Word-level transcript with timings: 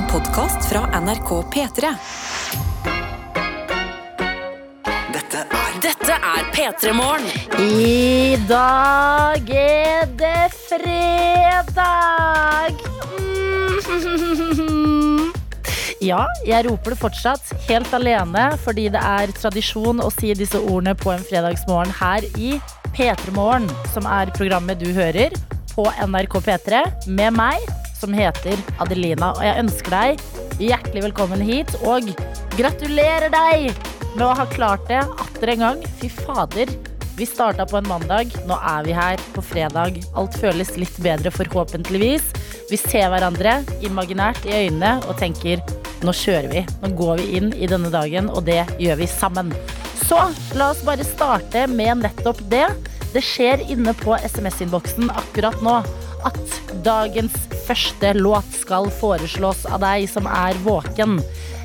En 0.00 0.06
podkast 0.08 0.68
fra 0.68 1.00
NRK 1.00 1.30
P3. 1.52 1.88
Dette 5.12 5.42
er 5.44 5.74
Dette 5.84 6.14
er 6.16 6.46
P3 6.54 6.94
Morgen. 6.96 7.26
I 7.60 8.38
dag 8.48 9.50
er 9.52 10.08
det 10.22 10.46
fredag. 10.56 11.60
Mm. 13.18 13.76
Ja, 16.00 16.24
jeg 16.48 16.64
roper 16.64 16.94
det 16.94 17.00
fortsatt 17.02 17.44
helt 17.68 17.92
alene 17.92 18.56
fordi 18.64 18.86
det 18.94 19.02
er 19.04 19.28
tradisjon 19.36 20.00
å 20.00 20.08
si 20.14 20.32
disse 20.32 20.56
ordene 20.62 20.94
på 20.96 21.12
en 21.12 21.26
fredagsmorgen 21.28 21.92
her 22.00 22.24
i 22.40 22.56
P3 22.96 23.36
Morgen, 23.36 23.68
som 23.92 24.08
er 24.08 24.32
programmet 24.32 24.80
du 24.80 24.94
hører 24.96 25.36
på 25.74 25.84
NRK 26.08 26.40
P3 26.48 26.80
med 27.12 27.36
meg, 27.36 27.60
som 28.00 28.14
heter 28.16 28.58
Adelina. 28.82 29.32
Og 29.36 29.44
jeg 29.44 29.64
ønsker 29.64 29.94
deg 29.94 30.22
hjertelig 30.60 31.06
velkommen 31.08 31.42
hit, 31.44 31.72
og 31.86 32.10
gratulerer 32.58 33.32
deg 33.32 33.70
med 34.16 34.26
å 34.26 34.34
ha 34.36 34.46
klart 34.50 34.86
det 34.90 35.00
atter 35.00 35.54
en 35.54 35.66
gang. 35.66 35.82
Fy 36.00 36.10
fader. 36.22 36.72
Vi 37.20 37.26
starta 37.28 37.66
på 37.68 37.76
en 37.76 37.88
mandag, 37.88 38.32
nå 38.48 38.56
er 38.64 38.86
vi 38.86 38.94
her 38.96 39.20
på 39.34 39.44
fredag. 39.44 39.98
Alt 40.16 40.38
føles 40.40 40.72
litt 40.80 40.96
bedre, 41.04 41.32
forhåpentligvis. 41.34 42.30
Vi 42.70 42.78
ser 42.80 43.10
hverandre 43.12 43.58
imaginært 43.84 44.46
i 44.48 44.54
øynene 44.62 44.96
og 45.04 45.18
tenker 45.20 45.60
nå 46.00 46.14
kjører 46.16 46.48
vi. 46.48 46.62
Nå 46.80 46.92
går 46.96 47.20
vi 47.20 47.26
inn 47.36 47.50
i 47.52 47.68
denne 47.68 47.90
dagen, 47.92 48.30
og 48.32 48.46
det 48.48 48.62
gjør 48.80 49.02
vi 49.02 49.08
sammen. 49.10 49.52
Så 50.06 50.20
la 50.56 50.70
oss 50.72 50.80
bare 50.86 51.04
starte 51.04 51.66
med 51.68 52.00
nettopp 52.06 52.40
det. 52.52 52.66
Det 53.12 53.20
skjer 53.26 53.66
inne 53.68 53.92
på 54.00 54.16
SMS-innboksen 54.16 55.10
akkurat 55.12 55.60
nå 55.66 55.80
at 56.28 56.38
dagens 56.84 57.34
første 57.66 58.12
låt 58.18 58.48
skal 58.60 58.90
foreslås 59.00 59.64
av 59.70 59.82
deg 59.84 60.06
som 60.10 60.26
er 60.26 60.58
våken. 60.64 61.18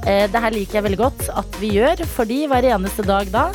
Eh, 0.05 0.25
Det 0.31 0.41
her 0.41 0.51
liker 0.51 0.79
jeg 0.79 0.85
veldig 0.87 1.01
godt 1.01 1.29
at 1.33 1.57
vi 1.61 1.75
gjør, 1.77 2.05
fordi 2.15 2.45
hver 2.47 2.67
eneste 2.75 3.05
dag 3.05 3.31
da 3.33 3.49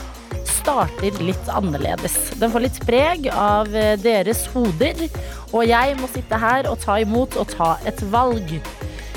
starter 0.50 1.16
litt 1.24 1.48
annerledes. 1.48 2.16
Den 2.40 2.52
får 2.52 2.66
litt 2.66 2.80
preg 2.86 3.30
av 3.32 3.74
eh, 3.74 3.96
deres 4.00 4.46
hoder, 4.54 5.06
og 5.52 5.64
jeg 5.66 5.96
må 6.00 6.10
sitte 6.10 6.38
her 6.38 6.68
og 6.70 6.78
ta 6.82 7.00
imot 7.02 7.36
og 7.40 7.48
ta 7.54 7.76
et 7.86 8.02
valg. 8.12 8.60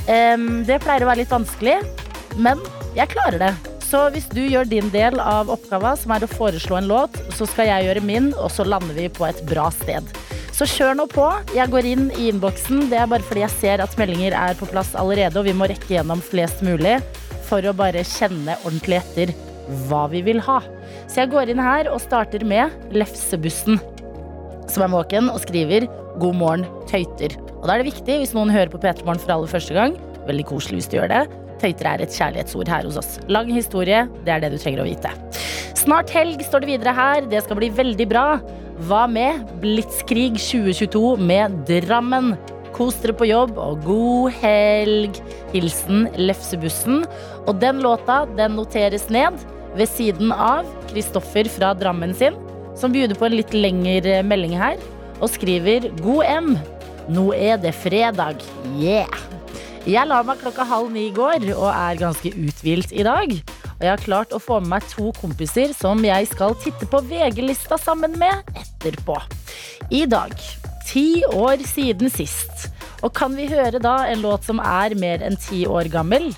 Det 0.03 0.79
pleier 0.83 1.05
å 1.05 1.07
være 1.07 1.21
litt 1.21 1.31
vanskelig, 1.31 1.77
men 2.35 2.59
jeg 2.97 3.13
klarer 3.13 3.39
det. 3.39 3.53
Så 3.93 4.07
hvis 4.09 4.25
du 4.33 4.41
gjør 4.41 4.65
din 4.65 4.89
del 4.89 5.19
av 5.21 5.51
oppgava, 5.53 5.93
som 5.95 6.11
er 6.15 6.25
å 6.25 6.29
foreslå 6.31 6.79
en 6.79 6.87
låt, 6.89 7.15
så 7.37 7.45
skal 7.45 7.69
jeg 7.69 7.85
gjøre 7.85 8.01
min, 8.01 8.31
og 8.41 8.49
så 8.51 8.65
lander 8.65 8.97
vi 8.97 9.05
på 9.13 9.27
et 9.27 9.43
bra 9.45 9.67
sted. 9.71 10.07
Så 10.53 10.67
kjør 10.69 10.93
nå 10.99 11.07
på. 11.09 11.25
Jeg 11.57 11.71
går 11.73 11.87
inn 11.89 12.03
i 12.13 12.27
innboksen. 12.29 12.85
Det 12.91 12.99
er 13.01 13.09
bare 13.09 13.25
fordi 13.25 13.41
jeg 13.41 13.53
ser 13.55 13.81
at 13.81 13.95
meldinger 13.97 14.35
er 14.37 14.53
på 14.59 14.67
plass 14.69 14.91
allerede, 14.99 15.39
og 15.39 15.47
vi 15.47 15.55
må 15.57 15.65
rekke 15.69 15.95
gjennom 15.95 16.21
flest 16.21 16.61
mulig 16.65 16.99
for 17.47 17.65
å 17.65 17.73
bare 17.73 18.05
kjenne 18.05 18.59
ordentlig 18.61 18.99
etter 18.99 19.33
hva 19.87 20.05
vi 20.11 20.21
vil 20.25 20.41
ha. 20.45 20.59
Så 21.07 21.23
jeg 21.23 21.31
går 21.33 21.49
inn 21.49 21.61
her 21.63 21.89
og 21.89 22.03
starter 22.03 22.45
med 22.45 22.93
Lefsebussen, 22.93 23.81
som 24.69 24.85
er 24.85 24.93
våken 24.93 25.31
og 25.33 25.41
skriver 25.41 25.87
'God 26.21 26.37
morgen, 26.37 26.67
tøyter'. 26.85 27.33
Og 27.57 27.65
da 27.65 27.73
er 27.73 27.81
det 27.81 27.93
viktig, 27.93 28.19
hvis 28.21 28.35
noen 28.37 28.53
hører 28.53 28.69
på 28.69 28.77
P3 28.77 29.07
Morgen 29.07 29.23
for 29.23 29.33
aller 29.33 29.49
første 29.49 29.73
gang, 29.73 29.97
veldig 30.27 30.45
koselig 30.45 30.83
hvis 30.83 30.91
du 30.91 30.97
gjør 30.99 31.09
det, 31.09 31.23
tøyter 31.63 31.89
er 31.89 32.03
et 32.03 32.13
kjærlighetsord 32.13 32.69
her 32.69 32.85
hos 32.85 32.99
oss. 33.01 33.17
Lang 33.27 33.49
historie, 33.49 34.05
det 34.25 34.35
er 34.35 34.43
det 34.43 34.53
du 34.53 34.59
trenger 34.61 34.83
å 34.83 34.89
vite. 34.89 35.09
Snart 35.73 36.13
helg 36.13 36.43
står 36.45 36.61
det 36.61 36.75
videre 36.75 36.93
her, 36.93 37.25
det 37.25 37.41
skal 37.41 37.57
bli 37.57 37.71
veldig 37.73 38.07
bra. 38.11 38.27
Hva 38.81 39.03
med 39.05 39.43
Blitzkrig 39.61 40.39
2022 40.41 41.17
med 41.21 41.59
Drammen? 41.69 42.33
Kos 42.73 42.95
dere 43.03 43.13
på 43.13 43.27
jobb, 43.29 43.53
og 43.61 43.83
god 43.85 44.33
helg. 44.41 45.19
Hilsen 45.53 46.07
Lefsebussen. 46.17 47.03
Og 47.45 47.59
den 47.61 47.83
låta 47.85 48.23
den 48.33 48.57
noteres 48.57 49.05
ned 49.13 49.37
ved 49.77 49.91
siden 49.93 50.33
av 50.33 50.65
Kristoffer 50.89 51.49
fra 51.53 51.75
Drammen 51.77 52.15
sin, 52.17 52.33
som 52.73 52.93
bjuder 52.93 53.17
på 53.17 53.29
en 53.29 53.37
litt 53.37 53.53
lengre 53.53 54.21
melding 54.25 54.57
her, 54.57 54.81
og 55.21 55.29
skriver 55.29 55.91
God 56.01 56.25
M. 56.25 56.51
Nå 57.13 57.29
er 57.37 57.61
det 57.61 57.75
fredag. 57.77 58.41
Yeah! 58.73 59.21
Jeg 59.85 60.07
la 60.09 60.23
meg 60.25 60.41
klokka 60.41 60.65
halv 60.65 60.89
ni 60.95 61.09
i 61.09 61.13
går 61.13 61.45
og 61.53 61.67
er 61.69 61.99
ganske 61.99 62.33
uthvilt 62.33 62.93
i 62.95 63.05
dag. 63.05 63.33
Og 63.83 63.87
jeg 63.89 63.97
har 63.97 64.03
klart 64.05 64.31
å 64.31 64.37
få 64.39 64.61
med 64.63 64.69
meg 64.77 64.85
to 64.87 65.09
kompiser 65.17 65.73
som 65.75 65.99
jeg 66.07 66.29
skal 66.31 66.53
titte 66.63 66.87
på 66.87 67.01
VG-lista 67.03 67.75
sammen 67.75 68.13
med 68.15 68.53
etterpå. 68.55 69.17
I 69.91 70.05
dag, 70.07 70.31
ti 70.87 71.19
år 71.27 71.59
siden 71.67 72.07
sist. 72.07 72.69
Og 73.03 73.11
kan 73.19 73.35
vi 73.35 73.49
høre 73.51 73.83
da 73.83 73.97
en 74.07 74.23
låt 74.23 74.47
som 74.47 74.63
er 74.63 74.95
mer 74.95 75.27
enn 75.27 75.35
ti 75.35 75.65
år 75.67 75.91
gammel? 75.91 76.31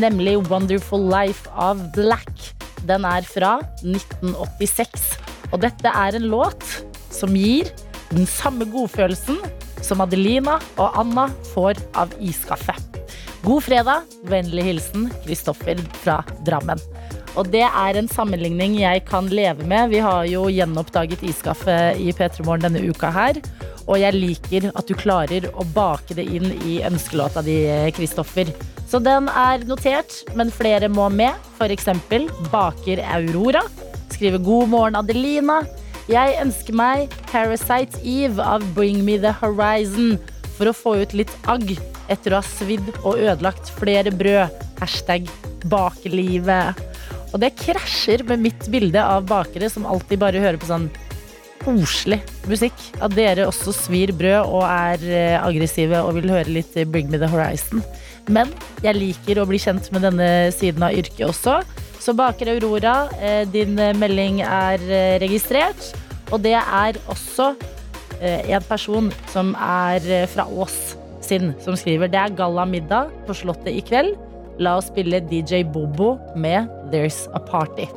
Nemlig 0.00 0.38
Wonderful 0.48 1.04
Life 1.12 1.52
av 1.52 1.84
Black. 1.92 2.32
Den 2.88 3.04
er 3.04 3.28
fra 3.28 3.58
1986. 3.84 5.04
Og 5.52 5.60
dette 5.68 5.92
er 5.92 6.16
en 6.16 6.30
låt 6.32 6.64
som 7.12 7.36
gir 7.36 7.68
den 8.08 8.24
samme 8.24 8.64
godfølelsen 8.72 9.44
som 9.84 10.00
Adelina 10.00 10.62
og 10.80 10.96
Anna 11.04 11.28
får 11.52 11.76
av 11.92 12.16
iskaffe. 12.24 12.72
God 13.46 13.62
fredag. 13.62 14.02
Vennlig 14.26 14.64
hilsen 14.66 15.04
Kristoffer 15.22 15.78
fra 16.02 16.16
Drammen. 16.46 16.80
Og 17.38 17.46
det 17.52 17.62
er 17.62 17.98
en 17.98 18.08
sammenligning 18.10 18.74
jeg 18.80 19.04
kan 19.06 19.28
leve 19.30 19.62
med. 19.70 19.92
Vi 19.92 20.00
har 20.02 20.24
jo 20.26 20.48
gjenoppdaget 20.50 21.22
iskaffe 21.28 21.76
i 21.94 22.10
P3 22.10 22.42
Morgen 22.42 22.66
denne 22.66 22.82
uka 22.82 23.12
her. 23.14 23.38
Og 23.86 24.00
jeg 24.02 24.18
liker 24.18 24.66
at 24.72 24.90
du 24.90 24.96
klarer 24.98 25.46
å 25.54 25.66
bake 25.76 26.18
det 26.18 26.26
inn 26.26 26.50
i 26.66 26.80
ønskelåta 26.88 27.44
di, 27.46 27.60
Kristoffer. 27.94 28.50
Så 28.90 28.98
den 28.98 29.30
er 29.30 29.62
notert, 29.70 30.24
men 30.34 30.50
flere 30.50 30.90
må 30.90 31.06
med. 31.14 31.38
Eksempel 31.62 32.26
Baker 32.50 33.04
Aurora. 33.14 33.62
Skriver 34.10 34.42
God 34.42 34.72
morgen, 34.74 34.98
Adelina. 34.98 35.62
Jeg 36.10 36.40
ønsker 36.42 36.74
meg 36.74 37.14
Parasite 37.30 38.02
Eve 38.02 38.42
av 38.42 38.66
Bring 38.74 39.04
Me 39.06 39.20
The 39.22 39.36
Horizon 39.38 40.16
for 40.56 40.66
å 40.66 40.74
få 40.74 40.98
ut 41.04 41.14
litt 41.14 41.38
agg 41.46 41.76
etter 42.12 42.34
å 42.34 42.40
ha 42.40 42.46
svidd 42.46 42.88
og 43.02 43.18
ødelagt 43.18 43.70
flere 43.78 44.12
brød. 44.14 44.64
Hashtag 44.80 45.28
bakelivet. 45.66 46.78
Og 47.32 47.40
det 47.42 47.56
krasjer 47.58 48.24
med 48.28 48.44
mitt 48.46 48.68
bilde 48.72 49.02
av 49.02 49.26
bakere 49.28 49.70
som 49.72 49.86
alltid 49.88 50.20
bare 50.22 50.42
hører 50.42 50.60
på 50.60 50.70
sånn 50.70 50.88
koselig 51.64 52.20
musikk. 52.46 52.76
At 53.02 53.16
dere 53.16 53.48
også 53.50 53.74
svir 53.74 54.12
brød 54.16 54.46
og 54.46 54.64
er 54.66 55.06
eh, 55.10 55.38
aggressive 55.40 56.02
og 56.04 56.20
vil 56.20 56.30
høre 56.32 56.58
litt 56.60 56.76
Bring 56.92 57.10
Me 57.10 57.20
The 57.20 57.30
Horizon. 57.32 57.82
Men 58.30 58.50
jeg 58.82 58.98
liker 58.98 59.40
å 59.40 59.46
bli 59.48 59.58
kjent 59.62 59.90
med 59.94 60.06
denne 60.06 60.30
siden 60.54 60.86
av 60.86 60.94
yrket 60.96 61.26
også. 61.28 61.60
Så 62.02 62.14
Baker 62.14 62.52
Aurora, 62.54 63.08
eh, 63.18 63.42
din 63.50 63.74
melding 63.98 64.42
er 64.46 64.82
eh, 64.86 65.16
registrert. 65.22 65.90
Og 66.34 66.42
det 66.42 66.56
er 66.58 66.98
også 67.10 67.52
eh, 68.20 68.54
en 68.54 68.64
person 68.66 69.10
som 69.32 69.54
er 69.58 70.06
eh, 70.10 70.30
fra 70.30 70.46
Ås 70.46 70.96
sin, 71.26 71.52
som 71.62 71.76
skriver 71.78 72.10
det 72.12 72.22
er 72.22 72.38
gallamiddag 72.38 73.12
på 73.26 73.36
Slottet 73.36 73.74
i 73.74 73.82
kveld. 73.84 74.14
La 74.62 74.78
oss 74.78 74.88
spille 74.88 75.20
DJ 75.28 75.66
Bobo 75.68 76.14
med 76.38 76.70
There's 76.92 77.26
a 77.36 77.42
Party. 77.42 77.88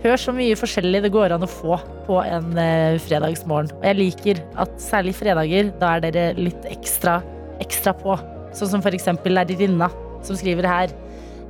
Hør 0.00 0.16
så 0.16 0.32
mye 0.32 0.56
forskjellig 0.56 1.02
det 1.04 1.12
går 1.12 1.34
an 1.34 1.44
å 1.44 1.50
få 1.50 1.76
på 2.06 2.20
en 2.24 2.56
eh, 2.60 2.96
fredagsmorgen. 3.04 3.72
Og 3.76 3.84
jeg 3.84 3.98
liker 3.98 4.40
at 4.60 4.72
særlig 4.80 5.12
fredager, 5.18 5.68
da 5.80 5.96
er 5.96 6.06
dere 6.06 6.26
litt 6.40 6.68
ekstra, 6.70 7.18
ekstra 7.60 7.92
på. 7.96 8.16
Sånn 8.56 8.72
som 8.72 8.84
eksempel 8.88 9.36
lærerinna, 9.36 9.90
som 10.24 10.38
skriver 10.40 10.68
her. 10.68 10.94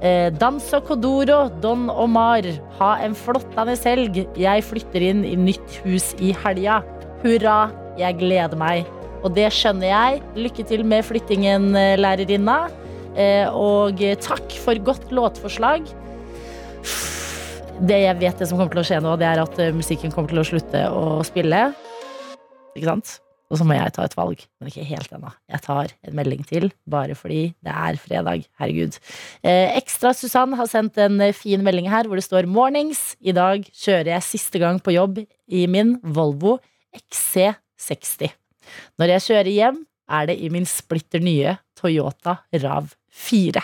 Eh, 0.03 0.33
Danso 0.35 0.81
Kodoro, 0.83 1.45
Don 1.63 1.89
Omar. 1.95 2.47
Ha 2.81 2.95
en 3.05 3.15
flottende 3.15 3.79
helg. 3.85 4.25
Jeg 4.35 4.67
flytter 4.67 5.11
inn 5.13 5.27
i 5.29 5.37
nytt 5.39 5.83
hus 5.85 6.11
i 6.19 6.35
helga. 6.43 6.81
Hurra, 7.23 7.69
jeg 8.01 8.19
gleder 8.19 8.59
meg. 8.59 8.89
Og 9.21 9.35
det 9.37 9.49
skjønner 9.53 9.91
jeg. 9.91 10.21
Lykke 10.39 10.67
til 10.69 10.85
med 10.89 11.05
flyttingen, 11.05 11.75
eh, 11.77 11.97
lærerinna. 12.01 12.61
Eh, 13.17 13.49
og 13.51 13.99
takk 14.23 14.53
for 14.63 14.79
godt 14.87 15.11
låtforslag. 15.11 15.89
Det 17.81 17.97
jeg 17.97 18.19
vet 18.21 18.37
det 18.37 18.47
som 18.49 18.59
kommer 18.61 18.75
til 18.75 18.83
å 18.83 18.87
skje 18.87 19.01
nå, 19.01 19.17
det 19.21 19.27
er 19.27 19.41
at 19.41 19.59
eh, 19.63 19.73
musikken 19.73 20.13
kommer 20.13 20.33
til 20.33 20.43
å 20.43 20.47
slutte 20.47 20.85
å 20.93 21.21
spille. 21.25 21.71
Ikke 22.77 22.91
sant? 22.91 23.19
Og 23.51 23.59
så 23.59 23.65
må 23.67 23.75
jeg 23.75 23.91
ta 23.97 24.05
et 24.07 24.15
valg, 24.15 24.43
men 24.61 24.71
ikke 24.71 24.85
helt 24.87 25.15
ennå. 25.17 25.33
Jeg 25.51 25.63
tar 25.65 25.95
en 26.07 26.15
melding 26.15 26.45
til, 26.47 26.69
bare 26.87 27.17
fordi 27.19 27.41
det 27.67 27.73
er 27.73 27.99
fredag. 27.99 28.45
Herregud. 28.61 28.99
Eh, 29.43 29.73
ekstra 29.81 30.13
Susann 30.15 30.55
har 30.61 30.71
sendt 30.71 31.01
en 31.03 31.19
fin 31.35 31.65
melding 31.67 31.89
her 31.91 32.07
hvor 32.07 32.21
det 32.21 32.29
står 32.29 32.47
'Mornings'. 32.47 33.17
I 33.21 33.35
dag 33.35 33.65
kjører 33.65 34.15
jeg 34.15 34.29
siste 34.29 34.63
gang 34.63 34.79
på 34.79 34.95
jobb 34.95 35.25
i 35.49 35.67
min 35.67 35.99
Volvo 36.05 36.61
XC60. 36.95 38.40
Når 39.01 39.15
jeg 39.15 39.27
kjører 39.29 39.53
hjem, 39.55 39.83
er 40.11 40.31
det 40.31 40.39
i 40.43 40.51
min 40.53 40.67
splitter 40.67 41.23
nye 41.23 41.57
Toyota 41.79 42.41
RAV4. 42.55 43.63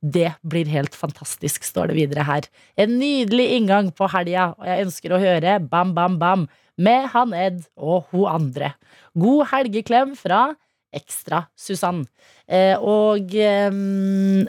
Det 0.00 0.32
blir 0.46 0.70
helt 0.72 0.96
fantastisk, 0.98 1.64
står 1.66 1.90
det 1.90 1.98
videre 1.98 2.24
her. 2.26 2.46
En 2.80 2.96
nydelig 2.98 3.50
inngang 3.58 3.90
på 3.94 4.08
helga, 4.10 4.52
og 4.58 4.66
jeg 4.66 4.86
ønsker 4.86 5.14
å 5.14 5.22
høre 5.22 5.58
Bam 5.62 5.94
Bam 5.94 6.18
Bam 6.20 6.48
med 6.80 7.10
han 7.12 7.34
Ed 7.36 7.62
og 7.76 8.10
ho 8.10 8.26
andre. 8.30 8.72
God 9.18 9.50
helgeklem 9.52 10.16
fra 10.18 10.50
Ekstra 10.96 11.44
Susann. 11.58 12.02
Eh, 12.50 12.74
og 12.78 13.34
eh, 13.36 13.70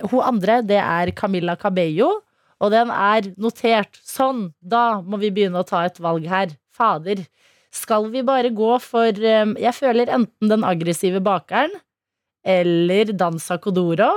ho 0.10 0.22
andre, 0.26 0.62
det 0.66 0.80
er 0.82 1.14
Camilla 1.18 1.58
Cabello. 1.60 2.22
Og 2.62 2.70
den 2.74 2.92
er 2.94 3.32
notert. 3.42 3.98
Sånn, 4.06 4.52
da 4.62 5.02
må 5.02 5.18
vi 5.22 5.32
begynne 5.34 5.62
å 5.62 5.68
ta 5.68 5.84
et 5.88 5.98
valg 6.02 6.28
her. 6.30 6.54
Fader. 6.72 7.24
Skal 7.72 8.10
vi 8.12 8.24
bare 8.28 8.52
gå 8.52 8.72
for 8.84 9.16
eh, 9.16 9.54
Jeg 9.64 9.74
føler 9.78 10.12
enten 10.12 10.52
den 10.52 10.66
aggressive 10.68 11.22
bakeren 11.24 11.74
eller 12.44 13.14
Dansa 13.16 13.60
Kodoro. 13.62 14.14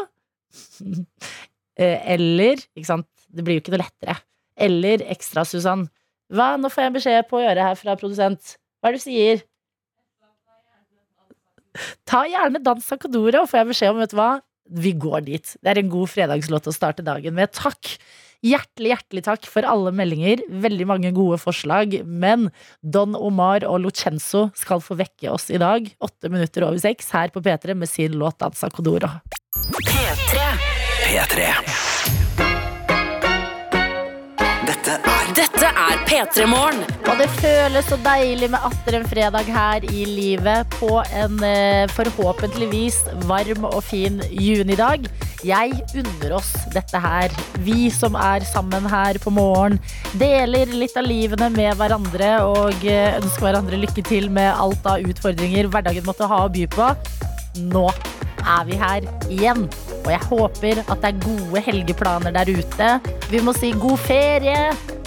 Eh, 1.74 1.98
eller 2.14 2.60
Ikke 2.78 2.86
sant? 2.86 3.08
Det 3.26 3.42
blir 3.42 3.56
jo 3.56 3.62
ikke 3.64 3.72
noe 3.74 3.80
lettere. 3.80 4.12
Eller 4.54 5.02
Ekstra 5.10 5.42
Susann. 5.42 5.88
Hva? 6.30 6.52
Nå 6.54 6.70
får 6.70 6.84
jeg 6.84 6.92
beskjed 6.94 7.26
på 7.26 7.40
å 7.40 7.42
gjøre 7.42 7.64
her 7.66 7.80
fra 7.80 7.96
produsent. 7.98 8.52
Hva 8.78 8.92
er 8.92 8.94
det 8.94 9.00
du 9.00 9.04
sier? 9.08 9.42
Ta 12.06 12.22
gjerne 12.30 12.62
Dansa 12.62 12.94
Kodoro, 13.02 13.42
får 13.50 13.58
jeg 13.64 13.70
beskjed 13.72 13.90
om. 13.90 13.98
Vet 14.04 14.14
du 14.14 14.18
hva? 14.20 14.28
Vi 14.84 14.94
går 15.02 15.26
dit. 15.26 15.56
Det 15.60 15.72
er 15.72 15.82
en 15.82 15.90
god 15.92 16.12
fredagslåt 16.14 16.70
å 16.70 16.76
starte 16.78 17.02
dagen 17.02 17.34
med. 17.36 17.50
Takk! 17.58 17.96
Hjertelig, 18.44 18.90
hjertelig 18.92 19.22
takk 19.24 19.46
for 19.48 19.64
alle 19.64 19.92
meldinger. 19.96 20.42
Veldig 20.64 20.86
mange 20.90 21.12
gode 21.16 21.38
forslag. 21.40 21.96
Men 22.04 22.50
Don 22.84 23.16
Omar 23.16 23.64
og 23.64 23.80
Lucenzo 23.86 24.50
skal 24.58 24.84
få 24.84 24.98
vekke 25.00 25.32
oss 25.32 25.48
i 25.48 25.60
dag, 25.62 25.88
åtte 26.04 26.28
minutter 26.32 26.68
over 26.68 26.76
seks, 26.82 27.08
her 27.16 27.32
på 27.32 27.40
P3 27.44 27.78
med 27.78 27.88
sin 27.88 28.18
låt 28.20 28.42
Dansa 28.44 28.68
Kodoro. 28.74 29.08
P3. 31.04 31.93
Dette 34.84 35.00
er 35.08 35.28
Dette 35.32 35.68
er 35.80 36.00
P3 36.04 36.44
Morgen. 36.44 36.82
Og 37.08 37.16
det 37.16 37.30
føles 37.38 37.86
så 37.88 37.96
deilig 38.04 38.50
med 38.52 38.66
atter 38.68 38.98
en 38.98 39.06
fredag 39.08 39.48
her 39.48 39.86
i 39.88 40.02
livet 40.04 40.74
på 40.76 40.98
en 41.22 41.38
eh, 41.46 41.86
forhåpentligvis 41.96 42.98
varm 43.24 43.64
og 43.70 43.78
fin 43.86 44.20
junidag. 44.28 45.08
Jeg 45.40 45.72
unner 45.96 46.36
oss 46.36 46.52
dette 46.76 47.00
her. 47.00 47.32
Vi 47.64 47.88
som 47.96 48.18
er 48.20 48.44
sammen 48.44 48.84
her 48.92 49.16
på 49.24 49.32
morgen, 49.32 49.80
deler 50.20 50.76
litt 50.76 51.00
av 51.00 51.08
livene 51.08 51.48
med 51.56 51.80
hverandre 51.80 52.34
og 52.44 52.84
eh, 52.84 53.16
ønsker 53.22 53.48
hverandre 53.48 53.80
lykke 53.86 54.04
til 54.04 54.28
med 54.28 54.52
alt 54.52 54.84
av 54.84 55.00
utfordringer 55.00 55.72
hverdagen 55.72 56.04
måtte 56.04 56.28
ha 56.28 56.44
å 56.44 56.52
by 56.52 56.68
på. 56.76 56.92
Nå 57.72 57.88
er 57.88 58.68
vi 58.68 58.82
her 58.84 59.12
igjen. 59.32 59.68
Og 60.04 60.10
jeg 60.12 60.26
håper 60.28 60.82
at 60.84 61.00
det 61.00 61.10
er 61.10 61.22
gode 61.24 61.62
helgeplaner 61.64 62.34
der 62.36 62.50
ute. 62.52 62.90
Vi 63.32 63.40
må 63.44 63.54
si 63.56 63.72
god 63.80 63.98
ferie 64.04 64.58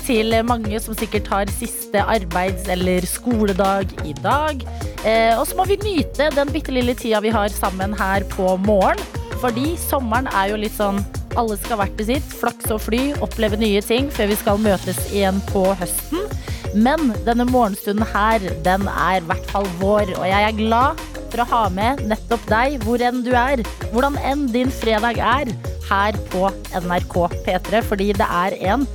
til 0.07 0.33
mange 0.47 0.79
som 0.79 0.95
sikkert 0.97 1.27
har 1.31 1.51
siste 1.51 2.01
arbeids- 2.01 2.69
eller 2.71 3.05
skoledag 3.05 3.91
i 4.07 4.15
dag. 4.23 4.63
Eh, 5.03 5.37
og 5.37 5.45
så 5.47 5.57
må 5.57 5.67
vi 5.67 5.77
nyte 5.83 6.31
den 6.33 6.51
bitte 6.53 6.73
lille 6.73 6.95
tida 6.97 7.21
vi 7.23 7.33
har 7.33 7.51
sammen 7.53 7.93
her 7.97 8.25
på 8.31 8.55
morgen. 8.65 8.99
Fordi 9.37 9.75
sommeren 9.77 10.29
er 10.33 10.49
jo 10.53 10.61
litt 10.63 10.73
sånn 10.73 11.03
alle 11.37 11.57
skal 11.61 11.77
hvert 11.81 11.97
til 11.99 12.09
sitt. 12.15 12.35
Flakse 12.39 12.73
og 12.73 12.81
fly, 12.87 13.11
oppleve 13.21 13.59
nye 13.61 13.83
ting 13.85 14.09
før 14.13 14.31
vi 14.31 14.39
skal 14.39 14.61
møtes 14.63 15.03
igjen 15.11 15.41
på 15.51 15.67
høsten. 15.77 16.25
Men 16.75 17.11
denne 17.25 17.45
morgenstunden 17.49 18.05
her, 18.13 18.43
den 18.65 18.87
er 18.91 19.21
i 19.21 19.25
hvert 19.29 19.47
fall 19.51 19.67
vår, 19.79 20.11
og 20.19 20.25
jeg 20.27 20.43
er 20.49 20.57
glad 20.57 21.01
for 21.31 21.43
å 21.43 21.47
ha 21.51 21.63
med 21.73 22.03
nettopp 22.07 22.45
deg 22.51 22.77
hvor 22.85 23.01
enn 23.03 23.23
du 23.25 23.33
er. 23.35 23.63
Hvordan 23.91 24.17
enn 24.25 24.45
din 24.53 24.71
fredag 24.71 25.19
er 25.19 25.51
her 25.87 26.17
på 26.31 26.47
NRK 26.75 27.17
P3, 27.45 27.81
fordi 27.87 28.11
det 28.17 28.27
er 28.27 28.55
en 28.73 28.85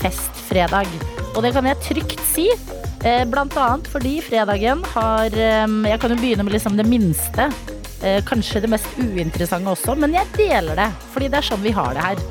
festfredag. 0.00 0.88
Og 1.34 1.42
det 1.44 1.52
kan 1.56 1.68
jeg 1.68 1.80
trygt 1.84 2.22
si. 2.32 2.48
eh, 3.04 3.24
Blant 3.28 3.56
annet 3.56 3.88
fordi 3.92 4.16
fredagen 4.24 4.82
har 4.94 5.26
eh, 5.32 5.66
Jeg 5.88 6.00
kan 6.00 6.10
jo 6.14 6.18
begynne 6.20 6.44
med 6.46 6.56
liksom 6.56 6.76
det 6.76 6.86
minste. 6.88 7.50
eh, 8.02 8.20
Kanskje 8.24 8.62
det 8.64 8.70
mest 8.72 8.88
uinteressante 8.98 9.70
også, 9.70 9.94
men 9.96 10.14
jeg 10.16 10.26
deler 10.36 10.76
det. 10.76 10.90
Fordi 11.12 11.28
det 11.28 11.38
er 11.38 11.48
sånn 11.50 11.62
vi 11.62 11.70
har 11.76 11.94
det 11.94 12.04
her. 12.08 12.24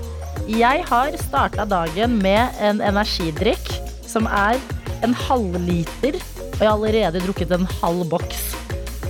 Jeg 0.49 0.83
har 0.89 1.13
starta 1.21 1.65
dagen 1.69 2.17
med 2.23 2.49
en 2.59 2.81
energidrikk 2.81 3.69
som 4.09 4.25
er 4.25 4.57
en 5.05 5.15
halvliter, 5.15 6.17
og 6.19 6.59
jeg 6.59 6.67
har 6.67 6.75
allerede 6.75 7.21
drukket 7.23 7.53
en 7.55 7.67
halv 7.79 8.05
boks. 8.11 8.41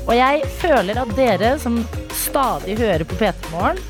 Og 0.05 0.15
jeg 0.17 0.43
føler 0.61 0.97
at 1.01 1.15
dere 1.17 1.53
som 1.61 1.81
stadig 2.17 2.77
hører 2.79 3.05
på 3.07 3.17
P3 3.19 3.53
Morgen, 3.53 3.81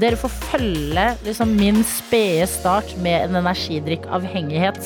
dere 0.00 0.18
får 0.18 0.32
følge 0.50 1.06
liksom 1.26 1.52
min 1.58 1.82
spede 1.86 2.46
start 2.50 2.94
med 3.02 3.28
en 3.28 3.38
energidrikkavhengighet. 3.42 4.80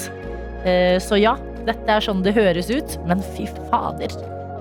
Eh, 0.64 0.96
Så 1.00 1.20
ja, 1.20 1.36
dette 1.68 1.88
er 1.88 2.04
sånn 2.04 2.24
det 2.24 2.36
høres 2.36 2.68
ut, 2.72 2.98
men 3.08 3.24
fy 3.36 3.46
fader, 3.70 4.12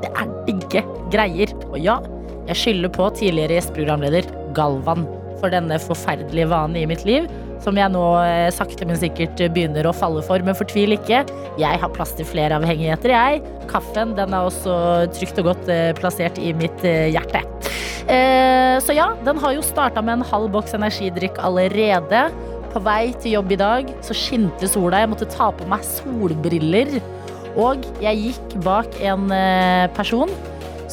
det 0.03 0.11
er 0.13 0.31
digge 0.47 0.83
greier. 1.11 1.51
Og 1.71 1.79
ja, 1.83 1.99
jeg 2.47 2.61
skylder 2.61 2.93
på 2.95 3.09
tidligere 3.19 3.59
gjesteprogramleder 3.59 4.29
Galvan 4.55 5.03
for 5.41 5.53
denne 5.53 5.77
forferdelige 5.83 6.49
vanen 6.49 6.79
i 6.79 6.87
mitt 6.89 7.03
liv, 7.07 7.27
som 7.63 7.77
jeg 7.77 7.91
nå 7.93 8.03
eh, 8.21 8.47
sakte, 8.53 8.85
men 8.87 8.99
sikkert 8.99 9.39
begynner 9.53 9.87
å 9.87 9.95
falle 9.95 10.23
for. 10.25 10.43
Men 10.45 10.57
fortvil 10.57 10.95
ikke, 10.97 11.23
jeg 11.59 11.81
har 11.81 11.93
plass 11.95 12.13
til 12.17 12.27
flere 12.27 12.59
avhengigheter, 12.59 13.13
jeg. 13.13 13.41
Kaffen 13.71 14.13
den 14.17 14.35
er 14.35 14.47
også 14.47 14.75
trygt 15.15 15.41
og 15.41 15.51
godt 15.51 15.71
eh, 15.73 15.91
plassert 15.97 16.39
i 16.41 16.53
mitt 16.57 16.85
eh, 16.87 17.09
hjerte. 17.15 17.43
Så 18.07 18.93
ja, 18.95 19.09
den 19.25 19.39
har 19.41 19.51
jo 19.51 19.63
starta 19.65 19.99
med 20.05 20.21
en 20.21 20.27
halv 20.29 20.45
boks 20.53 20.71
energidrikk 20.77 21.41
allerede. 21.43 22.21
På 22.71 22.79
vei 22.85 23.09
til 23.19 23.33
jobb 23.33 23.51
i 23.51 23.57
dag 23.59 23.89
så 24.05 24.15
skinte 24.15 24.69
sola. 24.71 25.01
Jeg 25.01 25.11
måtte 25.11 25.27
ta 25.27 25.49
på 25.51 25.67
meg 25.67 25.83
solbriller. 25.83 26.93
Og 27.59 27.83
jeg 27.99 28.21
gikk 28.21 28.55
bak 28.63 28.95
en 29.03 29.27
person 29.97 30.31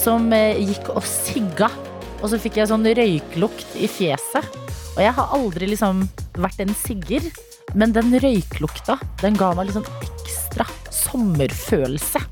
som 0.00 0.26
gikk 0.32 0.90
og 0.96 1.06
sigga. 1.06 1.70
Og 2.18 2.32
så 2.32 2.40
fikk 2.42 2.58
jeg 2.58 2.72
sånn 2.72 2.90
røyklukt 2.98 3.78
i 3.78 3.86
fjeset. 3.86 4.50
Og 4.96 5.02
jeg 5.04 5.14
har 5.14 5.38
aldri 5.38 5.70
liksom 5.70 6.02
vært 6.38 6.62
en 6.64 6.74
sigger, 6.78 7.26
men 7.74 7.94
den 7.94 8.14
røyklukta 8.22 8.98
den 9.22 9.36
ga 9.38 9.52
meg 9.56 9.72
sånn 9.74 9.86
ekstra 10.04 10.66
sommerfølelse. 10.94 12.22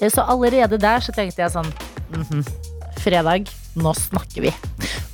Eh, 0.00 0.10
Så 0.10 0.24
allerede 0.26 0.78
der 0.78 1.00
så 1.04 1.14
tenkte 1.16 1.44
jeg 1.44 1.54
sånn 1.54 1.70
mhm, 2.12 2.44
fredag, 3.02 3.50
nå 3.76 3.92
snakker 3.96 4.46
vi. 4.48 4.52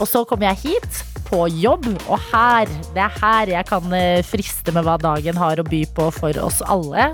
Og 0.01 0.07
så 0.09 0.25
kom 0.29 0.43
jeg 0.43 0.61
hit 0.65 1.03
på 1.29 1.47
jobb, 1.49 1.87
og 2.09 2.19
her, 2.33 2.69
det 2.95 3.05
er 3.07 3.15
her 3.23 3.53
jeg 3.55 3.69
kan 3.71 3.95
eh, 3.97 4.23
friste 4.27 4.75
med 4.75 4.85
hva 4.85 4.99
dagen 5.01 5.39
har 5.41 5.61
å 5.61 5.67
by 5.67 5.85
på 5.97 6.11
for 6.13 6.37
oss 6.43 6.61
alle. 6.69 7.13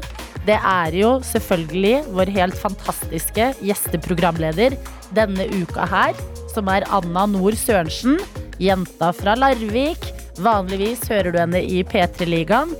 Det 0.48 0.56
er 0.56 0.94
jo 0.96 1.18
selvfølgelig 1.28 2.06
vår 2.16 2.30
helt 2.32 2.56
fantastiske 2.56 3.50
gjesteprogramleder 3.60 4.78
denne 5.16 5.44
uka 5.60 5.84
her, 5.90 6.16
som 6.54 6.70
er 6.72 6.86
Anna 6.94 7.26
Nord 7.28 7.58
Sørensen, 7.60 8.16
jenta 8.62 9.12
fra 9.14 9.36
Larvik. 9.38 10.08
Vanligvis 10.42 11.02
hører 11.10 11.34
du 11.34 11.40
henne 11.40 11.60
i 11.64 11.82
P3-ligaen. 11.86 12.70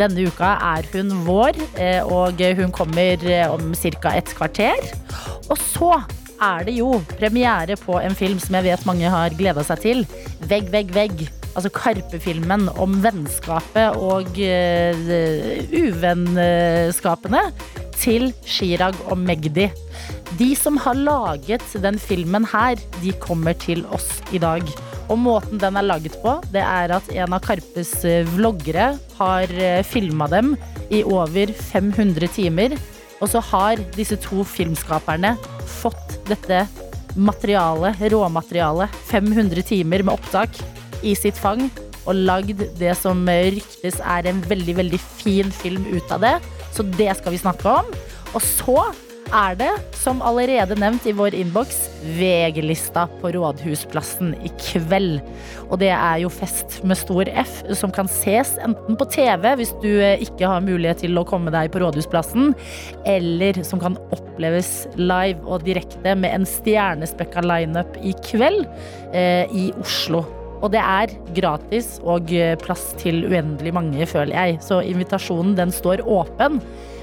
Denne 0.00 0.24
uka 0.24 0.54
er 0.72 0.86
hun 0.94 1.12
vår, 1.26 1.58
eh, 1.76 2.00
og 2.00 2.40
hun 2.56 2.72
kommer 2.72 3.20
eh, 3.28 3.44
om 3.52 3.74
ca. 3.76 4.14
et 4.16 4.32
kvarter. 4.32 4.80
Og 5.50 5.58
så 5.60 5.92
er 6.42 6.64
det 6.66 6.74
jo 6.78 6.96
premiere 7.18 7.76
på 7.78 7.98
en 8.00 8.16
film 8.18 8.40
som 8.42 8.56
jeg 8.58 8.70
vet 8.70 8.88
mange 8.88 9.12
har 9.12 9.36
gleda 9.38 9.64
seg 9.66 9.84
til. 9.84 10.02
Vegg, 10.48 10.72
vegg, 10.72 10.90
vegg. 10.96 11.24
Altså 11.52 11.68
Karpe-filmen 11.76 12.70
om 12.80 12.94
vennskapet 13.04 13.98
og 14.00 14.38
uh, 14.40 15.10
uvennskapene 15.68 17.42
til 17.92 18.30
Chirag 18.48 18.96
og 19.12 19.20
Magdi. 19.20 19.68
De 20.40 20.48
som 20.56 20.80
har 20.80 20.96
laget 20.96 21.76
den 21.84 22.00
filmen 22.00 22.48
her, 22.54 22.80
de 23.02 23.12
kommer 23.20 23.52
til 23.52 23.84
oss 23.92 24.08
i 24.32 24.40
dag. 24.40 24.64
Og 25.10 25.18
måten 25.18 25.60
den 25.60 25.78
er 25.78 25.86
laget 25.86 26.14
på, 26.22 26.36
det 26.54 26.62
er 26.62 26.94
at 26.94 27.10
en 27.14 27.34
av 27.34 27.42
Karpes 27.44 27.94
eh, 28.08 28.28
vloggere 28.36 28.92
har 29.18 29.54
filma 29.86 30.28
dem 30.30 30.54
i 30.92 31.02
over 31.02 31.52
500 31.72 32.30
timer. 32.36 32.76
Og 33.22 33.30
så 33.30 33.42
har 33.52 33.82
disse 33.96 34.18
to 34.22 34.42
filmskaperne 34.46 35.36
fått 35.80 36.18
dette 36.26 36.64
materialet, 37.16 38.00
råmaterialet, 38.12 38.90
500 39.10 39.62
timer 39.68 40.02
med 40.02 40.14
opptak, 40.14 40.58
i 41.02 41.14
sitt 41.18 41.38
fang. 41.38 41.68
Og 42.02 42.18
lagd 42.18 42.64
det 42.80 42.96
som 42.98 43.20
ryktes 43.28 44.00
er 44.02 44.26
en 44.26 44.42
veldig, 44.48 44.74
veldig 44.80 45.00
fin 45.22 45.52
film 45.54 45.86
ut 45.92 46.14
av 46.14 46.24
det. 46.24 46.34
Så 46.74 46.86
det 46.98 47.12
skal 47.18 47.34
vi 47.34 47.42
snakke 47.42 47.78
om. 47.82 47.90
Og 48.32 48.42
så 48.42 48.78
er 49.32 49.56
det, 49.56 49.70
som 49.96 50.20
allerede 50.24 50.76
nevnt 50.80 51.06
i 51.08 51.14
vår 51.16 51.34
innboks, 51.36 51.78
VG-lista 52.18 53.06
på 53.20 53.30
Rådhusplassen 53.34 54.34
i 54.44 54.50
kveld. 54.60 55.22
Og 55.70 55.80
det 55.80 55.90
er 55.94 56.20
jo 56.22 56.30
fest 56.32 56.80
med 56.86 57.00
stor 57.00 57.28
F, 57.42 57.54
som 57.78 57.92
kan 57.94 58.10
ses 58.12 58.54
enten 58.64 58.98
på 59.00 59.08
TV 59.12 59.48
hvis 59.58 59.72
du 59.82 59.88
eh, 59.94 60.20
ikke 60.24 60.50
har 60.50 60.64
mulighet 60.64 61.02
til 61.04 61.16
å 61.18 61.24
komme 61.28 61.52
deg 61.54 61.72
på 61.72 61.80
Rådhusplassen, 61.82 62.52
eller 63.08 63.62
som 63.66 63.80
kan 63.82 63.96
oppleves 64.14 64.86
live 65.00 65.40
og 65.46 65.64
direkte 65.66 66.16
med 66.18 66.36
en 66.36 66.46
stjernespekka 66.48 67.44
lineup 67.46 67.96
i 68.04 68.14
kveld 68.28 68.66
eh, 69.16 69.48
i 69.48 69.70
Oslo. 69.80 70.26
Og 70.62 70.70
det 70.74 70.82
er 70.82 71.10
gratis 71.34 71.96
og 72.06 72.30
eh, 72.36 72.54
plass 72.60 72.92
til 73.00 73.24
uendelig 73.26 73.74
mange, 73.74 74.06
føler 74.06 74.36
jeg. 74.36 74.60
Så 74.62 74.82
invitasjonen 74.86 75.56
den 75.58 75.74
står 75.74 76.04
åpen. 76.06 76.60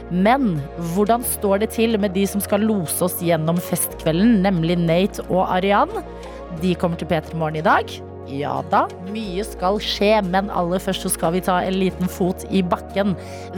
Men 0.09 0.57
hvordan 0.95 1.23
står 1.23 1.61
det 1.63 1.71
til 1.75 1.97
med 2.01 2.15
de 2.17 2.25
som 2.27 2.41
skal 2.41 2.63
lose 2.65 2.97
oss 3.05 3.19
gjennom 3.21 3.59
festkvelden, 3.61 4.39
nemlig 4.45 4.79
Nate 4.81 5.25
og 5.29 5.45
Arian? 5.45 5.91
De 6.63 6.73
kommer 6.75 6.97
til 6.97 7.09
P3 7.09 7.37
Morgen 7.37 7.59
i 7.61 7.65
dag. 7.65 7.91
Ja 8.29 8.59
da, 8.69 8.83
mye 9.09 9.45
skal 9.45 9.79
skje, 9.81 10.19
men 10.25 10.51
aller 10.53 10.81
først 10.81 11.05
så 11.05 11.13
skal 11.13 11.33
vi 11.33 11.43
ta 11.45 11.59
en 11.65 11.77
liten 11.81 12.09
fot 12.09 12.45
i 12.53 12.61
bakken. 12.61 13.15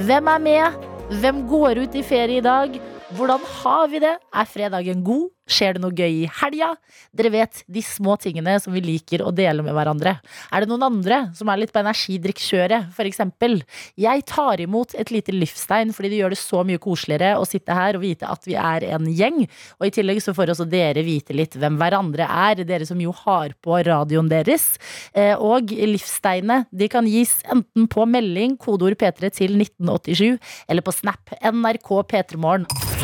Hvem 0.07 0.31
er 0.31 0.43
med? 0.43 0.87
Hvem 1.19 1.43
går 1.49 1.81
ut 1.83 1.95
i 1.99 2.03
ferie 2.07 2.39
i 2.39 2.45
dag? 2.45 2.77
Hvordan 3.17 3.43
har 3.59 3.87
vi 3.91 3.99
det? 3.99 4.15
Er 4.31 4.47
fredagen 4.47 5.03
god? 5.03 5.27
Skjer 5.51 5.75
det 5.75 5.83
noe 5.83 5.95
gøy 5.95 6.23
i 6.23 6.29
helga? 6.41 6.71
Dere 7.15 7.31
vet 7.33 7.63
de 7.67 7.83
små 7.83 8.15
tingene 8.21 8.55
som 8.63 8.73
vi 8.75 8.83
liker 8.83 9.23
å 9.25 9.33
dele 9.35 9.65
med 9.65 9.75
hverandre. 9.75 10.15
Er 10.51 10.63
det 10.63 10.71
noen 10.71 10.85
andre 10.87 11.21
som 11.37 11.49
er 11.51 11.59
litt 11.61 11.73
på 11.75 11.81
energidrikkskjøret, 11.81 12.91
eksempel? 13.11 13.59
Jeg 13.99 14.23
tar 14.29 14.61
imot 14.63 14.95
et 14.95 15.11
lite 15.11 15.33
livstegn 15.35 15.91
fordi 15.95 16.13
det 16.13 16.21
gjør 16.21 16.35
det 16.35 16.39
så 16.39 16.63
mye 16.67 16.81
koseligere 16.81 17.33
å 17.39 17.47
sitte 17.49 17.75
her 17.75 17.97
og 17.97 18.05
vite 18.05 18.29
at 18.29 18.47
vi 18.47 18.55
er 18.55 18.85
en 18.95 19.09
gjeng. 19.09 19.43
Og 19.79 19.89
i 19.89 19.93
tillegg 19.93 20.21
så 20.23 20.35
får 20.37 20.53
også 20.53 20.69
dere 20.71 21.03
vite 21.05 21.35
litt 21.35 21.57
hvem 21.59 21.79
hverandre 21.81 22.27
er, 22.27 22.63
dere 22.67 22.87
som 22.87 23.01
jo 23.01 23.13
har 23.25 23.55
på 23.63 23.81
radioen 23.87 24.31
deres. 24.31 24.75
Eh, 25.13 25.35
Og 25.35 25.73
livstegnet 25.73 26.69
de 26.71 26.87
kan 26.91 27.07
gis 27.09 27.39
enten 27.51 27.89
på 27.91 28.05
melding, 28.07 28.57
kodeord 28.61 28.99
P3 29.01 29.31
til 29.33 29.57
1987, 29.57 30.37
eller 30.69 30.85
på 30.85 30.95
Snap 30.95 31.33
NRK 31.41 31.95
P3morgen. 32.11 33.00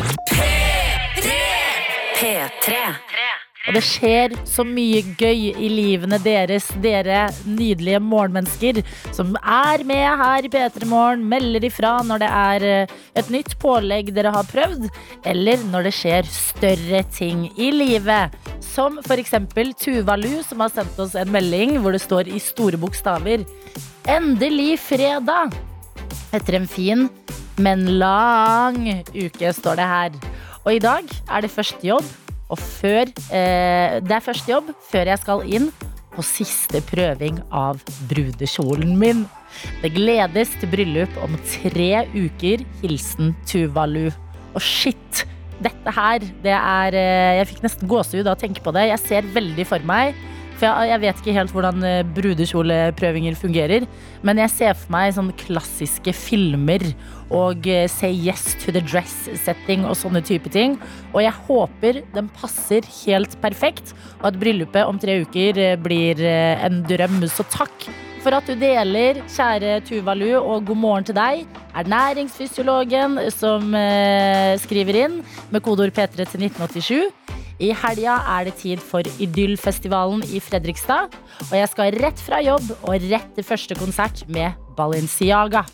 P3. 2.18 2.78
Og 3.68 3.74
det 3.76 3.82
skjer 3.84 4.32
så 4.48 4.64
mye 4.66 5.02
gøy 5.20 5.52
i 5.52 5.68
livene 5.70 6.18
deres, 6.22 6.66
dere 6.82 7.28
nydelige 7.46 8.00
morgenmennesker 8.02 8.80
som 9.14 9.36
er 9.38 9.84
med 9.86 10.22
her 10.22 10.46
i 10.46 10.50
P3 10.50 10.88
Morgen, 10.90 11.22
melder 11.30 11.66
ifra 11.68 11.92
når 12.06 12.22
det 12.22 12.30
er 12.38 12.66
eh, 12.66 12.94
et 13.20 13.30
nytt 13.30 13.54
pålegg 13.62 14.10
dere 14.16 14.32
har 14.34 14.48
prøvd, 14.50 14.88
eller 15.30 15.62
når 15.70 15.86
det 15.86 15.94
skjer 15.98 16.30
større 16.32 17.04
ting 17.14 17.44
i 17.54 17.70
livet. 17.76 18.34
Som 18.64 18.98
eksempel 19.14 19.70
Tuva 19.78 20.16
Lu, 20.18 20.40
som 20.46 20.64
har 20.64 20.74
sendt 20.74 20.98
oss 20.98 21.14
en 21.18 21.30
melding 21.34 21.76
hvor 21.84 21.94
det 21.94 22.02
står 22.02 22.32
i 22.32 22.42
store 22.42 22.80
bokstaver 22.80 23.46
Endelig 24.08 24.78
fredag! 24.88 25.54
Etter 26.34 26.58
en 26.58 26.66
fin, 26.66 27.06
men 27.62 27.86
lang 28.00 28.82
uke, 29.14 29.54
står 29.54 29.78
det 29.78 29.88
her. 29.92 30.20
Og 30.68 30.76
i 30.76 30.80
dag 30.84 31.06
er 31.32 31.40
det 31.40 31.48
første 31.48 31.80
jobb, 31.80 32.04
og 32.52 32.58
før 32.60 33.08
eh, 33.32 33.94
Det 34.04 34.12
er 34.12 34.24
første 34.24 34.52
jobb 34.52 34.66
før 34.90 35.08
jeg 35.08 35.20
skal 35.22 35.44
inn 35.48 35.70
på 36.12 36.24
siste 36.26 36.82
prøving 36.84 37.38
av 37.54 37.80
brudekjolen 38.10 38.92
min. 39.00 39.22
Det 39.80 39.94
gledes 39.94 40.52
til 40.60 40.68
bryllup 40.68 41.16
om 41.24 41.38
tre 41.54 42.02
uker. 42.12 42.66
Hilsen 42.82 43.32
Tuvalu. 43.48 44.10
Og 44.52 44.60
shit! 44.60 45.24
Dette 45.58 45.90
her, 45.90 46.22
det 46.44 46.52
er 46.54 46.94
eh, 47.00 47.38
Jeg 47.40 47.48
fikk 47.54 47.64
nesten 47.64 47.88
gåsehud 47.88 48.28
av 48.28 48.36
å 48.36 48.42
tenke 48.44 48.60
på 48.60 48.74
det. 48.76 48.90
Jeg 48.90 49.04
ser 49.06 49.32
veldig 49.38 49.64
for 49.72 49.88
meg 49.88 50.12
for 50.58 50.86
jeg, 50.88 51.00
vet 51.04 51.20
ikke 51.20 51.34
helt 51.36 51.52
hvordan 51.54 51.84
eh, 51.86 52.00
brudekjoleprøvinger 52.16 53.36
fungerer. 53.38 53.86
Men 54.26 54.40
jeg 54.42 54.54
ser 54.54 54.74
for 54.78 54.90
meg 54.96 55.14
sånne 55.14 55.36
klassiske 55.38 56.14
filmer 56.16 56.82
og 57.34 57.68
eh, 57.70 57.86
say 57.92 58.10
yes 58.10 58.56
to 58.64 58.74
the 58.74 58.82
dress-setting 58.82 59.86
og 59.86 59.94
sånne 60.00 60.24
type 60.26 60.50
ting. 60.54 60.74
Og 61.12 61.22
jeg 61.22 61.36
håper 61.46 62.02
den 62.16 62.30
passer 62.34 62.86
helt 63.04 63.38
perfekt, 63.44 63.94
og 64.18 64.32
at 64.32 64.42
bryllupet 64.42 64.82
om 64.88 64.98
tre 64.98 65.20
uker 65.22 65.62
eh, 65.62 65.78
blir 65.78 66.24
en 66.26 66.82
drøm. 66.88 67.22
Så 67.30 67.46
takk 67.54 67.88
for 68.18 68.34
at 68.34 68.48
du 68.50 68.58
deler, 68.58 69.22
kjære 69.30 69.78
Tuvalu, 69.86 70.32
og 70.40 70.66
god 70.66 70.80
morgen 70.82 71.06
til 71.06 71.16
deg. 71.16 71.46
Ernæringsfysiologen 71.78 73.14
som 73.30 73.70
skriver 74.58 75.04
inn 75.04 75.20
med 75.54 75.62
kodeord 75.62 75.94
P3 75.94 76.26
til 76.26 76.48
1987. 76.50 77.37
I 77.58 77.72
helga 77.74 78.20
er 78.36 78.46
det 78.46 78.54
tid 78.60 78.82
for 78.82 79.06
Idyllfestivalen 79.18 80.22
i 80.30 80.38
Fredrikstad. 80.42 81.14
Og 81.48 81.54
jeg 81.58 81.70
skal 81.72 81.96
rett 81.98 82.20
fra 82.22 82.38
jobb 82.44 82.68
og 82.86 83.08
rett 83.10 83.32
til 83.34 83.46
første 83.46 83.74
konsert 83.78 84.22
med 84.30 84.54
Balenciaga. 84.78 85.64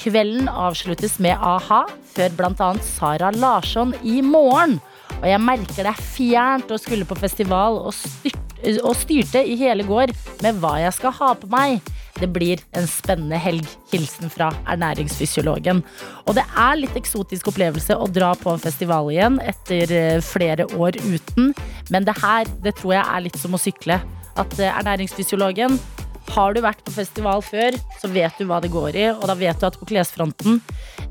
Kvelden 0.00 0.48
avsluttes 0.48 1.18
med 1.20 1.36
a-ha, 1.36 1.82
før 2.14 2.32
bl.a. 2.38 2.70
Sara 2.80 3.32
Larsson 3.36 3.92
i 4.00 4.22
morgen. 4.24 4.78
Og 5.18 5.28
jeg 5.28 5.42
merker 5.44 5.84
det 5.84 5.92
er 5.92 6.08
fjernt 6.16 6.72
å 6.72 6.80
skulle 6.80 7.08
på 7.08 7.18
festival 7.18 7.76
og, 7.82 7.92
styrt, 7.92 8.56
og 8.80 8.94
styrte 8.96 9.44
i 9.44 9.58
hele 9.60 9.84
går 9.84 10.14
med 10.44 10.62
hva 10.62 10.78
jeg 10.80 10.96
skal 10.96 11.16
ha 11.20 11.34
på 11.36 11.50
meg. 11.52 11.82
Det 12.18 12.28
blir 12.34 12.62
en 12.76 12.88
spennende 12.90 13.38
helg. 13.40 13.66
Hilsen 13.92 14.32
fra 14.32 14.50
ernæringsfysiologen. 14.70 15.82
Og 16.26 16.36
det 16.38 16.44
er 16.48 16.80
litt 16.80 16.98
eksotisk 16.98 17.52
opplevelse 17.52 17.96
å 17.96 18.08
dra 18.10 18.32
på 18.38 18.52
en 18.52 18.62
festival 18.62 19.10
igjen 19.12 19.38
etter 19.44 19.94
eh, 19.94 20.18
flere 20.24 20.68
år 20.76 20.98
uten. 21.06 21.54
Men 21.92 22.08
det 22.08 22.18
her, 22.20 22.50
det 22.64 22.76
tror 22.80 22.98
jeg 22.98 23.06
er 23.06 23.24
litt 23.28 23.38
som 23.40 23.54
å 23.56 23.62
sykle. 23.62 24.00
At 24.38 24.58
eh, 24.58 24.72
ernæringsfysiologen 24.72 25.78
har 26.28 26.54
du 26.54 26.60
vært 26.64 26.82
på 26.84 26.92
festival 26.92 27.40
før, 27.44 27.76
så 28.00 28.10
vet 28.12 28.36
du 28.38 28.44
hva 28.48 28.60
det 28.60 28.72
går 28.72 28.98
i. 28.98 29.06
Og 29.14 29.24
da 29.30 29.36
vet 29.38 29.60
du 29.60 29.68
at 29.68 29.78
på 29.80 29.88
klesfronten 29.88 30.60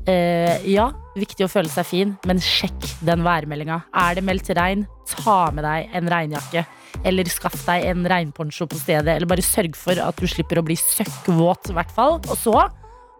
eh, 0.06 0.54
Ja, 0.68 0.90
viktig 1.20 1.46
å 1.46 1.50
føle 1.50 1.70
seg 1.72 1.86
fin, 1.88 2.14
men 2.28 2.42
sjekk 2.42 2.86
den 3.06 3.24
værmeldinga. 3.26 3.80
Er 3.96 4.18
det 4.18 4.24
meldt 4.26 4.50
regn, 4.56 4.86
ta 5.08 5.38
med 5.54 5.66
deg 5.66 5.94
en 5.98 6.10
regnjakke. 6.12 6.64
Eller 7.06 7.30
skaff 7.30 7.60
deg 7.66 7.86
en 7.90 8.06
regnponcho 8.08 8.66
på 8.70 8.80
stedet. 8.80 9.14
Eller 9.14 9.28
bare 9.30 9.44
sørg 9.44 9.76
for 9.78 9.98
at 10.02 10.18
du 10.18 10.28
slipper 10.30 10.60
å 10.60 10.66
bli 10.66 10.76
søkkvåt, 10.78 11.72
i 11.72 11.78
hvert 11.78 11.94
fall. 11.94 12.18
Og 12.26 12.36
så 12.40 12.56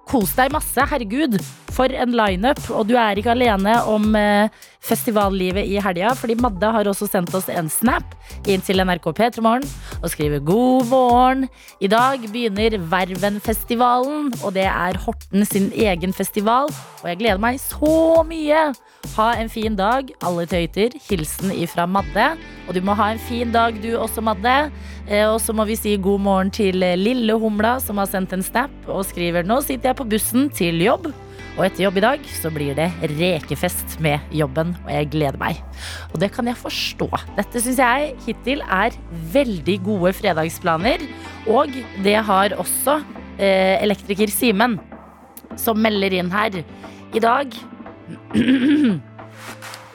kos 0.08 0.32
deg 0.38 0.52
masse. 0.54 0.88
Herregud, 0.90 1.36
for 1.76 1.92
en 1.92 2.16
lineup. 2.16 2.60
Og 2.72 2.88
du 2.88 2.96
er 2.98 3.20
ikke 3.20 3.34
alene 3.34 3.76
om 3.90 4.10
eh, 4.18 4.48
festivallivet 4.84 5.66
i 5.68 5.80
helga, 5.82 6.12
fordi 6.16 6.36
Madde 6.40 6.70
har 6.72 6.88
også 6.88 7.08
sendt 7.10 7.34
oss 7.34 7.48
en 7.52 7.68
snap 7.72 8.14
inn 8.48 8.62
til 8.64 8.80
NRK 8.84 9.10
P3morgen 9.18 9.66
og 10.02 10.10
skriver 10.12 10.40
god 10.46 10.86
morgen. 10.90 11.46
I 11.82 11.90
dag 11.90 12.22
begynner 12.32 12.78
Vervenfestivalen, 12.90 14.30
og 14.44 14.54
det 14.56 14.66
er 14.70 14.98
Horten 15.04 15.44
sin 15.48 15.70
egen 15.74 16.12
festival. 16.16 16.70
Og 17.02 17.08
jeg 17.10 17.20
gleder 17.20 17.42
meg 17.42 17.58
så 17.62 18.22
mye. 18.26 18.68
Ha 19.16 19.28
en 19.40 19.50
fin 19.52 19.76
dag, 19.78 20.10
alle 20.26 20.46
tøyter. 20.50 20.94
Hilsen 21.08 21.52
ifra 21.54 21.86
Madde. 21.86 22.32
Og 22.68 22.74
du 22.76 22.82
må 22.84 22.96
ha 22.98 23.12
en 23.14 23.22
fin 23.28 23.52
dag, 23.54 23.78
du 23.82 23.92
også, 23.98 24.22
Madde. 24.24 24.70
Eh, 25.08 25.24
Og 25.28 25.40
så 25.40 25.54
må 25.56 25.64
vi 25.68 25.76
si 25.78 25.96
god 25.96 26.20
morgen 26.20 26.50
til 26.50 26.76
Lille 26.98 27.38
Humla, 27.38 27.78
som 27.80 27.98
har 27.98 28.06
sendt 28.10 28.32
en 28.32 28.42
snap 28.42 28.70
og 28.88 29.04
skriver 29.08 29.46
Nå 29.46 29.60
sitter 29.62 29.90
jeg 29.92 29.96
på 29.96 30.08
bussen 30.08 30.50
til 30.50 30.82
jobb. 30.82 31.10
Og 31.58 31.64
etter 31.66 31.82
jobb 31.88 31.96
i 31.98 32.02
dag 32.04 32.26
så 32.30 32.50
blir 32.54 32.76
det 32.78 32.86
rekefest 33.18 33.96
med 34.04 34.22
jobben, 34.30 34.76
og 34.84 34.90
jeg 34.94 35.08
gleder 35.10 35.38
meg. 35.40 35.58
Og 36.12 36.20
det 36.22 36.30
kan 36.36 36.46
jeg 36.46 36.54
forstå. 36.60 37.08
Dette 37.34 37.62
syns 37.64 37.80
jeg 37.82 38.12
hittil 38.28 38.62
er 38.62 38.94
veldig 39.34 39.74
gode 39.88 40.12
fredagsplaner. 40.14 41.02
Og 41.50 41.74
det 42.04 42.14
har 42.28 42.54
også 42.62 43.00
eh, 43.42 43.74
elektriker 43.82 44.30
Simen, 44.30 44.78
som 45.58 45.82
melder 45.82 46.14
inn 46.20 46.30
her. 46.30 46.60
I 47.10 47.22
dag 47.24 47.50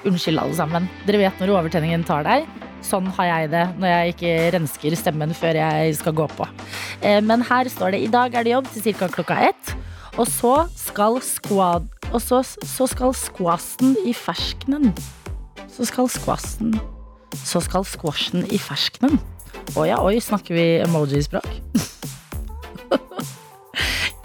Unnskyld, 0.03 0.35
alle 0.41 0.57
sammen. 0.57 0.89
Dere 1.07 1.21
vet 1.21 1.39
når 1.39 1.53
overtenningen 1.61 2.03
tar 2.03 2.27
deg. 2.27 2.43
Sånn 2.83 3.07
har 3.15 3.29
jeg 3.29 3.53
det 3.53 3.63
når 3.79 3.87
jeg 3.87 4.13
ikke 4.17 4.33
rensker 4.57 4.97
stemmen 4.99 5.31
før 5.37 5.55
jeg 5.61 5.95
skal 5.95 6.17
gå 6.17 6.27
på. 6.35 6.47
Eh, 6.99 7.21
Men 7.23 7.47
her 7.47 7.71
står 7.71 7.95
det 7.95 8.03
i 8.03 8.11
dag 8.11 8.35
er 8.35 8.43
det 8.43 8.51
jobb 8.57 8.67
til 8.75 8.91
ca. 8.99 9.07
klokka 9.15 9.39
ett. 9.47 9.75
Og 10.17 10.27
så 10.29 10.67
skal 10.77 11.17
squad 11.25 11.87
Og 12.13 12.21
så, 12.21 12.43
så 12.45 12.85
skal 12.87 13.15
squasten 13.17 13.95
i 14.05 14.13
ferskenen. 14.13 14.93
Så 15.73 15.87
skal 15.89 16.09
squasten 16.09 16.75
Så 17.33 17.63
skal 17.65 17.85
squashen 17.85 18.45
i 18.53 18.59
ferskenen. 18.61 19.17
Å 19.73 19.85
ja, 19.87 19.97
oi, 20.05 20.19
snakker 20.21 20.53
vi 20.53 20.65
emoji-språk? 20.83 21.49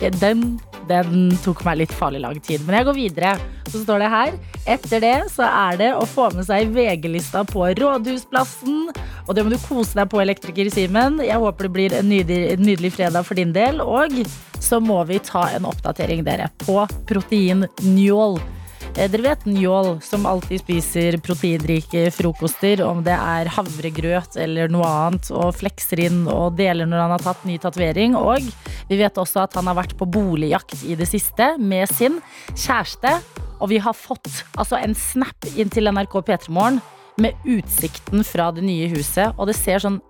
Den, 0.21 0.59
den 0.89 1.31
tok 1.45 1.63
meg 1.67 1.83
litt 1.83 1.95
farlig 1.95 2.23
lang 2.25 2.41
tid. 2.41 2.65
Men 2.67 2.79
jeg 2.79 2.89
går 2.89 2.99
videre. 2.99 3.37
Så 3.69 3.83
står 3.83 4.01
det 4.01 4.11
her 4.13 4.37
Etter 4.69 5.03
det 5.05 5.15
så 5.33 5.47
er 5.49 5.79
det 5.81 5.89
å 5.97 6.05
få 6.09 6.29
med 6.35 6.47
seg 6.49 6.73
VG-lista 6.75 7.45
på 7.49 7.67
Rådhusplassen. 7.79 8.91
Og 9.27 9.33
det 9.37 9.45
må 9.45 9.53
du 9.53 9.59
kose 9.63 9.97
deg 9.99 10.11
på, 10.13 10.21
elektriker 10.25 10.69
Simen. 10.73 11.23
Jeg 11.25 11.41
håper 11.41 11.69
det 11.69 11.75
blir 11.77 11.97
en 11.97 12.09
nydelig, 12.09 12.59
nydelig 12.61 12.93
fredag 12.97 13.25
for 13.29 13.39
din 13.39 13.55
del. 13.57 13.83
Og 13.85 14.21
så 14.61 14.81
må 14.83 15.01
vi 15.09 15.21
ta 15.23 15.47
en 15.55 15.69
oppdatering, 15.69 16.25
dere, 16.27 16.51
på 16.65 16.83
protein 17.09 17.67
njål. 17.85 18.39
Eh, 18.39 18.55
Dere 18.97 19.23
vet 19.23 19.45
Njål, 19.45 20.01
som 20.03 20.27
alltid 20.27 20.61
spiser 20.61 21.19
proteinrike 21.23 22.09
frokoster, 22.15 22.81
om 22.83 23.03
det 23.07 23.15
er 23.15 23.51
havregrøt 23.55 24.39
eller 24.41 24.71
noe 24.73 24.89
annet, 24.89 25.31
og 25.31 25.55
flekser 25.59 26.03
inn 26.09 26.25
og 26.31 26.57
deler 26.59 26.89
når 26.89 27.05
han 27.05 27.15
har 27.15 27.25
tatt 27.27 27.45
ny 27.47 27.59
tatovering. 27.63 28.17
Og 28.19 28.49
vi 28.89 28.99
vet 28.99 29.21
også 29.21 29.45
at 29.45 29.59
han 29.59 29.71
har 29.71 29.79
vært 29.79 29.97
på 29.99 30.09
boligjakt 30.09 30.83
i 30.89 30.97
det 30.99 31.09
siste 31.11 31.53
med 31.61 31.91
sin 31.93 32.19
kjæreste. 32.55 33.19
Og 33.59 33.73
vi 33.73 33.81
har 33.83 33.97
fått 33.97 34.31
altså, 34.57 34.79
en 34.81 34.97
snap 34.99 35.51
inn 35.55 35.71
til 35.73 35.91
NRK 35.93 36.21
P3morgen 36.27 36.81
med 37.19 37.35
utsikten 37.47 38.23
fra 38.27 38.51
det 38.55 38.65
nye 38.67 38.91
huset. 38.93 39.35
Og 39.37 39.51
det 39.51 39.57
ser 39.59 39.83
sånn, 39.83 40.01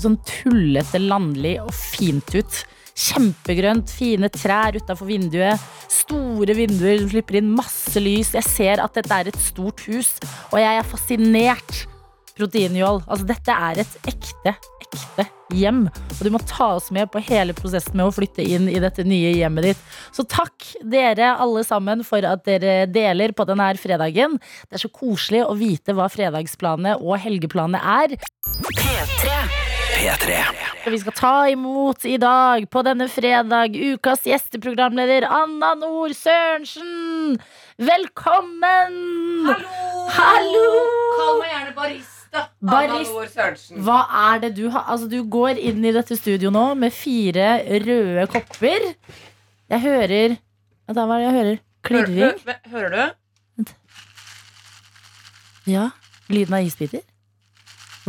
sånn 0.00 0.18
tullete, 0.28 1.00
landlig 1.02 1.58
og 1.64 1.72
fint 1.74 2.36
ut. 2.36 2.64
Kjempegrønt, 2.98 3.92
fine 3.94 4.30
trær 4.34 4.74
utafor 4.80 5.06
vinduet. 5.06 5.62
Store 5.92 6.56
vinduer 6.58 6.98
som 6.98 7.12
slipper 7.12 7.38
inn 7.38 7.52
masse 7.54 8.02
lys. 8.02 8.32
Jeg 8.34 8.46
ser 8.46 8.82
at 8.82 8.98
dette 8.98 9.14
er 9.14 9.30
et 9.30 9.38
stort 9.38 9.84
hus, 9.86 10.16
og 10.50 10.58
jeg 10.58 10.80
er 10.80 10.88
fascinert. 10.88 11.84
Proteinjål. 12.38 13.04
Altså, 13.06 13.26
dette 13.26 13.54
er 13.54 13.82
et 13.84 13.94
ekte, 14.10 14.54
ekte 14.88 15.26
hjem. 15.54 15.86
Og 15.88 16.22
du 16.24 16.30
må 16.34 16.40
ta 16.48 16.72
oss 16.76 16.90
med 16.94 17.10
på 17.12 17.22
hele 17.28 17.54
prosessen 17.56 17.96
med 17.98 18.08
å 18.08 18.14
flytte 18.14 18.44
inn 18.44 18.68
i 18.70 18.80
dette 18.82 19.04
nye 19.06 19.34
hjemmet 19.36 19.70
ditt. 19.70 19.82
Så 20.14 20.24
takk 20.28 20.70
dere 20.82 21.34
alle 21.40 21.64
sammen 21.66 22.04
for 22.06 22.24
at 22.28 22.44
dere 22.48 22.86
deler 22.90 23.34
på 23.36 23.46
denne 23.48 23.70
fredagen. 23.80 24.38
Det 24.68 24.78
er 24.78 24.84
så 24.84 24.92
koselig 24.92 25.44
å 25.46 25.56
vite 25.58 25.96
hva 25.96 26.08
fredagsplanet 26.12 27.02
og 27.02 27.18
helgeplanet 27.22 27.84
er. 27.84 28.18
P3. 29.98 30.36
Og 30.86 30.92
vi 30.94 30.98
skal 31.02 31.14
ta 31.16 31.32
imot 31.50 32.04
i 32.06 32.18
dag, 32.22 32.68
på 32.70 32.82
denne 32.86 33.08
fredag, 33.10 33.74
ukas 33.74 34.22
gjesteprogramleder 34.28 35.26
Anna 35.26 35.72
Nord 35.80 36.14
Sørensen. 36.16 37.40
Velkommen! 37.82 39.00
Hallo! 40.20 40.70
Kall 41.18 41.42
meg 41.42 41.50
gjerne 41.50 41.74
barista. 41.80 42.17
Barist- 42.32 43.08
Anna 43.08 43.14
Nord 43.14 43.30
Sørensen. 43.32 43.80
Hva 43.86 43.98
er 44.32 44.40
det 44.42 44.50
du 44.56 44.68
har 44.74 44.84
Altså, 44.88 45.08
du 45.10 45.22
går 45.24 45.58
inn 45.60 45.84
i 45.84 45.92
dette 45.94 46.16
studio 46.18 46.50
nå 46.54 46.64
med 46.78 46.92
fire 46.92 47.48
røde 47.84 48.26
kopper. 48.32 48.88
Jeg 49.70 49.80
hører 49.84 50.36
da, 50.88 51.04
hva 51.04 51.18
er 51.18 51.20
det 51.20 51.26
jeg 51.28 51.36
hører? 51.38 51.58
Klirring? 51.84 52.18
Hører, 52.18 52.60
hører, 52.72 53.14
du? 53.58 53.72
Ja. 55.68 55.90
Lyden 56.32 56.54
av 56.58 56.64
isbiter? 56.66 57.02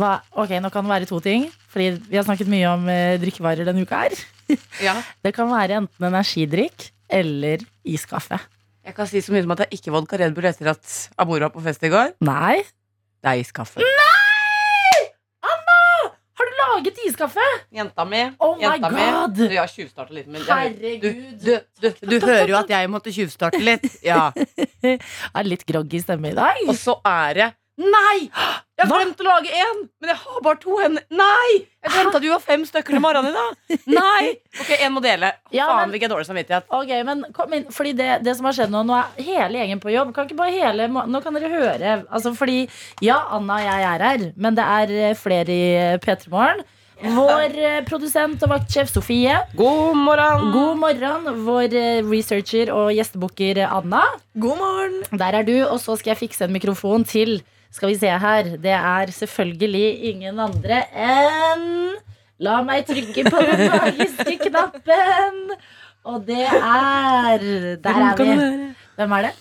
Hva? 0.00 0.14
Ok, 0.40 0.54
nå 0.64 0.70
kan 0.72 0.86
det 0.86 0.94
være 0.94 1.08
to 1.10 1.20
ting. 1.24 1.46
Fordi 1.70 1.90
vi 2.08 2.16
har 2.18 2.24
snakket 2.26 2.48
mye 2.50 2.68
om 2.72 2.86
eh, 2.90 3.18
drikkevarer 3.22 3.68
denne 3.68 3.84
uka 3.86 4.04
her. 4.06 4.20
Ja. 4.82 4.96
Det 5.22 5.30
kan 5.36 5.46
være 5.46 5.76
enten 5.78 6.06
energidrikk 6.08 6.88
eller 7.14 7.60
iskaffe. 7.86 8.40
Jeg 8.82 8.96
kan 8.96 9.06
si 9.06 9.20
så 9.22 9.30
mye 9.30 9.44
som 9.44 9.52
at 9.54 9.60
er 9.62 9.76
ikke 9.76 9.92
vodka 9.94 10.18
Red 10.18 10.34
Bull 10.34 10.48
etter 10.48 10.72
at 10.72 10.94
Amor 11.22 11.44
var 11.44 11.52
på 11.54 11.62
fest 11.62 11.84
i 11.86 11.90
går. 11.92 12.16
Nei. 12.26 12.56
Det 13.20 13.28
er 13.28 13.40
iskaffe. 13.42 13.82
Nei! 13.84 15.00
Anna! 15.44 15.78
Har 16.40 16.48
du 16.48 16.54
laget 16.60 17.00
iskaffe? 17.04 17.44
Jenta 17.76 18.04
mi. 18.08 18.22
Oh 18.40 18.54
my 18.56 18.78
god! 18.80 18.94
mi. 18.96 19.08
Du, 19.36 19.42
jeg 19.52 19.60
har 19.60 19.68
tjuvstarta 19.68 20.16
litt, 20.16 20.28
men 20.32 20.40
jeg, 20.40 20.70
Herregud. 20.80 21.42
du, 21.44 21.50
du, 21.82 22.06
du 22.14 22.16
hører 22.24 22.48
jo 22.54 22.56
at 22.62 22.72
jeg 22.72 22.90
måtte 22.92 23.12
tjuvstarte 23.12 23.60
litt. 23.60 23.84
Ja. 24.06 24.30
Jeg 24.80 24.96
er 25.36 25.44
litt 25.44 25.66
groggy 25.68 25.98
stemme 26.00 26.30
i 26.32 26.36
dag. 26.38 26.62
Og 26.64 26.72
så 26.80 26.94
er 27.04 27.34
det 27.36 27.48
Nei! 27.80 28.28
Jeg 28.80 28.88
har 28.88 28.92
glemt 28.92 29.20
å 29.20 29.24
lage 29.26 29.52
én, 29.52 29.78
men 30.00 30.10
jeg 30.12 30.18
har 30.20 30.40
bare 30.44 30.58
to 30.60 30.76
hender. 30.80 31.04
Nei! 31.12 31.60
Jeg 31.84 31.92
glemte 31.94 32.18
at 32.18 32.24
du 32.24 32.28
var 32.32 32.42
fem 32.44 32.64
stykker 32.68 32.96
til 32.96 33.02
morgenen 33.02 33.32
i 33.32 33.36
dag. 33.36 33.84
Nei! 33.92 34.32
Ok, 34.60 34.72
én 34.76 34.92
må 34.92 35.00
dele. 35.04 35.30
Ja, 35.54 35.68
Faen, 35.70 35.92
fikk 35.94 36.04
jeg 36.04 36.12
dårlig 36.12 36.28
samvittighet. 36.28 36.66
Ok, 36.76 36.92
men 37.08 37.22
kom 37.36 37.54
inn, 37.56 37.68
fordi 37.72 37.94
det, 37.96 38.08
det 38.26 38.34
som 38.36 38.48
har 38.48 38.56
skjedd 38.56 38.72
nå 38.72 38.82
Nå 38.88 38.96
er 38.96 39.24
hele 39.24 39.60
gjengen 39.60 39.80
på 39.82 39.92
jobb 39.92 40.12
Kan 40.16 40.28
ikke 40.28 40.38
bare 40.38 40.54
hele, 40.54 40.86
Nå 40.90 41.20
kan 41.24 41.36
dere 41.36 41.50
høre 41.52 41.94
altså 42.08 42.32
fordi, 42.36 42.62
Ja, 43.04 43.18
Anna 43.36 43.58
og 43.60 43.66
jeg 43.66 43.86
er 43.90 44.04
her 44.06 44.24
Men 44.40 44.56
det 44.58 44.66
er 44.66 44.92
eh, 45.10 45.16
flere 45.18 45.52
i 45.54 45.66
eh, 45.76 45.98
P3 46.02 46.30
Morgen 46.32 46.62
Vår 47.00 47.54
eh, 47.60 47.78
produsent 47.88 48.42
og 48.44 48.52
vaktsjef 48.54 48.90
Sofie 48.92 49.36
God 49.56 49.96
morgen. 50.00 50.50
God 50.56 50.80
morgen 50.82 51.44
Vår 51.46 51.76
researcher 52.08 52.72
og 52.74 52.90
gjestebukker 52.96 53.62
eh, 53.64 53.76
Anna 53.78 54.02
God 54.40 54.60
morgen. 54.60 55.00
Der 55.12 55.40
er 55.40 55.46
du, 55.48 55.56
og 55.66 55.78
så 55.82 55.96
skal 56.00 56.14
jeg 56.14 56.22
fikse 56.26 56.46
en 56.48 56.54
mikrofon 56.56 57.06
til 57.08 57.40
Skal 57.70 57.92
vi 57.92 57.98
se 58.00 58.10
her 58.24 58.54
Det 58.62 58.72
er 58.76 59.12
selvfølgelig 59.14 59.90
ingen 60.12 60.40
andre 60.42 60.82
enn 60.90 61.68
La 62.40 62.62
meg 62.64 62.86
trykke 62.88 63.26
på 63.28 63.44
den 63.44 63.66
magiske 63.68 64.38
knappen 64.46 65.54
Og 66.08 66.24
det 66.26 66.46
er 66.48 67.44
Der 67.84 68.02
er 68.08 68.18
vi 68.18 68.34
Hvem 68.96 69.16
er 69.18 69.28
det? 69.28 69.36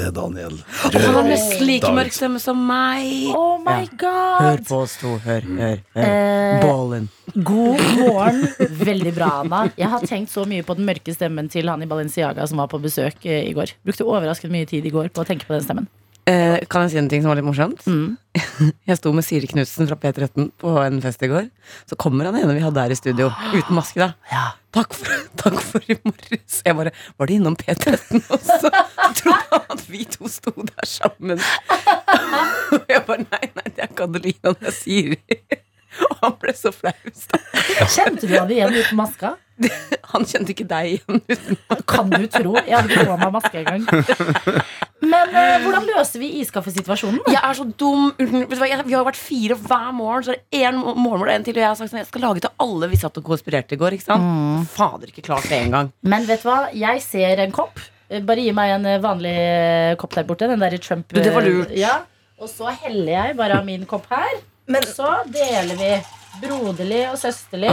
Det 0.00 0.06
er 0.08 0.12
Daniel. 0.16 0.54
Og 0.86 0.94
han 0.96 1.16
har 1.18 1.26
nesten 1.28 1.66
like 1.68 1.90
mørk 1.92 2.14
stemme 2.14 2.38
som 2.40 2.56
meg. 2.64 3.04
Oh 3.36 3.58
my 3.60 3.82
god 4.00 4.38
Hør 4.46 4.62
på 4.70 4.78
oss 4.86 4.94
to. 4.96 5.10
Hør, 5.20 5.44
hør, 5.44 5.82
hør. 5.92 6.06
Eh, 6.06 6.62
Ballen. 6.64 7.10
God 7.34 7.82
morgen 7.98 8.40
Veldig 8.80 9.12
bra, 9.18 9.28
Anna 9.42 9.60
Jeg 9.76 9.90
har 9.92 10.06
tenkt 10.08 10.32
så 10.32 10.46
mye 10.48 10.64
på 10.64 10.78
den 10.78 10.88
mørke 10.88 11.12
stemmen 11.12 11.50
til 11.52 11.68
han 11.68 11.84
i 11.84 11.90
Balenciaga 11.90 12.46
Som 12.48 12.62
var 12.62 12.70
på 12.72 12.80
besøk 12.80 13.26
eh, 13.28 13.44
i 13.50 13.52
går 13.56 13.74
Brukte 13.84 14.08
overraskende 14.08 14.56
mye 14.56 14.70
tid 14.70 14.88
i 14.88 14.94
går 14.94 15.12
på 15.12 15.20
å 15.20 15.28
tenke 15.28 15.44
på 15.50 15.58
den 15.58 15.66
stemmen 15.66 15.90
Eh, 16.30 16.60
kan 16.70 16.84
jeg 16.84 16.92
si 16.92 16.98
en 17.00 17.08
ting 17.10 17.22
som 17.24 17.32
var 17.32 17.38
litt 17.38 17.46
morsomt? 17.46 17.80
Mm. 17.90 18.14
Jeg 18.88 18.98
sto 19.00 19.10
med 19.16 19.24
Siri 19.26 19.48
Knutsen 19.50 19.88
fra 19.88 19.96
P13 19.98 20.50
på 20.60 20.74
en 20.84 21.00
fest 21.02 21.22
i 21.26 21.30
går. 21.30 21.48
Så 21.90 21.96
kommer 21.98 22.28
han 22.28 22.36
ene 22.38 22.54
vi 22.54 22.62
hadde 22.62 22.84
her 22.84 22.92
i 22.94 22.98
studio, 22.98 23.30
uten 23.54 23.74
maske. 23.74 23.98
da 23.98 24.42
Takk 24.76 24.94
for, 24.94 25.24
takk 25.42 25.56
for 25.64 25.86
i 25.90 25.96
morges. 26.04 26.60
Jeg 26.66 26.76
bare 26.78 26.92
Var 27.18 27.30
de 27.30 27.38
innom 27.40 27.56
P13 27.58 28.20
også? 28.28 28.70
Jeg 29.00 29.16
trodde 29.22 29.40
han 29.50 29.66
at 29.74 29.84
vi 29.90 30.04
to 30.12 30.30
sto 30.30 30.52
der 30.54 30.86
sammen. 30.86 31.40
Og 31.40 32.86
jeg 32.86 33.02
bare 33.08 33.24
Nei, 33.24 33.46
nei, 33.56 33.66
det 33.74 33.88
er 33.88 33.90
Kadelina, 33.98 34.52
Adelina, 34.52 34.54
det 34.60 34.70
er 34.70 34.76
Siri. 34.76 35.40
Og 36.06 36.16
han 36.20 36.36
ble 36.42 36.54
så 36.54 36.70
flau. 36.74 36.94
Kjente 37.90 38.28
du 38.30 38.36
han 38.36 38.52
igjen 38.54 38.76
uten 38.76 39.00
maska? 39.00 39.34
Han 40.12 40.24
kjente 40.26 40.54
ikke 40.54 40.66
deg 40.66 40.94
igjen 40.94 41.20
Kan 41.90 42.08
du 42.10 42.24
tro? 42.32 42.54
Jeg 42.64 42.72
hadde 42.74 42.90
ikke 42.94 43.04
på 43.10 43.18
meg 43.20 43.34
maske 43.34 43.60
engang. 43.60 43.84
Men 45.00 45.34
eh, 45.36 45.56
hvordan 45.64 45.86
løser 45.88 46.22
vi 46.22 46.30
iskaffesituasjonen? 46.42 47.20
Jeg 47.30 47.40
er 47.40 47.56
så 47.56 47.64
dum. 47.68 48.10
Vi 48.18 48.58
har 48.94 49.06
vært 49.06 49.20
fire 49.20 49.56
hver 49.60 49.92
morgen, 49.96 50.26
så 50.26 50.34
er 50.34 50.40
det 50.40 50.60
én 50.64 50.80
morgen 50.80 51.20
hvor 51.20 51.28
det 51.30 51.34
er 51.34 51.40
en 51.40 51.46
til. 51.46 51.56
Og 51.56 51.62
jeg 51.64 51.68
har 51.70 51.78
sagt 51.78 51.92
sånn, 51.92 52.02
jeg 52.02 52.10
skal 52.10 52.24
lage 52.26 52.44
til 52.44 52.52
alle 52.66 52.90
vi 52.92 52.98
satt 53.00 53.20
og 53.20 53.26
konspirerte 53.30 53.76
i 53.76 53.80
går. 53.80 53.96
Ikke 53.96 54.08
sant? 54.10 54.68
Fader, 54.74 55.12
ikke 55.12 55.24
klart 55.30 55.48
det 55.50 55.60
engang. 55.64 55.92
Men 56.04 56.28
vet 56.28 56.44
du 56.44 56.50
hva? 56.50 56.58
Jeg 56.76 57.02
ser 57.06 57.44
en 57.46 57.54
kopp. 57.56 57.80
Eh, 58.10 58.22
Bare 58.26 58.44
gi 58.44 58.52
meg 58.56 58.76
en 58.76 58.88
eh, 58.90 59.00
vanlig 59.02 59.34
eh, 59.40 59.96
kopp 60.00 60.16
der 60.18 60.28
borte. 60.28 60.48
Den 60.50 60.62
derre 60.62 60.80
Trump 60.82 61.12
Du, 61.12 61.20
det 61.22 61.34
var 61.34 61.46
lurt. 61.46 61.72
Ja. 61.78 62.00
Og 62.40 62.48
så 62.50 62.72
heller 62.84 63.12
jeg 63.12 63.36
bare 63.40 63.60
av 63.60 63.66
min 63.68 63.84
kopp 63.88 64.08
her. 64.12 64.40
Men 64.70 64.84
Så 64.86 65.08
deler 65.32 65.76
vi 65.80 65.94
broderlig 66.38 67.02
og 67.10 67.18
søsterlig. 67.20 67.72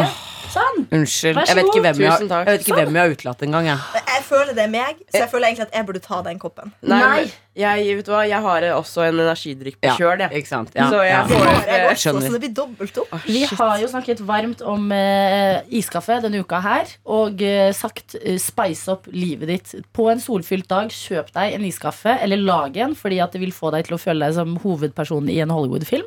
Sånn. 0.51 0.85
Unnskyld. 0.95 1.41
Jeg 1.43 1.57
vet 1.59 1.69
ikke 1.69 1.83
hvem 1.83 2.01
jeg, 2.01 2.11
jeg, 2.23 2.45
vet 2.47 2.63
ikke 2.63 2.77
hvem 2.79 2.97
jeg 2.97 3.03
har 3.03 3.15
utelatt 3.17 3.43
engang. 3.47 3.67
Jeg. 3.69 4.03
jeg 4.13 4.23
føler 4.27 4.53
det 4.57 4.63
er 4.63 4.71
meg, 4.73 5.01
så 5.11 5.21
jeg 5.23 5.31
føler 5.33 5.49
egentlig 5.49 5.67
at 5.67 5.75
jeg 5.77 5.89
burde 5.89 6.03
ta 6.07 6.21
den 6.25 6.39
koppen. 6.41 6.73
Nei, 6.87 7.27
Jeg, 7.57 7.85
vet 7.97 8.05
du 8.05 8.11
hva, 8.13 8.21
jeg 8.29 8.37
har 8.43 8.65
også 8.75 9.01
en 9.07 9.19
energidrikk 9.23 9.79
på 9.81 9.87
Ja, 9.89 9.95
kjøl, 9.97 10.21
jeg. 10.27 10.41
Ikke 10.43 10.51
sant? 10.51 10.69
Ja, 10.77 10.89
Så 10.91 10.99
jeg 11.01 11.13
ja. 11.15 11.23
Det 11.27 11.37
får 11.39 11.71
eh, 11.73 11.87
skjønner. 11.97 12.25
så 12.27 12.33
det 12.35 12.41
blir 12.43 12.53
dobbelt 12.59 12.99
opp. 13.01 13.15
Vi 13.25 13.41
har 13.49 13.79
jo 13.81 13.87
snakket 13.89 14.21
varmt 14.27 14.61
om 14.61 14.91
eh, 14.93 15.63
iskaffe 15.79 16.19
denne 16.21 16.43
uka 16.45 16.59
her. 16.61 16.91
Og 17.17 17.41
eh, 17.41 17.71
sagt 17.73 18.13
eh, 18.21 18.37
spice 18.41 18.91
opp 18.93 19.09
livet 19.09 19.49
ditt. 19.49 19.73
På 19.97 20.05
en 20.11 20.21
solfylt 20.21 20.67
dag, 20.69 20.91
kjøp 20.93 21.31
deg 21.33 21.55
en 21.57 21.65
iskaffe, 21.65 22.13
eller 22.21 22.37
lag 22.45 22.77
en, 22.85 22.93
fordi 22.99 23.17
at 23.25 23.33
det 23.33 23.41
vil 23.41 23.55
få 23.55 23.71
deg 23.73 23.87
til 23.89 23.97
å 23.97 24.01
føle 24.01 24.27
deg 24.29 24.37
som 24.37 24.53
hovedperson 24.61 25.31
i 25.33 25.39
en 25.41 25.53
Hollywood-film. 25.55 26.05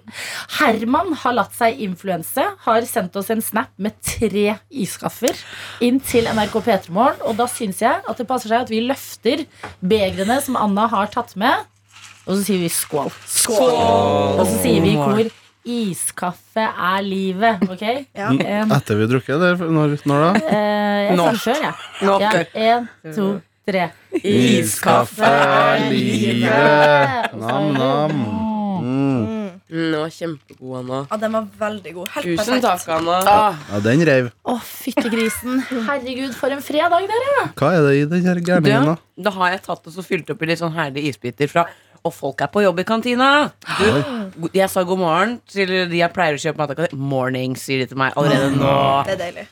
Herman 0.60 1.14
har 1.24 1.34
latt 1.36 1.56
seg 1.58 1.82
influense, 1.82 2.46
har 2.66 2.86
sendt 2.88 3.18
oss 3.18 3.30
en 3.34 3.42
snap 3.42 3.72
med 3.80 3.98
tre 4.06 4.54
iskaffer 4.70 5.34
inn 5.82 5.98
til 6.04 6.30
NRK 6.30 6.60
P3morgen. 6.66 7.24
Og 7.26 7.36
da 7.42 7.48
syns 7.50 7.82
jeg 7.82 8.06
at 8.06 8.22
det 8.22 8.28
passer 8.30 8.52
seg 8.54 8.66
at 8.68 8.72
vi 8.72 8.82
løfter 8.86 9.44
begrene 9.82 10.38
som 10.44 10.58
Anna 10.60 10.86
har 10.92 11.10
tatt 11.12 11.34
med, 11.34 11.38
og 12.26 12.36
så 12.36 12.40
sier 12.44 12.60
vi 12.62 12.68
skål. 12.72 13.10
Skål! 13.26 13.76
Og 14.38 14.42
så 14.46 14.56
sier 14.62 14.82
vi 14.84 14.92
i 14.94 14.98
kor 15.00 15.30
Iskaffe 15.70 16.62
er 16.64 17.02
livet, 17.04 17.64
ok? 17.68 17.82
Ja. 18.20 18.30
Um, 18.32 18.72
Etter 18.72 18.96
vi 18.96 19.04
har 19.04 19.10
drukket, 19.12 19.34
eller 19.36 19.72
når, 19.76 19.96
når 20.08 20.22
da? 20.24 20.30
Uh, 20.40 21.00
jeg 21.04 21.16
Nå. 21.18 21.26
sier 21.28 21.42
før, 21.44 21.60
jeg. 21.66 21.74
Nå. 22.08 22.14
Ja, 22.22 22.30
en, 22.64 22.88
to, 23.16 23.26
tre. 23.68 23.88
Iskaffe 24.24 25.28
er 25.28 25.84
livet. 25.92 27.36
Nam-nam. 27.42 28.16
Mm. 28.80 29.39
Den 29.70 29.92
var 29.94 30.10
kjempegod, 30.10 30.72
Anna. 30.80 31.00
Ja, 31.10 31.16
den 31.22 31.34
var 31.36 31.44
veldig 31.60 31.92
god. 31.94 32.08
Helt 32.16 32.26
Tusen 32.26 32.40
perfekt. 32.40 32.64
takk, 32.66 32.88
Anna. 32.96 33.18
Ja, 33.70 33.80
den 33.84 34.02
reiv. 34.08 34.30
Å, 34.50 34.56
fyttegrisen. 34.66 35.60
Herregud, 35.86 36.34
for 36.34 36.50
en 36.54 36.62
fredag, 36.64 37.06
dere. 37.10 37.44
Hva 37.60 37.70
er 37.76 37.86
det 37.86 37.92
i 38.00 38.04
den 38.10 38.42
gærningen, 38.44 38.90
da? 38.90 38.96
Da 39.20 39.30
har 39.36 39.54
jeg 39.54 39.62
tatt 39.68 39.86
og 39.86 39.94
så 39.94 40.02
fylt 40.06 40.30
opp 40.34 40.42
i 40.42 40.48
litt 40.50 40.58
sånn 40.62 40.74
herlige 40.74 41.12
isbiter 41.12 41.50
fra 41.52 41.66
Og 42.02 42.14
folk 42.16 42.40
er 42.40 42.48
på 42.48 42.62
jobb 42.64 42.78
i 42.80 42.84
kantina! 42.88 43.26
Du, 43.76 44.46
jeg 44.56 44.70
sa 44.72 44.80
god 44.88 44.98
morgen 45.02 45.34
til 45.52 45.68
de 45.90 45.98
jeg 45.98 46.12
pleier 46.16 46.38
å 46.38 46.40
kjøpe 46.40 46.62
mat 46.62 46.70
av. 46.72 46.94
Morning, 46.96 47.52
sier 47.60 47.82
de 47.82 47.90
til 47.90 47.98
meg 48.00 48.16
allerede 48.16 48.54
nå. 48.56 48.70
Det 49.04 49.18
er 49.18 49.20
deilig. 49.20 49.44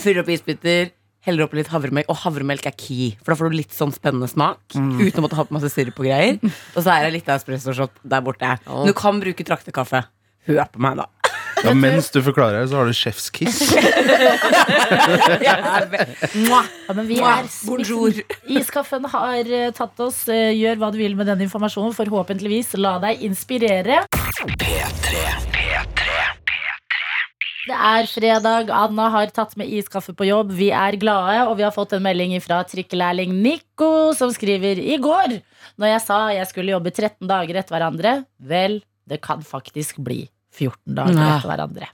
Fyller 0.00 0.22
opp 0.22 0.30
isbiter, 0.32 0.88
heller 1.26 1.46
oppi 1.46 1.60
litt 1.60 1.70
havremelk. 1.72 2.08
Og 2.12 2.20
havremelk 2.24 2.66
er 2.70 2.76
key, 2.76 3.10
for 3.20 3.34
da 3.34 3.38
får 3.40 3.52
du 3.52 3.58
litt 3.60 3.76
sånn 3.76 3.92
spennende 3.94 4.28
smak. 4.30 4.60
Uten 4.74 5.20
å 5.20 5.26
måtte 5.26 5.38
ha 5.40 5.46
på 5.48 5.56
masse 5.56 5.70
sirup 5.74 6.00
og 6.00 6.08
greier. 6.08 6.40
Og 6.76 6.82
så 6.82 6.88
er 6.96 7.06
det 7.08 7.14
litt 7.18 7.30
espressoshot 7.32 8.00
der 8.02 8.24
borte. 8.24 8.56
Men 8.66 8.90
du 8.90 8.96
kan 8.96 9.20
bruke 9.22 9.46
traktekaffe. 9.46 10.04
Hør 10.48 10.64
på 10.72 10.80
meg, 10.82 10.96
da. 11.02 11.08
Ja, 11.60 11.74
mens 11.76 12.06
du 12.08 12.22
forklarer, 12.24 12.62
det, 12.62 12.70
så 12.70 12.78
har 12.80 12.88
du 12.88 12.94
sjefs 12.96 13.26
kiss. 13.36 13.58
Ja, 15.44 16.94
men 16.96 17.06
vi 17.06 17.18
er 17.20 17.44
Bonjour. 17.68 18.16
Iskaffen 18.58 19.04
har 19.12 19.44
eh, 19.52 19.68
tatt 19.76 20.00
oss. 20.02 20.22
Eh, 20.32 20.50
Gjør 20.56 20.80
hva 20.80 20.90
du 20.94 20.98
vil 21.00 21.14
med 21.18 21.28
den 21.30 21.44
informasjonen. 21.46 21.94
Forhåpentligvis 21.96 22.72
la 22.80 22.96
deg 23.02 23.22
inspirere. 23.28 24.02
Det 27.70 27.76
er 27.78 28.08
fredag. 28.10 28.70
Anna 28.74 29.04
har 29.14 29.30
tatt 29.30 29.52
med 29.60 29.70
iskaffe 29.70 30.10
på 30.16 30.26
jobb. 30.26 30.50
Vi 30.58 30.72
er 30.74 30.96
glade, 30.98 31.44
og 31.46 31.54
vi 31.60 31.62
har 31.62 31.70
fått 31.74 31.92
en 31.94 32.02
melding 32.02 32.32
fra 32.42 32.64
trikkelærling 32.66 33.30
Nico, 33.44 34.10
som 34.18 34.32
skriver 34.34 34.80
i 34.82 34.96
går 34.98 35.36
når 35.78 35.92
jeg 35.92 36.00
sa 36.02 36.16
jeg 36.34 36.48
skulle 36.50 36.74
jobbe 36.74 36.90
13 36.90 37.28
dager 37.30 37.60
etter 37.60 37.76
hverandre. 37.76 38.14
Vel, 38.42 38.80
det 39.06 39.20
kan 39.22 39.44
faktisk 39.46 40.00
bli 40.02 40.24
14 40.50 40.96
dager 40.98 41.14
Nei. 41.14 41.28
etter 41.36 41.52
hverandre. 41.52 41.92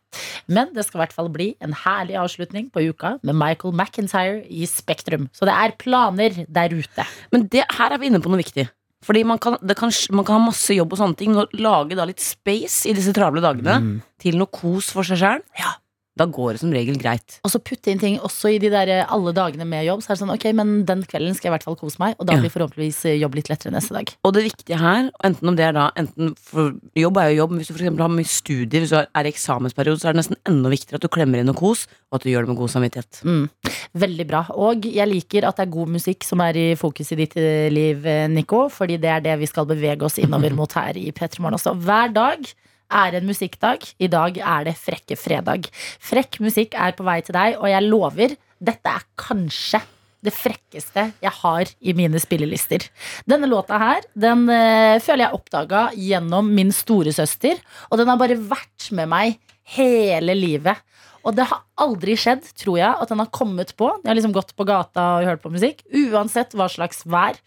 Men 0.49 0.73
det 0.73 0.87
skal 0.87 1.03
i 1.03 1.03
hvert 1.05 1.17
fall 1.19 1.29
bli 1.35 1.51
en 1.61 1.77
herlig 1.77 2.17
avslutning 2.23 2.71
på 2.73 2.87
uka 2.89 3.19
med 3.21 3.37
Michael 3.37 3.77
McIntyre 3.77 4.41
i 4.49 4.65
Spektrum. 4.71 5.29
Så 5.37 5.45
det 5.45 5.59
er 5.61 5.77
planer 5.77 6.41
der 6.49 6.73
ute. 6.73 7.05
Men 7.35 7.51
det, 7.53 7.67
her 7.77 7.93
er 7.93 8.01
vi 8.01 8.09
inne 8.09 8.23
på 8.25 8.33
noe 8.33 8.41
viktig. 8.41 8.65
Fordi 9.07 9.23
man 9.25 9.39
kan, 9.39 9.57
det 9.63 9.77
kan, 9.79 9.93
man 10.11 10.25
kan 10.27 10.41
ha 10.41 10.47
masse 10.49 10.75
jobb 10.75 10.93
og 10.97 10.99
sånne 10.99 11.17
ting, 11.21 11.37
å 11.39 11.47
lage 11.55 11.95
da 11.95 12.05
litt 12.09 12.19
space 12.25 12.89
i 12.91 12.95
disse 12.97 13.13
travle 13.15 13.41
dagene 13.45 13.77
Mm. 13.81 14.03
til 14.19 14.37
noe 14.41 14.51
kos 14.51 14.91
for 14.91 15.07
seg 15.07 15.21
sjøl, 15.23 15.43
Ja. 15.59 15.77
Da 16.17 16.25
går 16.33 16.57
det 16.57 16.63
som 16.63 16.73
regel 16.73 16.97
greit. 17.01 17.39
Og 17.45 17.53
så 17.53 17.61
putte 17.61 17.93
inn 17.93 18.01
ting 18.01 18.17
også 18.25 18.55
i 18.55 18.61
de 18.61 18.71
der 18.73 18.89
eh, 18.93 19.13
alle 19.13 19.35
dagene 19.37 19.67
med 19.69 19.85
jobb. 19.85 20.01
Så 20.01 20.11
er 20.11 20.17
det 20.17 20.23
sånn, 20.23 20.33
ok, 20.33 20.47
men 20.57 20.71
den 20.89 21.03
kvelden 21.05 21.37
skal 21.37 21.49
jeg 21.49 21.53
i 21.53 21.55
hvert 21.57 21.67
fall 21.67 21.77
kose 21.77 22.01
meg, 22.01 22.17
og 22.17 22.29
da 22.29 22.39
blir 22.41 22.53
forhåpentligvis 22.53 23.03
eh, 23.11 23.19
jobb 23.21 23.37
litt 23.37 23.51
lettere 23.53 23.75
neste 23.75 23.97
dag. 23.97 24.13
Og 24.25 24.33
det 24.37 24.47
viktige 24.47 24.81
her, 24.81 25.11
enten 25.29 25.53
om 25.53 25.59
det 25.59 25.67
er 25.69 25.77
da 25.77 25.91
enten 26.01 26.33
for 26.41 26.75
Jobb 26.97 27.19
er 27.21 27.31
jo 27.31 27.43
jobb, 27.43 27.53
men 27.53 27.61
hvis 27.61 27.69
du 27.69 27.75
for 27.75 27.85
eksempel 27.85 28.05
har 28.07 28.13
mye 28.13 28.29
studier, 28.29 28.83
hvis 28.83 28.93
du 28.93 28.97
er 28.99 29.29
i 29.29 29.31
eksamensperiode, 29.31 30.01
så 30.01 30.09
er 30.09 30.17
det 30.17 30.23
nesten 30.23 30.39
enda 30.49 30.71
viktigere 30.73 30.99
at 31.01 31.05
du 31.05 31.13
klemmer 31.13 31.43
inn 31.43 31.49
noe 31.51 31.59
kos, 31.59 31.85
og 32.09 32.19
at 32.19 32.25
du 32.25 32.31
gjør 32.33 32.47
det 32.47 32.53
med 32.53 32.61
god 32.63 32.73
samvittighet. 32.73 33.21
Mm. 33.27 33.75
Veldig 34.07 34.27
bra. 34.31 34.43
Og 34.57 34.89
jeg 34.89 35.11
liker 35.11 35.49
at 35.49 35.61
det 35.61 35.67
er 35.67 35.75
god 35.77 35.93
musikk 35.99 36.25
som 36.27 36.41
er 36.45 36.59
i 36.61 36.67
fokus 36.81 37.13
i 37.13 37.21
ditt 37.21 37.37
eh, 37.41 37.67
liv, 37.73 38.07
Nico. 38.33 38.67
Fordi 38.73 38.97
det 39.03 39.13
er 39.13 39.25
det 39.25 39.37
vi 39.43 39.51
skal 39.51 39.69
bevege 39.69 40.09
oss 40.09 40.17
innover 40.23 40.57
mot 40.61 40.79
her 40.79 40.97
i 40.97 41.11
P3 41.13 41.45
Morgen 41.45 41.61
også. 41.61 41.77
Hver 41.77 42.15
dag 42.17 42.49
er 42.91 43.19
en 43.19 43.27
musikkdag. 43.29 43.85
I 43.99 44.09
dag 44.13 44.39
er 44.39 44.69
det 44.69 44.77
Frekke 44.81 45.19
fredag. 45.19 45.69
Frekk 46.03 46.41
musikk 46.45 46.77
er 46.79 46.97
på 46.97 47.07
vei 47.07 47.21
til 47.27 47.37
deg, 47.37 47.59
og 47.61 47.69
jeg 47.71 47.87
lover, 47.87 48.37
dette 48.57 48.97
er 48.97 49.07
kanskje 49.21 49.83
det 50.27 50.33
frekkeste 50.35 51.11
jeg 51.23 51.33
har 51.43 51.71
i 51.79 51.95
mine 51.97 52.19
spillelister. 52.23 52.87
Denne 53.29 53.49
låta 53.51 53.79
her, 53.79 54.07
den 54.17 54.47
øh, 54.51 54.97
føler 55.03 55.27
jeg 55.27 55.39
oppdaga 55.39 55.83
gjennom 55.95 56.51
min 56.57 56.73
storesøster, 56.75 57.61
og 57.91 58.01
den 58.01 58.11
har 58.11 58.21
bare 58.21 58.39
vært 58.41 58.91
med 58.97 59.11
meg 59.13 59.39
hele 59.77 60.35
livet. 60.39 60.83
Og 61.27 61.35
det 61.35 61.49
har 61.51 61.65
aldri 61.83 62.15
skjedd, 62.19 62.45
tror 62.55 62.79
jeg, 62.79 62.93
at 63.03 63.11
den 63.11 63.19
har 63.19 63.33
kommet 63.35 63.73
på. 63.79 63.89
Jeg 63.99 64.11
har 64.13 64.19
liksom 64.19 64.35
gått 64.35 64.53
på 64.55 64.67
gata 64.69 65.07
og 65.17 65.27
hørt 65.27 65.43
på 65.43 65.51
musikk. 65.51 65.83
Uansett 65.91 66.55
hva 66.55 66.69
slags 66.71 67.03
vær, 67.03 67.39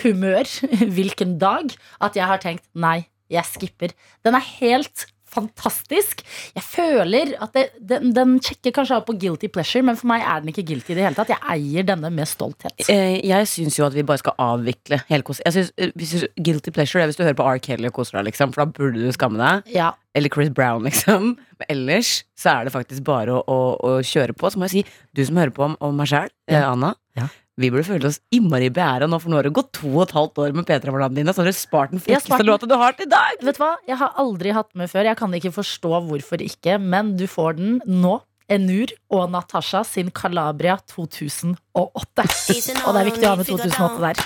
humør, 0.00 0.48
hvilken 0.96 1.36
dag, 1.40 1.74
at 2.00 2.16
jeg 2.16 2.28
har 2.30 2.40
tenkt 2.40 2.64
nei, 2.72 3.02
jeg 3.32 3.44
skipper. 3.48 3.94
Den 4.26 4.36
er 4.38 4.44
helt 4.58 5.06
fantastisk. 5.28 6.22
Jeg 6.56 6.64
føler 6.64 7.34
at 7.44 7.52
det, 7.56 7.64
den, 7.90 8.12
den 8.16 8.36
sjekker 8.44 8.72
kanskje 8.78 8.96
av 8.96 9.04
på 9.04 9.14
guilty 9.20 9.50
pleasure, 9.52 9.84
men 9.84 9.98
for 9.98 10.08
meg 10.08 10.22
er 10.24 10.40
den 10.40 10.52
ikke 10.52 10.64
guilty 10.70 10.94
i 10.94 10.96
det 10.98 11.04
hele 11.04 11.18
tatt. 11.18 11.32
Jeg 11.34 11.42
eier 11.52 11.86
denne 11.90 12.10
med 12.14 12.28
stolthet. 12.30 12.72
Eh, 12.88 13.18
jeg 13.28 13.48
syns 13.50 13.76
jo 13.78 13.86
at 13.88 13.96
vi 13.96 14.06
bare 14.08 14.22
skal 14.22 14.36
avvikle 14.40 15.02
hele 15.10 15.26
kos... 15.28 15.42
Jeg 15.44 15.56
synes, 15.58 15.72
eh, 15.76 16.28
Guilty 16.40 16.72
pleasure 16.74 17.02
er 17.04 17.10
hvis 17.10 17.18
du 17.20 17.24
hører 17.26 17.36
på 17.38 17.46
R. 17.48 17.60
Kelly 17.64 17.90
og 17.90 17.98
koser 18.00 18.18
deg, 18.20 18.30
liksom, 18.30 18.54
for 18.56 18.64
da 18.64 18.72
burde 18.78 19.04
du 19.04 19.12
skamme 19.14 19.40
deg. 19.42 19.68
Ja, 19.76 19.92
Eller 20.16 20.32
Chris 20.32 20.48
Brown, 20.54 20.86
liksom. 20.88 21.34
Men 21.60 21.72
ellers 21.76 22.22
så 22.38 22.54
er 22.56 22.68
det 22.68 22.74
faktisk 22.74 23.04
bare 23.08 23.36
å, 23.36 23.42
å, 23.44 23.60
å 23.76 23.92
kjøre 24.06 24.36
på. 24.38 24.48
Så 24.54 24.60
må 24.60 24.70
jeg 24.70 24.78
si, 24.78 25.02
du 25.12 25.24
som 25.28 25.38
hører 25.42 25.52
på 25.54 25.68
om, 25.68 25.76
om 25.84 26.00
meg 26.00 26.08
sjæl, 26.10 26.32
eh, 26.48 26.56
Ja. 26.56 26.70
Anna. 26.72 26.94
Ja. 27.18 27.28
Vi 27.58 27.72
burde 27.74 27.86
føle 27.88 28.06
oss 28.06 28.20
innmari 28.30 28.68
beæra 28.70 29.08
nå, 29.10 29.18
for 29.18 29.32
nå 29.32 29.40
har 29.40 29.48
det 29.48 29.54
gått 29.56 29.72
to 29.80 29.88
og 29.90 30.04
et 30.04 30.14
halvt 30.14 30.38
år 30.44 30.52
med 30.54 30.66
P3-hverdagen 30.68 31.16
dine. 31.18 31.32
Så 31.34 31.42
har 31.42 31.50
du 31.50 31.56
spart 31.58 31.90
den 31.90 31.98
spart 31.98 32.46
låta 32.46 32.68
du 32.70 32.76
har 32.78 32.94
til 32.94 33.08
i 33.08 33.10
dag! 33.10 33.42
Vet 33.42 33.58
du 33.58 33.62
hva? 33.64 33.72
Jeg 33.88 33.98
har 33.98 34.14
aldri 34.22 34.54
hatt 34.54 34.70
den 34.70 34.84
med 34.84 34.92
før. 34.92 35.08
Jeg 35.10 35.18
kan 35.18 35.34
ikke 35.34 35.50
forstå 35.56 35.90
hvorfor 36.06 36.44
ikke, 36.44 36.78
men 36.78 37.16
du 37.18 37.26
får 37.30 37.58
den 37.58 37.80
nå. 37.82 38.20
Enur 38.48 38.88
og 39.12 39.26
Natasha 39.28 39.82
sin 39.84 40.08
Calabria 40.14 40.78
2008. 40.88 41.58
Og 41.76 41.98
det 42.16 43.02
er 43.02 43.10
viktig 43.10 43.26
å 43.26 43.34
ha 43.34 43.36
med 43.36 43.50
2008 43.50 43.98
der. 44.06 44.16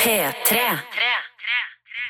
P3. 0.00 0.64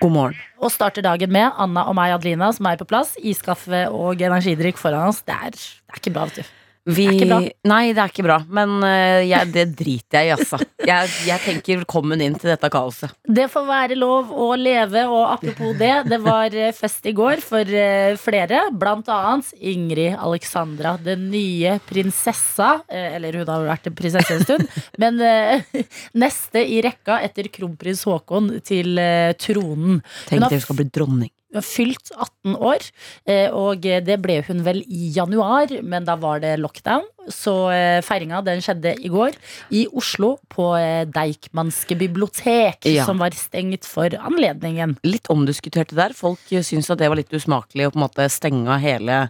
God 0.05 0.15
morgen. 0.15 0.39
Og 0.63 0.71
starter 0.71 1.03
dagen 1.03 1.33
med 1.35 1.51
Anna 1.59 1.89
og 1.91 1.97
meg, 1.99 2.15
Adelina, 2.15 2.53
som 2.55 2.69
er 2.71 2.79
på 2.79 2.87
plass. 2.93 3.17
Iskaffe 3.19 3.89
og 3.91 4.23
energidrikk 4.23 4.79
foran 4.79 5.11
oss. 5.11 5.25
Det 5.27 5.35
er, 5.35 5.57
det 5.57 5.97
er 5.97 6.05
ikke 6.05 6.15
bra, 6.15 6.31
vet 6.31 6.45
du. 6.45 6.59
Vi, 6.85 7.05
Det 7.07 7.13
er 7.13 7.15
ikke 7.15 7.27
bra. 7.31 7.39
Nei, 7.71 7.83
det 7.95 8.03
er 8.03 8.11
ikke 8.11 8.25
bra. 8.27 8.37
Men 8.59 8.73
uh, 8.83 9.21
jeg, 9.23 9.51
det 9.55 9.65
driter 9.79 10.19
jeg 10.19 10.31
i, 10.31 10.33
altså. 10.35 10.59
Jeg, 10.83 11.11
jeg 11.29 11.43
tenker 11.45 11.79
velkommen 11.79 12.23
inn 12.25 12.35
til 12.35 12.51
dette 12.51 12.71
kaoset. 12.75 13.13
Det 13.23 13.45
får 13.53 13.69
være 13.69 13.99
lov 14.01 14.33
å 14.35 14.49
leve, 14.59 15.05
og 15.07 15.37
apropos 15.37 15.77
det, 15.79 15.93
det 16.11 16.19
var 16.25 16.57
eh, 16.59 16.73
fest 16.75 17.07
i 17.07 17.15
går 17.15 17.43
for 17.45 17.63
uh, 17.71 18.17
flere. 18.19 18.65
Blant 18.75 19.11
annet 19.15 19.53
Ingrid 19.63 20.17
Alexandra, 20.19 20.97
den 20.99 21.29
nye 21.31 21.77
prinsessa. 21.87 22.73
Uh, 22.91 23.09
Eller 23.13 23.39
hun 23.39 23.53
har 23.53 23.69
vært 23.71 23.87
en 23.93 23.97
prinsesse 24.03 24.41
en 24.41 24.43
stund. 24.43 24.67
Men 25.03 25.23
neste 26.19 26.65
i 26.67 26.81
rekka 26.83 27.21
etter 27.23 27.47
kronprins 27.53 28.03
Haakon 28.09 28.57
til 28.67 28.99
tronen. 29.39 30.03
Tenk 30.27 30.49
at 30.49 30.57
dere 30.57 30.65
skal 30.65 30.81
bli 30.83 30.89
dronning. 30.91 31.31
Hun 31.53 31.59
har 31.61 31.67
fylt 31.69 32.09
18 32.17 32.55
år, 32.57 32.87
eh, 33.29 33.51
og 33.53 33.85
det 33.85 34.17
ble 34.25 34.39
hun 34.47 34.63
vel 34.65 34.81
i 34.89 35.11
januar, 35.13 35.69
men 35.85 36.07
da 36.09 36.15
var 36.17 36.41
det 36.41 36.55
lockdown. 36.63 37.05
Så 37.29 37.53
eh, 37.71 38.01
feiringa 38.03 38.41
den 38.47 38.63
skjedde 38.65 38.95
i 39.05 39.11
går 39.13 39.37
i 39.77 39.85
Oslo, 39.93 40.39
på 40.49 40.71
eh, 40.81 41.05
Deichmanske 41.13 41.99
bibliotek, 42.01 42.89
Ja. 42.89 43.05
som 43.05 43.21
var 43.21 43.37
stengt 43.37 43.85
for 43.85 44.09
anledningen. 44.17 44.97
Litt 45.05 45.29
omdiskuterte 45.31 45.95
der. 45.99 46.17
Folk 46.17 46.41
syns 46.49 46.89
at 46.91 46.99
det 47.05 47.13
var 47.13 47.21
litt 47.21 47.33
usmakelig 47.37 47.87
å 47.91 47.93
på 47.93 48.01
en 48.01 48.07
måte 48.09 48.27
stenge 48.33 48.81
hele 48.81 49.21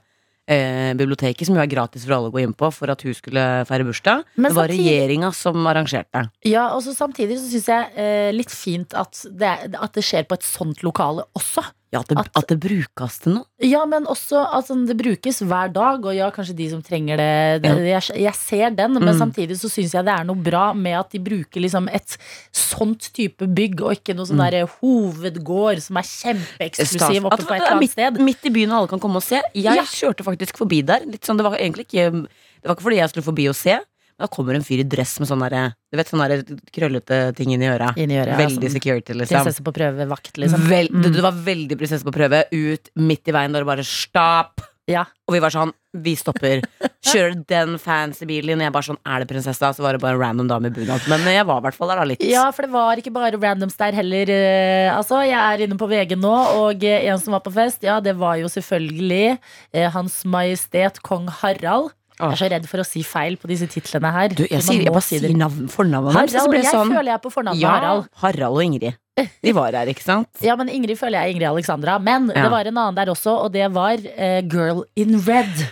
eh, 0.46 0.94
biblioteket, 0.98 1.46
som 1.46 1.58
jo 1.58 1.62
er 1.66 1.70
gratis 1.70 2.06
for 2.06 2.16
alle 2.16 2.30
å 2.30 2.34
gå 2.34 2.42
inn 2.46 2.54
på, 2.54 2.70
for 2.74 2.90
at 2.94 3.02
hun 3.02 3.14
skulle 3.18 3.44
feire 3.68 3.86
bursdag. 3.90 4.24
Men 4.36 4.50
det 4.54 4.58
var 4.62 4.70
regjeringa 4.72 5.32
som 5.36 5.58
arrangerte. 5.66 6.28
Ja, 6.48 6.70
og 6.76 6.82
så 6.86 6.94
Samtidig 6.96 7.38
så 7.42 7.50
syns 7.50 7.68
jeg 7.74 7.92
eh, 7.98 8.30
litt 8.34 8.54
fint 8.54 8.94
at 8.94 9.24
det, 9.26 9.52
at 9.74 9.94
det 9.98 10.06
skjer 10.06 10.26
på 10.30 10.38
et 10.38 10.46
sånt 10.46 10.82
lokale 10.86 11.26
også. 11.38 11.66
Ja, 11.92 12.00
at 12.00 12.08
det, 12.08 12.16
At- 12.16 12.30
at 12.40 12.46
det 12.48 12.56
brukes 12.58 13.18
til 13.20 13.34
noe. 13.34 13.44
Ja, 13.60 13.84
men 13.84 14.06
også 14.08 14.40
altså, 14.48 14.72
det 14.86 14.96
brukes 14.96 15.40
hver 15.44 15.68
dag, 15.72 16.04
og 16.06 16.14
ja, 16.16 16.30
kanskje 16.30 16.56
de 16.56 16.70
som 16.70 16.80
trenger 16.82 17.16
det, 17.20 17.62
det 17.62 17.72
jeg, 17.84 18.16
jeg 18.22 18.34
ser 18.34 18.70
den, 18.70 18.94
men 18.94 19.02
Mm. 19.12 19.18
samtidig 19.20 19.58
så 19.60 19.68
syns 19.68 19.92
jeg 19.92 20.04
det 20.06 20.14
er 20.14 20.24
noe 20.24 20.34
bra 20.40 20.72
med 20.72 20.96
at 20.98 21.10
de 21.12 21.18
bruker 21.20 21.60
liksom 21.60 21.88
et 21.92 22.16
sånt 22.50 23.12
type 23.12 23.44
bygg, 23.44 23.82
og 23.82 23.92
ikke 23.92 24.16
noe 24.16 24.24
sånn 24.24 24.40
Mm. 24.40 24.50
der 24.50 24.66
hovedgård 24.80 25.82
som 25.82 25.96
er 25.98 26.02
kjempeeksklusiv 26.08 27.24
oppe 27.28 27.34
At 27.34 27.40
på 27.46 27.54
et 27.54 27.60
er 27.60 27.64
eller 27.66 27.76
annet 27.76 27.90
sted. 27.90 28.20
midt 28.20 28.44
i 28.46 28.50
byen, 28.50 28.70
og 28.72 28.78
alle 28.80 28.88
kan 28.88 29.00
komme 29.00 29.16
og 29.16 29.22
se. 29.22 29.42
Jeg 29.54 29.64
Ja. 29.76 29.82
kjørte 29.82 30.24
faktisk 30.24 30.56
forbi 30.56 30.80
der. 30.84 31.00
Sånn, 31.20 31.36
det 31.36 31.44
var 31.44 31.56
egentlig 31.58 31.86
ikke 31.88 32.26
Det 32.62 32.68
var 32.68 32.76
ikke 32.76 32.82
fordi 32.84 32.96
jeg 32.96 33.08
skulle 33.10 33.24
forbi 33.24 33.48
og 33.48 33.56
se. 33.56 33.80
Da 34.22 34.28
kommer 34.30 34.54
en 34.54 34.62
fyr 34.62 34.80
i 34.84 34.86
dress 34.86 35.16
med 35.18 35.26
sånn 35.28 35.42
derre 35.42 35.64
Du 35.90 35.98
vet 35.98 36.08
sånn 36.12 36.22
derre 36.22 36.40
krøllete 36.72 37.20
ting 37.36 37.50
inni 37.56 37.66
øra. 37.68 37.90
Inni 37.98 38.20
øret, 38.22 38.38
Veldig 38.38 38.68
ja, 38.70 38.74
security, 38.78 39.16
liksom. 39.18 39.42
Prinsesse 39.42 39.64
på 39.66 39.74
prøve, 39.74 40.06
vakt, 40.08 40.36
liksom. 40.38 40.62
Vel, 40.70 40.88
Mm. 40.92 41.02
du, 41.02 41.10
det 41.10 41.22
var 41.26 41.32
veldig 41.34 41.76
prinsesse 41.80 42.06
på 42.06 42.14
prøve. 42.14 42.44
Ut 42.54 42.92
midt 42.96 43.26
i 43.28 43.32
veien, 43.34 43.52
da 43.52 43.58
det 43.60 43.66
bare 43.68 43.82
stopp. 43.86 44.62
Ja. 44.90 45.04
Og 45.28 45.34
vi 45.36 45.40
var 45.40 45.52
sånn, 45.54 45.70
vi 45.94 46.14
stopper. 46.18 46.62
Kjører 47.06 47.36
den 47.46 47.76
fancy 47.78 48.26
bilen. 48.26 48.58
Jeg 48.64 48.72
bare 48.74 48.82
sånn, 48.88 48.98
er 49.06 49.22
det 49.22 49.28
prinsessa? 49.30 49.70
Så 49.76 49.84
var 49.84 49.94
det 49.94 50.00
bare 50.02 50.16
en 50.16 50.20
random 50.22 50.48
dame 50.50 50.66
i 50.70 50.74
bunad. 50.74 51.04
Men 51.10 51.22
jeg 51.30 51.46
var 51.46 51.60
i 51.60 51.64
hvert 51.68 51.76
fall 51.78 51.92
der 51.92 52.00
da 52.02 52.06
litt. 52.10 52.24
Ja, 52.26 52.48
for 52.50 52.66
det 52.66 52.72
var 52.74 52.98
ikke 52.98 53.12
bare 53.14 53.38
randoms 53.38 53.76
der 53.78 53.92
heller. 53.94 54.26
eh, 54.34 54.90
Altså, 54.96 55.20
jeg 55.26 55.38
er 55.38 55.64
inne 55.66 55.78
på 55.78 55.86
VG 55.88 56.16
nå, 56.18 56.34
og 56.64 56.82
eh, 56.84 57.06
en 57.12 57.18
som 57.22 57.32
var 57.36 57.44
på 57.46 57.52
fest, 57.54 57.82
ja, 57.86 58.00
det 58.00 58.16
var 58.18 58.36
jo 58.42 58.50
selvfølgelig 58.50 59.38
eh, 59.72 59.88
Hans 59.94 60.24
Majestet 60.24 61.00
Kong 61.06 61.28
Harald. 61.28 61.92
Jeg 62.22 62.36
er 62.36 62.40
så 62.40 62.48
redd 62.52 62.66
for 62.70 62.82
å 62.82 62.86
si 62.86 63.02
feil 63.06 63.36
på 63.40 63.50
disse 63.50 63.66
titlene 63.70 64.12
her. 64.14 64.34
Du, 64.38 64.44
jeg, 64.46 64.62
sier, 64.62 64.82
jeg 64.86 64.94
bare 64.94 65.04
sier 65.06 65.26
navn, 65.36 65.68
fornavnet 65.72 66.14
hans. 66.14 66.32
så 66.32 66.44
Harald, 66.44 66.54
jeg 66.60 66.70
sånn, 66.70 66.92
føler 66.94 67.10
jeg 67.10 67.18
er 67.18 67.22
på 67.24 67.32
fornavnet 67.34 67.62
ja, 67.64 67.72
Harald. 67.76 68.06
Harald 68.22 68.58
og 68.58 68.62
Ingrid. 68.62 68.98
De 69.44 69.52
var 69.52 69.74
her, 69.76 69.90
ikke 69.92 70.04
sant? 70.06 70.28
Ja, 70.40 70.54
men 70.56 70.70
Ingrid 70.72 70.96
føler 71.00 71.18
jeg 71.18 71.32
er 71.32 71.34
Ingrid 71.34 71.48
Alexandra. 71.50 71.98
Men 72.00 72.30
Ja. 72.30 72.46
det 72.46 72.50
var 72.54 72.70
en 72.70 72.78
annen 72.78 72.96
der 72.96 73.10
også, 73.12 73.34
og 73.44 73.52
det 73.52 73.66
var 73.74 73.98
uh, 73.98 74.40
Girl 74.48 74.84
in 74.96 75.18
Red. 75.26 75.66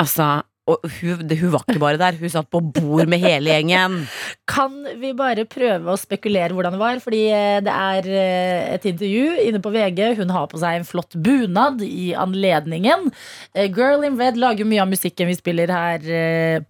Altså, 0.00 0.42
og 0.68 0.84
hun, 1.00 1.22
det, 1.26 1.38
hun 1.40 1.50
var 1.54 1.64
ikke 1.64 1.80
bare 1.82 1.98
der, 1.98 2.18
hun 2.20 2.30
satt 2.30 2.50
på 2.52 2.60
bord 2.60 3.08
med 3.10 3.22
hele 3.24 3.50
gjengen. 3.54 3.94
Kan 4.50 4.74
vi 5.00 5.12
bare 5.16 5.46
prøve 5.48 5.92
å 5.94 5.98
spekulere 5.98 6.52
hvordan 6.54 6.74
det 6.76 6.80
var? 6.82 7.00
Fordi 7.02 7.20
eh, 7.32 7.60
det 7.64 7.72
er 7.74 8.08
eh, 8.10 8.74
et 8.76 8.86
intervju 8.90 9.40
inne 9.48 9.60
på 9.64 9.72
VG. 9.74 10.02
Hun 10.20 10.30
har 10.34 10.46
på 10.50 10.60
seg 10.60 10.80
en 10.80 10.86
flott 10.86 11.16
bunad 11.16 11.80
i 11.86 12.10
anledningen. 12.18 13.08
Eh, 13.54 13.70
Girl 13.72 14.04
in 14.06 14.18
Red 14.20 14.38
lager 14.40 14.68
mye 14.68 14.82
av 14.84 14.90
musikken 14.92 15.30
vi 15.30 15.38
spiller 15.38 15.70
her 15.72 16.04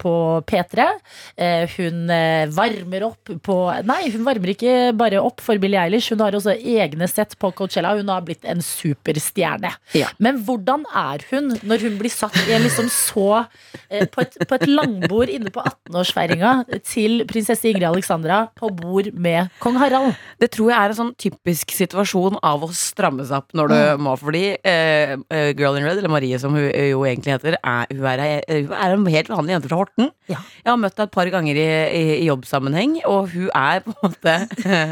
på 0.01 0.13
P3. 0.49 0.87
Eh, 1.35 1.65
Hun 1.75 2.07
varmer 2.55 3.05
opp 3.07 3.29
på 3.45 3.55
Nei, 3.87 4.01
hun 4.13 4.25
varmer 4.25 4.53
ikke 4.53 4.73
bare 4.97 5.21
opp 5.21 5.41
for 5.43 5.59
Billie 5.61 5.79
Eilish. 5.81 6.11
Hun 6.13 6.21
har 6.23 6.35
også 6.37 6.55
egne 6.57 7.07
sett 7.11 7.35
på 7.41 7.51
Coachella. 7.57 7.93
Hun 7.99 8.09
har 8.11 8.23
blitt 8.25 8.45
en 8.49 8.61
superstjerne. 8.65 9.73
Ja. 9.97 10.09
Men 10.21 10.41
hvordan 10.47 10.85
er 10.95 11.23
hun 11.31 11.53
når 11.61 11.85
hun 11.87 11.97
blir 12.01 12.13
satt 12.13 12.37
i 12.47 12.55
en 12.55 12.65
liksom 12.65 12.89
så 12.91 13.43
på, 14.13 14.23
et, 14.23 14.37
på 14.47 14.55
et 14.57 14.65
langbord 14.69 15.29
inne 15.33 15.51
på 15.53 15.61
18-årsfeiringa 15.67 16.51
til 16.87 17.23
prinsesse 17.29 17.67
Ingrid 17.69 17.87
Alexandra 17.89 18.37
på 18.57 18.69
bord 18.75 19.09
med 19.13 19.49
kong 19.63 19.77
Harald? 19.81 20.13
Det 20.41 20.49
tror 20.55 20.71
jeg 20.71 20.77
er 20.79 20.93
en 20.93 20.99
sånn 21.01 21.11
typisk 21.19 21.73
situasjon 21.75 22.39
av 22.47 22.63
å 22.65 22.71
stramme 22.75 23.25
seg 23.27 23.41
opp 23.41 23.55
når 23.57 23.73
du 23.73 24.03
må. 24.05 24.15
Fordi 24.21 24.43
eh, 24.57 25.15
eh, 25.29 25.51
Girl 25.59 25.77
in 25.79 25.85
Red, 25.87 25.99
eller 26.01 26.11
Marie 26.13 26.39
som 26.41 26.55
hun 26.55 26.63
eh, 26.69 26.89
jo 26.93 27.03
egentlig 27.07 27.35
heter, 27.35 27.57
er, 27.59 27.91
hun, 27.91 28.07
er, 28.11 28.41
hun 28.65 28.75
er 28.77 28.95
en 28.95 29.07
helt 29.17 29.31
vanlig 29.33 29.55
jente 29.57 29.71
fra 29.71 29.81
Horten. 29.81 30.11
Ja. 30.31 30.39
Jeg 30.63 30.71
har 30.71 30.79
møtt 30.81 30.95
henne 30.97 31.09
et 31.11 31.15
par 31.15 31.31
ganger 31.33 31.59
i, 31.59 31.67
i, 31.99 32.03
i 32.21 32.27
jobbsammenheng, 32.29 32.99
og 33.09 33.31
hun 33.35 33.49
er 33.57 33.83
på 33.85 33.93
en 33.93 34.01
måte 34.07 34.37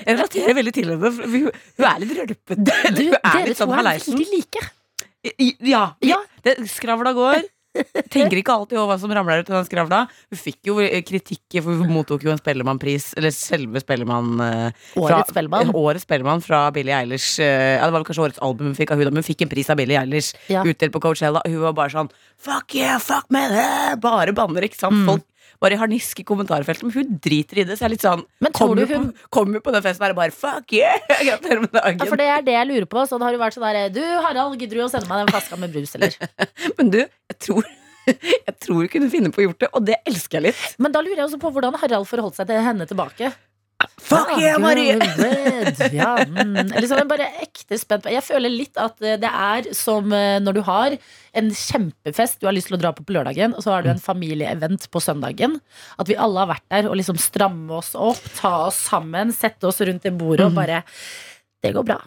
Jeg 0.00 0.16
relaterer 0.16 0.56
veldig 0.60 0.74
til 0.76 0.92
henne. 0.94 1.10
Hun, 1.20 1.48
hun 1.50 1.86
er 1.90 2.02
litt 2.04 2.12
rølpete. 2.18 2.76
Hun 2.90 3.16
er 3.16 3.24
dere 3.30 3.46
litt 3.50 3.58
sånn 3.60 3.72
to 3.72 3.80
er 3.80 3.88
veldig 3.90 4.28
like. 4.34 4.66
I- 5.36 5.56
Ja. 5.68 5.82
Ja. 6.04 6.16
Skravla 6.70 7.12
går. 7.16 7.42
Tenker 8.10 8.40
ikke 8.40 8.54
alltid 8.54 8.78
over 8.80 8.90
hva 8.92 8.96
som 8.98 9.12
ramler 9.14 9.42
ut 9.44 9.50
av 9.52 9.60
den 9.60 9.66
skravla. 9.68 10.00
Hun 10.32 10.38
fikk 10.40 10.58
jo 10.66 10.74
kritikk, 11.06 11.60
for 11.62 11.78
hun 11.78 11.92
mottok 11.94 12.24
jo 12.26 12.32
en 12.32 12.40
Spellemannpris, 12.40 13.12
eller 13.20 13.30
selve 13.34 13.82
Spellemann 13.84 14.40
eh, 14.42 14.88
Årets 14.98 15.30
Spellemann. 15.30 15.70
Årets 15.78 16.06
Spellemann 16.08 16.42
fra 16.42 16.64
Billie 16.74 16.96
Eilish. 16.96 17.38
eh, 17.38 17.76
Ja, 17.78 17.84
det 17.86 17.92
var 17.94 18.00
vel 18.00 18.08
kanskje 18.10 18.24
årets 18.26 18.42
album 18.42 18.72
hun 18.72 18.78
fikk 18.78 18.90
av 18.90 18.98
hun, 18.98 19.12
men 19.12 19.22
hun 19.22 19.28
fikk 19.30 19.46
en 19.46 19.52
pris 19.52 19.70
av 19.70 19.78
Billie 19.78 20.00
Eilish 20.00 20.32
Ja. 20.50 20.64
utdelt 20.66 20.92
på 20.96 21.02
Coachella. 21.06 21.42
Hun 21.46 21.60
var 21.62 21.76
bare 21.78 21.94
sånn 21.94 22.10
Fuck 22.40 22.74
yeah, 22.74 22.98
fuck 22.98 23.26
me! 23.30 23.44
Bare 24.02 24.32
banner, 24.34 24.66
ikke 24.66 24.78
sant? 24.80 24.96
Mm. 24.96 25.06
Folk 25.12 25.26
bare 25.60 25.76
har 25.76 25.84
harnisk 25.84 26.20
i 26.22 26.24
kommentarfeltet, 26.24 26.82
men 26.88 26.94
hun 26.94 27.18
driter 27.20 27.60
i 27.60 27.64
det. 27.68 27.76
Så 27.76 27.84
jeg 27.84 27.88
er 27.90 27.94
litt 27.96 28.04
sånn 28.06 28.22
Men 28.40 28.52
tror 28.56 28.70
Kommer 28.72 28.86
du 28.88 28.94
hun- 28.94 29.10
på, 29.12 29.28
kommer 29.36 29.60
på 29.64 29.74
den 29.74 29.82
festen 29.84 30.06
og 30.08 30.16
bare 30.16 30.32
Fuck 30.32 30.72
yeah! 30.76 30.96
Gratulerer 31.26 31.60
med 31.66 31.74
dagen. 31.76 32.00
Ja, 32.00 32.08
for 32.08 32.16
det 32.20 32.28
er 32.32 32.46
det 32.46 32.54
jeg 32.56 32.70
lurer 32.70 32.88
på. 32.88 33.04
Så 33.10 33.18
det 33.20 33.28
har 33.28 33.36
jo 33.36 33.42
vært 33.42 33.58
sånn 33.58 33.66
der 33.68 33.92
Du, 33.92 34.00
Harald, 34.24 34.56
gidder 34.60 34.80
du 34.80 34.86
å 34.86 34.90
sende 34.92 35.10
meg 35.10 35.24
den 35.26 35.34
flaska 35.34 35.58
med 35.60 35.74
brus, 35.76 35.92
eller? 35.98 36.16
Men 36.78 36.90
du, 36.96 37.02
jeg 37.04 37.38
tror 37.46 37.68
jeg 38.10 38.54
tror 38.64 38.80
hun 38.80 38.88
kunne 38.90 39.10
finne 39.12 39.30
på 39.30 39.42
å 39.42 39.44
gjort 39.44 39.60
det, 39.60 39.68
og 39.76 39.84
det 39.86 39.98
elsker 40.08 40.40
jeg 40.40 40.46
litt. 40.48 40.62
Men 40.82 40.90
da 40.90 41.02
lurer 41.04 41.20
jeg 41.20 41.26
også 41.28 41.38
på 41.42 41.50
hvordan 41.54 41.76
Harald 41.78 42.08
forholdt 42.10 42.38
seg 42.40 42.48
til 42.48 42.58
henne 42.64 42.86
tilbake. 42.88 43.28
Fuck 44.00 44.32
Ja, 44.40 44.56
yeah, 44.56 44.60
Marie! 44.62 44.96
Ja, 45.92 46.16
mm. 46.24 46.72
Liksom, 46.80 47.02
bare 47.10 47.28
ekte 47.42 47.78
spent 47.78 48.08
Jeg 48.10 48.24
føler 48.26 48.52
litt 48.52 48.78
at 48.80 49.00
eh, 49.04 49.18
det 49.20 49.30
er 49.30 49.70
som 49.76 50.12
eh, 50.16 50.38
når 50.42 50.58
du 50.58 50.62
har 50.66 50.96
en 51.36 51.50
kjempefest 51.54 52.40
du 52.40 52.48
har 52.48 52.56
lyst 52.56 52.70
til 52.70 52.78
å 52.78 52.80
dra 52.80 52.90
på 52.96 53.04
på 53.06 53.14
lørdagen, 53.14 53.54
og 53.54 53.62
så 53.62 53.76
har 53.76 53.84
du 53.84 53.90
en 53.92 54.02
familieevent 54.02 54.88
på 54.90 55.02
søndagen. 55.02 55.60
At 56.00 56.10
vi 56.10 56.18
alle 56.18 56.42
har 56.42 56.50
vært 56.50 56.66
der 56.72 56.88
og 56.90 56.98
liksom 56.98 57.20
stramme 57.22 57.78
oss 57.78 57.92
opp, 57.94 58.22
ta 58.40 58.66
oss 58.66 58.80
sammen, 58.90 59.30
sette 59.34 59.68
oss 59.70 59.78
rundt 59.86 60.06
det 60.06 60.16
bordet 60.18 60.48
og 60.48 60.58
bare 60.58 60.82
Det 61.60 61.74
går 61.76 61.84
bra. 61.84 62.00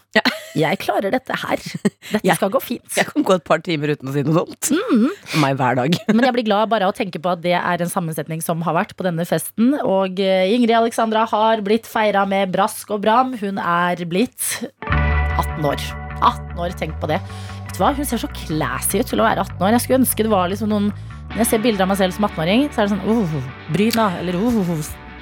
Jeg 0.58 0.80
klarer 0.84 1.14
dette 1.14 1.36
her. 1.44 1.62
Dette 2.14 2.22
jeg, 2.22 2.36
skal 2.38 2.52
gå 2.54 2.62
fint. 2.62 2.86
Jeg 2.98 3.08
kan 3.10 3.26
gå 3.26 3.38
et 3.38 3.46
par 3.48 3.62
timer 3.66 3.94
uten 3.96 4.10
å 4.10 4.14
si 4.14 4.24
noe 4.26 4.44
dumt. 4.44 4.70
For 4.70 5.42
Meg 5.42 5.58
hver 5.60 5.80
dag. 5.80 5.98
Men 6.14 6.28
jeg 6.28 6.36
blir 6.38 6.48
glad 6.50 6.70
bare 6.74 6.88
av 6.88 6.94
å 6.94 6.98
tenke 6.98 7.22
på 7.24 7.32
at 7.34 7.42
det 7.46 7.56
er 7.58 7.84
en 7.84 7.92
sammensetning 7.92 8.44
som 8.46 8.62
har 8.68 8.78
vært 8.78 8.94
på 9.00 9.08
denne 9.08 9.26
festen. 9.30 9.74
Og 9.82 10.22
eh, 10.22 10.54
Ingrid 10.54 10.76
Alexandra 10.78 11.26
har 11.32 11.64
blitt 11.66 11.90
feira 11.90 12.26
med 12.30 12.54
brask 12.54 12.94
og 12.94 13.02
bram. 13.06 13.34
Hun 13.42 13.58
er 13.58 14.06
blitt 14.10 14.62
18 14.86 15.66
år. 15.66 15.90
18 16.22 16.62
år, 16.62 16.78
tenk 16.80 17.00
på 17.02 17.10
det. 17.10 17.20
Vet 17.66 17.74
du 17.74 17.82
hva? 17.82 17.94
Hun 17.98 18.08
ser 18.08 18.22
så 18.22 18.30
classy 18.46 19.02
ut 19.02 19.10
til 19.10 19.24
å 19.24 19.28
være 19.28 19.48
18 19.48 19.64
år. 19.66 19.74
Jeg 19.74 19.86
skulle 19.88 20.02
ønske 20.04 20.28
det 20.28 20.34
var 20.34 20.52
liksom 20.52 20.70
noen 20.70 20.92
Når 21.34 21.40
jeg 21.42 21.50
ser 21.50 21.64
bilder 21.64 21.88
av 21.88 21.90
meg 21.90 21.98
selv 21.98 22.14
som 22.14 22.28
18-åring, 22.30 22.68
så 22.70 22.84
er 22.84 22.86
det 22.86 22.94
sånn 22.94 23.08
oh, 23.10 23.40
Bryna, 23.74 24.12
eller 24.22 24.38
oh, 24.38 24.76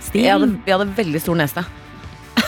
stil. 0.03 0.25
Jeg 0.25 0.33
hadde, 0.35 0.57
jeg 0.67 0.75
hadde 0.75 0.91
veldig 0.97 1.21
stor 1.23 1.39
nese. 1.39 1.63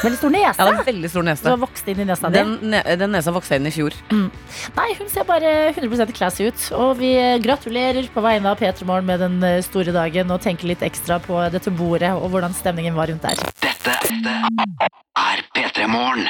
Veldig 0.02 0.18
stor 0.20 0.32
nese. 0.34 0.58
Jeg 0.58 0.68
hadde 0.74 0.86
veldig 0.88 1.10
stor 1.14 1.24
nese. 1.28 1.44
Du 1.46 1.50
har 1.54 1.60
vokst 1.62 1.88
inn 1.94 2.00
i 2.04 2.06
nesa 2.10 2.30
di. 2.32 2.38
Den, 2.40 2.54
ne- 2.74 2.84
den 3.00 3.12
nesa 3.16 3.32
vokste 3.36 3.60
inn 3.60 3.68
i 3.70 3.74
fjor. 3.76 3.94
Nei, 4.12 4.90
hun 5.00 5.10
ser 5.12 5.24
bare 5.30 5.52
100% 5.76 6.14
classy 6.18 6.48
ut. 6.50 6.66
Og 6.80 6.98
vi 7.00 7.14
gratulerer 7.44 8.08
på 8.14 8.24
vegne 8.26 8.52
av 8.52 8.60
P3 8.60 8.88
Morgen 8.90 9.06
med 9.10 9.20
den 9.24 9.38
eh, 9.44 9.60
store 9.66 9.94
dagen 9.96 10.32
og 10.34 10.42
tenker 10.44 10.68
litt 10.72 10.84
ekstra 10.86 11.20
på 11.24 11.38
dette 11.54 11.72
bordet 11.72 12.12
og 12.18 12.30
hvordan 12.34 12.56
stemningen 12.58 12.96
var 12.98 13.12
rundt 13.14 13.22
der. 13.28 13.44
Dette 13.62 13.98
er 15.20 15.46
P3 15.56 15.88
Morgen. 15.88 16.26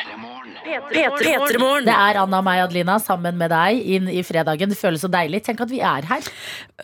P3morgen. 0.64 1.88
Det 1.88 1.96
er 1.96 2.20
Anna, 2.22 2.42
meg 2.46 2.62
og 2.62 2.70
Adelina 2.70 2.98
sammen 3.02 3.38
med 3.40 3.52
deg 3.54 3.82
inn 3.96 4.10
i 4.12 4.24
fredagen. 4.26 4.72
Det 4.72 4.80
føles 4.80 5.04
så 5.04 5.10
deilig. 5.12 5.44
Tenk 5.48 5.64
at 5.66 5.72
vi 5.72 5.82
er 5.84 6.08
her. 6.10 6.30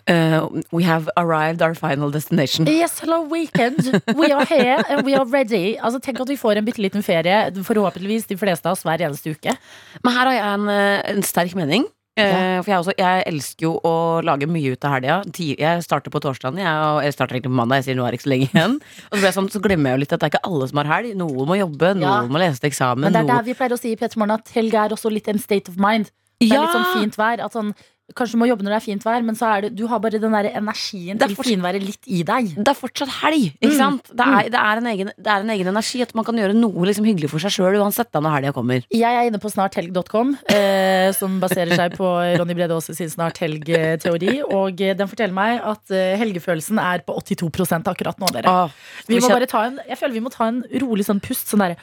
Uh, 0.08 0.62
we 0.72 0.84
have 0.86 1.10
arrived 1.16 1.62
our 1.62 1.74
final 1.74 2.12
destination. 2.12 2.68
Yes, 2.68 2.98
hello 3.00 3.22
weekend. 3.30 4.00
We 4.16 4.32
are 4.32 4.44
here 4.44 4.82
and 4.88 5.06
we 5.06 5.14
are 5.16 5.26
ready. 5.26 5.76
Altså, 5.80 6.00
tenk 6.02 6.20
at 6.20 6.28
vi 6.30 6.38
får 6.40 6.60
en 6.60 6.66
bitte 6.66 6.82
liten 6.82 7.04
ferie, 7.06 7.38
forhåpentligvis 7.64 8.28
de 8.30 8.36
fleste 8.40 8.68
av 8.68 8.76
oss 8.76 8.84
hver 8.86 9.02
eneste 9.06 9.34
uke. 9.34 9.56
Men 10.04 10.16
her 10.16 10.28
har 10.28 10.36
jeg 10.36 10.58
en, 10.58 10.68
eh, 10.68 11.00
en 11.14 11.26
sterk 11.26 11.56
mening. 11.58 11.88
Eh, 12.20 12.62
For 12.62 12.70
jeg, 12.70 12.78
også, 12.84 12.94
jeg 12.98 13.24
elsker 13.30 13.66
jo 13.66 13.72
å 13.84 13.92
lage 14.24 14.46
mye 14.50 14.72
ut 14.74 14.84
av 14.84 14.92
helga. 14.96 15.16
Jeg 15.40 15.82
starter 15.86 16.10
på 16.14 16.20
torsdagen. 16.20 16.58
Jeg, 16.60 17.04
jeg 17.06 17.12
starter 17.16 17.36
egentlig 17.38 17.52
på 17.52 17.58
mandag. 17.60 17.80
Jeg 17.80 17.84
sier 17.90 17.96
nå 18.00 18.06
er 18.06 18.10
det 18.12 18.20
ikke 18.20 18.28
så 18.28 18.32
lenge 18.34 18.48
igjen. 18.50 18.76
Og 19.12 19.18
så, 19.18 19.32
sånn, 19.36 19.50
så 19.50 19.60
glemmer 19.64 19.90
jeg 19.90 19.98
jo 19.98 20.02
litt 20.04 20.12
at 20.16 20.20
det 20.20 20.28
er 20.28 20.34
ikke 20.34 20.44
alle 20.50 20.68
som 20.70 20.82
har 20.82 20.90
helg. 20.94 21.14
Noen 21.20 21.46
må 21.50 21.58
jobbe, 21.60 21.94
noen 21.96 22.08
Ja. 22.08 22.16
må 22.28 22.38
lese 22.42 22.60
til 22.60 22.70
eksamen. 22.70 23.00
Men 23.08 23.12
det 23.12 23.20
er 23.20 23.24
noen- 23.28 23.36
der 23.36 23.42
vi 23.50 23.54
pleier 23.54 23.72
å 23.76 23.78
si 23.80 23.92
i 23.92 23.96
P3 23.96 24.16
Morgen 24.16 24.36
at 24.38 24.48
helga 24.54 24.84
er 24.84 24.90
også 24.96 25.10
litt 25.12 25.28
en 25.28 25.38
state 25.38 25.68
of 25.68 25.76
mind. 25.76 26.10
Det 26.40 26.50
er 26.50 26.54
Ja! 26.54 26.60
litt 26.62 26.76
sånn 26.76 26.92
fint 27.00 27.16
vær. 27.16 27.40
At 27.44 27.52
sånn, 27.52 27.74
kanskje 28.14 28.32
du 28.36 28.38
må 28.42 28.48
jobbe 28.48 28.62
når 28.66 28.72
det 28.74 28.78
er 28.80 28.84
fint 28.86 29.04
vær, 29.04 29.22
men 29.24 29.34
så 29.38 29.46
er 29.56 29.60
det, 29.66 29.70
du 29.76 29.86
har 29.86 29.98
bare 30.00 30.18
den 30.20 30.32
der 30.32 30.48
energien 30.58 31.18
Det 31.18 31.22
er 31.22 31.28
til 31.28 31.36
fortsatt- 31.36 31.54
finværet 31.54 31.82
litt 31.86 32.04
i 32.06 32.22
deg. 32.22 32.54
det 32.56 32.68
er 32.68 32.78
fortsatt 32.78 33.08
helg, 33.22 33.52
ikke 33.60 33.70
Mm. 33.72 33.76
sant? 33.78 34.10
Det 34.14 34.26
er, 34.26 34.42
det, 34.50 34.60
er 34.60 34.76
en 34.82 34.86
egen, 34.92 35.10
det 35.16 35.26
er 35.26 35.40
en 35.44 35.50
egen 35.50 35.66
energi. 35.68 36.02
At 36.02 36.14
man 36.14 36.24
kan 36.24 36.34
gjøre 36.36 36.54
noe 36.54 36.86
liksom 36.86 37.04
hyggelig 37.04 37.30
for 37.30 37.38
seg 37.38 37.50
sjøl 37.54 37.78
uansett 37.80 38.10
da 38.12 38.20
når 38.20 38.36
helga 38.38 38.52
kommer. 38.52 38.82
Jeg 38.90 39.02
er 39.14 39.30
inne 39.30 39.38
på 39.40 39.50
snarthelg.com, 39.50 40.36
eh, 40.50 41.12
som 41.12 41.38
baserer 41.40 41.74
seg 41.76 41.96
på 41.96 42.08
Ronny 42.38 42.54
Brede 42.54 42.72
Aase 42.74 42.94
sin 42.96 43.08
snarthelg-teori. 43.08 44.42
Og 44.50 44.80
eh, 44.80 44.94
den 44.94 45.08
forteller 45.08 45.32
meg 45.34 45.60
at 45.62 45.90
eh, 45.90 46.16
helgefølelsen 46.20 46.78
er 46.80 47.02
på 47.06 47.14
82 47.16 47.86
akkurat 47.86 48.18
nå, 48.18 48.26
dere. 48.32 48.46
Åh, 48.46 48.70
Vi 49.08 49.18
må 49.20 49.28
bare 49.28 49.46
ta 49.46 49.64
en, 49.66 49.78
jeg 49.88 49.98
føler 49.98 50.12
vi 50.12 50.20
må 50.20 50.30
ta 50.32 50.48
en 50.48 50.62
rolig 50.80 51.04
sånn 51.06 51.20
pust, 51.20 51.46
sånn 51.50 51.60
derre 51.60 51.76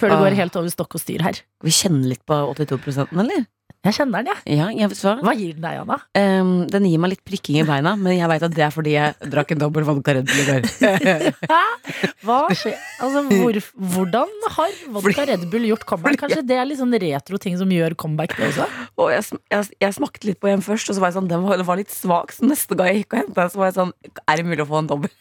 Før 0.00 0.08
det 0.08 0.16
Ah. 0.16 0.22
går 0.24 0.34
helt 0.38 0.56
over 0.56 0.68
stokk 0.72 0.94
og 0.96 1.00
styr 1.02 1.20
her. 1.20 1.36
Vi 1.62 1.70
kjenner 1.70 2.08
litt 2.08 2.24
på 2.26 2.32
82 2.56 3.06
eller? 3.12 3.46
Jeg 3.80 3.96
kjenner 3.96 4.20
den, 4.20 4.34
jeg. 4.34 4.58
Ja, 4.58 4.66
jeg 4.76 4.90
hva. 4.92 5.12
Hva 5.24 5.32
gir 5.32 5.54
den 5.56 5.64
deg, 5.64 5.78
Anna? 5.80 5.96
Um, 6.12 6.50
den 6.68 6.84
gir 6.84 7.00
meg 7.00 7.14
litt 7.14 7.22
prikking 7.24 7.62
i 7.62 7.64
beina, 7.64 7.94
men 7.96 8.12
jeg 8.12 8.28
veit 8.28 8.42
at 8.44 8.52
det 8.52 8.64
er 8.66 8.74
fordi 8.74 8.92
jeg 8.92 9.30
drakk 9.32 9.54
en 9.54 9.62
dobbel 9.62 9.86
vodka 9.88 10.18
Red 10.18 10.28
Bull 10.28 10.42
i 10.42 10.44
går. 10.50 11.30
Hva 12.26 12.42
skjer? 12.52 12.76
Altså, 13.00 13.22
hvor, 13.30 13.60
hvordan 13.94 14.34
har 14.58 14.76
vodka 14.98 15.24
Red 15.32 15.46
Bull 15.48 15.64
gjort 15.70 15.86
comeback? 15.88 16.20
Kanskje 16.20 16.44
det 16.44 16.60
er 16.60 16.68
litt 16.68 16.82
sånn 16.82 16.92
retro 17.06 17.40
ting 17.40 17.56
som 17.56 17.72
gjør 17.72 17.96
comeback, 18.04 18.36
det 18.36 18.50
også? 18.50 18.68
Og 19.00 19.14
jeg, 19.14 19.40
jeg, 19.48 19.72
jeg 19.86 19.96
smakte 19.96 20.28
litt 20.28 20.42
på 20.44 20.52
en 20.52 20.66
først, 20.66 20.92
og 20.92 20.98
så 20.98 21.06
var 21.06 21.14
jeg 21.14 21.16
sånn, 21.22 21.32
den 21.32 21.48
var, 21.48 21.56
den 21.56 21.70
var 21.72 21.80
litt 21.80 21.94
svak. 21.94 22.36
Så 22.36 22.44
neste 22.44 22.76
gang 22.76 22.92
jeg 22.92 23.06
gikk 23.06 23.16
og 23.16 23.22
henta, 23.24 23.48
så 23.48 23.64
var 23.64 23.72
jeg 23.72 23.78
sånn 23.80 23.96
Er 24.26 24.36
det 24.36 24.48
mulig 24.50 24.66
å 24.66 24.68
få 24.68 24.84
en 24.84 24.92
dobbel? 24.92 25.16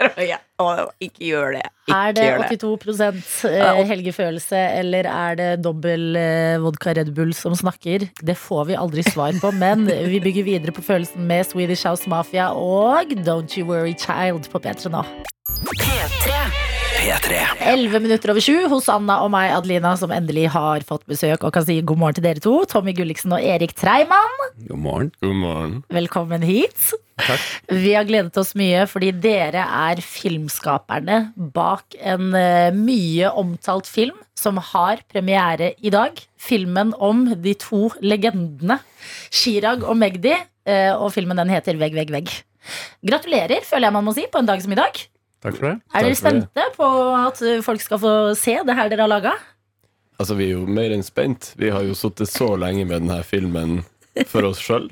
Å, 0.60 0.68
ikke 1.02 1.24
gjør 1.30 1.56
det. 1.56 1.64
Ikke 1.88 1.96
Er 1.96 2.16
det 2.16 2.26
gjør 2.26 2.42
det. 2.44 2.58
82 2.60 3.50
eh, 3.50 3.80
helgefølelse, 3.90 4.60
eller 4.80 5.08
er 5.10 5.38
det 5.40 5.48
dobbel 5.64 6.18
eh, 6.20 6.56
vodka 6.62 6.94
Red 6.98 7.12
Bull 7.16 7.32
som 7.36 7.56
snakker? 7.56 8.08
Det 8.20 8.36
får 8.38 8.70
vi 8.70 8.78
aldri 8.80 9.04
svar 9.08 9.36
på, 9.40 9.52
men 9.56 9.86
vi 9.86 10.22
bygger 10.22 10.48
videre 10.48 10.76
på 10.76 10.84
følelsen 10.84 11.26
med 11.30 11.48
Swedish 11.48 11.88
House 11.88 12.10
Mafia 12.10 12.50
og 12.56 13.12
Don't 13.26 13.56
You 13.58 13.68
Worry 13.70 13.96
Child 13.98 14.50
på 14.52 14.62
P3 14.62 14.92
nå. 14.92 15.04
P3. 15.76 16.39
11 17.00 18.02
minutter 18.04 18.28
over 18.28 18.44
sju 18.44 18.66
hos 18.68 18.88
Anna 18.92 19.22
og 19.24 19.30
meg, 19.32 19.54
Adelina, 19.56 19.94
som 19.96 20.10
endelig 20.12 20.50
har 20.52 20.82
fått 20.84 21.06
besøk 21.08 21.46
og 21.46 21.54
kan 21.54 21.64
si 21.64 21.78
god 21.80 21.96
morgen 21.96 22.18
til 22.18 22.26
dere 22.26 22.42
to. 22.44 22.52
Tommy 22.68 22.92
Gulliksen 22.96 23.32
og 23.32 23.40
Erik 23.40 23.72
Treimann, 23.78 24.34
God 24.68 24.82
morgen. 24.84 25.08
God 25.24 25.38
morgen. 25.40 25.78
velkommen 25.88 26.44
hit. 26.44 26.90
Takk. 27.20 27.46
Vi 27.72 27.94
har 27.96 28.04
gledet 28.08 28.36
oss 28.40 28.52
mye 28.58 28.84
fordi 28.88 29.14
dere 29.16 29.64
er 29.64 30.02
filmskaperne 30.04 31.22
bak 31.56 31.96
en 31.96 32.36
eh, 32.36 32.68
mye 32.76 33.32
omtalt 33.32 33.88
film 33.88 34.18
som 34.36 34.60
har 34.72 35.00
premiere 35.08 35.72
i 35.80 35.92
dag. 35.94 36.20
Filmen 36.36 36.92
om 37.00 37.24
de 37.32 37.56
to 37.64 37.88
legendene 38.04 38.76
Chirag 39.32 39.88
og 39.88 39.96
Magdi, 40.00 40.36
eh, 40.68 40.92
og 40.92 41.14
filmen 41.16 41.40
den 41.40 41.56
heter 41.56 41.80
Vegg, 41.80 41.96
vegg, 41.96 42.12
vegg. 42.12 42.36
Gratulerer, 43.08 43.64
føler 43.64 43.88
jeg 43.88 43.96
man 43.96 44.04
må 44.04 44.12
si, 44.16 44.28
på 44.28 44.44
en 44.44 44.52
dag 44.52 44.60
som 44.60 44.76
i 44.76 44.80
dag. 44.82 45.00
Takk 45.40 45.56
for 45.56 45.66
det. 45.70 45.76
Er 45.96 46.04
dere 46.04 46.18
spente 46.18 46.66
på 46.76 46.88
at 47.16 47.40
folk 47.64 47.80
skal 47.84 48.00
få 48.02 48.12
se 48.38 48.58
det 48.66 48.76
her 48.76 48.90
dere 48.92 49.06
har 49.06 49.12
laga? 49.12 49.34
Altså, 50.20 50.36
vi 50.36 50.50
er 50.50 50.58
jo 50.58 50.66
mer 50.68 50.92
enn 50.92 51.04
spent. 51.04 51.54
Vi 51.56 51.70
har 51.72 51.86
jo 51.86 51.96
sittet 51.96 52.28
så 52.28 52.52
lenge 52.60 52.84
med 52.84 52.98
denne 53.00 53.22
filmen 53.24 53.78
for 54.28 54.44
oss 54.50 54.60
sjøl. 54.60 54.90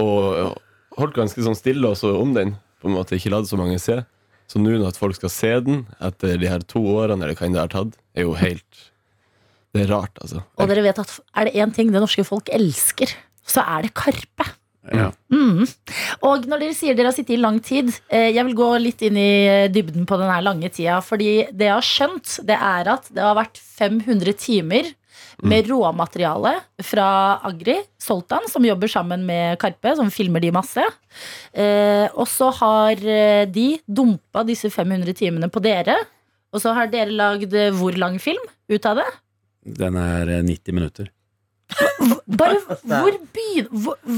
Og 0.00 0.56
holdt 0.96 1.18
ganske 1.18 1.44
sånn 1.44 1.58
stille 1.58 1.90
også 1.92 2.14
om 2.16 2.32
den. 2.36 2.54
På 2.80 2.88
en 2.88 2.96
måte 2.96 3.18
Ikke 3.18 3.32
latt 3.34 3.48
så 3.50 3.58
mange 3.60 3.76
se. 3.82 4.00
Så 4.48 4.60
nå 4.62 4.76
når 4.76 4.92
at 4.94 5.00
folk 5.00 5.16
skal 5.18 5.32
se 5.32 5.52
den 5.66 5.84
etter 6.00 6.38
de 6.40 6.48
her 6.48 6.62
to 6.70 6.80
årene, 6.94 7.18
eller 7.24 7.36
hva 7.36 7.48
enn 7.48 7.56
det 7.56 7.64
har 7.64 7.72
tatt, 7.72 7.96
er 8.16 8.28
jo 8.28 8.36
helt 8.38 8.84
Det 9.74 9.82
er 9.84 9.90
rart, 9.92 10.16
altså. 10.22 10.40
Og 10.56 10.70
dere 10.70 10.86
vet 10.86 11.00
at 11.02 11.10
er 11.36 11.48
det 11.48 11.58
én 11.60 11.72
ting 11.74 11.90
det 11.92 12.00
norske 12.00 12.24
folk 12.24 12.48
elsker, 12.54 13.10
så 13.44 13.60
er 13.60 13.84
det 13.84 13.92
Karpe. 13.98 14.46
Ja. 14.94 15.08
Mm. 15.32 15.64
Og 16.28 16.44
når 16.46 16.62
dere 16.62 16.76
sier 16.76 16.94
dere 16.94 17.10
har 17.10 17.16
sittet 17.16 17.34
i 17.34 17.40
lang 17.40 17.56
tid 17.64 17.88
eh, 18.06 18.28
Jeg 18.30 18.44
vil 18.46 18.54
gå 18.54 18.68
litt 18.78 19.00
inn 19.02 19.16
i 19.18 19.66
dybden 19.72 20.06
på 20.06 20.18
den 20.20 20.30
lange 20.46 20.70
tida. 20.70 21.00
Fordi 21.02 21.48
det 21.50 21.70
jeg 21.70 21.74
har 21.74 21.88
skjønt, 21.88 22.36
det 22.46 22.58
er 22.58 22.92
at 22.94 23.10
det 23.10 23.24
har 23.24 23.36
vært 23.38 23.58
500 23.58 24.38
timer 24.38 24.92
med 25.44 25.68
råmateriale 25.68 26.54
fra 26.84 27.08
Agri, 27.44 27.76
Soltan, 28.00 28.46
som 28.48 28.64
jobber 28.64 28.88
sammen 28.88 29.26
med 29.28 29.58
Karpe, 29.60 29.92
som 29.96 30.10
filmer 30.12 30.40
de 30.40 30.52
masse. 30.54 30.82
Eh, 31.52 32.06
og 32.14 32.24
så 32.30 32.50
har 32.56 33.02
eh, 33.04 33.44
de 33.48 33.68
dumpa 33.84 34.46
disse 34.48 34.70
500 34.72 35.12
timene 35.18 35.50
på 35.52 35.60
dere. 35.64 35.98
Og 36.54 36.62
så 36.62 36.72
har 36.76 36.88
dere 36.92 37.12
lagd 37.12 37.52
eh, 37.54 37.72
hvor 37.74 37.96
lang 38.00 38.18
film 38.22 38.42
ut 38.72 38.88
av 38.88 39.02
det? 39.02 39.08
Den 39.76 39.98
er 40.00 40.38
eh, 40.38 40.44
90 40.46 40.78
minutter. 40.78 41.12
Bare 42.26 42.60
hvor 42.86 43.16
begyn- 43.34 43.70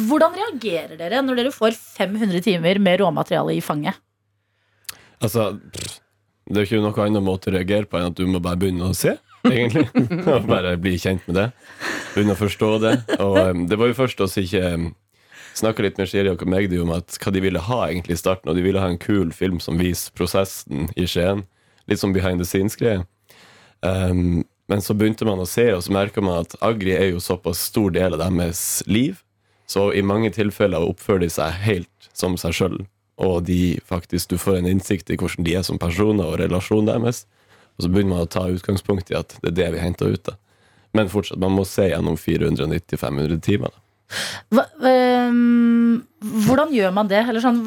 Hvordan 0.08 0.36
reagerer 0.36 0.98
dere 1.00 1.22
når 1.24 1.40
dere 1.40 1.52
får 1.54 1.76
500 1.78 2.42
timer 2.44 2.78
med 2.82 3.00
råmateriale 3.00 3.56
i 3.56 3.62
fanget? 3.64 3.96
Altså, 5.24 5.48
det 6.46 6.54
er 6.56 6.64
jo 6.64 6.68
ikke 6.68 6.82
noen 6.84 7.00
annen 7.08 7.24
måte 7.26 7.50
å 7.50 7.56
reagere 7.56 7.88
på 7.88 7.98
enn 7.98 8.10
at 8.12 8.18
du 8.18 8.26
må 8.28 8.40
bare 8.44 8.60
begynne 8.60 8.86
å 8.90 8.94
se, 8.96 9.16
egentlig. 9.48 9.88
Og 10.30 10.46
bare 10.46 10.76
bli 10.78 10.94
kjent 11.00 11.24
med 11.26 11.40
det. 11.40 11.46
Begynne 12.14 12.36
å 12.36 12.38
forstå 12.38 12.70
det. 12.84 12.94
Og 13.18 13.64
det 13.68 13.78
var 13.80 13.90
jo 13.90 13.98
først 13.98 14.20
oss 14.24 14.38
ikke 14.40 14.92
Snakka 15.58 15.82
litt 15.82 15.96
med 15.98 16.06
Shiri 16.06 16.30
og 16.30 16.42
Magdi 16.46 16.78
om 16.78 16.92
at 16.94 17.16
hva 17.18 17.32
de 17.34 17.40
ville 17.42 17.58
ha 17.66 17.78
egentlig 17.88 18.14
i 18.14 18.20
starten. 18.20 18.46
Og 18.50 18.54
de 18.54 18.62
ville 18.62 18.78
ha 18.78 18.90
en 18.92 19.00
kul 19.00 19.32
film 19.34 19.58
som 19.64 19.80
viser 19.80 20.12
prosessen 20.14 20.86
i 20.94 21.06
Skien. 21.08 21.40
Litt 21.90 21.98
som 21.98 22.12
behind 22.14 22.38
the 22.38 22.46
scenes-greie. 22.46 23.02
Um, 23.82 24.44
men 24.68 24.84
så 24.84 24.94
begynte 24.94 25.26
man 25.28 25.40
å 25.40 25.48
se, 25.48 25.64
og 25.72 25.82
så 25.84 25.94
merka 25.96 26.22
man 26.24 26.44
at 26.44 26.56
Agri 26.64 26.92
er 26.96 27.10
jo 27.12 27.22
såpass 27.24 27.62
stor 27.70 27.94
del 27.94 28.16
av 28.16 28.22
deres 28.22 28.82
liv. 28.86 29.22
Så 29.68 29.90
i 29.96 30.04
mange 30.04 30.30
tilfeller 30.32 30.84
oppfører 30.84 31.26
de 31.26 31.30
seg 31.32 31.56
helt 31.64 32.10
som 32.16 32.36
seg 32.40 32.56
sjøl. 32.56 32.78
Og 33.18 33.42
de 33.48 33.78
faktisk, 33.88 34.30
du 34.30 34.38
får 34.40 34.60
en 34.60 34.70
innsikt 34.70 35.10
i 35.10 35.18
hvordan 35.18 35.46
de 35.46 35.56
er 35.58 35.64
som 35.66 35.80
personer 35.80 36.28
og 36.28 36.38
relasjonen 36.40 36.92
deres. 36.92 37.24
Og 37.76 37.84
så 37.84 37.90
begynner 37.90 38.14
man 38.14 38.28
å 38.28 38.30
ta 38.30 38.44
utgangspunkt 38.50 39.10
i 39.12 39.18
at 39.18 39.34
det 39.42 39.52
er 39.52 39.58
det 39.58 39.72
vi 39.74 39.82
henter 39.82 40.14
ut. 40.14 40.24
da. 40.28 40.36
Men 40.96 41.10
fortsatt, 41.12 41.40
man 41.40 41.56
må 41.56 41.66
se 41.68 41.88
gjennom 41.90 42.16
490-500 42.20 43.40
timer. 43.44 43.74
da. 43.74 43.84
Hva, 44.54 44.64
øh, 44.88 46.00
hvordan 46.46 46.72
gjør 46.72 46.94
man 46.96 47.10
det? 47.10 47.20
Sånn, 47.44 47.60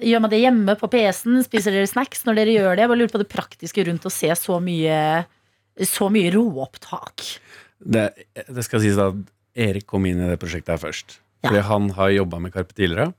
gjør 0.00 0.22
man 0.24 0.32
det 0.32 0.40
hjemme 0.40 0.76
på 0.80 0.88
PC-en? 0.92 1.42
Spiser 1.44 1.76
dere 1.76 1.90
snacks 1.90 2.24
når 2.24 2.40
dere 2.40 2.56
gjør 2.56 2.70
det? 2.72 2.84
Jeg 2.84 2.92
bare 2.92 3.00
lurer 3.02 3.14
på 3.14 3.22
det 3.22 3.32
praktiske 3.32 3.84
rundt 3.88 4.08
å 4.08 4.12
se 4.12 4.30
så 4.38 4.58
mye, 4.64 4.98
så 5.82 6.08
mye 6.12 6.30
råopptak. 6.34 7.24
Det, 7.78 8.06
det 8.46 8.64
skal 8.66 8.82
sies 8.84 8.98
at 9.00 9.18
Erik 9.54 9.86
kom 9.90 10.06
inn 10.06 10.22
i 10.22 10.30
det 10.30 10.40
prosjektet 10.42 10.76
her 10.76 10.82
først. 10.82 11.18
Fordi 11.44 11.62
han 11.68 11.90
har 11.98 12.14
jobba 12.14 12.40
med 12.40 12.54
Karpe 12.54 12.74
tidligere. 12.76 13.12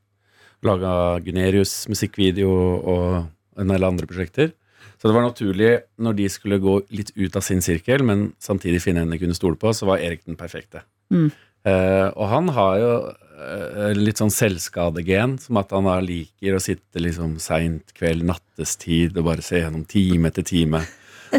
Laga 0.66 1.20
Gunerius 1.24 1.84
musikkvideo 1.92 2.52
og 2.52 3.60
en 3.62 3.72
del 3.72 3.86
andre 3.86 4.08
prosjekter. 4.10 4.54
Så 4.96 5.10
det 5.10 5.16
var 5.18 5.26
naturlig, 5.28 5.72
når 6.02 6.16
de 6.18 6.28
skulle 6.32 6.62
gå 6.64 6.80
litt 6.96 7.12
ut 7.14 7.36
av 7.38 7.44
sin 7.46 7.62
sirkel, 7.62 8.02
men 8.08 8.30
samtidig 8.42 8.82
finne 8.82 9.04
en 9.04 9.12
de 9.12 9.20
kunne 9.22 9.36
stole 9.38 9.60
på, 9.60 9.74
så 9.76 9.88
var 9.90 10.02
Erik 10.02 10.24
den 10.26 10.40
perfekte. 10.40 10.82
Mm. 11.14 11.28
Eh, 11.66 12.08
og 12.14 12.26
han 12.32 12.50
har 12.56 12.78
jo 12.80 12.92
eh, 13.12 13.92
litt 13.98 14.22
sånn 14.22 14.34
selvskadegen, 14.34 15.38
som 15.44 15.60
at 15.62 15.74
han 15.76 15.90
liker 16.06 16.58
å 16.58 16.64
sitte 16.64 17.04
liksom 17.04 17.36
seint 17.44 17.94
kveld, 17.98 18.26
nattestid, 18.26 19.18
og 19.18 19.28
bare 19.30 19.46
se 19.46 19.62
gjennom 19.62 19.86
time 19.90 20.32
etter 20.32 20.48
time. 20.48 20.82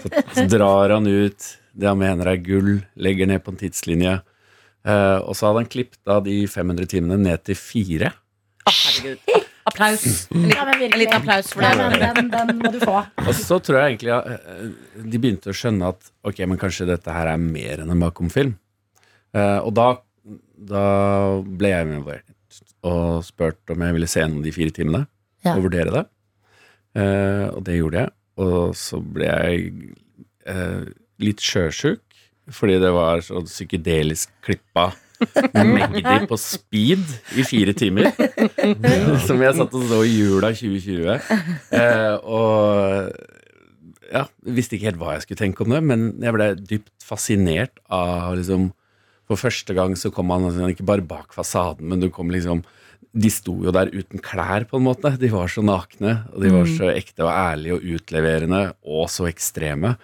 Så, 0.03 0.11
så 0.37 0.45
drar 0.53 0.95
han 0.97 1.07
ut 1.09 1.47
det 1.77 1.89
han 1.91 1.99
mener 2.01 2.29
er 2.31 2.41
gull, 2.41 2.79
legger 2.97 3.29
ned 3.29 3.43
på 3.45 3.53
en 3.53 3.59
tidslinje. 3.61 4.15
Eh, 4.87 5.19
og 5.23 5.35
så 5.37 5.49
hadde 5.51 5.65
han 5.65 5.71
klippet 5.73 6.13
av 6.13 6.23
de 6.25 6.39
500 6.49 6.89
timene 6.95 7.19
ned 7.21 7.43
til 7.49 7.59
fire. 7.59 8.13
Applaus. 9.67 10.29
En 10.37 10.43
liten, 10.47 10.93
en 10.93 10.99
liten 11.01 11.17
applaus 11.17 11.49
for 11.53 11.65
det. 11.65 11.73
men 11.77 12.31
den, 12.31 12.31
den 12.31 12.59
må 12.63 12.71
du 12.71 12.79
få. 12.85 13.01
Og 13.27 13.33
så 13.35 13.59
tror 13.65 13.81
jeg 13.81 13.97
egentlig 13.97 14.13
ja, 14.13 14.21
eh, 14.37 14.69
de 15.03 15.19
begynte 15.21 15.51
å 15.51 15.57
skjønne 15.57 15.89
at 15.91 16.11
ok, 16.27 16.43
men 16.47 16.61
kanskje 16.61 16.87
dette 16.89 17.13
her 17.15 17.33
er 17.33 17.41
mer 17.43 17.83
enn 17.83 17.91
en 17.93 18.03
bakomfilm. 18.05 18.53
Eh, 19.35 19.59
og 19.67 19.73
da, 19.77 19.89
da 20.71 20.85
ble 21.43 21.73
jeg 21.73 21.89
involvert 21.89 22.61
og 22.87 23.25
spurt 23.27 23.75
om 23.75 23.83
jeg 23.83 23.97
ville 23.97 24.09
se 24.11 24.23
gjennom 24.23 24.45
de 24.47 24.53
fire 24.55 24.75
timene 24.77 25.03
Ja. 25.45 25.57
og 25.57 25.67
vurdere 25.67 25.93
det. 25.99 26.05
Eh, 26.97 27.47
og 27.51 27.61
det 27.67 27.81
gjorde 27.81 28.05
jeg. 28.05 28.15
Og 28.43 28.77
så 28.77 29.01
ble 29.01 29.31
jeg 29.31 29.71
eh, 30.49 30.85
litt 31.23 31.43
sjøsjuk, 31.43 32.03
fordi 32.53 32.79
det 32.83 32.93
var 32.95 33.25
så 33.25 33.43
psykedelisk 33.47 34.33
klippa 34.45 34.93
Magdi 35.55 36.27
på 36.29 36.37
speed 36.41 37.05
i 37.41 37.45
fire 37.47 37.73
timer. 37.77 38.11
Som 39.25 39.41
jeg 39.41 39.57
satt 39.57 39.77
og 39.77 39.87
så 39.89 40.03
i 40.05 40.13
jula 40.13 40.53
2020. 40.53 41.09
Eh, 41.77 42.15
og 42.21 43.15
ja, 44.13 44.27
visste 44.45 44.77
ikke 44.77 44.91
helt 44.91 45.01
hva 45.01 45.17
jeg 45.17 45.27
skulle 45.27 45.41
tenke 45.41 45.65
om 45.65 45.73
det, 45.75 45.83
men 45.85 46.09
jeg 46.23 46.37
ble 46.37 46.51
dypt 46.61 46.93
fascinert 47.07 47.81
av 47.93 48.37
liksom 48.39 48.73
For 49.27 49.41
første 49.41 49.75
gang 49.75 49.97
så 49.99 50.13
kom 50.15 50.31
han 50.31 50.45
altså, 50.47 50.69
ikke 50.71 50.87
bare 50.87 51.03
bak 51.03 51.33
fasaden, 51.35 51.89
men 51.91 51.99
du 51.99 52.07
kom 52.15 52.31
liksom 52.31 52.61
De 53.17 53.31
sto 53.33 53.55
jo 53.65 53.73
der 53.73 53.89
uten 53.95 54.21
klær, 54.21 54.67
på 54.69 54.77
en 54.77 54.85
måte. 54.85 55.15
De 55.21 55.31
var 55.33 55.49
så 55.49 55.65
nakne, 55.65 56.19
og 56.35 56.43
de 56.45 56.53
var 56.53 56.69
så 56.69 56.91
ekte 56.93 57.25
og 57.25 57.33
ærlige 57.33 57.79
og 57.79 57.87
utleverende, 57.97 58.63
og 58.85 59.09
så 59.13 59.29
ekstreme. 59.31 59.95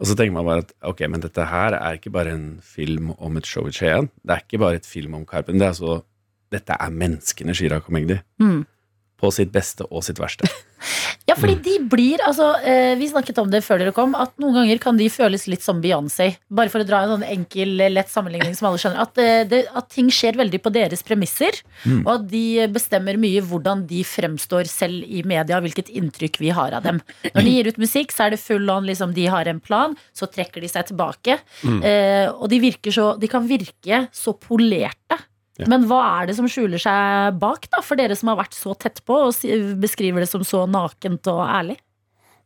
Og 0.00 0.08
så 0.08 0.16
tenker 0.18 0.34
man 0.34 0.46
bare 0.48 0.64
at 0.64 0.72
ok, 0.90 1.04
men 1.12 1.22
dette 1.22 1.44
her 1.46 1.76
er 1.78 1.98
ikke 1.98 2.12
bare 2.14 2.34
en 2.34 2.46
film 2.64 3.12
om 3.14 3.36
et 3.38 3.46
show 3.46 3.68
i 3.68 3.74
Skien. 3.74 4.08
Det 4.24 4.34
er 4.34 4.42
ikke 4.42 4.62
bare 4.64 4.80
et 4.80 4.88
film 4.88 5.14
om 5.20 5.26
Karpen. 5.28 5.60
Det 5.60 5.68
er 5.68 5.74
altså, 5.74 6.00
dette 6.54 6.76
er 6.76 6.96
menneskene 7.02 7.54
Chirag 7.54 7.86
og 7.86 7.94
Magdi. 7.94 8.18
Mm. 8.42 8.64
På 9.20 9.30
sitt 9.34 9.52
beste 9.54 9.86
og 9.86 10.04
sitt 10.06 10.22
verste. 10.22 10.50
Ja, 11.28 11.36
fordi 11.38 11.56
de 11.64 11.78
blir 11.88 12.20
altså, 12.26 12.50
eh, 12.60 12.94
Vi 13.00 13.08
snakket 13.08 13.38
om 13.40 13.50
det 13.50 13.62
før 13.64 13.80
dere 13.80 13.94
kom, 13.96 14.14
at 14.18 14.34
noen 14.42 14.58
ganger 14.58 14.80
kan 14.82 14.98
de 14.98 15.08
føles 15.12 15.46
litt 15.50 15.64
som 15.64 15.80
Beyoncé. 15.82 16.34
Bare 16.52 16.72
for 16.72 16.84
å 16.84 16.88
dra 16.88 17.02
en 17.04 17.14
sånn 17.14 17.26
enkel, 17.26 17.76
lett 17.92 18.12
sammenligning 18.12 18.54
som 18.56 18.68
alle 18.68 18.80
skjønner. 18.82 19.00
At, 19.06 19.18
eh, 19.18 19.44
det, 19.48 19.64
at 19.74 19.88
ting 19.94 20.10
skjer 20.12 20.38
veldig 20.40 20.60
på 20.62 20.72
deres 20.74 21.04
premisser. 21.06 21.60
Og 22.04 22.10
at 22.16 22.28
de 22.30 22.66
bestemmer 22.72 23.18
mye 23.20 23.42
hvordan 23.44 23.86
de 23.88 24.02
fremstår 24.04 24.68
selv 24.70 25.04
i 25.04 25.22
media, 25.26 25.60
hvilket 25.64 25.90
inntrykk 25.92 26.40
vi 26.42 26.52
har 26.54 26.76
av 26.76 26.84
dem. 26.86 27.00
Når 27.34 27.42
de 27.42 27.54
gir 27.56 27.70
ut 27.72 27.80
musikk, 27.80 28.12
så 28.12 28.26
er 28.26 28.34
det 28.34 28.42
full 28.42 28.68
on, 28.70 28.86
liksom, 28.88 29.14
de 29.16 29.26
har 29.26 29.48
en 29.50 29.60
plan, 29.60 29.96
så 30.16 30.28
trekker 30.30 30.64
de 30.64 30.70
seg 30.70 30.90
tilbake. 30.92 31.38
Eh, 31.64 32.28
og 32.32 32.48
de, 32.52 32.60
så, 32.92 33.14
de 33.20 33.30
kan 33.30 33.46
virke 33.48 34.04
så 34.14 34.36
polerte. 34.38 35.18
Ja. 35.60 35.68
Men 35.70 35.84
hva 35.86 36.00
er 36.18 36.28
det 36.28 36.34
som 36.38 36.48
skjuler 36.50 36.82
seg 36.82 37.36
bak, 37.38 37.68
da, 37.70 37.82
for 37.84 37.98
dere 37.98 38.16
som 38.18 38.32
har 38.32 38.40
vært 38.40 38.56
så 38.56 38.74
tett 38.74 38.98
på 39.06 39.20
og 39.28 39.44
beskriver 39.82 40.24
det 40.24 40.30
som 40.30 40.42
så 40.46 40.64
nakent 40.66 41.30
og 41.30 41.44
ærlig? 41.46 41.76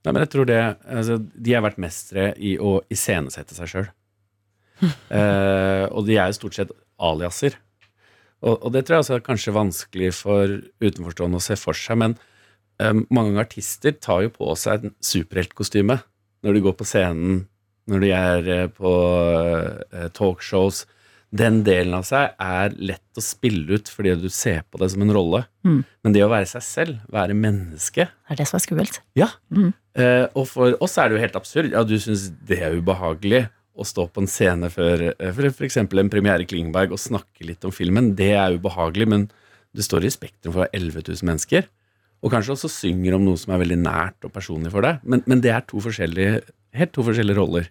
Nei, 0.04 0.12
men 0.12 0.22
jeg 0.22 0.30
tror 0.32 0.46
det 0.48 0.58
altså, 0.86 1.16
De 1.18 1.54
har 1.56 1.64
vært 1.64 1.80
mestere 1.82 2.30
i 2.36 2.54
å 2.60 2.78
iscenesette 2.92 3.56
seg 3.56 3.72
sjøl. 3.72 3.88
eh, 4.84 5.86
og 5.88 6.04
de 6.06 6.18
er 6.18 6.28
jo 6.28 6.36
stort 6.36 6.58
sett 6.58 6.74
aliaser. 7.02 7.56
Og, 8.44 8.54
og 8.54 8.74
det 8.74 8.84
tror 8.86 8.98
jeg 8.98 9.06
også 9.06 9.16
er 9.16 9.26
kanskje 9.26 9.56
vanskelig 9.56 10.12
for 10.20 10.58
utenforstående 10.84 11.40
å 11.40 11.42
se 11.48 11.56
for 11.58 11.76
seg, 11.76 11.98
men 12.04 12.14
eh, 12.78 12.94
mange 13.14 13.40
artister 13.42 13.96
tar 13.98 14.26
jo 14.26 14.34
på 14.36 14.52
seg 14.58 14.84
en 14.84 14.94
superheltkostyme 15.02 15.98
når 16.46 16.54
de 16.54 16.62
går 16.62 16.76
på 16.78 16.86
scenen, 16.86 17.42
når 17.90 18.04
de 18.04 18.12
er 18.14 18.52
eh, 18.54 18.70
på 18.70 18.92
eh, 19.90 20.06
talkshows. 20.14 20.84
Den 21.30 21.60
delen 21.66 21.92
av 21.92 22.06
seg 22.08 22.32
er 22.40 22.72
lett 22.80 23.18
å 23.20 23.24
spille 23.24 23.76
ut 23.76 23.90
fordi 23.92 24.14
du 24.16 24.30
ser 24.32 24.62
på 24.70 24.80
det 24.80 24.88
som 24.94 25.02
en 25.04 25.12
rolle. 25.12 25.42
Mm. 25.66 25.82
Men 26.04 26.14
det 26.14 26.22
å 26.24 26.30
være 26.32 26.48
seg 26.48 26.64
selv, 26.64 27.02
være 27.12 27.36
menneske, 27.36 28.08
Det 28.08 28.32
er 28.32 28.40
det 28.40 28.48
som 28.48 28.56
er 28.56 28.64
skummelt. 28.64 29.00
ja. 29.18 29.28
Mm. 29.52 29.72
Eh, 29.98 30.26
og 30.38 30.46
for 30.46 30.76
oss 30.80 30.96
er 30.96 31.08
det 31.08 31.16
jo 31.16 31.22
helt 31.24 31.36
absurd. 31.36 31.72
Ja, 31.74 31.82
du 31.82 31.96
syns 31.98 32.28
det 32.46 32.60
er 32.62 32.76
ubehagelig 32.78 33.48
å 33.78 33.84
stå 33.84 34.06
på 34.08 34.22
en 34.22 34.30
scene 34.30 34.70
før 34.70 35.08
eh, 35.10 35.32
for 35.34 35.48
f.eks. 35.50 35.76
en 35.76 35.88
premiere 35.90 36.44
i 36.44 36.46
Klingberg 36.46 36.94
og 36.94 37.02
snakke 37.02 37.44
litt 37.44 37.66
om 37.66 37.74
filmen. 37.74 38.14
Det 38.16 38.30
er 38.38 38.54
ubehagelig, 38.56 39.08
men 39.10 39.26
du 39.74 39.82
står 39.82 40.06
i 40.06 40.12
Spektrum 40.14 40.54
for 40.54 40.70
11 40.72 41.02
000 41.02 41.26
mennesker. 41.28 41.66
Og 42.22 42.32
kanskje 42.32 42.54
også 42.54 42.70
synger 42.72 43.18
om 43.18 43.26
noe 43.26 43.38
som 43.38 43.52
er 43.54 43.60
veldig 43.62 43.78
nært 43.82 44.24
og 44.26 44.32
personlig 44.34 44.72
for 44.72 44.86
deg. 44.86 45.02
Men, 45.04 45.22
men 45.26 45.42
det 45.42 45.52
er 45.54 45.66
to 45.66 45.82
forskjellige, 45.82 46.40
helt 46.78 46.94
to 46.94 47.04
forskjellige 47.06 47.38
roller. 47.38 47.68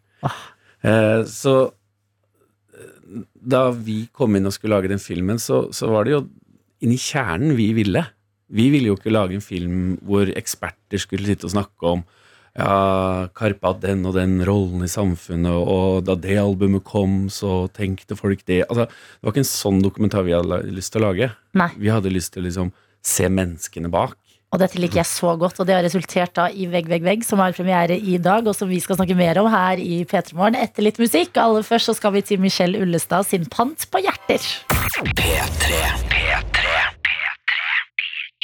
Eh, 0.84 1.24
så 1.32 1.56
da 3.34 3.70
vi 3.72 4.06
kom 4.16 4.36
inn 4.38 4.50
og 4.50 4.56
skulle 4.56 4.78
lage 4.78 4.92
den 4.92 5.02
filmen, 5.02 5.40
så, 5.42 5.68
så 5.76 5.90
var 5.92 6.08
det 6.08 6.16
jo 6.16 6.22
inni 6.84 7.00
kjernen 7.02 7.56
vi 7.58 7.72
ville. 7.78 8.04
Vi 8.54 8.70
ville 8.72 8.92
jo 8.92 8.98
ikke 9.00 9.14
lage 9.14 9.38
en 9.38 9.44
film 9.44 9.98
hvor 10.08 10.30
eksperter 10.30 11.02
skulle 11.02 11.28
sitte 11.28 11.50
og 11.50 11.56
snakke 11.56 11.96
om 11.98 12.06
ja, 12.58 13.28
Karpe 13.38 13.70
hadde 13.70 13.86
den 13.86 14.06
og 14.10 14.16
den 14.18 14.40
rollen 14.48 14.82
i 14.82 14.90
samfunnet, 14.90 15.54
og 15.54 16.08
da 16.08 16.16
det 16.18 16.40
albumet 16.42 16.86
kom, 16.88 17.28
så 17.30 17.68
tenkte 17.70 18.18
folk 18.18 18.42
det. 18.50 18.64
Altså, 18.66 18.88
det 18.90 19.28
var 19.28 19.36
ikke 19.36 19.44
en 19.44 19.52
sånn 19.52 19.82
dokumentar 19.86 20.26
vi 20.26 20.34
hadde 20.34 20.64
lyst 20.74 20.96
til 20.96 21.04
å 21.04 21.12
lage. 21.12 21.30
Nei. 21.58 21.70
Vi 21.78 21.92
hadde 21.94 22.14
lyst 22.14 22.34
til 22.34 22.42
å 22.42 22.48
liksom 22.48 22.72
se 23.06 23.30
menneskene 23.30 23.92
bak. 23.94 24.18
Og 24.56 24.62
dette 24.62 24.80
liker 24.80 25.02
jeg 25.02 25.10
så 25.10 25.34
godt, 25.40 25.58
og 25.60 25.68
det 25.68 25.76
har 25.76 25.84
resultert 25.84 26.32
da 26.38 26.46
i 26.48 26.70
Vegg, 26.72 26.88
vegg, 26.88 27.04
vegg, 27.04 27.26
som 27.28 27.42
har 27.44 27.56
premiere 27.56 27.98
i 28.00 28.16
dag, 28.16 28.48
og 28.48 28.56
som 28.56 28.70
vi 28.72 28.80
skal 28.80 28.96
snakke 28.96 29.18
mer 29.20 29.42
om 29.42 29.50
her 29.52 29.82
i 29.84 30.06
P3 30.08 30.38
Morgen 30.40 30.56
etter 30.56 30.86
litt 30.88 31.02
musikk. 31.04 31.36
Aller 31.42 31.68
først 31.68 31.92
så 31.92 31.98
skal 31.98 32.16
vi 32.16 32.24
til 32.30 32.40
Michelle 32.40 32.80
Ullestad 32.80 33.28
sin 33.28 33.44
Pant 33.52 33.84
på 33.92 34.04
hjerter. 34.06 34.48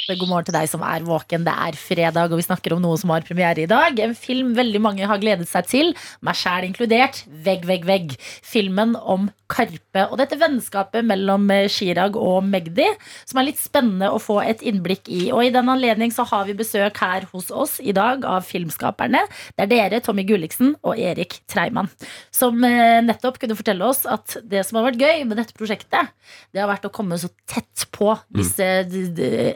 God 0.04 0.28
morgen 0.28 0.44
til 0.44 0.52
deg 0.52 0.68
som 0.68 0.82
er 0.84 1.04
våken. 1.06 1.46
Det 1.46 1.52
er 1.66 1.76
fredag, 1.80 2.28
og 2.28 2.36
vi 2.36 2.44
snakker 2.44 2.74
om 2.76 2.82
noe 2.84 2.98
som 3.00 3.08
har 3.14 3.24
premiere 3.24 3.62
i 3.64 3.68
dag. 3.70 3.96
En 4.04 4.12
film 4.18 4.50
veldig 4.56 4.80
mange 4.84 5.06
har 5.08 5.20
gledet 5.22 5.46
seg 5.48 5.64
til, 5.70 5.94
meg 6.24 6.36
sjæl 6.36 6.66
inkludert. 6.68 7.22
Vegg, 7.46 7.64
vegg, 7.64 7.86
vegg. 7.88 8.12
Filmen 8.44 8.92
om 9.00 9.30
Karpe 9.54 10.02
og 10.10 10.18
dette 10.20 10.36
vennskapet 10.40 11.04
mellom 11.08 11.46
eh, 11.52 11.68
Chirag 11.72 12.16
og 12.20 12.44
Magdi, 12.48 12.86
som 13.28 13.40
er 13.40 13.46
litt 13.48 13.60
spennende 13.60 14.10
å 14.12 14.20
få 14.20 14.38
et 14.44 14.60
innblikk 14.66 15.08
i. 15.12 15.22
Og 15.32 15.46
i 15.46 15.52
den 15.54 15.68
anledning 15.72 16.12
så 16.12 16.26
har 16.28 16.44
vi 16.48 16.56
besøk 16.58 17.00
her 17.00 17.24
hos 17.32 17.48
oss 17.54 17.78
i 17.80 17.94
dag 17.96 18.24
av 18.28 18.44
filmskaperne. 18.48 19.22
Det 19.56 19.64
er 19.66 19.72
dere, 19.72 20.02
Tommy 20.04 20.26
Gulliksen 20.28 20.74
og 20.82 21.00
Erik 21.00 21.38
Treimann, 21.48 21.88
som 22.34 22.60
eh, 22.68 23.00
nettopp 23.04 23.40
kunne 23.40 23.56
fortelle 23.56 23.88
oss 23.88 24.04
at 24.10 24.36
det 24.44 24.66
som 24.68 24.80
har 24.82 24.90
vært 24.90 25.00
gøy 25.04 25.24
med 25.30 25.40
dette 25.40 25.56
prosjektet, 25.56 26.12
det 26.52 26.60
har 26.64 26.68
vært 26.72 26.88
å 26.88 26.92
komme 26.92 27.16
så 27.20 27.32
tett 27.48 27.86
på 27.94 28.12
disse 28.34 28.70
d- 28.90 29.54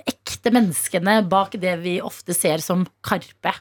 ekte 0.49 0.57
menneskene 0.57 1.29
bak 1.29 1.57
det 1.61 1.77
vi 1.83 2.01
ofte 2.01 2.35
ser 2.35 2.59
som 2.59 2.87
Karpe. 3.05 3.53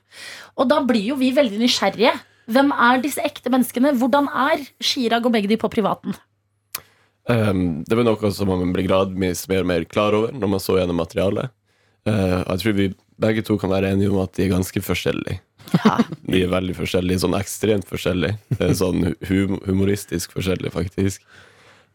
Og 0.57 0.67
da 0.69 0.79
blir 0.83 1.11
jo 1.11 1.17
vi 1.19 1.33
veldig 1.35 1.59
nysgjerrige. 1.59 2.13
Hvem 2.47 2.71
er 2.71 3.01
disse 3.03 3.21
ekte 3.21 3.51
menneskene? 3.51 3.95
Hvordan 3.99 4.27
er 4.31 4.63
Chirag 4.79 5.25
og 5.25 5.33
Magdi 5.33 5.57
på 5.57 5.69
privaten? 5.69 6.15
Um, 7.27 7.83
det 7.83 7.97
var 7.97 8.05
noe 8.07 8.31
som 8.31 8.47
man 8.47 8.71
ble 8.71 8.85
gradvis 8.88 9.49
mer 9.49 9.65
og 9.65 9.67
mer 9.67 9.83
klar 9.83 10.15
over 10.15 10.31
når 10.31 10.47
man 10.47 10.63
så 10.63 10.77
gjennom 10.79 11.01
materialet. 11.01 11.51
Uh, 12.07 12.39
jeg 12.53 12.61
tror 12.61 12.77
vi 12.77 12.88
begge 13.19 13.43
to 13.43 13.57
kan 13.59 13.73
være 13.73 13.91
enige 13.91 14.13
om 14.13 14.21
at 14.23 14.31
de 14.38 14.45
er 14.45 14.53
ganske 14.55 14.79
forskjellige. 14.79 15.41
De 16.31 16.45
er 16.45 16.47
veldig 16.47 16.77
forskjellige, 16.77 17.19
sånn 17.25 17.35
ekstremt 17.35 17.89
forskjellige. 17.89 18.38
Sånn 18.79 19.09
hum 19.27 19.57
humoristisk 19.65 20.31
forskjellige, 20.38 20.71
faktisk. 20.71 21.25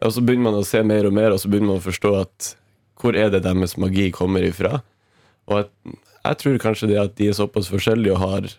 Og 0.04 0.12
så 0.12 0.20
begynner 0.20 0.50
man 0.50 0.58
å 0.58 0.66
se 0.66 0.82
mer 0.84 1.08
og 1.08 1.14
mer, 1.16 1.32
og 1.32 1.40
så 1.40 1.48
begynner 1.48 1.70
man 1.70 1.80
å 1.80 1.86
forstå 1.86 2.10
at 2.18 2.50
hvor 3.02 3.18
er 3.18 3.32
det 3.32 3.42
deres 3.44 3.76
magi 3.80 4.08
kommer 4.14 4.46
ifra? 4.46 4.78
Og 5.50 5.58
jeg, 5.58 5.98
jeg 6.22 6.40
tror 6.42 6.62
kanskje 6.62 6.90
det 6.92 7.00
at 7.02 7.16
de 7.18 7.28
er 7.28 7.36
såpass 7.36 7.70
forskjellige 7.72 8.14
og 8.14 8.22
har 8.22 8.50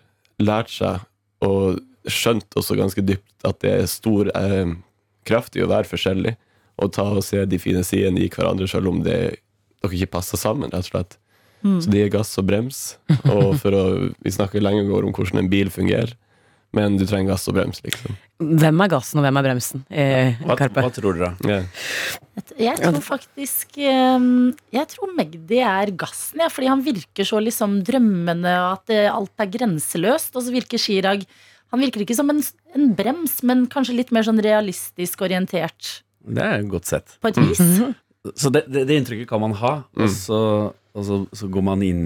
lært 0.43 0.71
seg 0.73 1.03
og 1.43 1.79
skjønt 2.11 2.57
også 2.59 2.75
ganske 2.75 3.03
dypt 3.05 3.47
at 3.47 3.61
det 3.63 3.71
er 3.77 3.91
stor 3.91 4.27
eh, 4.35 4.73
kraft 5.27 5.55
i 5.55 5.63
å 5.63 5.69
være 5.71 5.87
forskjellig 5.87 6.35
og 6.81 6.91
ta 6.95 7.05
og 7.15 7.23
se 7.23 7.43
de 7.47 7.59
fine 7.61 7.83
sidene 7.85 8.23
i 8.23 8.29
hverandre, 8.33 8.67
selv 8.67 8.89
om 8.89 9.03
det, 9.05 9.19
dere 9.83 9.95
ikke 9.95 10.15
passer 10.17 10.41
sammen, 10.41 10.71
rett 10.73 10.87
og 10.87 10.89
slett. 10.89 11.17
Så 11.63 11.91
de 11.93 12.01
er 12.03 12.09
gass 12.11 12.33
og 12.41 12.47
brems. 12.49 12.79
Og 13.29 13.61
å, 13.69 13.83
vi 14.25 14.33
snakker 14.33 14.63
lenge 14.63 14.83
om 14.83 15.13
hvordan 15.13 15.43
en 15.43 15.51
bil 15.51 15.69
fungerer, 15.71 16.15
men 16.73 16.95
du 16.97 17.05
trenger 17.05 17.33
gass 17.33 17.45
og 17.49 17.57
brems, 17.57 17.83
liksom. 17.85 18.15
Hvem 18.43 18.81
er 18.83 18.89
gassen, 18.91 19.19
og 19.21 19.25
hvem 19.27 19.39
er 19.39 19.45
bremsen 19.45 19.83
i 19.93 20.05
Hva, 20.41 20.57
hva 20.57 20.89
tror 20.91 21.19
dere? 21.19 21.31
Yeah. 21.45 21.67
Jeg 22.57 22.79
tror 22.81 23.03
faktisk 23.05 23.77
ehm, 23.77 24.53
Jeg 24.73 24.89
tror 24.91 25.11
Magdi 25.13 25.59
er 25.61 25.93
gassen, 25.95 26.41
ja, 26.41 26.49
fordi 26.51 26.71
han 26.71 26.83
virker 26.85 27.27
så 27.29 27.39
liksom 27.43 27.77
drømmende, 27.85 28.55
og 28.63 28.79
at 28.79 28.93
eh, 28.95 29.09
alt 29.11 29.43
er 29.43 29.51
grenseløst. 29.53 30.33
Og 30.33 30.47
så 30.47 30.53
virker 30.55 30.81
Chirag 30.81 31.27
Han 31.73 31.83
virker 31.83 32.03
ikke 32.03 32.17
som 32.17 32.31
en, 32.33 32.41
en 32.73 32.87
brems, 32.97 33.39
men 33.45 33.67
kanskje 33.71 33.99
litt 33.99 34.13
mer 34.15 34.25
sånn 34.25 34.41
realistisk 34.43 35.21
orientert 35.25 35.99
Det 36.25 36.47
er 36.47 36.65
godt 36.71 36.89
sett. 36.89 37.19
på 37.21 37.29
et 37.29 37.41
vis. 37.43 37.61
Så 38.39 38.49
det, 38.55 38.65
det, 38.71 38.85
det 38.87 38.97
inntrykket 38.97 39.27
kan 39.29 39.41
man 39.43 39.53
ha, 39.59 39.73
og, 39.99 40.09
så, 40.09 40.39
og 40.95 41.05
så, 41.05 41.17
så 41.35 41.49
går 41.51 41.65
man 41.67 41.83
inn 41.83 42.05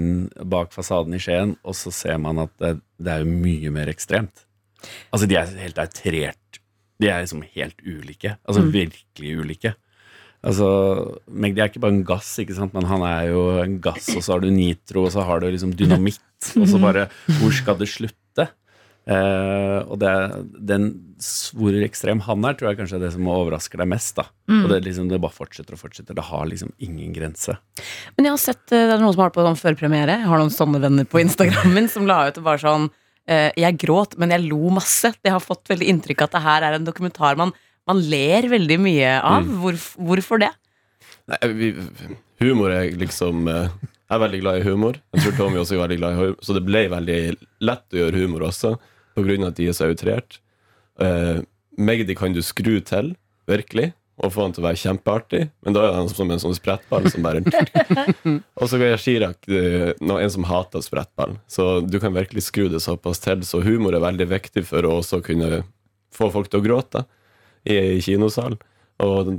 bak 0.50 0.72
fasaden 0.74 1.14
i 1.14 1.20
Skien, 1.22 1.54
og 1.62 1.76
så 1.78 1.92
ser 1.94 2.18
man 2.18 2.42
at 2.42 2.50
det, 2.58 2.72
det 2.98 3.12
er 3.14 3.22
jo 3.22 3.30
mye 3.30 3.70
mer 3.72 3.92
ekstremt. 3.92 4.42
Altså, 5.12 5.26
de 5.28 5.38
er 5.38 5.52
helt 5.62 5.82
outrert. 5.82 6.60
De 6.98 7.10
er 7.10 7.22
liksom 7.22 7.44
helt 7.54 7.84
ulike. 7.86 8.36
Altså 8.48 8.64
virkelig 8.74 9.34
ulike. 9.38 9.74
Altså, 10.46 10.68
Magdi 11.26 11.62
er 11.62 11.70
ikke 11.70 11.82
bare 11.82 11.96
en 11.96 12.06
gass, 12.06 12.30
ikke 12.38 12.54
sant? 12.54 12.74
men 12.76 12.86
han 12.86 13.02
er 13.06 13.32
jo 13.32 13.42
en 13.58 13.80
gass, 13.82 14.06
og 14.14 14.22
så 14.22 14.36
har 14.36 14.44
du 14.44 14.52
nitro, 14.54 15.08
og 15.08 15.12
så 15.14 15.24
har 15.26 15.42
du 15.42 15.48
liksom 15.50 15.74
dynamitt, 15.78 16.22
og 16.60 16.66
så 16.70 16.78
bare 16.82 17.08
Hvor 17.40 17.54
skal 17.54 17.78
det 17.80 17.90
slutte? 17.90 18.46
Eh, 19.08 19.78
og 19.88 19.96
det, 20.02 20.12
den, 20.68 20.90
hvor 21.56 21.72
ekstrem 21.80 22.20
han 22.26 22.44
er, 22.44 22.54
tror 22.58 22.70
jeg 22.70 22.78
kanskje 22.82 22.98
er 22.98 23.04
det 23.06 23.12
som 23.14 23.30
overrasker 23.32 23.80
deg 23.80 23.88
mest. 23.88 24.18
da 24.20 24.28
Og 24.60 24.68
det, 24.70 24.82
liksom, 24.84 25.08
det 25.08 25.20
bare 25.22 25.34
fortsetter 25.34 25.74
og 25.74 25.80
fortsetter. 25.80 26.14
Det 26.18 26.26
har 26.28 26.46
liksom 26.50 26.74
ingen 26.84 27.14
grense. 27.16 27.56
Men 28.16 28.28
jeg 28.28 28.36
har 28.36 28.42
sett 28.42 28.76
eh, 28.76 28.84
det 28.84 28.94
er 28.98 29.02
noen 29.02 29.16
som 29.16 29.24
har 29.24 29.32
det 29.32 29.38
på 29.38 29.46
sånn 29.48 29.62
førpremiere. 29.62 30.20
Jeg 30.22 30.30
har 30.30 30.42
noen 30.42 30.54
sånne 30.54 30.82
venner 30.84 31.08
på 31.08 31.22
Instagrammen 31.24 31.88
som 31.94 32.06
la 32.08 32.26
ut 32.28 32.38
og 32.38 32.46
bare 32.50 32.62
sånn 32.62 32.90
Jeg 33.28 33.76
gråt, 33.82 34.14
men 34.16 34.32
jeg 34.32 34.46
lo 34.46 34.70
masse. 34.72 35.10
Jeg 35.20 35.34
har 35.34 35.42
fått 35.44 35.68
veldig 35.68 35.88
inntrykk 35.92 36.22
av 36.24 36.30
at 36.30 36.36
det 36.36 36.44
her 36.46 36.64
er 36.64 36.76
en 36.78 36.86
dokumentar 36.86 37.36
man, 37.36 37.52
man 37.88 38.00
ler 38.08 38.48
veldig 38.48 38.78
mye 38.80 39.12
av. 39.20 39.44
Hvorf, 39.60 39.90
hvorfor 40.00 40.40
det? 40.42 40.50
Nei, 41.28 41.38
vi, 41.56 41.68
humor 42.40 42.72
er 42.72 42.90
liksom 42.96 43.48
eh, 43.52 43.68
Jeg 44.08 44.16
er 44.16 44.22
veldig 44.24 44.40
glad 44.44 44.60
i 44.60 44.64
humor. 44.64 44.98
Jeg 45.12 45.24
tror 45.26 45.36
Tommy 45.36 45.60
også 45.60 45.76
er 45.76 45.82
veldig 45.84 46.00
glad 46.00 46.14
i 46.14 46.20
humor. 46.22 46.34
Så 46.44 46.56
det 46.56 46.64
ble 46.64 46.84
veldig 46.92 47.20
lett 47.68 47.96
å 47.96 48.00
gjøre 48.02 48.24
humor 48.24 48.46
også, 48.48 48.74
på 49.16 49.24
grunn 49.26 49.44
av 49.44 49.52
at 49.52 49.60
de 49.60 49.68
er 49.68 49.76
så 49.76 49.88
outrert. 49.90 50.40
Uh, 50.96 51.44
Magdi 51.78 52.16
kan 52.18 52.32
du 52.34 52.40
skru 52.42 52.78
til, 52.82 53.12
virkelig, 53.48 53.92
og 54.18 54.32
få 54.34 54.44
han 54.46 54.54
til 54.54 54.64
å 54.64 54.66
være 54.66 54.80
kjempeartig, 54.80 55.42
men 55.64 55.76
da 55.76 55.84
er 55.86 55.96
han 55.96 56.08
som 56.10 56.30
en 56.30 56.40
sånn 56.42 56.56
sprettball 56.56 57.06
som 57.12 57.22
bare 57.22 57.42
Og 58.60 58.70
så 58.70 58.80
er 58.82 58.98
Chirag 58.98 59.46
eh, 59.46 59.92
en 59.94 60.32
som 60.34 60.46
hater 60.48 60.82
sprettball, 60.82 61.36
så 61.50 61.78
du 61.86 62.00
kan 62.02 62.16
virkelig 62.16 62.48
skru 62.48 62.66
det 62.72 62.82
såpass 62.82 63.22
til. 63.22 63.44
Så 63.46 63.62
humor 63.62 63.94
er 63.94 64.02
veldig 64.02 64.26
viktig 64.30 64.64
for 64.66 64.86
å 64.86 64.98
også 64.98 65.22
kunne 65.24 65.62
få 66.14 66.32
folk 66.34 66.50
til 66.50 66.60
å 66.60 66.66
gråte 66.66 67.04
i, 67.62 68.00
kinosalen. 68.02 68.58
kinosal. 68.58 68.58
Og 68.98 69.30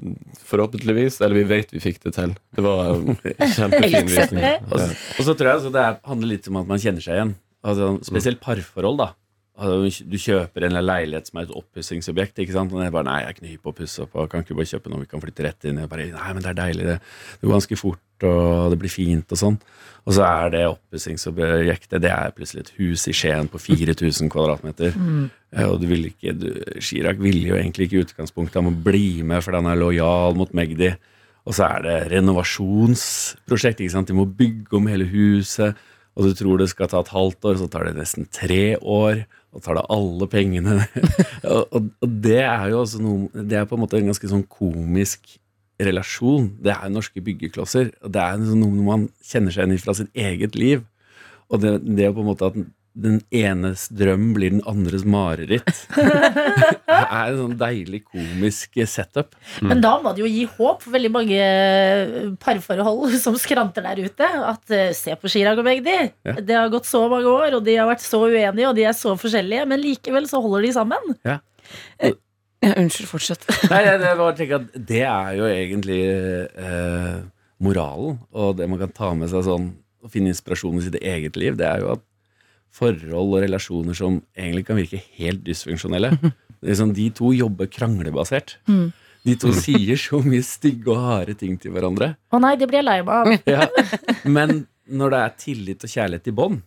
forhåpentligvis, 0.48 1.20
eller 1.20 1.42
vi 1.42 1.48
vet 1.50 1.74
vi 1.74 1.82
fikk 1.84 2.00
det 2.06 2.14
til. 2.16 2.36
Det 2.56 2.64
var 2.64 2.94
en 2.94 3.18
kjempefin 3.58 4.08
visning. 4.08 4.46
Ja. 4.46 4.60
og 4.72 5.26
så 5.28 5.36
tror 5.36 5.52
jeg 5.52 5.74
det 5.76 5.84
er, 5.84 5.98
handler 6.08 6.32
litt 6.32 6.48
om 6.48 6.62
at 6.62 6.70
man 6.70 6.80
kjenner 6.80 7.04
seg 7.04 7.18
igjen. 7.18 7.34
Altså, 7.68 7.90
spesielt 8.08 8.40
parforhold, 8.44 9.02
da. 9.02 9.10
Du 9.60 10.16
kjøper 10.20 10.66
en 10.66 10.78
leilighet 10.80 11.30
som 11.30 11.40
er 11.40 11.48
et 11.48 11.56
oppussingsobjekt. 11.60 12.40
ikke 12.40 12.56
sant? 12.56 12.72
Og 12.74 12.84
jeg 12.84 12.94
bare, 12.96 13.08
nei, 13.10 13.18
jeg 13.22 13.30
er 13.30 13.36
ikke 13.36 13.50
hypp 13.54 13.66
på 13.68 13.74
å 13.74 13.78
pusse 13.82 14.04
opp, 14.06 14.16
og 14.16 14.30
kan 14.32 14.46
ikke 14.46 14.56
bare 14.56 14.72
kjøpe 14.72 14.92
noe 14.92 15.04
vi 15.04 15.10
kan 15.12 15.24
flytte 15.24 15.46
rett 15.46 15.68
inn. 15.68 15.82
i. 15.82 15.88
bare, 15.92 16.06
nei, 16.14 16.30
men 16.36 16.46
det 16.46 16.52
er 16.54 16.60
deilig, 16.62 16.86
det, 16.88 16.98
det 17.40 17.48
går 17.48 17.58
ganske 17.58 17.80
fort, 17.80 18.28
og 18.30 18.72
det 18.72 18.80
blir 18.80 18.94
fint, 18.94 19.36
og 19.36 19.42
sånn. 19.42 19.60
Og 20.08 20.16
så 20.16 20.24
er 20.26 20.54
det 20.54 20.64
oppussingsobjektet 20.70 22.02
det 22.02 22.12
er 22.14 22.32
plutselig 22.34 22.64
et 22.64 22.74
hus 22.80 23.04
i 23.12 23.14
Skien 23.14 23.52
på 23.52 23.60
4000 23.62 24.32
kvadratmeter. 24.32 24.96
Mm. 24.96 25.28
Og 25.68 25.76
du 25.82 25.86
vil 25.92 26.08
ikke, 26.10 26.34
du, 26.40 26.50
Chirag 26.82 27.20
ville 27.22 27.52
jo 27.52 27.60
egentlig 27.60 27.90
ikke 27.90 28.00
i 28.00 28.04
utgangspunktet 28.08 28.62
han 28.62 28.70
må 28.70 28.74
bli 28.86 29.22
med 29.28 29.44
fordi 29.44 29.62
han 29.62 29.72
er 29.74 29.82
lojal 29.82 30.40
mot 30.40 30.56
Magdi. 30.56 30.94
Og 31.50 31.56
så 31.58 31.68
er 31.68 31.86
det 31.86 31.98
renovasjonsprosjekt. 32.14 33.82
ikke 33.82 33.96
sant? 33.96 34.10
De 34.10 34.18
må 34.18 34.28
bygge 34.30 34.78
om 34.78 34.90
hele 34.90 35.08
huset. 35.10 35.78
Og 36.18 36.28
du 36.28 36.36
tror 36.36 36.60
det 36.60 36.70
skal 36.72 36.90
ta 36.92 37.00
et 37.04 37.14
halvt 37.14 37.48
år, 37.48 37.60
så 37.62 37.68
tar 37.72 37.88
det 37.88 37.98
nesten 37.98 38.28
tre 38.34 38.76
år. 38.82 39.24
Og 39.56 39.64
tar 39.66 39.80
da 39.80 39.84
alle 39.90 40.28
pengene. 40.30 40.84
og, 41.56 41.64
og, 41.74 42.10
det 42.26 42.42
er 42.44 42.68
jo 42.70 42.84
altså 42.84 43.02
noe 43.02 43.46
Det 43.50 43.58
er 43.58 43.70
på 43.70 43.78
en 43.78 43.84
måte 43.84 43.98
en 43.98 44.12
ganske 44.12 44.30
sånn 44.30 44.46
komisk 44.52 45.38
relasjon. 45.80 46.52
Det 46.62 46.74
er 46.76 46.92
norske 46.94 47.24
byggeklosser. 47.24 47.94
Og 48.04 48.14
det 48.14 48.22
er 48.22 48.42
noe 48.44 48.86
man 48.86 49.08
kjenner 49.26 49.56
seg 49.56 49.66
igjen 49.66 49.78
i 49.78 49.82
fra 49.82 49.96
sitt 49.98 50.12
eget 50.14 50.58
liv. 50.60 50.84
Og 51.50 51.64
det, 51.64 51.80
det 51.88 52.12
på 52.14 52.22
en 52.22 52.30
måte 52.30 52.52
at 52.52 52.60
den 52.98 53.20
enes 53.36 53.88
drøm 53.94 54.32
blir 54.36 54.54
den 54.56 54.64
andres 54.70 55.06
mareritt. 55.08 55.70
Det 56.90 57.06
er 57.16 57.32
en 57.32 57.38
sånn 57.40 57.58
deilig 57.60 58.02
komisk 58.10 58.80
setup. 58.90 59.36
Men 59.66 59.82
da 59.84 59.94
må 60.02 60.12
det 60.14 60.24
jo 60.24 60.30
gi 60.30 60.44
håp 60.58 60.84
for 60.84 60.94
veldig 60.96 61.12
mange 61.14 61.38
eh, 61.40 62.32
parforhold 62.42 63.16
som 63.26 63.38
skranter 63.40 63.86
der 63.86 64.02
ute. 64.04 64.30
At 64.50 64.74
eh, 64.76 64.92
se 64.98 65.16
på 65.20 65.32
Chirag 65.32 65.62
og 65.62 65.68
Magdi. 65.70 65.96
Ja. 66.28 66.36
Det 66.38 66.58
har 66.58 66.74
gått 66.74 66.90
så 66.90 67.06
mange 67.12 67.30
år, 67.30 67.60
og 67.60 67.66
de 67.68 67.78
har 67.80 67.90
vært 67.90 68.04
så 68.06 68.24
uenige, 68.26 68.68
og 68.70 68.76
de 68.78 68.88
er 68.90 68.98
så 68.98 69.16
forskjellige, 69.20 69.68
men 69.70 69.84
likevel 69.84 70.28
så 70.30 70.42
holder 70.44 70.68
de 70.68 70.74
sammen. 70.76 71.14
Ja, 71.28 71.40
unnskyld, 72.66 73.10
fortsett. 73.10 73.46
Nei, 73.72 73.84
jeg, 73.86 74.02
jeg 74.04 74.20
bare 74.20 74.38
tenker 74.38 74.60
at 74.60 74.80
det 74.92 75.04
er 75.08 75.36
jo 75.38 75.48
egentlig 75.50 76.02
eh, 76.10 77.20
moralen, 77.64 78.20
og 78.34 78.58
det 78.60 78.68
man 78.72 78.82
kan 78.82 78.96
ta 78.96 79.14
med 79.18 79.32
seg 79.32 79.46
sånn 79.48 79.72
og 80.00 80.12
finne 80.14 80.32
inspirasjon 80.32 80.80
i 80.80 80.86
sitt 80.86 80.96
eget 81.04 81.36
liv, 81.40 81.58
det 81.60 81.68
er 81.68 81.84
jo 81.84 81.90
at 81.98 82.04
forhold 82.76 83.36
og 83.36 83.42
relasjoner 83.44 83.98
som 83.98 84.22
egentlig 84.38 84.66
kan 84.68 84.80
virke 84.80 85.02
helt 85.18 85.44
dysfunksjonelle 85.48 86.14
det 86.62 86.74
er 86.74 86.80
sånn, 86.80 86.96
De 86.96 87.08
to 87.16 87.32
jobber 87.36 87.70
kranglebasert. 87.72 88.58
De 89.28 89.36
to 89.40 89.52
sier 89.56 90.00
så 90.00 90.22
mye 90.24 90.44
stygge 90.46 90.92
og 90.94 91.04
harde 91.04 91.36
ting 91.40 91.58
til 91.60 91.74
hverandre. 91.76 92.14
Å 92.32 92.40
nei, 92.42 92.56
det 92.60 92.70
blir 92.70 92.82
jeg 92.82 92.88
lei 92.88 93.00
meg 93.04 93.14
av. 93.16 93.30
Ja. 93.56 93.68
Men 94.28 94.66
når 94.90 95.14
det 95.14 95.22
er 95.22 95.38
tillit 95.44 95.86
og 95.86 95.94
kjærlighet 95.94 96.32
i 96.32 96.36
bånd, 96.36 96.64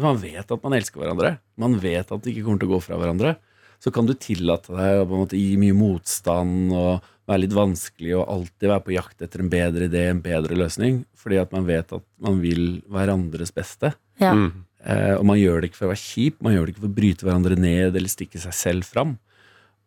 man 0.00 0.18
vet 0.22 0.52
at 0.52 0.64
man 0.64 0.76
elsker 0.76 1.02
hverandre, 1.02 1.36
man 1.60 1.76
vet 1.82 2.12
at 2.12 2.22
det 2.22 2.32
ikke 2.32 2.44
kommer 2.46 2.62
til 2.62 2.70
å 2.70 2.74
gå 2.76 2.82
fra 2.84 2.98
hverandre, 3.00 3.34
så 3.80 3.92
kan 3.94 4.08
du 4.08 4.12
tillate 4.12 4.74
deg 4.76 5.00
å 5.00 5.06
på 5.08 5.16
en 5.16 5.22
måte 5.24 5.40
gi 5.40 5.56
mye 5.60 5.76
motstand 5.76 6.72
og 6.76 7.06
være 7.30 7.44
litt 7.44 7.56
vanskelig 7.56 8.16
og 8.18 8.32
alltid 8.34 8.68
være 8.68 8.84
på 8.84 8.94
jakt 8.96 9.24
etter 9.24 9.42
en 9.42 9.52
bedre 9.52 9.86
idé, 9.88 10.06
en 10.10 10.22
bedre 10.24 10.58
løsning, 10.58 11.04
fordi 11.16 11.38
at 11.40 11.54
man 11.54 11.68
vet 11.68 11.94
at 11.96 12.04
man 12.22 12.40
vil 12.42 12.80
hverandres 12.90 13.54
beste. 13.56 13.94
Ja. 14.20 14.34
Mm. 14.36 14.66
Eh, 14.84 15.16
og 15.18 15.26
man 15.28 15.40
gjør 15.40 15.60
det 15.60 15.70
ikke 15.70 15.82
for 15.82 15.88
å 15.88 15.92
være 15.92 16.02
kjip, 16.04 16.38
man 16.44 16.54
gjør 16.54 16.66
det 16.66 16.74
ikke 16.74 16.84
for 16.84 16.92
å 16.92 16.98
bryte 17.00 17.26
hverandre 17.26 17.58
ned 17.60 17.98
eller 17.98 18.12
stikke 18.12 18.40
seg 18.40 18.56
selv 18.56 18.88
fram. 18.88 19.18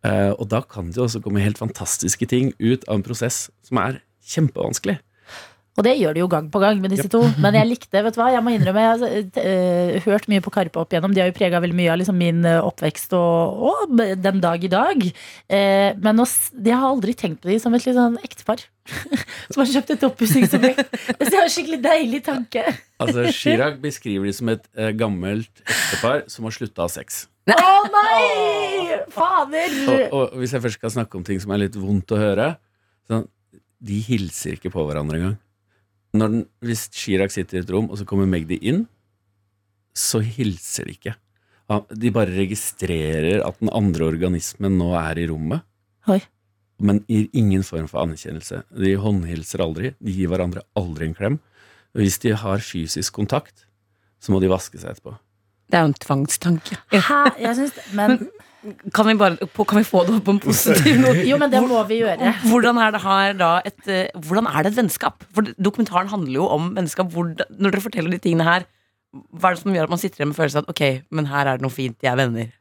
Eh, 0.05 0.31
og 0.35 0.45
da 0.51 0.61
kan 0.67 0.91
det 0.91 0.99
jo 0.99 1.07
også 1.07 1.23
komme 1.23 1.43
helt 1.43 1.61
fantastiske 1.61 2.27
ting 2.29 2.51
ut 2.59 2.85
av 2.87 2.99
en 2.99 3.05
prosess 3.05 3.47
som 3.65 3.79
er 3.81 4.01
kjempevanskelig. 4.33 4.99
Og 5.73 5.85
det 5.87 5.95
gjør 5.97 6.13
de 6.13 6.21
jo 6.21 6.27
gang 6.29 6.49
på 6.53 6.61
gang 6.61 6.77
med 6.81 6.91
disse 6.93 7.09
to. 7.09 7.23
Men 7.41 7.55
jeg 7.57 7.69
likte, 7.69 8.03
vet 8.05 8.13
du 8.13 8.19
hva, 8.21 8.29
jeg 8.33 8.45
må 8.45 8.53
innrømme, 8.53 8.83
jeg 8.83 8.91
har 8.93 9.39
eh, 9.41 10.03
hørt 10.05 10.27
mye 10.29 10.43
på 10.45 10.53
Karpe 10.53 10.81
opp 10.81 10.93
igjennom. 10.93 11.15
De 11.15 11.23
har 11.23 11.31
jo 11.31 11.35
prega 11.37 11.61
veldig 11.63 11.77
mye 11.79 11.89
av 11.89 11.97
liksom 12.01 12.19
min 12.19 12.43
eh, 12.45 12.59
oppvekst 12.61 13.15
og, 13.17 13.63
og 13.69 13.95
den 13.97 14.43
dag 14.43 14.61
i 14.61 14.69
dag. 14.69 15.01
Eh, 15.49 15.89
men 15.97 16.21
jeg 16.21 16.77
har 16.77 16.85
aldri 16.91 17.17
tenkt 17.17 17.41
på 17.41 17.49
de 17.49 17.57
som 17.63 17.73
et 17.73 17.87
litt 17.87 17.97
sånn 17.97 18.19
ektepar. 18.21 18.61
som 19.51 19.61
har 19.63 19.69
kjøpt 19.71 19.93
et 19.95 20.05
oppussingsobjekt. 20.05 20.97
Det 21.19 21.29
er 21.31 21.41
en 21.41 21.51
skikkelig 21.51 21.79
deilig 21.83 22.19
tanke. 22.25 22.65
Altså, 23.01 23.25
Chirag 23.33 23.79
beskriver 23.83 24.27
de 24.29 24.33
som 24.35 24.51
et 24.53 24.65
eh, 24.77 24.91
gammelt 24.99 25.63
ektepar 25.63 26.25
som 26.31 26.45
har 26.49 26.55
slutta 26.55 26.83
å 26.83 26.89
ha 26.89 26.93
sex. 27.01 27.23
Å 27.49 27.71
nei! 27.91 28.99
Fader! 29.11 29.79
Og, 29.89 30.03
og 30.15 30.35
hvis 30.39 30.53
jeg 30.55 30.63
først 30.63 30.79
skal 30.79 30.93
snakke 30.99 31.19
om 31.19 31.25
ting 31.27 31.41
som 31.43 31.55
er 31.55 31.65
litt 31.65 31.79
vondt 31.79 32.13
å 32.15 32.19
høre 32.19 32.53
sånn, 33.09 33.25
De 33.83 33.97
hilser 34.05 34.55
ikke 34.55 34.71
på 34.71 34.85
hverandre 34.87 35.19
engang. 35.19 35.39
Når 36.13 36.29
den, 36.29 36.43
hvis 36.61 36.87
Chirag 36.93 37.33
sitter 37.33 37.57
i 37.57 37.63
et 37.63 37.71
rom, 37.73 37.89
og 37.89 37.97
så 37.97 38.05
kommer 38.05 38.29
Magdi 38.29 38.59
inn, 38.61 38.83
så 39.97 40.21
hilser 40.21 40.89
de 40.89 40.97
ikke. 40.97 41.15
De 41.97 42.11
bare 42.13 42.35
registrerer 42.35 43.41
at 43.45 43.57
den 43.61 43.71
andre 43.73 44.05
organismen 44.11 44.77
nå 44.77 44.91
er 44.99 45.23
i 45.23 45.25
rommet, 45.29 45.63
Oi. 46.11 46.19
men 46.83 47.01
gir 47.09 47.29
ingen 47.33 47.65
form 47.65 47.87
for 47.89 48.03
anerkjennelse. 48.03 48.61
De 48.77 48.93
håndhilser 48.99 49.63
aldri, 49.65 49.93
de 49.97 50.13
gir 50.13 50.29
hverandre 50.29 50.65
aldri 50.77 51.09
en 51.09 51.17
klem. 51.17 51.39
Og 51.93 52.03
hvis 52.03 52.19
de 52.21 52.33
har 52.37 52.61
fysisk 52.65 53.13
kontakt, 53.15 53.65
så 54.21 54.33
må 54.33 54.41
de 54.41 54.51
vaske 54.51 54.77
seg 54.81 54.93
etterpå. 54.93 55.15
Det 55.69 55.79
er 55.79 55.85
jo 55.85 55.91
en 55.91 56.01
tvangstanke. 56.05 56.77
Hæ? 56.93 57.21
Jeg 57.41 57.55
synes, 57.57 57.79
men 57.97 58.19
Kan 58.95 59.07
vi, 59.09 59.13
bare, 59.19 59.49
kan 59.51 59.79
vi 59.79 59.83
få 59.83 60.05
det 60.07 60.13
opp 60.15 60.23
på 60.23 60.33
en 60.37 60.39
positiv 60.43 60.95
note? 61.01 61.25
Jo, 61.27 61.35
men 61.41 61.51
det 61.51 61.59
må 61.65 61.81
vi 61.89 61.97
gjøre. 61.99 62.31
Hvordan 62.47 62.79
er 62.79 62.93
det 62.95 63.01
her 63.03 63.33
da 63.39 63.49
et, 63.67 63.81
eh, 63.91 64.05
Hvordan 64.15 64.47
er 64.47 64.63
det 64.63 64.71
et 64.71 64.77
vennskap? 64.77 65.25
For 65.35 65.49
dokumentaren 65.59 66.11
handler 66.11 66.37
jo 66.37 66.47
om 66.47 66.69
vennskap. 66.77 67.11
Hvordan, 67.11 67.51
når 67.59 67.75
dere 67.75 67.83
forteller 67.83 68.15
de 68.15 68.21
tingene 68.23 68.47
her, 68.47 68.67
hva 69.13 69.51
er 69.51 69.57
det 69.57 69.63
som 69.65 69.75
gjør 69.75 69.89
at 69.89 69.93
man 69.93 70.01
sitter 70.01 70.21
igjen 70.21 70.31
med 70.31 70.39
følelsen 70.39 70.63
at 70.63 70.71
ok, 70.71 70.83
men 71.13 71.27
her 71.29 71.49
er 71.49 71.59
det 71.59 71.65
noe 71.65 71.75
fint, 71.75 71.97
de 72.01 72.09
er 72.09 72.17
venner? 72.17 72.53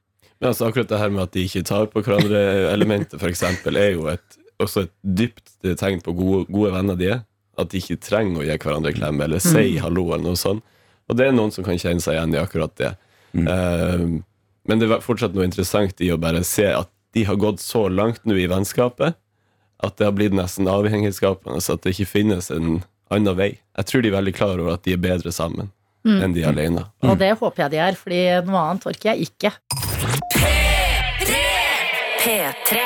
Men 0.43 0.51
altså, 0.51 0.67
akkurat 0.67 0.91
det 0.91 0.99
her 0.99 1.13
med 1.15 1.23
at 1.23 1.37
de 1.37 1.45
ikke 1.47 1.63
tar 1.71 1.87
på 1.93 2.03
hverandre 2.03 2.43
elementet, 2.73 3.15
for 3.21 3.31
eksempel, 3.31 3.79
er 3.79 3.95
jo 3.95 4.09
et, 4.11 4.39
også 4.59 4.89
et 4.89 4.93
dypt 5.23 5.55
tegn 5.79 6.03
på 6.03 6.17
gode, 6.19 6.43
gode 6.51 6.75
venner 6.75 6.99
de 6.99 7.13
er. 7.15 7.23
At 7.63 7.71
de 7.71 7.79
ikke 7.79 8.01
trenger 8.03 8.43
å 8.43 8.45
gi 8.49 8.59
hverandre 8.59 8.95
klem 8.97 9.23
eller 9.23 9.43
si 9.45 9.77
hallo 9.79 10.09
eller 10.11 10.33
noe 10.33 10.41
sånt. 10.41 10.65
Og 11.07 11.19
det 11.19 11.29
er 11.29 11.35
noen 11.37 11.53
som 11.55 11.65
kan 11.67 11.79
kjenne 11.79 12.03
seg 12.03 12.17
igjen 12.17 12.35
i 12.35 12.41
akkurat 12.41 12.75
det. 12.81 12.93
Eh, 13.39 14.05
men 14.69 14.79
det 14.81 14.89
er 14.91 15.03
fortsatt 15.05 15.35
noe 15.35 15.47
interessant 15.49 16.01
i 16.05 16.11
å 16.15 16.21
bare 16.21 16.45
se 16.47 16.69
at 16.71 16.91
de 17.13 17.27
har 17.29 17.37
gått 17.41 17.61
så 17.61 17.89
langt 17.93 18.23
nå 18.25 18.37
i 18.39 18.49
vennskapet 18.49 19.19
at 19.83 19.97
det 19.99 20.07
har 20.07 20.15
blitt 20.15 20.35
nesten 20.37 20.69
avhengighetsskapende, 20.71 21.61
så 21.61 21.75
at 21.75 21.83
det 21.83 21.97
ikke 21.97 22.07
finnes 22.13 22.51
en 22.55 22.83
annen 23.13 23.37
vei. 23.37 23.51
Jeg 23.77 23.89
tror 23.91 24.05
de 24.05 24.13
er 24.13 24.19
veldig 24.21 24.35
klar 24.37 24.61
over 24.63 24.77
at 24.77 24.85
de 24.87 24.95
er 24.95 25.03
bedre 25.03 25.35
sammen 25.35 25.73
enn 26.03 26.33
de 26.35 26.43
er 26.43 26.51
alene. 26.51 26.83
Og 27.07 27.15
det 27.21 27.29
håper 27.39 27.63
jeg 27.63 27.75
de 27.75 27.79
er, 27.79 27.95
Fordi 27.99 28.23
noe 28.49 28.63
annet 28.73 28.87
orker 28.91 29.13
jeg 29.13 29.29
ikke. 29.29 29.53
P3. 32.23 32.81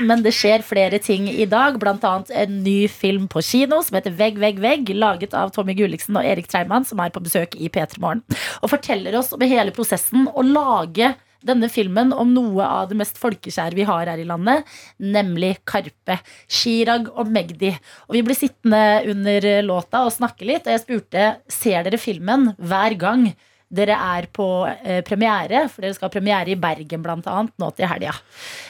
Men 0.00 0.22
det 0.24 0.32
skjer 0.32 0.64
flere 0.64 1.00
ting 1.02 1.28
i 1.28 1.46
dag, 1.48 1.76
blant 1.80 2.04
annet 2.06 2.30
en 2.32 2.60
ny 2.64 2.88
film 2.88 3.26
på 3.30 3.42
kino 3.44 3.80
som 3.84 3.98
heter 3.98 4.14
Vegg, 4.16 4.38
vegg, 4.40 4.60
vegg, 4.62 4.92
laget 4.96 5.34
av 5.36 5.52
Tommy 5.54 5.74
Gulliksen 5.76 6.16
og 6.16 6.26
Erik 6.26 6.48
Treimann, 6.50 6.86
som 6.88 7.00
er 7.04 7.12
på 7.12 7.22
besøk 7.24 7.56
i 7.58 7.68
P3 7.72 8.00
Morgen. 8.00 8.22
Og 8.64 8.72
forteller 8.72 9.18
oss 9.20 9.34
om 9.36 9.44
hele 9.44 9.74
prosessen 9.76 10.28
å 10.32 10.44
lage 10.46 11.14
denne 11.46 11.70
filmen 11.72 12.12
om 12.12 12.32
noe 12.34 12.64
av 12.64 12.90
det 12.90 12.98
mest 13.00 13.20
folkeskjære 13.20 13.76
vi 13.76 13.86
har 13.88 14.08
her 14.12 14.20
i 14.20 14.26
landet, 14.28 14.66
nemlig 15.00 15.54
Karpe. 15.68 16.18
Chirag 16.48 17.08
og 17.14 17.30
Magdi. 17.32 17.72
Og 18.08 18.18
vi 18.18 18.24
ble 18.26 18.36
sittende 18.36 18.82
under 19.08 19.48
låta 19.64 20.04
og 20.06 20.14
snakke 20.16 20.48
litt, 20.48 20.66
og 20.66 20.74
jeg 20.76 20.84
spurte 20.84 21.30
ser 21.48 21.86
dere 21.86 22.00
filmen 22.00 22.50
hver 22.60 22.96
gang 23.00 23.30
dere 23.70 23.96
er 24.16 24.26
på 24.34 24.46
eh, 24.66 25.00
premiere, 25.06 25.66
for 25.70 25.84
dere 25.84 25.94
skal 25.96 26.08
ha 26.08 26.14
premiere 26.14 26.52
i 26.52 26.58
Bergen 26.58 27.06
annet 27.06 27.52
nå 27.60 27.70
til 27.76 27.90
helga. 27.90 28.16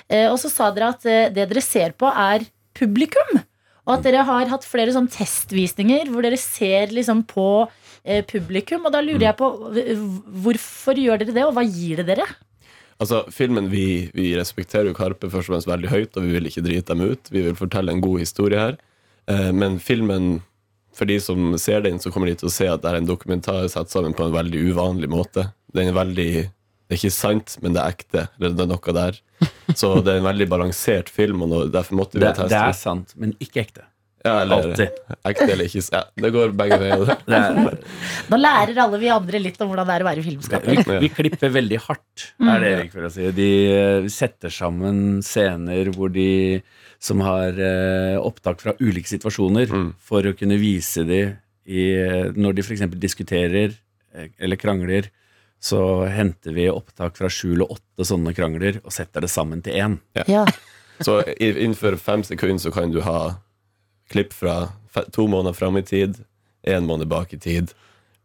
Eh, 0.08 0.28
og 0.28 0.36
så 0.42 0.50
sa 0.52 0.70
dere 0.74 0.92
at 0.94 1.06
eh, 1.08 1.30
det 1.32 1.48
dere 1.50 1.64
ser 1.64 1.96
på, 1.96 2.10
er 2.10 2.44
publikum. 2.76 3.40
Og 3.88 3.96
at 3.96 4.04
dere 4.04 4.26
har 4.28 4.50
hatt 4.52 4.66
flere 4.68 4.92
sånn 4.94 5.08
testvisninger 5.10 6.12
hvor 6.12 6.26
dere 6.26 6.38
ser 6.40 6.92
liksom 6.92 7.24
på 7.30 7.48
eh, 8.04 8.20
publikum. 8.28 8.84
Og 8.86 8.94
da 8.94 9.00
lurer 9.02 9.30
jeg 9.30 9.38
på 9.40 9.50
hvorfor 10.44 11.00
gjør 11.00 11.24
dere 11.24 11.36
det, 11.40 11.48
og 11.48 11.56
hva 11.56 11.64
gir 11.66 12.02
det 12.02 12.10
dere? 12.12 12.28
Altså, 13.00 13.22
filmen, 13.32 13.70
vi, 13.72 14.10
vi 14.12 14.34
respekterer 14.36 14.90
jo 14.90 14.96
Karpe 14.96 15.30
først 15.32 15.48
og 15.48 15.54
fremst 15.54 15.70
veldig 15.70 15.88
høyt, 15.88 16.16
og 16.20 16.26
vi 16.26 16.36
vil 16.36 16.50
ikke 16.50 16.64
drite 16.66 16.92
dem 16.92 17.14
ut. 17.14 17.32
Vi 17.32 17.46
vil 17.46 17.56
fortelle 17.56 17.94
en 17.94 18.04
god 18.04 18.20
historie 18.20 18.60
her. 18.60 18.76
Eh, 19.30 19.50
men 19.56 19.80
filmen, 19.80 20.42
for 21.00 21.08
de 21.08 21.16
som 21.24 21.54
ser 21.60 21.80
den, 21.86 21.98
så 22.02 22.12
kommer 22.12 22.28
de 22.28 22.36
til 22.42 22.50
å 22.50 22.52
se 22.52 22.68
at 22.68 22.82
det 22.84 22.90
er 22.92 23.00
en 23.00 23.08
dokumentar 23.08 23.64
satt 23.72 23.92
sammen 23.92 24.12
på 24.16 24.26
en 24.26 24.34
veldig 24.34 24.66
uvanlig 24.68 25.08
måte. 25.08 25.48
Den 25.72 25.88
er 25.92 25.96
veldig 25.96 26.30
Det 26.90 26.96
er 26.96 26.98
ikke 26.98 27.14
sant, 27.14 27.54
men 27.62 27.76
det 27.76 27.80
er 27.80 27.94
ekte. 27.94 28.26
Eller 28.36 28.56
det 28.58 28.66
er 28.66 28.68
noe 28.72 28.94
der. 28.96 29.20
Så 29.78 29.94
det 30.02 30.12
er 30.12 30.20
en 30.20 30.26
veldig 30.26 30.48
balansert 30.50 31.08
film, 31.08 31.46
og 31.46 31.70
derfor 31.72 31.96
måtte 32.02 32.18
vi 32.18 32.26
Det, 32.26 32.34
teste 32.36 32.52
det 32.52 32.60
er 32.60 32.76
sant, 32.76 33.14
men 33.16 33.32
ikke 33.40 33.62
ekte. 33.62 33.86
Ja, 34.20 34.42
eller 34.42 34.74
ekte 34.76 35.46
eller 35.46 35.64
ikke. 35.64 35.80
Ja, 35.94 36.02
det 36.20 36.30
går 36.34 36.50
begge 36.58 36.76
veier. 36.82 37.12
er, 37.38 37.78
Nå 38.28 38.40
lærer 38.42 38.82
alle 38.84 39.00
vi 39.00 39.08
andre 39.14 39.40
litt 39.40 39.62
om 39.62 39.70
hvordan 39.70 39.88
det 39.88 39.94
er 39.94 40.04
å 40.04 40.08
være 40.10 40.24
filmskaper. 40.26 40.82
vi, 40.82 40.98
vi 41.06 41.12
klipper 41.14 41.54
veldig 41.54 41.80
hardt, 41.86 42.26
er 42.44 42.60
det 42.60 42.74
Erik 42.74 42.92
vil 42.98 43.08
si. 43.14 43.30
De 43.38 43.50
setter 44.12 44.52
sammen 44.52 45.22
scener 45.24 45.88
hvor 45.96 46.12
de 46.12 46.28
som 47.00 47.20
har 47.24 47.56
eh, 47.56 48.16
opptak 48.20 48.60
fra 48.60 48.74
ulike 48.80 49.08
situasjoner, 49.08 49.70
Mm. 49.72 49.94
for 49.98 50.22
å 50.28 50.34
kunne 50.36 50.58
vise 50.60 51.04
de 51.08 51.20
i, 51.66 51.84
når 52.36 52.54
de 52.58 52.62
f.eks. 52.66 52.82
diskuterer 53.00 53.72
eh, 54.14 54.28
eller 54.38 54.56
krangler. 54.60 55.08
Så 55.60 56.06
henter 56.08 56.52
vi 56.56 56.68
opptak 56.72 57.16
fra 57.16 57.28
sju 57.28 57.52
eller 57.54 57.72
åtte 57.72 58.04
sånne 58.08 58.32
krangler 58.36 58.78
og 58.84 58.92
setter 58.96 59.20
det 59.24 59.28
sammen 59.32 59.60
til 59.64 59.74
én. 59.76 59.98
Ja. 60.28 60.46
Så 61.04 61.22
innenfor 61.40 61.96
fem 61.96 62.22
sekunder 62.24 62.60
så 62.60 62.70
kan 62.72 62.90
du 62.92 63.00
ha 63.00 63.36
klipp 64.12 64.32
fra 64.36 64.68
to 65.12 65.24
måneder 65.28 65.56
fram 65.56 65.76
i 65.80 65.82
tid, 65.82 66.18
én 66.68 66.84
måned 66.84 67.08
bak 67.08 67.32
i 67.32 67.38
tid. 67.40 67.72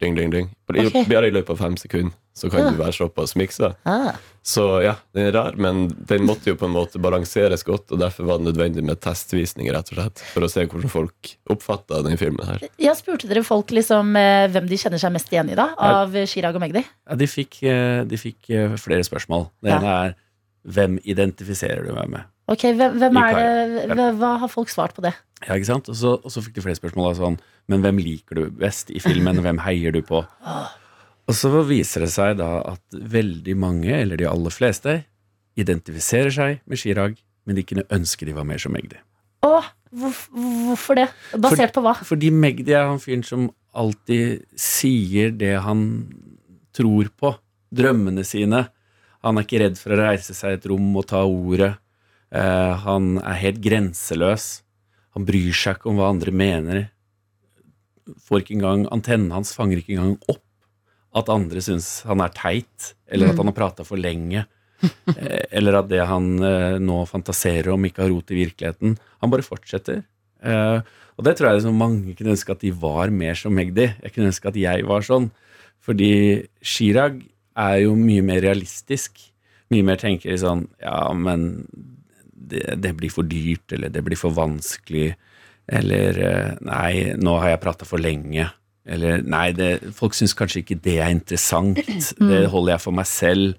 Ding, 0.04 0.16
ding, 0.16 0.32
ding. 0.32 0.50
Bare 0.68 1.28
i 1.28 1.32
løpet 1.32 1.54
av 1.56 1.62
fem 1.62 1.78
sekunder 1.80 2.12
så 2.36 2.50
kan 2.52 2.66
Ja. 2.66 2.70
du 2.72 2.78
være 2.84 2.94
såpass 2.94 3.36
miksa. 3.40 3.76
Ah. 3.86 4.18
Så 4.46 4.84
ja, 4.84 4.96
den 5.16 5.28
er 5.28 5.32
rar, 5.34 5.56
men 5.58 5.88
den 6.06 6.26
måtte 6.28 6.52
jo 6.52 6.56
på 6.60 6.68
en 6.68 6.74
måte 6.76 7.00
balanseres 7.02 7.64
godt, 7.66 7.90
og 7.96 8.00
derfor 8.04 8.26
var 8.28 8.38
det 8.38 8.52
nødvendig 8.54 8.84
med 8.86 9.00
testvisninger, 9.02 9.74
rett 9.74 9.90
og 9.94 9.98
slett, 9.98 10.20
for 10.36 10.46
å 10.46 10.50
se 10.52 10.66
hvordan 10.68 10.92
folk 10.92 11.32
oppfatta 11.50 12.04
den 12.06 12.18
filmen 12.22 12.46
her. 12.46 12.60
Ja, 12.78 12.94
spurte 12.94 13.28
dere 13.32 13.42
folk 13.48 13.72
liksom 13.74 14.14
eh, 14.20 14.46
hvem 14.54 14.68
de 14.70 14.78
kjenner 14.78 15.00
seg 15.02 15.16
mest 15.16 15.32
igjen 15.34 15.50
i, 15.50 15.56
da? 15.58 15.72
Av 15.80 16.14
Chirag 16.30 16.54
og 16.60 16.62
Magdi? 16.62 16.84
Ja, 17.10 17.16
de 17.16 17.26
fikk, 17.32 17.64
eh, 17.64 18.04
de 18.06 18.18
fikk 18.22 18.52
eh, 18.54 18.76
flere 18.78 19.02
spørsmål. 19.08 19.50
Det 19.64 19.72
Ja. 19.72 19.80
ene 19.80 19.96
er 20.06 20.16
hvem 20.68 21.00
identifiserer 21.06 21.86
du 21.88 21.94
meg 21.94 22.10
med? 22.10 22.24
Ok, 22.48 22.62
hvem, 22.78 23.00
hvem 23.02 23.18
er 23.18 23.88
det 23.96 24.12
hva 24.20 24.36
har 24.44 24.48
folk 24.48 24.70
svart 24.70 24.94
på 24.94 25.02
det? 25.02 25.16
Ja, 25.48 25.56
ikke 25.56 25.66
sant? 25.66 25.90
Og 25.90 25.96
så, 25.96 26.14
og 26.24 26.30
så 26.30 26.44
fikk 26.46 26.54
de 26.60 26.62
flere 26.62 26.78
spørsmål 26.78 27.10
Da, 27.14 27.18
sånn 27.26 27.40
Men 27.68 27.82
hvem 27.82 27.98
liker 27.98 28.36
du 28.36 28.50
best 28.52 28.90
i 28.94 29.00
filmen? 29.02 29.36
Hvem 29.46 29.58
heier 29.66 29.92
du 29.92 30.02
på? 30.06 30.22
Og 31.26 31.34
så 31.34 31.50
viser 31.66 32.06
det 32.06 32.12
seg 32.14 32.36
da 32.38 32.50
at 32.76 32.98
veldig 33.16 33.56
mange, 33.58 33.90
eller 33.98 34.20
de 34.20 34.28
aller 34.30 34.54
fleste, 34.54 35.00
identifiserer 35.58 36.34
seg 36.36 36.60
med 36.70 36.78
Chirag, 36.82 37.16
men 37.48 37.58
de 37.58 37.64
kunne 37.66 37.86
ønske 37.94 38.28
de 38.28 38.36
var 38.36 38.46
mer 38.46 38.62
som 38.62 38.74
Magdi. 38.76 38.98
Å, 39.46 39.62
hvorf- 39.96 40.28
hvorfor 40.34 41.00
det? 41.00 41.08
Basert 41.42 41.74
på 41.76 41.82
hva? 41.86 41.96
Fordi 42.06 42.30
Magdi 42.34 42.74
er 42.76 42.86
han 42.90 43.02
fyren 43.02 43.24
som 43.26 43.48
alltid 43.76 44.44
sier 44.60 45.34
det 45.36 45.56
han 45.66 45.82
tror 46.76 47.10
på. 47.18 47.34
Drømmene 47.76 48.24
sine. 48.28 48.68
Han 49.26 49.40
er 49.40 49.46
ikke 49.48 49.62
redd 49.64 49.80
for 49.82 49.96
å 49.96 50.00
reise 50.04 50.36
seg 50.38 50.54
i 50.54 50.60
et 50.60 50.68
rom 50.70 50.92
og 51.00 51.08
ta 51.10 51.24
ordet. 51.26 51.74
Eh, 52.36 52.74
han 52.86 53.16
er 53.24 53.40
helt 53.42 53.62
grenseløs. 53.66 54.46
Han 55.18 55.26
bryr 55.28 55.54
seg 55.56 55.80
ikke 55.80 55.90
om 55.92 56.00
hva 56.02 56.12
andre 56.14 56.34
mener. 56.36 56.82
Får 58.28 58.44
ikke 58.44 58.58
engang, 58.60 58.86
Antennen 58.94 59.32
hans 59.34 59.54
fanger 59.58 59.82
ikke 59.82 59.96
engang 59.98 60.18
opp 60.30 60.45
at 61.16 61.30
andre 61.32 61.62
syns 61.64 62.02
han 62.08 62.22
er 62.24 62.34
teit, 62.36 62.92
eller 63.08 63.32
at 63.32 63.40
han 63.40 63.48
har 63.52 63.56
prata 63.58 63.86
for 63.88 64.00
lenge. 64.02 64.44
eh, 65.16 65.46
Eller 65.56 65.78
at 65.80 65.88
det 65.90 66.04
han 66.10 66.34
eh, 66.44 66.76
nå 66.84 66.98
fantaserer 67.08 67.72
om, 67.74 67.86
ikke 67.88 68.04
har 68.04 68.12
rot 68.12 68.34
i 68.36 68.42
virkeligheten. 68.44 68.98
Han 69.24 69.32
bare 69.32 69.46
fortsetter. 69.48 70.04
Eh, 70.44 70.80
og 71.16 71.24
det 71.24 71.38
tror 71.38 71.48
jeg 71.50 71.62
liksom 71.62 71.78
mange 71.80 72.16
kunne 72.20 72.34
ønske 72.36 72.52
at 72.52 72.66
de 72.66 72.74
var 72.76 73.14
mer 73.16 73.38
som 73.40 73.56
Magdi. 73.56 73.88
Jeg 74.04 74.12
kunne 74.16 74.34
ønske 74.34 74.52
at 74.52 74.60
jeg 74.60 74.84
var 74.90 75.06
sånn. 75.08 75.30
Fordi 75.86 76.12
Chirag 76.66 77.22
er 77.56 77.78
jo 77.86 77.96
mye 77.96 78.26
mer 78.26 78.42
realistisk. 78.44 79.22
Mye 79.72 79.86
mer 79.88 79.98
tenker 80.02 80.36
sånn 80.38 80.66
Ja, 80.84 81.08
men 81.16 81.64
det, 82.36 82.66
det 82.84 82.92
blir 83.00 83.14
for 83.14 83.24
dyrt, 83.26 83.72
eller 83.74 83.90
det 83.94 84.04
blir 84.06 84.20
for 84.20 84.36
vanskelig. 84.36 85.14
Eller 85.72 86.20
Nei, 86.62 87.16
nå 87.18 87.40
har 87.40 87.56
jeg 87.56 87.64
prata 87.64 87.88
for 87.88 88.04
lenge. 88.04 88.50
Eller 88.86 89.24
nei, 89.26 89.50
det, 89.58 89.70
folk 89.98 90.14
syns 90.14 90.36
kanskje 90.38 90.62
ikke 90.62 90.78
det 90.86 91.00
er 91.02 91.14
interessant. 91.14 91.80
Det 92.20 92.46
holder 92.52 92.76
jeg 92.76 92.84
for 92.84 92.98
meg 92.98 93.10
selv. 93.10 93.56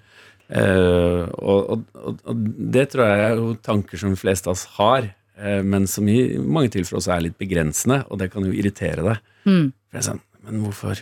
Uh, 0.47 1.27
og, 1.43 1.81
og, 1.99 2.19
og, 2.23 2.43
det 2.71 2.85
tror 2.93 3.09
jeg 3.09 3.23
er 3.25 3.33
jo 3.35 3.49
tanker 3.59 3.99
som 3.99 4.13
de 4.13 4.19
fleste 4.19 4.47
av 4.47 4.55
oss 4.55 4.63
har, 4.77 5.09
uh, 5.41 5.59
men 5.59 5.89
som 5.91 6.07
i 6.07 6.37
mange 6.39 6.71
tilfeller 6.71 7.01
også 7.01 7.13
er 7.17 7.25
litt 7.25 7.35
begrensende, 7.41 7.99
og 8.07 8.21
det 8.21 8.29
kan 8.31 8.47
jo 8.47 8.55
irritere 8.55 9.03
deg. 9.03 9.25
Mm. 9.43 9.65
For 9.75 9.97
det 9.97 9.99
er 9.99 10.07
sånn, 10.07 10.23
men 10.47 10.63
hvorfor, 10.63 11.01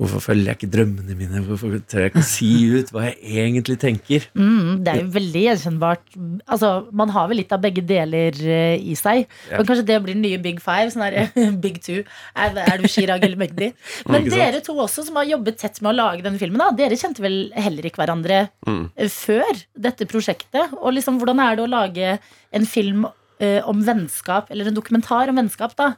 hvorfor 0.00 0.22
følger 0.24 0.48
jeg 0.52 0.58
ikke 0.60 0.70
drømmene 0.72 1.16
mine? 1.18 1.42
Hvorfor 1.46 1.74
tør 1.90 2.04
jeg 2.06 2.12
ikke 2.12 2.22
si 2.26 2.48
ut 2.78 2.92
hva 2.94 3.04
jeg 3.08 3.18
egentlig 3.46 3.76
tenker? 3.82 4.26
Mm, 4.38 4.82
det 4.84 4.92
er 4.94 5.00
jo 5.02 5.10
veldig 5.14 5.42
gjenkjennbart. 5.48 6.16
Altså, 6.46 6.70
man 7.02 7.12
har 7.14 7.28
vel 7.30 7.40
litt 7.42 7.52
av 7.54 7.62
begge 7.64 7.84
deler 7.86 8.36
eh, 8.42 8.76
i 8.80 8.96
seg. 8.98 9.26
Ja. 9.50 9.58
Men 9.60 9.68
kanskje 9.68 9.86
det 9.92 9.98
blir 10.04 10.16
den 10.16 10.24
nye 10.26 10.40
Big 10.42 10.60
Five. 10.64 10.90
Sånn 10.94 11.04
her, 11.06 11.30
Big 11.64 11.80
Two. 11.84 12.02
Er, 12.34 12.56
er 12.64 12.82
du 12.82 12.88
Chirag 12.90 13.24
eller 13.26 13.40
Magdi? 13.40 13.72
Men 14.12 14.28
dere 14.32 14.62
to 14.64 14.74
også, 14.82 15.04
som 15.06 15.18
har 15.20 15.28
jobbet 15.30 15.60
tett 15.62 15.80
med 15.84 15.92
å 15.94 15.98
lage 16.00 16.24
denne 16.26 16.40
filmen, 16.40 16.60
da, 16.62 16.70
dere 16.82 16.98
kjente 17.00 17.22
vel 17.24 17.40
heller 17.58 17.88
ikke 17.90 18.02
hverandre 18.04 18.42
Mm. 18.66 18.84
eh, 18.96 19.08
før 19.10 19.58
dette 19.78 20.06
prosjektet? 20.08 20.72
Og 20.80 20.92
liksom, 20.96 21.18
hvordan 21.20 21.40
er 21.42 21.56
det 21.58 21.64
å 21.64 21.70
lage 21.70 22.12
en 22.54 22.66
film 22.68 23.04
eh, 23.42 23.58
om 23.68 23.80
vennskap, 23.84 24.50
eller 24.54 24.68
en 24.70 24.76
dokumentar 24.76 25.28
om 25.32 25.36
vennskap, 25.40 25.74
da? 25.78 25.92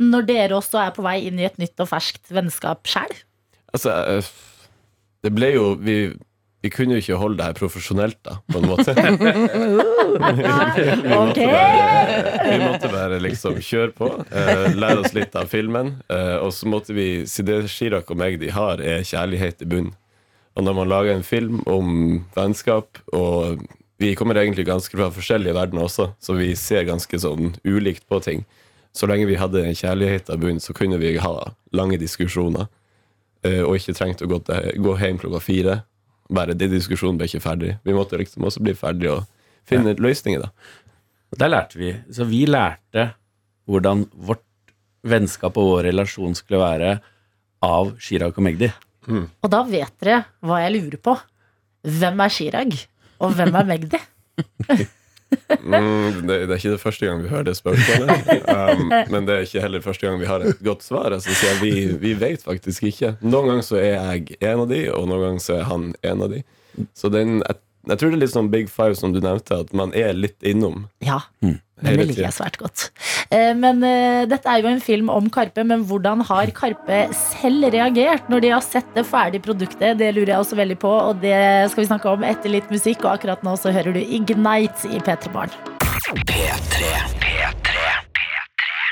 Når 0.00 0.26
dere 0.28 0.56
også 0.58 0.78
er 0.84 0.92
på 0.94 1.02
vei 1.04 1.16
inn 1.26 1.40
i 1.40 1.46
et 1.48 1.56
nytt 1.60 1.80
og 1.82 1.88
ferskt 1.90 2.28
vennskap 2.34 2.84
sjæl? 2.88 3.12
Altså, 3.74 3.94
eh, 3.94 4.24
det 5.24 5.32
ble 5.36 5.48
jo 5.54 5.64
Vi, 5.80 5.96
vi 6.64 6.70
kunne 6.72 6.96
jo 6.96 7.02
ikke 7.02 7.18
holde 7.20 7.38
det 7.38 7.46
her 7.48 7.56
profesjonelt, 7.56 8.18
da, 8.26 8.32
på 8.52 8.60
en 8.60 8.68
måte. 8.68 8.94
Vi 12.50 12.58
måtte 12.60 12.88
bare 12.92 13.20
liksom 13.22 13.60
kjøre 13.64 13.92
på, 13.96 14.08
uh, 14.20 14.68
lære 14.74 15.00
oss 15.00 15.14
litt 15.16 15.36
av 15.38 15.46
filmen. 15.48 15.94
Uh, 16.10 16.36
og 16.44 16.52
så 16.52 16.68
måtte 16.68 16.92
vi 16.96 17.26
Si 17.30 17.42
det 17.46 17.62
Chirag 17.72 18.10
og 18.10 18.16
meg 18.20 18.40
de 18.42 18.50
har, 18.52 18.76
er 18.82 19.06
kjærlighet 19.06 19.62
i 19.64 19.66
bunn. 19.70 19.90
Og 20.58 20.66
når 20.66 20.74
man 20.80 20.90
lager 20.90 21.12
en 21.14 21.24
film 21.24 21.62
om 21.70 21.86
vennskap, 22.34 22.98
og 23.14 23.62
vi 24.00 24.14
kommer 24.18 24.34
egentlig 24.40 24.66
ganske 24.68 24.96
fra 24.96 25.10
forskjellige 25.14 25.54
verdener 25.56 25.86
også, 25.86 26.10
så 26.20 26.34
vi 26.36 26.50
ser 26.58 26.88
ganske 26.88 27.16
sånn 27.22 27.54
ulikt 27.64 28.04
på 28.10 28.20
ting. 28.24 28.44
Så 28.96 29.06
lenge 29.06 29.28
vi 29.30 29.38
hadde 29.38 29.62
kjærlighet 29.78 30.30
av 30.32 30.40
bunn, 30.42 30.60
så 30.60 30.74
kunne 30.76 30.98
vi 31.00 31.14
ha 31.22 31.34
lange 31.76 32.00
diskusjoner. 32.00 32.66
Eh, 33.46 33.62
Og 33.64 33.76
ikke 33.78 33.94
trengte 33.96 34.26
å 34.26 34.30
gå, 34.30 34.40
til, 34.46 34.70
gå 34.84 34.96
hjem 35.00 35.18
klokka 35.22 35.40
fire. 35.44 35.78
Bare 36.30 36.54
den 36.54 36.70
diskusjonen 36.74 37.18
ble 37.18 37.26
ikke 37.30 37.42
ferdig. 37.42 37.72
Vi 37.84 37.94
måtte 37.96 38.18
liksom 38.20 38.44
også 38.46 38.62
bli 38.62 38.74
ferdig 38.78 39.10
og 39.12 39.24
finne 39.68 39.96
løsninger, 39.98 40.44
da. 40.44 40.52
Der 41.40 41.50
lærte 41.52 41.78
vi. 41.78 41.94
Så 42.10 42.26
vi 42.26 42.44
lærte 42.46 43.10
hvordan 43.70 44.04
vårt 44.14 44.42
vennskap 45.06 45.56
og 45.56 45.68
vår 45.70 45.84
relasjon 45.90 46.34
skulle 46.36 46.60
være 46.60 46.94
av 47.64 47.92
Chirag 48.02 48.36
og 48.36 48.44
Magdi. 48.46 48.70
Og 49.10 49.50
da 49.50 49.62
vet 49.66 49.92
dere 50.02 50.24
hva 50.44 50.60
jeg 50.62 50.74
lurer 50.76 51.00
på. 51.02 51.16
Hvem 51.86 52.20
er 52.24 52.32
Chirag? 52.34 52.76
Og 53.20 53.34
hvem 53.36 53.54
er 53.56 53.68
Magdi? 53.68 54.00
Mm, 55.60 56.26
det, 56.26 56.36
det 56.46 56.54
er 56.54 56.58
ikke 56.58 56.72
det 56.74 56.80
første 56.82 57.06
gang 57.06 57.22
vi 57.22 57.28
hører 57.30 57.46
det 57.50 57.54
spørsmålet. 57.58 58.30
Um, 58.50 58.84
men 59.12 59.26
det 59.28 59.34
er 59.36 59.46
ikke 59.46 59.62
heller 59.64 59.82
første 59.84 60.06
gang 60.06 60.20
vi 60.22 60.28
har 60.30 60.44
et 60.46 60.60
godt 60.66 60.82
svar. 60.86 61.10
Altså, 61.16 61.34
så 61.36 61.52
vi, 61.62 61.72
vi 62.02 62.14
vet 62.18 62.42
faktisk 62.46 62.86
ikke. 62.90 63.14
Noen 63.22 63.50
ganger 63.52 63.66
så 63.66 63.78
er 63.80 63.90
jeg 63.96 64.38
en 64.40 64.62
av 64.64 64.68
de, 64.70 64.80
og 64.94 65.08
noen 65.10 65.24
ganger 65.28 65.44
så 65.44 65.58
er 65.60 65.66
han 65.70 65.90
en 66.12 66.24
av 66.26 66.32
de. 66.34 66.42
Så 66.96 67.10
den, 67.12 67.40
jeg, 67.44 67.60
jeg 67.90 68.00
tror 68.00 68.12
det 68.12 68.18
er 68.18 68.24
litt 68.24 68.34
sånn 68.36 68.50
Big 68.52 68.70
Five 68.72 68.98
som 68.98 69.14
du 69.14 69.20
nevnte, 69.24 69.60
at 69.66 69.74
man 69.76 69.94
er 69.96 70.14
litt 70.18 70.38
innom. 70.46 70.86
Ja, 71.04 71.22
Mm. 71.44 71.58
Men 71.82 71.96
det 71.98 72.06
liker 72.10 72.26
jeg 72.26 72.36
svært 72.36 72.58
godt. 72.60 72.86
Eh, 73.30 73.52
Men 73.56 73.82
eh, 73.86 74.24
dette 74.30 74.48
er 74.50 74.62
jo 74.62 74.70
en 74.70 74.82
film 74.84 75.10
om 75.12 75.28
Karpe, 75.32 75.64
men 75.66 75.84
hvordan 75.88 76.24
har 76.28 76.52
Karpe 76.56 77.02
selv 77.16 77.68
reagert 77.74 78.28
når 78.32 78.44
de 78.44 78.52
har 78.54 78.64
sett 78.64 78.88
det 78.96 79.06
ferdige 79.08 79.44
produktet? 79.46 79.98
Det 80.00 80.12
lurer 80.16 80.34
jeg 80.34 80.44
også 80.44 80.58
veldig 80.60 80.78
på, 80.82 80.92
og 81.10 81.20
det 81.24 81.36
skal 81.72 81.84
vi 81.84 81.90
snakke 81.90 82.12
om 82.14 82.26
etter 82.26 82.52
litt 82.52 82.70
musikk. 82.72 83.04
Og 83.04 83.14
akkurat 83.16 83.44
nå 83.46 83.56
så 83.60 83.72
hører 83.74 83.96
du 83.96 84.00
Ignite 84.02 84.90
i 84.90 85.00
P3 85.04 85.32
Barn 85.34 85.52
P3 86.26 86.94
P3. 87.22 87.76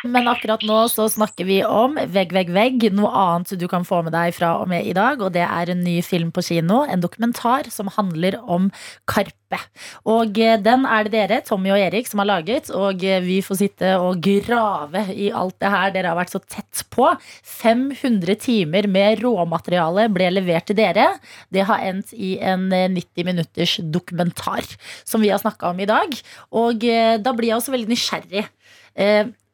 Men 0.06 0.28
akkurat 0.30 0.62
nå 0.62 0.76
så 0.92 1.08
snakker 1.10 1.46
vi 1.48 1.58
om 1.66 1.96
Vegg, 1.98 2.30
vegg, 2.34 2.52
vegg. 2.54 2.84
Noe 2.94 3.10
annet 3.10 3.56
du 3.58 3.66
kan 3.70 3.86
få 3.86 4.04
med 4.06 4.14
deg 4.14 4.34
fra 4.36 4.52
og 4.60 4.68
med 4.70 4.86
i 4.86 4.94
dag. 4.94 5.18
Og 5.24 5.32
det 5.34 5.42
er 5.42 5.72
en 5.72 5.82
ny 5.82 5.98
film 6.06 6.30
på 6.34 6.44
kino. 6.46 6.84
En 6.86 7.02
dokumentar 7.02 7.66
som 7.74 7.90
handler 7.96 8.38
om 8.38 8.68
Karpe. 9.10 9.58
Og 10.06 10.38
eh, 10.38 10.58
den 10.60 10.84
er 10.86 11.08
det 11.08 11.14
dere, 11.16 11.40
Tommy 11.42 11.72
og 11.74 11.80
Erik, 11.80 12.06
som 12.06 12.22
har 12.22 12.28
laget. 12.30 12.70
Og 12.70 13.02
eh, 13.02 13.18
vi 13.24 13.40
får 13.42 13.58
sitte 13.62 13.96
og 13.98 14.22
grave 14.22 15.02
i 15.16 15.32
alt 15.34 15.58
det 15.58 15.72
her 15.74 15.90
dere 15.96 16.12
har 16.12 16.20
vært 16.20 16.36
så 16.36 16.42
tett 16.44 16.84
på. 16.94 17.10
500 17.58 18.38
timer 18.44 18.86
med 18.92 19.24
råmateriale 19.24 20.06
ble 20.14 20.30
levert 20.36 20.68
til 20.70 20.78
dere. 20.78 21.08
Det 21.50 21.66
har 21.66 21.82
endt 21.90 22.14
i 22.14 22.36
en 22.38 22.68
eh, 22.70 22.86
90 22.94 23.26
minutters 23.32 23.76
dokumentar 23.82 24.62
som 25.02 25.24
vi 25.24 25.34
har 25.34 25.42
snakka 25.42 25.72
om 25.72 25.82
i 25.82 25.90
dag. 25.90 26.14
Og 26.54 26.86
eh, 26.86 27.18
da 27.18 27.34
blir 27.34 27.50
jeg 27.50 27.58
også 27.58 27.74
veldig 27.74 27.94
nysgjerrig. 27.96 28.46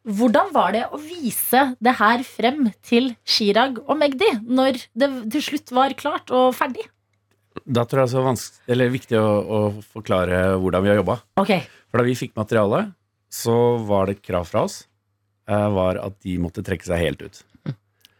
Hvordan 0.04 0.50
var 0.52 0.74
det 0.76 0.82
å 0.92 0.98
vise 1.00 1.60
det 1.80 1.94
her 1.96 2.24
frem 2.28 2.66
til 2.84 3.14
Chirag 3.24 3.78
og 3.86 3.96
Magdi, 3.96 4.28
når 4.44 4.82
det 4.92 5.08
til 5.32 5.44
slutt 5.46 5.72
var 5.72 5.94
klart 5.96 6.32
og 6.34 6.50
ferdig? 6.56 6.84
Da 7.64 7.86
tror 7.88 8.02
jeg 8.02 8.12
det 8.12 8.18
er 8.20 8.26
vanskelig, 8.26 8.64
eller 8.74 8.92
viktig 8.92 9.16
å, 9.16 9.28
å 9.40 9.60
forklare 9.94 10.42
hvordan 10.60 10.84
vi 10.84 10.90
har 10.92 10.98
jobba. 11.00 11.16
Okay. 11.40 11.64
For 11.88 12.02
da 12.02 12.04
vi 12.04 12.18
fikk 12.18 12.34
materialet, 12.36 12.92
så 13.32 13.54
var 13.88 14.10
det 14.10 14.18
et 14.18 14.26
krav 14.26 14.44
fra 14.50 14.66
oss 14.68 14.82
eh, 15.48 15.68
var 15.72 16.00
at 16.02 16.18
de 16.26 16.36
måtte 16.42 16.64
trekke 16.66 16.84
seg 16.84 17.00
helt 17.00 17.24
ut. 17.24 17.40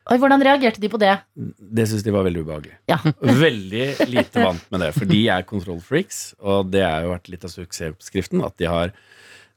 og 0.09 0.23
Hvordan 0.23 0.45
reagerte 0.47 0.81
de 0.81 0.89
på 0.89 1.01
det? 1.03 1.13
Det 1.37 1.85
syntes 1.91 2.07
de 2.07 2.15
var 2.15 2.25
veldig 2.25 2.47
ubehagelig. 2.47 2.79
Ja. 2.89 2.97
Veldig 3.45 4.09
lite 4.09 4.47
vant 4.47 4.73
med 4.73 4.87
det, 4.87 4.95
for 4.97 5.11
de 5.11 5.21
er 5.37 5.45
kontrollfreaks, 5.49 6.23
og 6.41 6.73
det 6.73 6.87
har 6.87 7.05
jo 7.05 7.13
vært 7.13 7.31
litt 7.35 7.45
av 7.45 7.53
suksessoppskriften. 7.53 8.41
At 8.47 8.57
de 8.63 8.73
har 8.73 8.97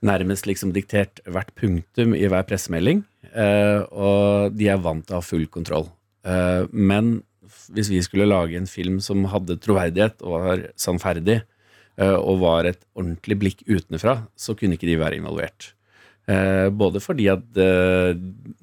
nærmest 0.05 0.45
liksom 0.45 0.73
diktert 0.75 1.21
hvert 1.25 1.49
punktum 1.57 2.13
i 2.17 2.27
hver 2.29 2.45
pressemelding, 2.47 3.03
eh, 3.31 3.81
og 3.89 4.53
de 4.57 4.69
er 4.69 4.81
vant 4.81 5.05
til 5.05 5.17
å 5.17 5.21
ha 5.21 5.25
full 5.25 5.47
kontroll. 5.49 5.89
Eh, 6.27 6.65
men 6.71 7.21
hvis 7.73 7.89
vi 7.91 8.01
skulle 8.05 8.29
lage 8.29 8.57
en 8.59 8.69
film 8.69 8.99
som 9.03 9.25
hadde 9.31 9.59
troverdighet 9.63 10.21
og 10.21 10.35
var 10.35 10.67
sannferdig, 10.79 11.41
eh, 11.97 12.17
og 12.17 12.43
var 12.43 12.69
et 12.69 12.83
ordentlig 12.95 13.39
blikk 13.41 13.65
utenfra, 13.65 14.19
så 14.37 14.55
kunne 14.57 14.77
ikke 14.77 14.89
de 14.89 15.01
være 15.01 15.21
involvert. 15.21 15.73
Både 16.27 16.99
fordi 16.99 17.29
at 17.31 17.55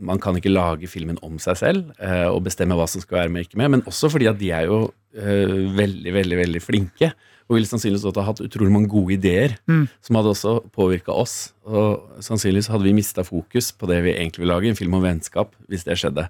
man 0.05 0.19
kan 0.21 0.37
ikke 0.37 0.53
lage 0.53 0.85
filmen 0.85 1.17
om 1.25 1.39
seg 1.41 1.57
selv 1.57 1.95
og 2.29 2.43
bestemme 2.45 2.77
hva 2.77 2.85
som 2.85 3.01
skal 3.01 3.23
være 3.23 3.33
med 3.33 3.41
og 3.41 3.47
ikke 3.47 3.57
med, 3.63 3.71
men 3.73 3.85
også 3.89 4.11
fordi 4.13 4.29
at 4.29 4.37
de 4.37 4.51
er 4.53 4.67
jo 4.69 4.83
veldig, 5.17 6.13
veldig 6.13 6.39
veldig 6.43 6.61
flinke. 6.61 7.09
Og 7.49 7.59
ville 7.59 7.69
sannsynligvis 7.69 8.07
også 8.09 8.23
ha 8.23 8.31
hatt 8.33 8.41
utrolig 8.41 8.73
mange 8.73 8.89
gode 8.89 9.13
ideer 9.19 9.59
Mm. 9.69 9.87
som 10.01 10.17
hadde 10.17 10.31
også 10.33 10.53
påvirka 10.73 11.13
oss. 11.13 11.53
Og 11.67 12.01
sannsynligvis 12.25 12.69
hadde 12.73 12.85
vi 12.85 12.95
mista 12.97 13.23
fokus 13.23 13.73
på 13.73 13.87
det 13.91 14.03
vi 14.03 14.15
egentlig 14.17 14.41
vil 14.41 14.49
lage, 14.49 14.69
en 14.69 14.77
film 14.79 14.95
om 14.95 15.03
vennskap, 15.05 15.53
hvis 15.69 15.85
det 15.85 15.99
skjedde. 16.01 16.29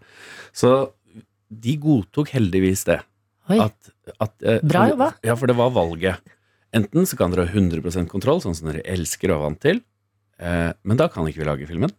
Så 0.52 0.90
de 1.50 1.76
godtok 1.78 2.30
heldigvis 2.34 2.84
det. 2.84 3.00
At, 3.48 3.90
at, 4.20 4.32
eh, 4.42 4.58
Bra 4.64 4.88
jobba. 4.90 5.12
Ja, 5.22 5.34
for 5.36 5.46
det 5.46 5.54
var 5.56 5.70
valget. 5.70 6.18
Enten 6.74 7.06
så 7.06 7.16
kan 7.16 7.30
dere 7.30 7.46
ha 7.46 7.52
100% 7.52 8.08
kontroll, 8.10 8.40
sånn 8.40 8.56
som 8.56 8.66
dere 8.72 8.82
elsker 8.82 9.30
og 9.30 9.36
er 9.36 9.44
vant 9.44 9.60
til, 9.60 9.80
eh, 10.40 10.72
men 10.82 10.96
da 10.96 11.06
kan 11.08 11.24
ikke 11.28 11.44
vi 11.44 11.46
lage 11.46 11.68
filmen. 11.68 11.92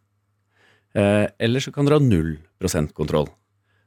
Eh, 0.96 1.28
eller 1.40 1.60
så 1.64 1.72
kan 1.72 1.86
dere 1.86 2.00
ha 2.00 2.04
0% 2.04 2.94
kontroll, 2.94 3.30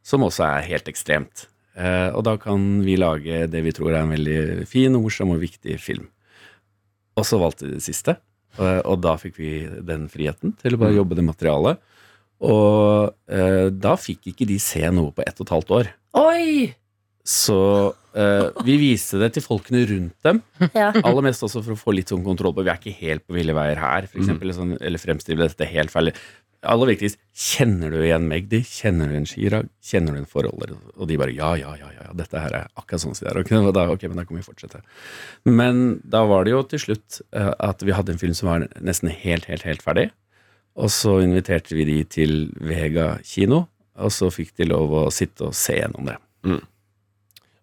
som 0.03 0.21
også 0.25 0.45
er 0.47 0.63
helt 0.69 0.89
ekstremt. 0.89 1.47
Eh, 1.79 2.09
og 2.11 2.25
da 2.27 2.35
kan 2.41 2.63
vi 2.83 2.97
lage 2.99 3.45
det 3.51 3.61
vi 3.63 3.75
tror 3.75 3.93
er 3.93 4.03
en 4.03 4.15
veldig 4.17 4.67
fin, 4.71 4.95
og 4.99 5.07
morsom 5.07 5.35
og 5.35 5.43
viktig 5.45 5.79
film. 5.83 6.09
Og 7.19 7.27
så 7.27 7.39
valgte 7.41 7.69
vi 7.69 7.77
det 7.77 7.85
siste, 7.87 8.17
og, 8.59 8.83
og 8.87 8.99
da 9.05 9.15
fikk 9.21 9.39
vi 9.39 9.53
den 9.87 10.09
friheten 10.11 10.57
til 10.59 10.75
å 10.75 10.83
bare 10.83 10.97
jobbe 10.97 11.19
det 11.19 11.27
materialet. 11.27 11.81
Og 12.49 13.15
eh, 13.35 13.69
da 13.75 13.95
fikk 13.99 14.31
ikke 14.33 14.47
de 14.47 14.59
se 14.63 14.85
noe 14.95 15.15
på 15.15 15.25
ett 15.27 15.39
og 15.39 15.47
et 15.47 15.55
halvt 15.57 15.73
år. 15.79 15.95
Oi! 16.19 16.75
Så 17.29 17.59
eh, 18.17 18.47
vi 18.65 18.79
viste 18.81 19.19
det 19.21 19.33
til 19.37 19.45
folkene 19.45 19.83
rundt 19.91 20.17
dem. 20.25 20.39
Ja. 20.73 20.93
Aller 21.03 21.27
mest 21.27 21.43
også 21.45 21.61
for 21.65 21.75
å 21.75 21.81
få 21.81 21.95
litt 21.97 22.09
sånn 22.13 22.25
kontroll 22.25 22.55
på 22.57 22.65
Vi 22.65 22.73
er 22.73 22.79
ikke 22.81 23.01
helt 23.03 23.27
på 23.27 23.37
ville 23.37 23.57
veier 23.57 23.81
her, 23.83 24.07
for 24.09 24.23
eksempel, 24.23 24.55
sånn, 24.57 24.77
eller 24.81 25.03
fremstille 25.03 25.51
dette 25.51 25.69
helt 25.69 25.93
feil. 25.93 26.13
Aller 26.67 26.91
viktigst, 26.91 27.21
kjenner 27.39 27.93
du 27.95 28.01
igjen 28.03 28.25
Magdi? 28.27 28.59
Kjenner 28.67 29.13
du 29.13 29.15
en 29.15 29.27
Chirag? 29.31 29.69
Kjenner 29.85 30.17
du 30.17 30.19
en 30.25 30.27
forholder? 30.27 30.73
Og 30.97 31.07
de 31.07 31.19
bare 31.21 31.35
ja, 31.37 31.53
ja, 31.61 31.77
ja, 31.79 31.91
ja, 31.95 32.07
dette 32.19 32.41
her 32.43 32.57
er 32.65 32.73
akkurat 32.75 33.05
sånn 33.05 33.15
som 33.15 33.29
det 33.29 33.35
er. 33.37 33.71
Da, 33.77 33.85
ok, 33.93 34.09
men 34.11 34.19
da 34.19 34.25
kan 34.27 34.41
vi 34.41 34.43
fortsette. 34.43 34.81
Men 35.47 36.01
da 36.03 36.25
var 36.27 36.49
det 36.49 36.57
jo 36.57 36.65
til 36.67 36.83
slutt 36.89 37.21
eh, 37.31 37.53
at 37.63 37.85
vi 37.87 37.95
hadde 37.95 38.17
en 38.17 38.19
film 38.19 38.35
som 38.35 38.51
var 38.51 38.67
nesten 38.83 39.13
helt, 39.13 39.47
helt, 39.47 39.63
helt 39.69 39.87
ferdig. 39.87 40.09
Og 40.79 40.91
så 40.95 41.21
inviterte 41.23 41.79
vi 41.79 41.87
de 41.87 42.01
til 42.11 42.35
Vega 42.59 43.13
kino, 43.27 43.69
og 43.99 44.11
så 44.15 44.27
fikk 44.35 44.57
de 44.59 44.67
lov 44.71 44.95
å 44.95 45.07
sitte 45.15 45.49
og 45.51 45.57
se 45.59 45.79
gjennom 45.79 46.11
det. 46.11 46.19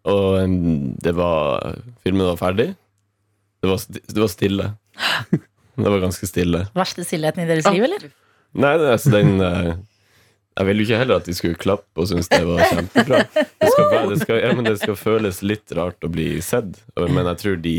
Og 0.05 0.57
det 1.01 1.13
var 1.17 1.79
Filmen 2.03 2.27
var 2.31 2.39
ferdig. 2.39 2.71
Det 3.59 3.71
var, 3.71 3.83
det 3.91 4.21
var 4.21 4.31
stille. 4.31 4.71
Det 5.75 5.91
var 5.91 5.99
ganske 5.99 6.23
stille. 6.23 6.61
Verste 6.71 7.03
stillheten 7.03 7.41
i 7.43 7.47
deres 7.49 7.65
liv, 7.67 7.83
eller? 7.83 8.05
Nei, 8.55 8.71
altså 8.79 9.11
den 9.11 9.33
eh, 9.43 9.73
Jeg 10.55 10.67
ville 10.69 10.83
jo 10.83 10.87
ikke 10.87 10.99
heller 11.01 11.19
at 11.19 11.25
de 11.27 11.33
skulle 11.35 11.59
klappe 11.59 11.99
og 11.99 12.07
synes 12.07 12.29
det 12.31 12.39
var 12.47 12.61
kjempebra. 12.71 13.17
Det 13.35 13.71
skal, 13.73 13.89
være- 13.91 14.09
det, 14.13 14.19
skal, 14.21 14.37
ja, 14.39 14.53
men 14.55 14.69
det 14.69 14.77
skal 14.79 14.95
føles 14.95 15.41
litt 15.43 15.73
rart 15.75 16.05
å 16.07 16.11
bli 16.13 16.29
sett, 16.45 16.77
og- 16.95 17.11
men 17.11 17.27
jeg 17.33 17.41
tror 17.41 17.57
de 17.65 17.75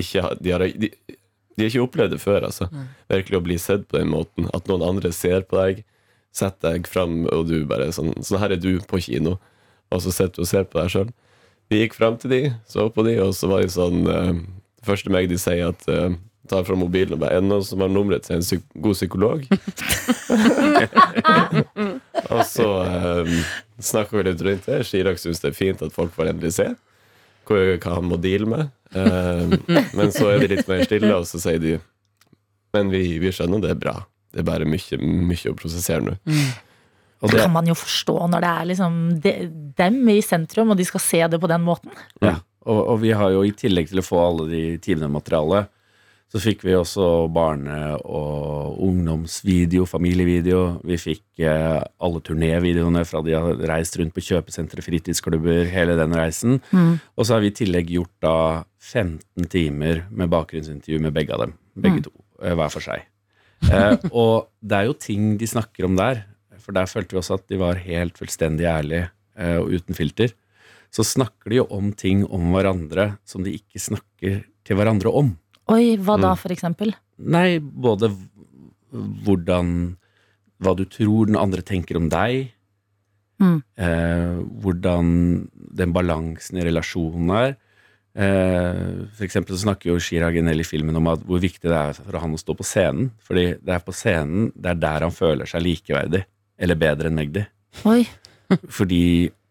ikke 0.00 0.22
har 0.24 0.38
de, 0.40 0.50
har 0.54 0.64
de, 0.64 0.88
de 0.88 1.62
har 1.62 1.68
ikke 1.70 1.84
opplevd 1.84 2.14
det 2.16 2.20
før, 2.22 2.46
altså. 2.48 2.70
Virkelig 3.12 3.36
å 3.38 3.44
bli 3.44 3.58
sett 3.62 3.84
på 3.90 4.00
den 4.00 4.08
måten. 4.10 4.48
At 4.56 4.66
noen 4.66 4.82
andre 4.88 5.12
ser 5.14 5.44
på 5.46 5.60
deg, 5.60 5.84
setter 6.34 6.72
deg 6.78 6.88
fram, 6.90 7.26
og 7.30 7.44
du 7.52 7.60
bare 7.68 7.92
sånn 7.94 8.10
Sånn 8.26 8.40
her 8.42 8.56
er 8.56 8.58
du 8.64 8.80
på 8.80 8.98
kino, 9.04 9.36
og 9.92 10.00
så 10.02 10.10
sitter 10.10 10.40
du 10.40 10.42
og 10.42 10.48
ser 10.50 10.64
på 10.66 10.80
deg 10.80 10.90
sjøl. 10.90 11.12
Vi 11.70 11.78
gikk 11.84 11.94
fram 12.00 12.16
til 12.18 12.30
de, 12.32 12.40
så 12.66 12.88
på 12.90 13.04
de, 13.06 13.18
og 13.22 13.36
så 13.36 13.46
var 13.52 13.60
de 13.62 13.68
sånn 13.70 14.00
eh, 14.08 14.32
Det 14.80 14.88
første 14.88 15.12
meg 15.14 15.28
de 15.30 15.38
sier, 15.38 15.68
at 15.70 15.86
eh, 15.92 16.16
tar 16.50 16.64
fra 16.66 16.76
mobilen 16.76 17.16
og 17.16 17.22
bare 17.22 17.38
Er 17.38 17.44
det 17.44 17.48
noen 17.48 17.64
som 17.64 17.84
har 17.84 17.92
nummeret 17.92 18.26
til 18.26 18.36
en 18.36 18.44
psyk 18.44 18.64
god 18.84 18.98
psykolog? 18.98 19.44
og 22.34 22.42
så 22.48 22.68
um, 23.24 23.36
snakker 23.78 24.18
vi 24.18 24.26
litt 24.28 24.42
rundt 24.44 24.68
det. 24.68 24.82
Chirag 24.88 25.20
syns 25.20 25.42
det 25.42 25.52
er 25.52 25.56
fint 25.56 25.84
at 25.84 25.94
folk 25.94 26.12
får 26.16 26.34
endelig 26.34 26.56
se 26.58 26.68
hva, 27.48 27.62
hva 27.76 27.96
han 27.96 28.08
må 28.08 28.18
deale 28.20 28.48
med. 28.50 28.70
Um, 28.94 29.56
men 29.96 30.12
så 30.14 30.30
er 30.32 30.44
de 30.44 30.52
litt 30.54 30.70
mer 30.70 30.84
stille, 30.86 31.12
og 31.16 31.26
så 31.28 31.40
sier 31.42 31.62
de 31.62 31.78
Men 32.74 32.90
vi, 32.90 33.06
vi 33.22 33.32
skjønner 33.34 33.62
det 33.62 33.74
er 33.74 33.80
bra. 33.80 33.98
Det 34.34 34.42
er 34.42 34.48
bare 34.48 34.66
mye, 34.66 35.00
mye 35.00 35.52
å 35.52 35.58
prosessere 35.58 36.02
nå. 36.02 36.16
Og 37.24 37.30
Det 37.30 37.40
kan 37.40 37.52
man 37.54 37.68
jo 37.70 37.76
forstå 37.78 38.16
når 38.32 38.42
det 38.42 38.48
er 38.50 38.66
liksom 38.68 38.96
de, 39.24 39.32
dem 39.78 40.00
i 40.12 40.18
sentrum, 40.24 40.74
og 40.74 40.80
de 40.80 40.86
skal 40.88 41.00
se 41.00 41.20
det 41.30 41.38
på 41.40 41.48
den 41.48 41.62
måten. 41.64 41.94
ja. 42.20 42.34
og, 42.66 42.80
og 42.94 42.98
vi 43.04 43.14
har 43.16 43.30
jo 43.32 43.44
i 43.46 43.54
tillegg 43.56 43.92
til 43.92 44.02
å 44.02 44.04
få 44.04 44.18
alle 44.20 44.48
de 44.50 44.64
timene 44.84 45.08
materiale, 45.14 45.62
så 46.32 46.40
fikk 46.42 46.64
vi 46.66 46.74
også 46.74 47.28
barne- 47.30 47.94
og 48.02 48.80
ungdomsvideo, 48.82 49.84
familievideo. 49.86 50.80
Vi 50.82 50.96
fikk 50.98 51.44
eh, 51.46 51.78
alle 52.02 52.22
turnévideoene 52.26 53.04
fra 53.06 53.22
de 53.22 53.36
har 53.36 53.60
reist 53.70 53.98
rundt 54.00 54.14
på 54.16 54.24
kjøpesentre, 54.24 54.82
fritidsklubber, 54.82 55.68
hele 55.70 55.94
den 56.00 56.16
reisen. 56.18 56.58
Og 57.14 57.22
så 57.22 57.36
har 57.36 57.44
vi 57.44 57.52
i 57.52 57.58
tillegg 57.60 57.92
gjort 57.94 58.14
da 58.24 58.36
15 58.82 59.46
timer 59.52 60.04
med 60.10 60.32
bakgrunnsintervju 60.34 61.00
med 61.06 61.14
begge 61.14 61.36
av 61.36 61.46
dem. 61.46 61.54
Begge 61.78 62.02
to, 62.08 62.14
eh, 62.42 62.56
hver 62.58 62.72
for 62.72 62.82
seg. 62.82 63.06
Eh, 63.70 63.96
og 64.24 64.50
det 64.60 64.80
er 64.80 64.88
jo 64.90 64.98
ting 64.98 65.36
de 65.38 65.46
snakker 65.46 65.86
om 65.86 65.94
der, 66.00 66.24
for 66.58 66.74
der 66.76 66.90
følte 66.90 67.14
vi 67.14 67.20
også 67.20 67.38
at 67.38 67.46
de 67.52 67.60
var 67.60 67.78
helt 67.84 68.18
fullstendig 68.18 68.66
ærlige 68.66 69.06
eh, 69.38 69.60
og 69.60 69.70
uten 69.70 69.94
filter. 69.94 70.34
Så 70.94 71.06
snakker 71.06 71.50
de 71.50 71.62
jo 71.62 71.68
om 71.74 71.92
ting 71.94 72.22
om 72.26 72.52
hverandre 72.54 73.14
som 73.26 73.46
de 73.46 73.54
ikke 73.54 73.82
snakker 73.82 74.44
til 74.64 74.78
hverandre 74.78 75.10
om. 75.10 75.34
Oi, 75.72 75.96
hva 75.96 76.16
da, 76.20 76.34
for 76.36 76.52
eksempel? 76.52 76.92
Nei, 77.16 77.58
både 77.58 78.10
hvordan 78.94 79.68
Hva 80.62 80.72
du 80.78 80.84
tror 80.86 81.26
den 81.28 81.36
andre 81.36 81.64
tenker 81.66 81.98
om 81.98 82.06
deg. 82.08 82.52
Mm. 83.42 83.58
Eh, 83.76 84.36
hvordan 84.62 85.08
den 85.80 85.92
balansen 85.92 86.60
i 86.60 86.64
relasjonen 86.64 87.32
er. 87.34 87.56
Eh, 88.14 89.02
for 89.16 89.26
eksempel 89.26 89.56
så 89.56 89.64
snakker 89.64 89.90
jo 89.90 89.98
Chirag 89.98 90.38
Enel 90.38 90.62
i 90.62 90.66
filmen 90.66 90.94
om 91.00 91.10
hvor 91.26 91.42
viktig 91.42 91.66
det 91.66 91.74
er 91.74 91.98
for 91.98 92.20
han 92.22 92.36
å 92.36 92.40
stå 92.40 92.54
på 92.56 92.66
scenen. 92.66 93.10
Fordi 93.26 93.46
det 93.58 93.74
er 93.74 93.82
på 93.84 93.94
scenen 93.96 94.52
det 94.54 94.72
er 94.72 94.82
der 94.86 95.08
han 95.08 95.14
føler 95.14 95.50
seg 95.50 95.66
likeverdig. 95.66 96.22
Eller 96.54 96.78
bedre 96.78 97.10
enn 97.10 97.18
Magdi. 97.18 97.42
Oi. 97.90 98.04
Fordi 98.78 99.02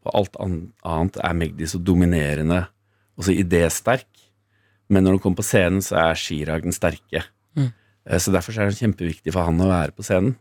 på 0.03 0.15
alt 0.15 0.39
annet 0.39 1.19
er 1.19 1.37
Magdi 1.37 1.67
så 1.69 1.81
dominerende 1.83 2.63
og 3.19 3.27
så 3.27 3.35
idésterk. 3.35 4.07
Men 4.91 5.05
når 5.05 5.15
han 5.17 5.23
kommer 5.23 5.39
på 5.39 5.47
scenen, 5.47 5.81
så 5.85 5.95
er 6.01 6.19
Chirag 6.19 6.65
den 6.65 6.75
sterke. 6.75 7.23
Mm. 7.55 7.69
Så 8.19 8.33
derfor 8.35 8.55
er 8.59 8.71
det 8.71 8.81
kjempeviktig 8.81 9.31
for 9.31 9.47
han 9.47 9.61
å 9.63 9.69
være 9.69 9.95
på 9.95 10.03
scenen. 10.03 10.35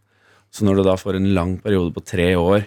Så 0.53 0.67
når 0.67 0.81
du 0.81 0.87
da 0.89 0.97
får 1.01 1.17
en 1.21 1.31
lang 1.37 1.57
periode 1.63 1.95
på 1.95 2.03
tre 2.05 2.33
år 2.37 2.67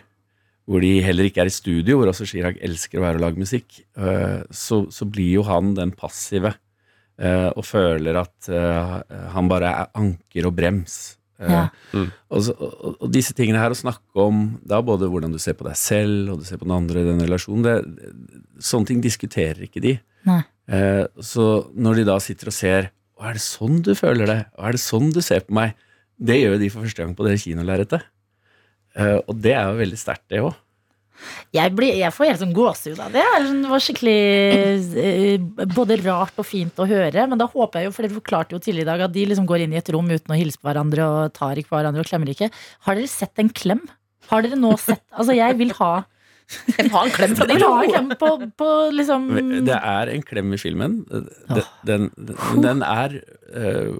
hvor 0.66 0.82
de 0.82 0.96
heller 1.06 1.28
ikke 1.28 1.44
er 1.44 1.50
i 1.52 1.54
studio, 1.54 2.00
hvor 2.00 2.10
også 2.10 2.26
Chirag 2.26 2.56
elsker 2.66 2.98
å 2.98 3.04
være 3.04 3.20
og 3.20 3.26
lage 3.28 3.38
musikk, 3.44 3.84
eh, 4.02 4.40
så, 4.50 4.80
så 4.90 5.06
blir 5.06 5.36
jo 5.36 5.44
han 5.46 5.76
den 5.78 5.92
passive 5.94 6.56
eh, 7.22 7.52
og 7.52 7.62
føler 7.68 8.18
at 8.24 8.50
eh, 8.50 8.96
han 9.36 9.52
bare 9.52 9.70
er 9.84 9.92
anker 10.02 10.50
og 10.50 10.56
brems. 10.58 10.96
Eh, 11.38 11.52
Ja. 11.52 11.66
og, 12.32 12.40
så, 12.48 12.56
og, 12.58 12.96
og 13.04 13.10
disse 13.14 13.36
tingene 13.38 13.60
her 13.62 13.76
å 13.76 13.78
snakke 13.78 14.24
om 14.24 14.56
da 14.66 14.80
både 14.82 15.10
hvordan 15.12 15.36
du 15.36 15.38
ser 15.44 15.54
på 15.60 15.68
deg 15.68 15.76
selv 15.78 16.32
og 16.32 16.40
du 16.42 16.46
ser 16.48 16.58
på 16.58 16.66
den 16.66 16.74
andre 16.80 17.04
i 17.04 17.08
den 17.12 17.22
relasjonen, 17.22 17.66
det, 17.68 17.76
sånne 18.64 18.90
ting 18.90 19.04
diskuterer 19.04 19.68
ikke 19.68 19.84
de. 19.84 19.98
Nei. 20.26 20.42
Eh, 20.68 21.06
så 21.22 21.46
når 21.78 22.02
de 22.02 22.06
da 22.10 22.18
sitter 22.24 22.50
og 22.50 22.56
ser 22.58 22.92
«Å, 23.16 23.30
Er 23.30 23.38
det 23.38 23.44
sånn 23.46 23.82
du 23.86 23.94
føler 23.96 24.26
det? 24.28 24.40
«Å, 24.58 24.66
Er 24.68 24.76
det 24.76 24.82
sånn 24.84 25.12
du 25.14 25.22
ser 25.24 25.46
på 25.46 25.54
meg? 25.56 25.76
Det 26.20 26.36
gjør 26.42 26.58
de 26.60 26.70
for 26.72 26.84
første 26.88 27.04
gang 27.04 27.14
på 27.16 27.26
det 27.28 27.38
kinolerretet. 27.44 28.04
Eh, 28.96 29.18
og 29.28 29.36
det 29.44 29.54
er 29.56 29.68
jo 29.70 29.80
veldig 29.82 30.00
sterkt, 30.00 30.26
det 30.32 30.40
òg. 30.44 30.54
Jeg, 31.56 31.72
blir, 31.72 31.94
jeg 31.96 32.12
får 32.12 32.28
helt 32.28 32.42
sånn 32.42 32.54
gåsehud 32.56 33.00
av 33.00 33.14
det. 33.16 33.24
Sånn- 33.46 33.62
Det 33.64 33.70
var 33.72 33.84
skikkelig 33.84 34.16
eh, 35.00 35.38
både 35.76 35.98
rart 36.04 36.40
og 36.42 36.48
fint 36.48 36.76
å 36.84 36.88
høre. 36.90 37.28
Men 37.32 37.40
da 37.40 37.48
håper 37.48 37.80
jeg 37.82 37.88
jo, 37.90 37.94
for 37.96 38.04
dere 38.08 38.18
forklarte 38.18 38.56
jo 38.56 38.60
tidligere 38.64 38.88
i 38.88 38.92
dag, 38.92 39.04
at 39.08 39.14
de 39.16 39.26
liksom 39.30 39.48
går 39.48 39.64
inn 39.66 39.76
i 39.76 39.80
et 39.80 39.92
rom 39.96 40.10
uten 40.12 40.34
å 40.36 40.40
hilse 40.40 40.60
på 40.60 40.68
hverandre 40.70 41.06
og 41.08 41.34
tar 41.36 41.56
ikke 41.62 41.72
på 41.72 41.78
hverandre 41.80 42.04
og 42.04 42.10
klemmer 42.10 42.32
ikke. 42.34 42.50
Har 42.88 43.00
dere 43.00 43.12
sett 43.12 43.40
en 43.44 43.50
klem? 43.56 43.84
Har 44.32 44.42
dere 44.44 44.58
nå 44.60 44.74
sett 44.82 45.04
Altså, 45.14 45.36
jeg 45.38 45.56
vil 45.60 45.72
ha 45.80 45.94
Jeg 46.46 46.86
vil 46.86 46.94
ha 46.94 47.04
en 47.08 47.14
klem 47.14 47.36
fra 47.38 47.48
de 47.52 48.50
på 48.60 48.72
liksom 48.94 49.30
Det 49.66 49.78
er 49.78 50.14
en 50.14 50.26
klem 50.26 50.54
i 50.54 50.60
filmen. 50.62 50.98
Den, 51.10 51.70
den, 51.88 52.10
den, 52.62 52.84
er 52.86 53.16
uh, 53.56 53.94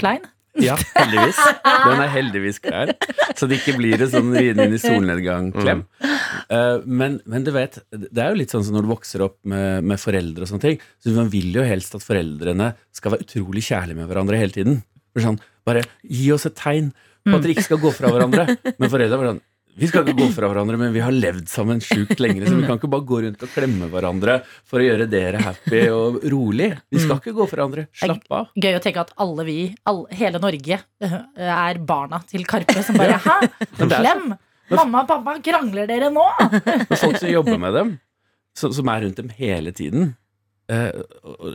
klein. 0.00 0.26
Ja, 0.60 0.76
heldigvis. 0.96 1.38
Den 1.64 2.00
er 2.00 2.10
heldigvis 2.12 2.60
klein, 2.64 2.92
så 3.36 3.48
det 3.48 3.58
ikke 3.60 3.76
blir 3.76 4.00
en 4.00 4.12
sånn 4.12 4.30
inn 4.40 4.60
i 4.64 4.80
solnedgang-klem. 4.80 5.82
Uh, 6.48 6.84
men, 6.84 7.18
men 7.28 7.44
du 7.44 7.52
vet, 7.56 7.78
det 7.92 8.22
er 8.22 8.32
jo 8.32 8.40
litt 8.40 8.54
sånn 8.54 8.64
som 8.64 8.76
når 8.76 8.86
du 8.86 8.92
vokser 8.94 9.24
opp 9.26 9.36
med, 9.48 9.84
med 9.84 10.00
foreldre 10.00 10.46
og 10.46 10.52
sånne 10.52 10.64
ting. 10.64 10.86
Så 11.02 11.16
Man 11.16 11.32
vil 11.32 11.52
jo 11.58 11.64
helst 11.66 11.96
at 11.98 12.04
foreldrene 12.04 12.72
skal 12.96 13.16
være 13.16 13.26
utrolig 13.28 13.66
kjærlige 13.68 14.00
med 14.00 14.08
hverandre 14.08 14.40
hele 14.40 14.56
tiden. 14.56 14.80
Sånn, 15.16 15.40
bare 15.64 15.84
gi 16.04 16.30
oss 16.34 16.48
et 16.48 16.56
tegn 16.58 16.90
på 17.26 17.36
at 17.36 17.42
dere 17.42 17.56
ikke 17.56 17.68
skal 17.68 17.82
gå 17.82 17.92
fra 17.96 18.12
hverandre. 18.12 18.48
Men 18.76 18.92
foreldrene 18.92 19.20
var 19.20 19.32
sånn 19.34 19.44
vi 19.76 19.88
skal 19.90 20.06
ikke 20.06 20.16
gå 20.16 20.26
fra 20.32 20.48
hverandre, 20.48 20.78
men 20.80 20.94
vi 20.94 21.02
har 21.04 21.12
levd 21.12 21.50
sammen 21.52 21.82
sjukt 21.84 22.20
lenge. 22.22 22.46
Så 22.46 22.54
vi 22.56 22.64
kan 22.64 22.78
ikke 22.78 22.88
bare 22.92 23.04
gå 23.08 23.20
rundt 23.26 23.44
og 23.44 23.52
klemme 23.52 23.88
hverandre 23.92 24.38
for 24.64 24.80
å 24.80 24.86
gjøre 24.86 25.08
dere 25.12 25.42
happy 25.44 25.82
og 25.92 26.18
rolig. 26.32 26.70
Vi 26.92 27.02
skal 27.02 27.20
ikke 27.20 27.34
gå 27.36 27.46
fra 27.50 27.60
hverandre. 27.60 27.86
Slapp 28.00 28.32
av. 28.32 28.50
Gøy 28.56 28.78
å 28.78 28.82
tenke 28.84 29.04
at 29.04 29.12
alle 29.20 29.46
vi, 29.48 29.58
alle, 29.90 30.08
hele 30.16 30.40
Norge, 30.40 30.80
eh, 31.04 31.16
er 31.44 31.80
barna 31.92 32.22
til 32.28 32.48
Karpe 32.48 32.80
som 32.86 32.96
bare 32.96 33.20
Hæ? 33.20 33.38
Klem! 33.84 34.32
Mamma 34.72 35.04
og 35.04 35.10
pappa, 35.10 35.36
krangler 35.44 35.86
dere 35.86 36.08
nå? 36.10 36.24
Men 36.88 36.98
folk 36.98 37.20
som 37.20 37.30
jobber 37.30 37.60
med 37.62 37.76
dem, 37.76 37.92
som, 38.56 38.72
som 38.74 38.88
er 38.90 39.04
rundt 39.04 39.20
dem 39.20 39.28
hele 39.36 39.70
tiden 39.76 40.16
eh, 40.72 40.90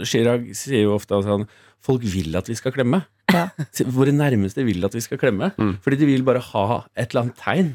Chirag 0.08 0.52
sier 0.58 0.86
jo 0.86 0.96
ofte 0.96 1.18
at 1.18 1.28
han, 1.30 1.48
folk 1.84 2.06
vil 2.06 2.38
at 2.38 2.50
vi 2.50 2.58
skal 2.58 2.74
klemme. 2.76 3.04
Ja. 3.32 3.46
Våre 3.98 4.14
nærmeste 4.16 4.66
vil 4.68 4.84
at 4.88 4.96
vi 4.98 5.04
skal 5.04 5.20
klemme. 5.22 5.52
Fordi 5.84 6.00
de 6.02 6.10
vil 6.10 6.26
bare 6.28 6.42
ha 6.52 6.82
et 6.96 7.12
eller 7.12 7.26
annet 7.26 7.40
tegn. 7.42 7.72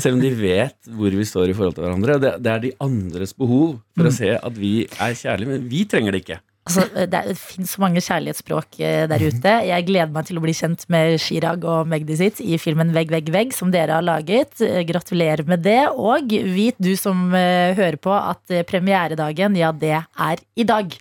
Selv 0.00 0.18
om 0.18 0.24
de 0.24 0.34
vet 0.38 0.76
hvor 0.98 1.14
vi 1.14 1.26
står 1.28 1.52
i 1.52 1.56
forhold 1.56 1.78
til 1.78 1.86
hverandre. 1.86 2.18
Det, 2.22 2.34
det 2.44 2.52
er 2.52 2.66
de 2.66 2.74
andres 2.84 3.34
behov 3.38 3.78
for 3.96 4.10
å 4.10 4.14
se 4.14 4.34
at 4.36 4.58
vi 4.58 4.74
er 4.86 5.16
kjærlige, 5.18 5.54
men 5.54 5.66
vi 5.70 5.84
trenger 5.88 6.14
det 6.14 6.24
ikke. 6.26 6.40
Altså, 6.68 6.84
det, 6.92 7.06
det 7.24 7.36
finnes 7.40 7.70
så 7.72 7.80
mange 7.80 8.00
kjærlighetsspråk 8.04 8.76
eh, 8.84 9.06
der 9.08 9.22
ute. 9.24 9.52
Jeg 9.70 9.86
gleder 9.88 10.12
meg 10.12 10.26
til 10.28 10.36
å 10.36 10.42
bli 10.44 10.52
kjent 10.52 10.84
med 10.92 11.14
Chirag 11.24 11.64
og 11.64 11.88
Magdi 11.88 12.18
sitt 12.20 12.42
i 12.44 12.58
filmen 12.60 12.92
Vegg, 12.92 13.08
vegg, 13.14 13.30
vegg, 13.32 13.56
som 13.56 13.72
dere 13.72 13.96
har 13.96 14.04
laget. 14.04 14.60
Eh, 14.60 14.82
Gratulerer 14.88 15.48
med 15.48 15.64
det. 15.64 15.80
Og 15.96 16.28
vit 16.28 16.76
du 16.76 16.92
som 17.00 17.30
eh, 17.32 17.72
hører 17.78 17.96
på, 17.96 18.12
at 18.12 18.58
premieredagen, 18.68 19.56
ja, 19.56 19.72
det 19.72 19.96
er 19.96 20.44
i 20.60 20.68
dag. 20.68 20.92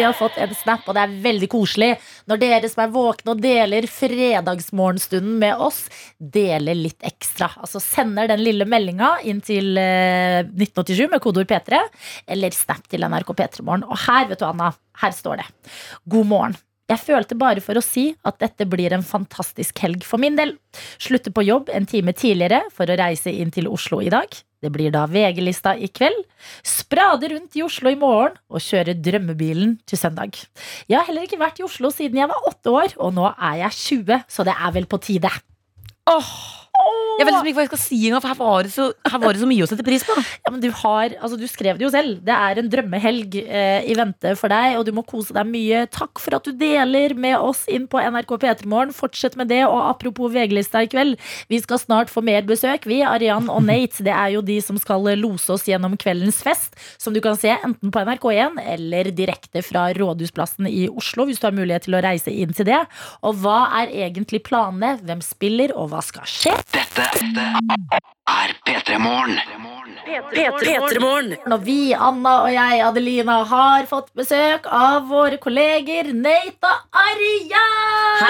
Vi 0.00 0.04
har 0.04 0.14
fått 0.16 0.38
en 0.40 0.54
snap, 0.56 0.86
og 0.88 0.94
det 0.96 1.00
er 1.02 1.16
veldig 1.20 1.46
koselig 1.52 1.90
når 2.30 2.38
dere 2.40 2.68
som 2.72 2.80
er 2.86 2.92
våkne 2.94 3.34
og 3.34 3.42
deler 3.44 3.84
fredagsmorgenstunden 3.84 5.34
med 5.42 5.60
oss, 5.60 5.82
deler 6.16 6.78
litt 6.78 7.04
ekstra. 7.04 7.50
Altså 7.60 7.82
sender 7.84 8.30
den 8.30 8.40
lille 8.40 8.64
meldinga 8.64 9.10
inn 9.28 9.44
til 9.44 9.76
eh, 9.76 10.40
1987 10.40 11.04
med 11.12 11.20
kodeord 11.20 11.52
P3, 11.52 11.82
eller 12.32 12.56
snap 12.56 12.88
til 12.88 13.04
NRK 13.04 13.34
P3morgen. 13.42 13.84
Og 13.92 14.00
her, 14.06 14.24
vet 14.32 14.40
du, 14.40 14.48
Anna, 14.48 14.72
her 15.04 15.12
står 15.20 15.42
det. 15.42 15.48
God 16.16 16.32
morgen. 16.32 16.56
Jeg 16.90 16.98
følte 17.04 17.38
bare 17.38 17.62
for 17.62 17.78
å 17.78 17.84
si 17.84 18.08
at 18.26 18.40
dette 18.42 18.66
blir 18.66 18.90
en 18.96 19.04
fantastisk 19.06 19.78
helg 19.84 20.02
for 20.06 20.18
min 20.22 20.34
del. 20.38 20.56
Slutte 20.98 21.30
på 21.30 21.44
jobb 21.46 21.70
en 21.70 21.86
time 21.86 22.14
tidligere 22.16 22.64
for 22.74 22.90
å 22.90 22.96
reise 22.98 23.30
inn 23.30 23.52
til 23.54 23.70
Oslo 23.70 24.00
i 24.02 24.10
dag. 24.10 24.26
Det 24.60 24.72
blir 24.74 24.90
da 24.92 25.06
VG-lista 25.08 25.76
i 25.78 25.88
kveld. 25.88 26.18
Sprade 26.66 27.30
rundt 27.32 27.54
i 27.56 27.62
Oslo 27.64 27.92
i 27.92 27.98
morgen 27.98 28.36
og 28.50 28.64
kjøre 28.64 28.96
drømmebilen 28.98 29.78
til 29.88 30.00
søndag. 30.02 30.34
Jeg 30.90 30.98
har 30.98 31.06
heller 31.08 31.28
ikke 31.28 31.40
vært 31.40 31.62
i 31.62 31.66
Oslo 31.68 31.92
siden 31.94 32.20
jeg 32.20 32.32
var 32.32 32.50
åtte 32.50 32.74
år, 32.74 32.96
og 32.98 33.14
nå 33.16 33.30
er 33.30 33.62
jeg 33.64 33.78
20, 33.78 34.26
så 34.28 34.48
det 34.48 34.56
er 34.58 34.74
vel 34.74 34.90
på 34.90 35.00
tide. 35.06 35.32
Jeg 37.20 37.26
vet 37.26 37.34
liksom 37.34 37.48
ikke 37.50 37.58
hva 37.58 37.64
jeg 37.66 37.70
skal 37.70 37.82
si 37.82 37.98
engang, 38.08 38.22
for 38.24 38.30
her 38.32 38.38
var, 38.38 38.64
det 38.64 38.72
så, 38.72 38.86
var 39.20 39.36
det 39.36 39.42
så 39.42 39.48
mye 39.50 39.64
å 39.64 39.68
sette 39.68 39.84
pris 39.84 40.04
på. 40.08 40.14
Ja, 40.16 40.52
men 40.54 40.62
du 40.62 40.70
har, 40.72 41.12
altså 41.20 41.36
du 41.36 41.44
skrev 41.50 41.76
det 41.76 41.84
jo 41.84 41.90
selv. 41.92 42.22
Det 42.24 42.32
er 42.32 42.60
en 42.60 42.70
drømmehelg 42.72 43.36
eh, 43.42 43.88
i 43.90 43.96
vente 43.98 44.32
for 44.40 44.52
deg, 44.52 44.78
og 44.78 44.86
du 44.88 44.92
må 44.96 45.04
kose 45.04 45.36
deg 45.36 45.48
mye. 45.50 45.82
Takk 45.92 46.22
for 46.22 46.38
at 46.38 46.48
du 46.48 46.56
deler 46.56 47.12
med 47.18 47.36
oss 47.36 47.66
inn 47.68 47.84
på 47.90 48.00
NRK 48.00 48.32
P3 48.40 48.70
Morgen. 48.70 48.94
Fortsett 48.96 49.36
med 49.36 49.50
det. 49.52 49.60
Og 49.68 49.82
apropos 49.90 50.32
VG-lista 50.32 50.84
i 50.86 50.88
kveld, 50.90 51.18
vi 51.52 51.60
skal 51.60 51.82
snart 51.82 52.12
få 52.12 52.24
mer 52.24 52.46
besøk. 52.48 52.88
Vi, 52.88 53.02
Arian 53.04 53.50
og 53.52 53.66
Nate, 53.68 54.00
det 54.06 54.14
er 54.16 54.32
jo 54.38 54.44
de 54.46 54.56
som 54.64 54.80
skal 54.80 55.04
lose 55.20 55.52
oss 55.52 55.68
gjennom 55.68 55.98
kveldens 56.00 56.40
fest, 56.44 56.78
som 56.96 57.12
du 57.12 57.20
kan 57.24 57.36
se 57.40 57.52
enten 57.52 57.92
på 57.92 58.04
NRK1 58.06 58.60
eller 58.64 59.12
direkte 59.12 59.64
fra 59.66 59.90
Rådhusplassen 59.96 60.70
i 60.70 60.86
Oslo, 60.88 61.28
hvis 61.28 61.42
du 61.42 61.50
har 61.50 61.56
mulighet 61.56 61.88
til 61.88 61.98
å 61.98 62.04
reise 62.04 62.32
inn 62.32 62.56
til 62.56 62.70
det. 62.70 62.80
Og 63.26 63.36
hva 63.44 63.66
er 63.82 63.92
egentlig 64.08 64.44
planene? 64.48 64.96
Hvem 65.04 65.20
spiller, 65.24 65.76
og 65.76 65.92
hva 65.92 66.00
skal 66.04 66.28
skje? 66.28 66.56
Dette 66.72 67.04
er 68.30 68.52
P3 68.66 68.98
Morgen. 68.98 69.38
P3morgen. 70.32 71.34
Når 71.50 71.58
vi, 71.66 71.92
Anna 71.94 72.34
og 72.44 72.52
jeg, 72.54 72.80
Adelina, 72.86 73.42
har 73.50 73.86
fått 73.90 74.10
besøk 74.16 74.66
av 74.66 75.08
våre 75.10 75.38
kolleger 75.42 76.12
Nate 76.14 76.70
og 76.70 76.78
Arian! 77.04 78.20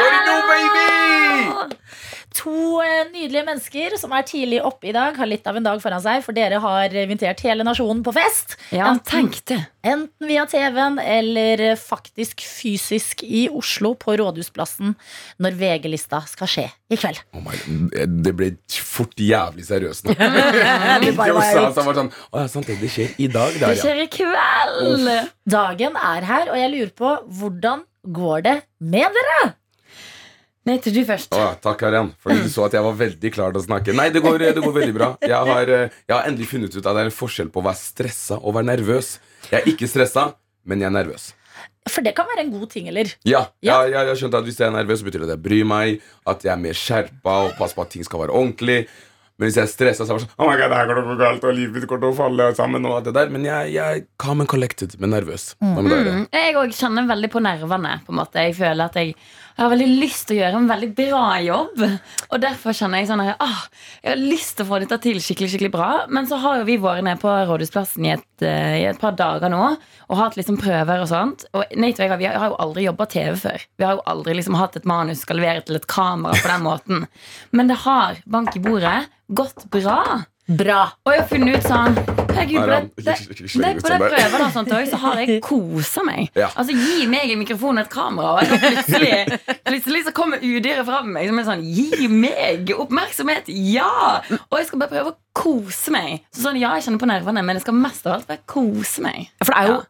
To 2.39 2.79
eh, 2.83 3.09
nydelige 3.11 3.43
mennesker 3.47 3.97
som 3.99 4.13
er 4.15 4.23
tidlig 4.29 4.61
oppe 4.63 4.91
i 4.91 4.95
dag, 4.95 5.17
har 5.19 5.29
litt 5.29 5.47
av 5.51 5.57
en 5.59 5.67
dag 5.67 5.81
foran 5.83 6.03
seg, 6.05 6.23
for 6.23 6.37
dere 6.37 6.61
har 6.63 6.95
invitert 7.03 7.43
hele 7.43 7.67
nasjonen 7.67 8.05
på 8.07 8.15
fest. 8.15 8.55
Ja, 8.75 8.93
tenk 9.07 9.41
det. 9.51 9.59
Enten 9.83 10.29
via 10.29 10.45
TV-en 10.47 11.01
eller 11.03 11.63
faktisk 11.81 12.45
fysisk 12.45 13.25
i 13.27 13.47
Oslo 13.49 13.95
på 13.99 14.15
Rådhusplassen 14.21 14.95
når 15.43 15.59
VG-lista 15.59 16.23
skal 16.31 16.51
skje 16.53 16.67
i 16.93 16.99
kveld. 17.01 17.23
Oh 17.35 17.43
my 17.43 17.57
God, 17.65 18.17
det 18.27 18.35
ble 18.39 18.51
fort 18.79 19.19
jævlig 19.19 19.67
seriøst 19.67 20.07
nå. 20.07 20.17
Det 21.01 21.15
bare 21.17 21.35
var 21.35 21.75
sånn, 21.75 22.11
Å 22.11 22.43
ja, 22.45 22.49
sant 22.51 22.69
det, 22.69 22.79
skjer 22.93 23.15
i 23.19 23.31
dag, 23.33 23.55
det. 23.57 23.73
Det 23.73 23.81
skjer 23.81 24.05
i 24.05 24.11
kveld! 24.13 25.09
Dagen 25.51 25.97
er 25.99 26.29
her, 26.29 26.53
og 26.53 26.61
jeg 26.61 26.75
lurer 26.77 26.93
på 26.95 27.15
hvordan 27.41 27.87
går 28.07 28.45
det 28.47 28.57
med 28.79 29.17
dere? 29.17 29.41
Nate, 30.69 30.93
du 30.93 31.01
først. 31.09 31.33
Å, 31.33 31.55
takk, 31.65 31.83
Arian. 31.89 32.11
Fordi 32.21 32.43
du 32.45 32.51
så 32.53 32.67
at 32.67 32.75
jeg 32.77 32.85
var 32.85 32.97
veldig 32.99 33.31
klar 33.33 33.55
til 33.55 33.63
å 33.63 33.65
snakke. 33.65 33.95
Nei, 33.97 34.11
det 34.13 34.21
går, 34.25 34.43
det 34.53 34.61
går 34.61 34.75
veldig 34.77 34.97
bra. 34.97 35.09
Jeg 35.25 35.33
har, 35.51 35.73
eh, 35.73 35.89
jeg 36.05 36.13
har 36.17 36.29
endelig 36.29 36.51
funnet 36.51 36.77
ut 36.77 36.85
at 36.85 36.93
det 36.93 37.01
er 37.07 37.09
en 37.09 37.17
forskjell 37.17 37.49
på 37.55 37.63
å 37.63 37.67
være 37.71 37.81
stressa 37.81 38.37
og 38.41 38.59
være 38.59 38.69
nervøs. 38.75 39.15
Jeg 39.49 39.63
er 39.63 39.71
ikke 39.73 39.89
stressa, 39.89 40.27
men 40.69 40.85
jeg 40.85 40.91
er 40.93 40.97
nervøs. 41.01 41.31
For 41.89 42.05
det 42.05 42.13
kan 42.15 42.29
være 42.29 42.45
en 42.45 42.53
god 42.53 42.69
ting, 42.77 42.91
eller? 42.93 43.09
Ja, 43.25 43.47
ja. 43.65 43.81
Jeg, 43.89 43.97
jeg 44.13 44.19
skjønt 44.21 44.37
at 44.37 44.45
Hvis 44.45 44.59
jeg 44.61 44.69
er 44.69 44.75
nervøs, 44.77 45.01
så 45.01 45.07
betyr 45.09 45.23
det 45.25 45.31
at 45.31 45.39
jeg 45.39 45.45
bryr 45.49 45.65
meg, 45.65 46.03
at 46.29 46.45
jeg 46.45 46.53
er 46.53 46.61
mer 46.61 46.77
skjerpa 46.77 47.39
og 47.47 47.55
passer 47.57 47.79
på 47.81 47.87
at 47.87 47.95
ting 47.97 48.05
skal 48.05 48.21
være 48.27 48.37
ordentlig. 48.37 48.83
Men 49.41 49.49
hvis 49.49 49.57
jeg 49.57 49.65
er 49.65 49.71
stressa, 49.73 50.05
så 50.05 50.13
er 50.13 50.19
det 50.21 50.27
sånn 50.27 50.35
Oh 50.37 50.51
my 50.51 50.57
god, 50.61 50.69
det 50.69 50.77
her 50.77 50.89
går 50.91 50.99
til 50.99 51.07
å 51.07 51.09
gå 51.09 51.15
galt, 51.23 51.45
og 51.49 51.55
livet 51.57 51.87
kommer 51.89 52.03
til 52.05 52.11
å 52.13 52.17
falle 52.19 52.49
sammen. 52.59 52.85
Og 52.85 52.99
alt 52.99 53.07
det 53.09 53.15
der 53.17 53.31
Men 53.33 53.47
jeg, 53.49 53.71
jeg 53.73 54.03
calm 54.21 54.45
and 54.45 54.51
collected, 54.53 54.99
men 55.01 55.15
nervøs. 55.17 55.55
Dere? 55.65 56.13
Mm, 56.19 56.27
jeg 56.37 56.59
òg 56.61 56.75
kjenner 56.77 57.09
veldig 57.09 57.31
på 57.33 57.41
nervene. 57.49 57.95
på 58.05 58.13
en 58.13 58.19
måte 58.21 58.45
Jeg 58.45 58.59
føler 58.61 58.85
at 58.85 59.01
jeg, 59.01 59.15
jeg 59.61 59.67
har 59.67 59.75
veldig 59.75 60.01
lyst 60.01 60.23
til 60.25 60.39
å 60.39 60.41
gjøre 60.41 60.57
en 60.57 60.69
veldig 60.71 60.87
bra 60.97 61.25
jobb. 61.45 61.83
Og 62.33 62.41
derfor 62.41 62.73
kjenner 62.73 63.03
jeg 63.03 63.11
sånn 63.11 63.21
at 63.27 63.43
ah, 63.45 63.67
Jeg 64.01 64.15
har 64.15 64.23
lyst 64.23 64.55
til 64.57 64.65
å 64.65 64.69
få 64.71 64.79
dette 64.81 64.97
til 65.05 65.19
skikkelig 65.21 65.51
skikkelig 65.53 65.73
bra. 65.75 65.89
Men 66.09 66.29
så 66.31 66.39
har 66.41 66.63
jo 66.63 66.69
vi 66.71 66.79
vært 66.81 67.05
nede 67.05 67.21
på 67.21 67.29
Rådhusplassen 67.29 68.07
i 68.09 68.15
et, 68.15 68.25
eh, 68.41 68.79
i 68.79 68.87
et 68.89 69.01
par 69.03 69.13
dager 69.19 69.53
nå 69.53 69.61
og 69.69 70.17
hatt 70.17 70.39
liksom 70.41 70.57
prøver 70.63 71.05
og 71.05 71.11
sånt. 71.13 71.45
Og 71.53 71.77
Nate 71.77 72.01
og 72.01 72.09
jeg 72.09 72.23
vi 72.23 72.31
har 72.33 72.49
jo 72.49 72.57
aldri 72.65 72.87
jobba 72.89 73.09
TV 73.13 73.37
før. 73.43 73.67
Vi 73.77 73.85
har 73.85 73.99
jo 73.99 74.07
aldri 74.15 74.39
liksom 74.41 74.57
hatt 74.57 74.81
et 74.81 74.89
manus 74.89 75.27
skal 75.27 75.43
levere 75.43 75.67
til 75.67 75.77
et 75.77 75.87
kamera 75.93 76.41
på 76.41 76.49
den 76.49 76.65
måten. 76.65 77.07
Men 77.53 77.69
det 77.69 77.83
har, 77.85 78.25
bank 78.25 78.57
i 78.57 78.65
bordet, 78.65 79.11
gått 79.29 79.69
bra. 79.69 80.25
Bra. 80.49 80.81
Og 81.05 81.15
jeg 81.15 81.23
har 81.23 81.31
funnet 81.37 81.61
ut 81.61 81.69
sånn 81.69 82.20
Der. 82.31 83.77
prøvene 83.81 84.47
og 84.47 84.53
sånt 84.55 84.73
òg, 84.75 84.87
så 84.91 85.01
har 85.05 85.21
jeg 85.23 85.41
kosa 85.51 86.05
meg. 86.07 86.31
Ja. 86.39 86.51
Altså, 86.55 86.77
Gi 86.77 87.07
meg 87.11 87.33
en 87.35 87.43
mikrofon 87.43 87.79
og 87.81 87.85
et 87.87 87.93
kamera, 87.93 88.35
og 88.37 88.45
jeg 88.45 88.61
plutselig, 88.65 89.39
plutselig 89.71 90.05
så 90.09 90.15
kommer 90.17 90.43
udyret 90.43 90.87
fram 90.89 91.13
meg 91.15 91.31
som 91.31 91.41
er 91.43 91.49
sånn 91.51 91.65
Gi 91.67 92.09
meg 92.13 92.73
oppmerksomhet! 92.77 93.51
Ja! 93.71 94.21
Og 94.49 94.59
jeg 94.61 94.71
skal 94.71 94.83
bare 94.85 94.95
prøve 94.95 95.15
å 95.15 95.19
kose 95.37 95.95
meg. 95.95 96.21
Så 96.35 96.47
sånn, 96.47 96.61
Ja, 96.61 96.75
jeg 96.77 96.89
kjenner 96.89 97.03
på 97.03 97.11
nervene, 97.11 97.45
men 97.47 97.59
jeg 97.59 97.67
skal 97.67 97.79
mest 97.79 98.07
av 98.07 98.19
alt 98.19 98.29
bare 98.31 98.45
kose 98.51 99.05
meg. 99.05 99.31
For 99.45 99.53
det 99.55 99.63
er 99.63 99.73
jo 99.75 99.81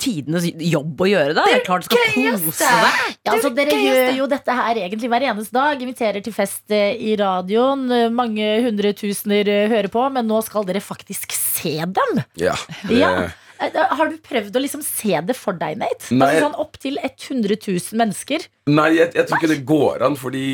tidenes 0.00 0.46
jobb 0.48 1.00
å 1.04 1.08
gjøre 1.10 1.34
da. 1.36 1.44
Det 1.48 1.58
er 1.58 1.64
klart 1.66 1.84
du 1.84 1.90
skal 1.90 2.02
kose 2.14 2.56
deg. 2.58 3.14
Ja, 3.24 3.34
altså, 3.34 3.50
dere 3.56 3.76
gjør 3.78 4.10
jo 4.20 4.26
dette 4.30 4.56
her 4.58 4.80
egentlig 4.82 5.10
hver 5.12 5.26
eneste 5.30 5.56
dag. 5.56 5.80
Inviterer 5.84 6.24
til 6.24 6.34
fest 6.36 6.74
eh, 6.74 6.92
i 6.94 7.14
radioen. 7.20 7.86
Mange 8.14 8.50
hundretusener 8.66 9.48
eh, 9.50 9.68
hører 9.72 9.90
på, 9.92 10.04
men 10.14 10.28
nå 10.30 10.42
skal 10.46 10.66
dere 10.68 10.82
faktisk 10.84 11.34
se 11.36 11.78
dem. 11.84 12.22
Ja, 12.40 12.54
det, 12.88 13.00
Ja. 13.00 13.14
Eh, 13.62 13.76
Har 13.94 14.08
du 14.10 14.16
prøvd 14.18 14.56
å 14.56 14.60
liksom 14.62 14.82
se 14.82 15.20
det 15.22 15.36
for 15.38 15.54
deg, 15.58 15.76
Nate? 15.78 16.08
Nei. 16.14 16.26
Altså 16.34 16.48
sånn 16.48 16.56
Opptil 16.64 16.96
100 16.98 17.56
000 17.68 17.98
mennesker. 18.00 18.46
Nei, 18.72 18.88
jeg, 18.96 19.12
jeg 19.14 19.26
tror 19.28 19.38
ikke 19.38 19.50
det 19.52 19.58
går 19.68 20.02
an, 20.06 20.16
fordi, 20.18 20.44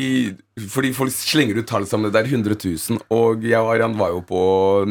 fordi 0.69 0.91
folk 0.93 1.13
slenger 1.15 1.57
ut 1.61 1.67
tall 1.71 1.85
sammen. 1.89 2.11
det 2.13 2.21
er 2.21 2.29
100 2.29 2.57
000. 2.61 2.99
Og 3.15 3.45
jeg 3.47 3.57
og 3.59 3.71
Arian 3.73 3.95
var 3.97 4.11
jo 4.13 4.19
på 4.27 4.41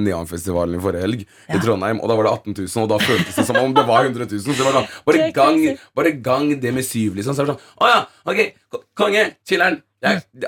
Neonfestivalen 0.01 0.79
i 0.79 0.83
forrige 0.83 1.05
helg 1.07 1.23
i 1.27 1.61
Trondheim, 1.63 2.01
og 2.03 2.09
da 2.11 2.17
var 2.19 2.29
det 2.31 2.33
18 2.39 2.57
000, 2.65 2.83
og 2.85 2.89
da 2.95 2.99
føltes 3.05 3.37
det 3.41 3.47
som 3.51 3.61
om 3.63 3.75
det 3.77 3.87
var 3.89 4.09
100 4.09 4.27
000. 4.31 4.43
Så 4.47 4.57
det 4.57 4.67
var 4.67 4.79
sånn, 4.81 4.91
bare 5.11 5.29
gang, 5.37 5.61
bare 6.01 6.15
gang 6.31 6.51
det 6.63 6.75
med 6.77 6.87
syv, 6.89 7.15
liksom. 7.21 7.37
Så 7.37 7.45
er 7.45 7.51
det 7.53 7.55
sånn, 7.59 7.71
å 7.85 7.93
ja, 7.93 8.01
ok, 8.33 8.43
ko- 8.73 8.85
konge, 9.05 9.29
chiller'n. 9.49 9.79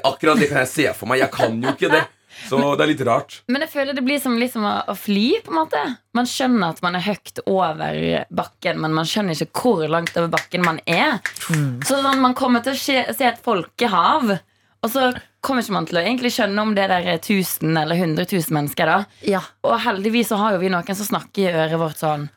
Akkurat 0.03 0.41
det 0.41 0.49
kan 0.49 0.63
jeg 0.65 0.71
se 0.73 0.89
for 0.97 1.11
meg. 1.11 1.21
Jeg 1.21 1.31
kan 1.35 1.59
jo 1.61 1.75
ikke 1.77 1.91
det. 1.93 2.03
Så 2.49 2.61
det 2.77 2.85
er 2.85 2.91
litt 2.93 3.05
rart. 3.07 3.41
Men 3.53 3.65
jeg 3.65 3.73
føler 3.73 3.97
det 3.97 4.05
blir 4.07 4.21
som 4.23 4.37
liksom 4.41 4.65
å, 4.69 4.75
å 4.93 4.95
fly, 4.99 5.27
på 5.45 5.53
en 5.55 5.61
måte. 5.63 5.83
Man 6.17 6.29
skjønner 6.29 6.75
at 6.75 6.83
man 6.85 6.97
er 6.99 7.05
høyt 7.07 7.43
over 7.47 7.99
bakken, 8.35 8.81
men 8.83 8.95
man 8.97 9.09
skjønner 9.09 9.37
ikke 9.37 9.63
hvor 9.63 9.85
langt 9.93 10.17
over 10.19 10.33
bakken 10.33 10.65
man 10.67 10.81
er. 10.87 11.21
Så 11.87 11.99
sånn, 12.01 12.23
man 12.23 12.35
kommer 12.39 12.65
til 12.65 12.75
å 12.77 12.81
se, 12.81 12.99
se 13.17 13.29
et 13.31 13.43
folkehav, 13.45 14.37
og 14.83 14.91
så 14.91 15.13
kommer 15.43 15.63
ikke 15.63 15.75
man 15.75 15.87
til 15.87 15.99
å 15.99 16.03
egentlig 16.03 16.33
skjønne 16.35 16.63
om 16.63 16.73
det 16.75 16.89
der 16.91 17.09
er 17.15 17.19
1000 17.19 17.77
eller 17.79 17.99
100 17.99 18.27
000 18.31 18.55
mennesker. 18.55 18.87
da 18.87 19.05
Ja. 19.27 19.43
Og 19.67 19.79
heldigvis 19.85 20.31
så 20.31 20.39
har 20.41 20.55
jo 20.55 20.63
vi 20.63 20.71
noen 20.73 20.95
som 20.99 21.09
snakker 21.09 21.43
i 21.43 21.53
øret 21.65 21.79
vårt 21.79 21.99
sånn 22.03 22.29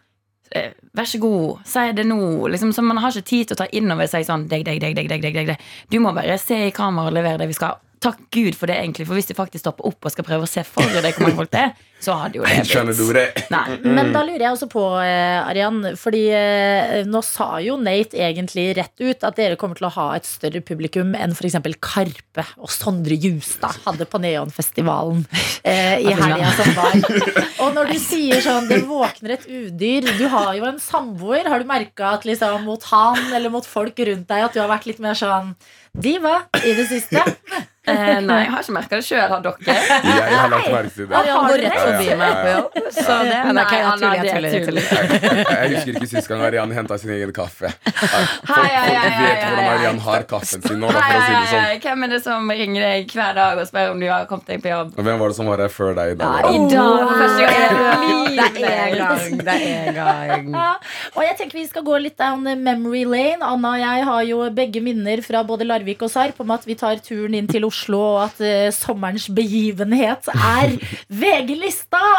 eh, 0.52 0.74
Vær 0.96 1.10
så 1.10 1.20
god, 1.20 1.64
si 1.68 1.86
det 1.98 2.06
nå. 2.08 2.48
Liksom, 2.54 2.74
så 2.74 2.82
man 2.86 3.02
har 3.04 3.12
ikke 3.14 3.30
tid 3.30 3.50
til 3.50 3.58
å 3.58 3.62
ta 3.64 3.68
inn 3.76 3.92
over 3.92 4.08
seg 4.10 4.26
sånn 4.28 4.48
deg, 4.48 4.66
deg, 4.66 4.80
deg, 4.82 4.96
deg, 4.96 5.10
deg, 5.10 5.22
deg, 5.26 5.34
deg, 5.36 5.50
deg. 5.54 5.66
Du 5.92 5.98
må 6.00 6.14
bare 6.16 6.38
se 6.42 6.62
i 6.68 6.76
kamera 6.76 7.10
og 7.10 7.18
levere 7.18 7.42
det 7.42 7.50
vi 7.52 7.58
skal. 7.58 7.82
Takk 8.06 8.22
Gud 8.34 8.58
for 8.60 8.70
det, 8.70 8.78
egentlig. 8.78 9.08
For 9.10 9.18
hvis 9.18 9.30
de 9.32 9.38
faktisk 9.38 9.64
stopper 9.66 9.88
opp 9.90 10.06
og 10.06 10.14
skal 10.14 10.28
prøve 10.28 10.46
å 10.46 10.50
se 10.50 10.62
for 10.68 10.86
deg 10.86 11.18
hvor 11.18 11.26
mange 11.26 11.40
folk 11.40 11.54
det 11.56 11.64
er, 11.64 11.72
så 12.04 12.16
hadde 12.20 12.40
jo 12.40 12.46
det 12.46 12.66
Skjønner 12.68 12.98
du 12.98 13.06
det? 13.16 13.26
Nei. 13.54 13.78
Men 13.84 14.12
da 14.14 14.22
lurer 14.26 14.44
jeg 14.44 14.56
også 14.56 14.68
på, 14.72 14.84
eh, 15.02 15.40
Arian, 15.42 15.80
fordi 16.00 16.24
eh, 16.36 17.04
nå 17.08 17.22
sa 17.26 17.60
jo 17.64 17.78
Nate 17.82 18.20
egentlig 18.20 18.68
rett 18.78 18.94
ut 19.02 19.26
at 19.26 19.40
dere 19.40 19.58
kommer 19.60 19.80
til 19.80 19.88
å 19.88 19.94
ha 19.96 20.08
et 20.18 20.28
større 20.28 20.62
publikum 20.66 21.16
enn 21.18 21.36
f.eks. 21.36 21.58
Karpe 21.82 22.46
og 22.60 22.72
Sondre 22.74 23.18
Justad 23.20 23.80
hadde 23.86 24.08
på 24.10 24.22
Neonfestivalen 24.22 25.24
eh, 25.64 26.04
i 26.04 26.14
helga 26.14 26.52
som 26.60 26.74
var. 26.78 26.98
Og 27.66 27.72
når 27.78 27.94
du 27.94 27.98
sier 28.02 28.44
sånn 28.44 28.68
'det 28.70 28.84
våkner 28.90 29.38
et 29.38 29.48
udyr' 29.48 30.12
Du 30.20 30.28
har 30.32 30.52
jo 30.58 30.68
en 30.68 30.80
samboer. 30.82 31.48
Har 31.50 31.64
du 31.64 31.70
merka 31.70 32.14
at 32.16 32.28
liksom 32.28 32.66
mot 32.68 32.84
han 32.92 33.34
eller 33.34 33.50
mot 33.54 33.66
folk 33.66 33.98
rundt 33.98 34.28
deg 34.30 34.46
at 34.46 34.54
du 34.54 34.62
har 34.62 34.70
vært 34.72 34.88
litt 34.90 35.02
mer 35.04 35.18
sånn 35.18 35.56
diva 35.96 36.44
i 36.62 36.76
det 36.78 36.88
siste? 36.92 37.24
Eh, 37.86 38.18
nei, 38.26 38.40
jeg 38.42 38.50
har 38.50 38.64
ikke 38.64 38.74
merka 38.74 38.98
det 38.98 39.06
sjøl, 39.06 39.26
har 39.30 39.42
dere? 39.46 39.62
Jeg, 39.68 39.82
jeg 40.10 40.38
har 40.40 40.50
lagt 40.50 40.72
merke 40.74 40.94
til 40.96 41.10
det. 41.12 41.20
Rett 41.62 41.85
forbi 41.86 42.18
meg 42.20 42.36
på 42.42 42.54
jobb. 42.54 42.80
Så 42.96 43.18
det, 43.26 43.40
Nei, 43.46 43.54
nei, 43.56 43.66
jeg 43.66 43.86
tuller, 43.86 44.16
jeg 44.16 44.26
er 44.26 44.36
tuller. 44.36 44.56
Jeg 44.56 44.66
tuller. 44.66 44.84
Jeg, 44.86 45.46
jeg 45.46 45.74
husker 45.76 46.00
ikke 46.00 46.10
sist 46.12 46.32
gang 46.32 46.44
Arian 46.48 46.74
henta 46.76 46.98
sin 47.02 47.14
egen 47.16 47.34
kaffe. 47.36 47.72
Folk, 47.86 48.34
folk 48.50 48.76
vet 48.76 49.44
hvordan. 49.46 49.64
Arian 49.76 50.00
har 50.06 50.26
kaffen 50.30 50.64
sin 50.66 50.80
nå, 50.82 50.90
da, 50.92 51.02
for 51.02 51.20
å 51.20 51.24
si 51.26 51.34
det 51.36 51.48
sånn. 51.52 51.84
Hvem 51.86 52.06
er 52.08 52.14
det 52.16 52.22
som 52.26 52.52
ringer 52.52 52.86
deg 52.90 53.16
hver 53.16 53.38
dag 53.38 53.62
og 53.62 53.70
spør 53.70 53.94
om 53.94 54.02
du 54.02 54.08
har 54.10 54.28
kommet 54.30 54.52
deg 54.54 54.64
på 54.64 54.72
jobb? 54.72 54.94
Og 54.96 55.08
Hvem 55.08 55.22
var 55.22 55.34
det 55.34 55.38
som 55.40 55.50
var 55.52 55.64
her 55.66 55.74
før 55.74 55.96
deg? 55.98 56.16
Da? 56.20 56.32
I 56.50 56.62
dag, 56.72 57.14
første 57.16 57.50
gang 57.50 58.36
Det 58.36 58.72
er 58.72 58.86
en 58.86 58.98
gang. 59.00 59.38
Det 59.46 59.56
er 59.56 59.92
gang. 60.00 60.52
Og 61.16 61.22
jeg 61.24 61.38
tenker 61.40 61.60
vi 61.60 61.66
skal 61.70 61.86
gå 61.86 62.00
litt 62.04 62.18
down 62.20 62.44
memory 62.46 63.04
lane. 63.08 63.42
Anna 63.46 63.76
og 63.76 63.82
jeg 63.82 64.06
har 64.10 64.26
jo 64.30 64.42
begge 64.56 64.82
minner 64.84 65.22
fra 65.26 65.44
både 65.48 65.68
Larvik 65.68 66.04
og 66.06 66.12
Sarp 66.12 66.40
om 66.44 66.54
at 66.56 66.66
vi 66.68 66.78
tar 66.80 67.00
turen 67.04 67.36
inn 67.38 67.48
til 67.50 67.66
Oslo, 67.68 68.02
og 68.16 68.22
at 68.28 68.42
uh, 68.44 68.74
sommerens 68.76 69.28
begivenhet 69.36 70.30
er 70.36 70.76
VG-lista. 71.22 71.75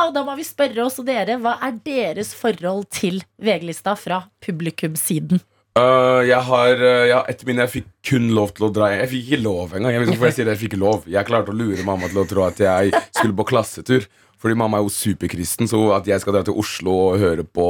Og 0.07 0.15
da 0.15 0.23
må 0.27 0.37
vi 0.39 0.47
spørre 0.47 0.85
oss 0.87 1.01
og 1.03 1.09
dere, 1.09 1.39
hva 1.43 1.57
er 1.65 1.77
deres 1.87 2.33
forhold 2.37 2.87
til 2.95 3.23
VG-lista 3.43 3.97
fra 3.99 4.23
publikumssiden? 4.45 5.43
Uh, 5.77 6.23
jeg 6.25 6.41
har 6.41 6.79
uh, 6.81 7.05
ja, 7.05 7.19
Etter 7.29 7.45
min 7.45 7.59
jeg 7.61 7.69
fikk 7.69 7.89
kun 8.09 8.31
lov 8.33 8.55
til 8.57 8.65
å 8.65 8.71
dra 8.73 8.87
Jeg 8.95 9.11
fikk 9.11 9.27
ikke 9.27 9.43
lov 9.45 9.75
engang. 9.77 9.93
Jeg 9.93 10.07
jeg 10.09 10.33
sier 10.33 10.49
det, 10.49 10.55
jeg 10.55 10.63
fikk 10.63 10.77
lov 10.81 11.05
Jeg 11.05 11.29
klarte 11.29 11.53
å 11.53 11.59
lure 11.59 11.85
mamma 11.85 12.09
til 12.09 12.23
å 12.23 12.25
tro 12.31 12.47
at 12.47 12.63
jeg 12.65 12.95
skulle 13.11 13.37
på 13.37 13.45
klassetur. 13.51 14.07
Fordi 14.41 14.57
mamma 14.59 14.79
er 14.79 14.87
jo 14.87 14.93
superkristen, 14.93 15.69
så 15.71 15.81
at 15.97 16.09
jeg 16.09 16.21
skal 16.23 16.37
dra 16.37 16.45
til 16.47 16.57
Oslo 16.61 16.95
og 17.09 17.21
høre 17.23 17.45
på 17.47 17.69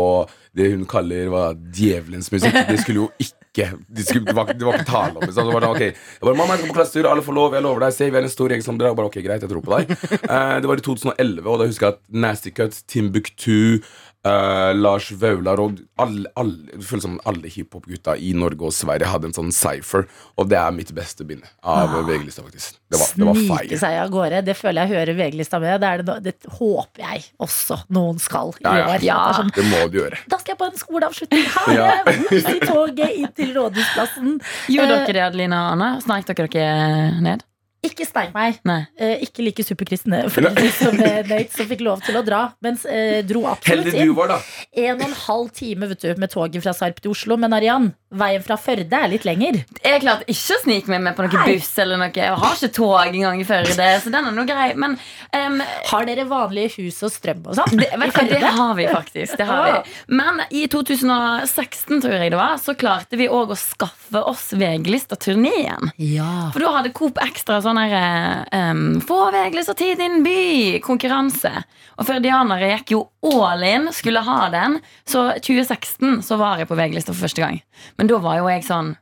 det 0.57 0.71
hun 0.73 0.87
kaller 0.89 1.29
hva, 1.31 1.51
djevelens 1.55 2.31
musikk, 2.33 2.57
det 2.71 2.79
skulle 2.83 3.05
jo 3.05 3.11
ikke 3.21 3.35
Det, 3.57 4.03
skulle, 4.05 4.27
det, 4.27 4.35
var, 4.37 4.51
det 4.53 4.67
var 4.67 4.75
ikke 4.77 4.89
tale 4.91 5.17
om. 5.17 5.31
Så 5.33 5.45
var 5.49 5.64
da, 5.64 5.71
okay. 5.73 5.95
jeg 5.95 6.21
bare, 6.21 6.37
Mamma, 6.37 6.57
jeg 6.57 6.61
skal 6.61 6.73
på 6.75 6.77
klassetur, 6.77 7.07
alle 7.09 7.23
får 7.25 7.37
lov, 7.39 7.55
jeg 7.57 7.64
lover 7.64 7.87
deg. 7.87 7.95
Se, 7.97 8.09
vi 8.12 8.19
er 8.21 8.27
en 8.29 8.33
stor 8.35 8.53
gjeng 8.53 8.64
som 8.67 8.77
drar. 8.77 8.91
Jeg 8.93 8.99
Bare, 8.99 9.09
ok, 9.09 9.17
greit, 9.25 9.47
jeg 9.47 9.53
tror 9.53 9.62
på 9.64 9.73
deg. 9.73 9.95
Eh, 10.27 10.57
det 10.61 10.69
var 10.69 10.83
i 10.83 10.85
2011, 10.85 11.47
og 11.49 11.62
da 11.62 11.69
husker 11.71 11.87
jeg 11.87 11.97
at 11.97 12.03
Nasty 12.27 12.53
Cuts, 12.53 12.83
Timbuktu 12.85 13.81
Eh, 14.27 14.72
Lars 14.74 15.11
Vaular 15.20 15.61
og 15.62 15.77
alle, 16.03 16.27
alle, 16.41 16.57
det 16.72 16.83
føles 16.89 17.05
som 17.07 17.18
alle 17.31 17.51
hiphop-gutta 17.53 18.16
i 18.18 18.33
Norge 18.35 18.66
og 18.66 18.72
Sverige 18.74 19.07
hadde 19.12 19.29
en 19.31 19.35
sånn 19.37 19.53
cypher. 19.55 20.07
Og 20.41 20.49
det 20.51 20.59
er 20.59 20.72
mitt 20.74 20.91
beste 20.97 21.22
bind 21.29 21.45
av 21.62 21.93
Ah. 21.95 22.03
VG-lista, 22.09 22.43
faktisk. 22.43 22.81
Det 22.91 22.99
var, 22.99 23.12
det 23.20 23.29
var 23.29 23.39
Snike 23.43 23.79
seg 23.79 23.99
av 24.03 24.11
gårde. 24.11 24.43
Det 24.49 24.57
føler 24.59 24.83
jeg 24.87 24.97
hører 24.97 25.14
VG-lista 25.20 25.61
med. 25.62 25.81
Det, 25.81 25.89
er 25.93 26.03
det, 26.03 26.07
no- 26.11 26.20
det 26.27 26.35
håper 26.59 27.05
jeg 27.05 27.24
også 27.47 27.79
noen 27.95 28.18
skal 28.18 28.51
i 28.59 28.64
Ja, 28.66 28.74
ja. 28.77 28.87
år. 28.89 29.07
Er 29.07 29.39
sånn, 29.41 29.53
Det 29.55 29.64
må 29.70 29.85
du 29.93 29.99
gjøre. 30.01 30.18
da 30.29 30.39
skal 30.43 30.55
jeg 30.57 30.59
på 30.64 30.70
en 30.72 30.81
skoleavslutning 30.83 31.45
her 31.57 31.74
Ja. 31.77 31.91
ja. 32.07 32.14
i 32.57 32.61
toget 32.66 33.11
inn 33.16 33.33
til 33.37 33.55
Rådhusplassen. 33.55 34.41
Gjorde 34.68 34.93
Eh, 34.97 35.07
dere 35.07 35.12
det, 35.12 35.22
Adelina 35.31 35.66
og 35.68 35.72
Anna? 35.77 36.01
Sneik 36.01 36.27
dere 36.27 36.49
dere 36.49 37.20
ned? 37.22 37.43
Ikke 37.87 38.07
stein 38.09 38.32
meg. 38.34 38.59
Nei. 38.66 38.80
Eh, 38.99 39.22
ikke 39.26 39.45
like 39.47 39.64
superkristne 39.66 40.24
foreldre 40.32 40.70
som 40.74 40.97
eh, 40.99 41.20
Nate, 41.26 41.53
som 41.55 41.68
fikk 41.70 41.84
lov 41.87 42.03
til 42.07 42.18
å 42.18 42.22
dra. 42.26 42.43
Mens 42.64 42.87
eh, 42.89 43.20
dro 43.26 43.45
absolutt 43.51 43.93
Heldig 43.93 44.09
du 44.11 44.16
var, 44.16 44.34
da. 44.34 44.41
En 44.87 44.97
og 44.97 45.07
en 45.07 45.16
halv 45.26 45.53
time 45.57 45.91
vet 45.93 46.03
du, 46.03 46.11
med 46.20 46.32
toget 46.32 46.64
fra 46.64 46.74
Sarp 46.76 46.99
til 47.03 47.14
Oslo. 47.14 47.39
Men 47.41 47.55
Arian, 47.57 47.93
veien 48.19 48.45
fra 48.45 48.57
Førde 48.61 48.99
er 48.99 49.11
litt 49.12 49.27
lenger. 49.29 49.61
Jeg 49.83 50.03
klarte 50.03 50.27
ikke 50.31 50.57
å 50.57 50.62
snike 50.62 50.93
meg 50.93 51.03
med 51.05 51.17
på 51.17 51.27
noen 51.27 51.51
buss 51.51 51.73
eller 51.83 52.01
noe. 52.01 52.11
Jeg 52.17 52.35
har 52.43 52.57
ikke 52.57 52.73
tog 52.77 52.95
engang 53.05 53.41
i 53.43 53.47
Førde, 53.49 53.89
så 54.03 54.12
den 54.12 54.31
er 54.31 54.35
noe 54.37 54.47
grei. 54.49 54.69
Men 54.79 54.97
um, 55.33 55.61
Har 55.91 56.09
dere 56.09 56.27
vanlige 56.29 56.81
hus 56.81 57.03
og 57.07 57.12
strøm 57.14 57.45
og 57.47 57.59
sånn? 57.59 57.77
det, 57.81 57.91
det 58.33 58.53
har 58.59 58.75
vi 58.79 58.89
faktisk. 58.91 59.37
Det 59.39 59.49
har 59.49 59.67
vi. 59.69 59.95
Men 60.19 60.43
i 60.51 60.67
2016, 60.73 62.01
tror 62.05 62.17
jeg 62.17 62.33
det 62.35 62.41
var, 62.41 62.57
så 62.62 62.77
klarte 62.79 63.19
vi 63.21 63.29
òg 63.31 63.53
å 63.55 63.59
skaffe 63.59 64.23
oss 64.27 64.49
VG-lista-turneen. 64.57 65.93
Ja. 66.03 66.51
For 66.55 66.64
da 66.64 66.75
hadde 66.79 66.95
Coop 66.97 67.21
Extra 67.23 67.61
sånn 67.64 67.81
her 67.81 68.47
um, 68.53 69.01
Få 69.07 69.27
VG-lista 69.35 69.77
til 69.79 69.97
din 70.01 70.23
by-konkurranse. 70.27 71.53
Og 71.97 72.09
førdianere 72.09 72.73
gikk 72.75 72.93
jo 72.97 73.05
all 73.27 73.62
in, 73.67 73.89
skulle 73.95 74.23
ha 74.27 74.41
den. 74.53 74.79
Så 75.09 75.29
2016 75.43 76.23
så 76.27 76.39
var 76.41 76.61
jeg 76.61 76.69
på 76.71 76.77
VG-lista 76.79 77.14
for 77.14 77.27
første 77.27 77.43
gang. 77.43 77.61
Men 77.99 78.06
da 78.09 78.19
var 78.19 78.39
jo 78.39 78.49
jeg 78.49 78.65
sånn 78.65 78.97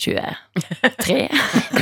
23. 0.00 0.36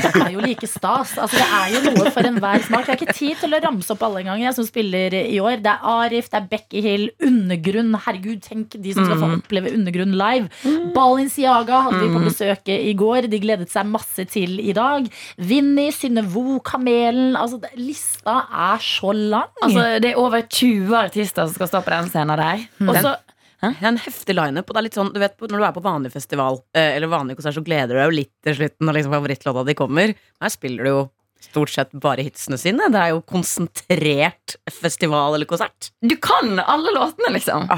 Det 0.08 0.24
er 0.24 0.32
jo 0.34 0.40
like 0.42 0.66
stas. 0.66 1.12
Altså, 1.22 1.38
det 1.38 1.44
er 1.54 1.68
jo 1.70 1.80
noe 1.94 2.10
for 2.10 2.26
enhver 2.26 2.62
smak. 2.66 2.88
Jeg 2.88 2.90
har 2.90 2.98
ikke 2.98 3.14
tid 3.14 3.36
til 3.38 3.54
å 3.54 3.60
ramse 3.62 3.92
opp 3.94 4.02
alle 4.02 4.24
engang 4.24 4.40
jeg 4.42 4.54
som 4.56 4.66
spiller 4.66 5.14
i 5.20 5.36
år. 5.38 5.60
Det 5.62 5.70
er 5.70 5.84
Arif, 5.92 6.26
det 6.32 6.38
er 6.40 6.48
Becky 6.50 6.80
Hill, 6.82 7.04
Undergrunn. 7.22 7.92
Herregud, 8.04 8.40
tenk 8.42 8.74
de 8.74 8.94
som 8.96 9.06
skal 9.06 9.20
få 9.20 9.28
Mm. 9.28 9.36
oppleve 9.38 9.72
Undergrunn 9.76 10.16
live. 10.18 10.48
Balenciaga 10.96 11.82
hadde 11.86 12.00
vi 12.02 12.08
på 12.14 12.18
Mm. 12.20 12.26
besøk 12.28 12.68
i 12.74 12.94
går. 12.94 13.28
De 13.30 13.38
gledet 13.40 13.70
seg 13.70 13.86
masse 13.86 14.24
til 14.28 14.58
i 14.60 14.72
dag. 14.72 15.06
Vinni, 15.38 15.90
Synnevo, 15.92 16.58
Kamelen. 16.60 17.36
Altså, 17.36 17.60
lista 17.76 18.46
er 18.50 18.78
så 18.82 19.12
lang. 19.14 19.48
Altså, 19.62 20.00
det 20.00 20.12
er 20.12 20.18
over 20.18 20.42
20 20.42 20.94
artister 20.96 21.46
som 21.46 21.54
skal 21.54 21.68
stå 21.68 21.84
på 21.84 21.90
den 21.94 22.10
scenen 22.10 22.36
der. 22.36 22.66
Og 22.88 22.94
så 22.96 23.16
Det 23.58 23.82
er 23.82 23.90
en 23.90 24.00
heftig 24.00 24.36
lineup. 24.38 24.68
Og 24.68 24.74
det 24.76 24.80
er 24.80 24.86
litt 24.86 24.98
sånn, 24.98 25.12
du 25.14 25.20
vet, 25.22 25.36
når 25.42 25.58
du 25.58 25.66
er 25.66 25.76
på 25.76 25.84
vanlig 25.84 26.12
festival 26.14 26.60
eh, 26.78 26.96
eller 26.96 27.10
vanlig 27.10 27.38
konsert, 27.38 27.56
så 27.58 27.64
gleder 27.66 27.94
du 27.94 28.00
deg 28.00 28.10
jo 28.10 28.18
litt 28.20 28.34
til 28.46 28.58
slutten 28.60 28.88
når 28.88 28.98
liksom 28.98 29.16
favorittlåta 29.16 29.64
di 29.66 29.76
kommer. 29.78 30.14
Her 30.42 30.54
spiller 30.54 30.86
du 30.86 30.92
jo 30.92 31.00
stort 31.42 31.70
sett 31.70 31.92
bare 31.94 32.24
hitsene 32.26 32.58
sine. 32.60 32.88
Det 32.92 33.00
er 33.02 33.12
jo 33.14 33.22
konsentrert 33.26 34.56
festival 34.80 35.36
eller 35.36 35.48
konsert. 35.50 35.90
Du 36.02 36.16
kan 36.22 36.58
alle 36.62 36.94
låtene, 36.94 37.32
liksom. 37.34 37.68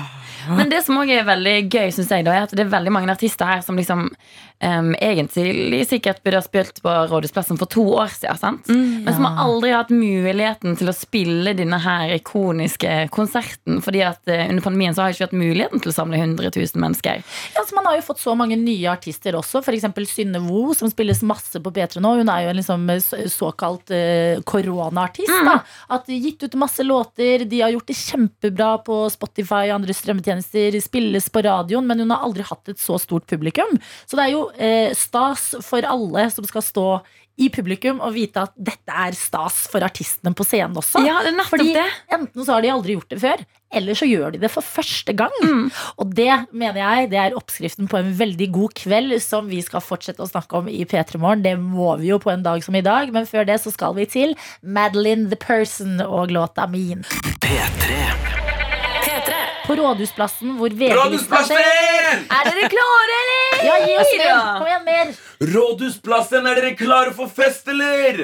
Men 0.49 0.71
det 0.73 0.83
som 0.87 0.99
også 1.01 1.19
er 1.21 1.27
veldig 1.29 1.57
gøy, 1.69 1.91
synes 1.95 2.13
jeg, 2.15 2.27
da, 2.27 2.37
er 2.37 2.47
at 2.49 2.55
det 2.57 2.65
er 2.65 2.73
veldig 2.73 2.95
mange 2.95 3.13
artister 3.13 3.49
her 3.49 3.65
som 3.65 3.79
liksom 3.79 4.09
um, 4.61 4.95
egentlig 5.01 5.85
sikkert 5.89 6.23
burde 6.25 6.41
ha 6.41 6.45
spilt 6.45 6.81
på 6.85 6.95
Rådhusplassen 7.11 7.59
for 7.61 7.71
to 7.71 7.85
år 7.97 8.13
siden. 8.15 8.41
Sant? 8.41 8.71
Men 8.71 9.13
som 9.15 9.27
har 9.27 9.41
aldri 9.45 9.73
hatt 9.75 9.93
muligheten 9.95 10.77
til 10.81 10.91
å 10.91 10.97
spille 10.97 11.55
denne 11.57 11.81
her 11.83 12.15
ikoniske 12.17 13.09
konserten. 13.15 13.81
Fordi 13.85 14.05
at 14.07 14.21
uh, 14.31 14.45
under 14.49 14.65
pandemien 14.65 14.97
så 14.97 15.05
har 15.05 15.13
jeg 15.13 15.19
ikke 15.21 15.29
hatt 15.31 15.41
muligheten 15.41 15.83
til 15.83 15.93
å 15.93 15.97
samle 15.97 16.21
100 16.21 16.53
000 16.57 16.85
mennesker. 16.85 17.25
Ja, 17.57 17.65
så 17.67 17.79
man 17.79 17.89
har 17.89 17.99
jo 17.99 18.07
fått 18.11 18.23
så 18.23 18.37
mange 18.39 18.59
nye 18.61 18.91
artister 18.93 19.39
også. 19.39 19.65
F.eks. 19.65 19.89
Synne 20.11 20.43
Vo, 20.43 20.71
som 20.77 20.91
spilles 20.91 21.23
masse 21.27 21.61
på 21.63 21.73
P3 21.75 22.03
nå. 22.03 22.17
Hun 22.21 22.33
er 22.33 22.47
jo 22.47 22.53
en 22.53 22.61
liksom 22.61 22.89
såkalt 23.31 23.93
uh, 23.95 24.41
koronaartist. 24.49 25.35
da. 25.47 25.61
At 25.97 26.09
de 26.11 26.19
gitt 26.21 26.45
ut 26.45 26.59
masse 26.61 26.85
låter. 26.85 27.47
De 27.49 27.63
har 27.65 27.73
gjort 27.75 27.89
det 27.91 27.99
kjempebra 27.99 28.73
på 28.85 29.03
Spotify 29.13 29.69
og 29.71 29.81
andre 29.81 29.97
strømmetjenester. 30.21 30.81
Spilles 30.81 31.31
på 31.31 31.43
radioen, 31.45 31.87
men 31.87 32.01
hun 32.05 32.11
har 32.15 32.25
aldri 32.25 32.45
hatt 32.47 32.69
et 32.69 32.81
så 32.81 32.99
stort 33.01 33.27
publikum. 33.27 33.79
Så 34.07 34.17
det 34.19 34.29
er 34.29 34.35
jo 34.35 34.51
eh, 34.59 34.93
stas 34.95 35.55
for 35.65 35.83
alle 35.87 36.31
som 36.31 36.45
skal 36.45 36.63
stå 36.65 36.89
i 37.41 37.47
publikum 37.49 38.03
og 38.05 38.13
vite 38.13 38.43
at 38.43 38.53
dette 38.59 38.93
er 38.93 39.15
stas 39.17 39.63
for 39.73 39.81
artistene 39.81 40.35
på 40.37 40.45
scenen 40.45 40.77
også. 40.77 41.01
Ja, 41.07 41.23
det 41.25 41.33
er 41.33 41.47
Fordi 41.49 41.73
det. 41.73 41.87
enten 42.13 42.45
så 42.45 42.53
har 42.53 42.61
de 42.61 42.73
aldri 42.73 42.97
gjort 42.99 43.15
det 43.15 43.21
før, 43.23 43.45
eller 43.73 43.97
så 43.97 44.05
gjør 44.05 44.35
de 44.35 44.43
det 44.43 44.51
for 44.53 44.67
første 44.67 45.15
gang. 45.17 45.33
Mm. 45.41 45.71
Og 45.97 46.13
det 46.19 46.29
mener 46.53 46.83
jeg 46.83 47.11
det 47.15 47.21
er 47.23 47.39
oppskriften 47.39 47.89
på 47.89 47.97
en 47.97 48.13
veldig 48.19 48.51
god 48.53 48.75
kveld 48.83 49.17
som 49.25 49.49
vi 49.49 49.63
skal 49.65 49.81
fortsette 49.81 50.21
å 50.21 50.29
snakke 50.29 50.61
om 50.61 50.69
i 50.69 50.85
P3 50.85 51.17
Morgen. 51.23 51.47
Det 51.47 51.57
må 51.57 51.95
vi 52.03 52.11
jo 52.13 52.21
på 52.21 52.35
en 52.35 52.45
dag 52.45 52.61
som 52.67 52.77
i 52.77 52.85
dag, 52.85 53.09
men 53.15 53.25
før 53.31 53.49
det 53.49 53.57
så 53.65 53.73
skal 53.73 53.97
vi 53.97 54.05
til 54.11 54.37
Madeline 54.61 55.31
the 55.33 55.41
Person 55.41 55.97
og 56.05 56.35
låta 56.37 56.69
min. 56.69 57.07
På 59.71 59.77
Rådhusplassen, 59.79 60.57
hvor 60.59 60.73
VG-lista 60.75 60.99
Rådhusplassen! 60.99 61.57
Er 62.35 62.49
dere 62.49 62.69
klare, 62.73 63.19
eller? 63.23 63.61
Ja, 63.63 63.75
gi 63.87 63.93
oss 64.03 64.09
mer! 64.19 64.31
Kom 64.59 64.67
igjen, 64.67 64.83
mer! 64.89 65.13
Rådhusplassen, 65.53 66.49
er 66.51 66.59
dere 66.59 66.73
klare 66.75 67.13
for 67.15 67.31
fest, 67.31 67.71
eller? 67.71 68.19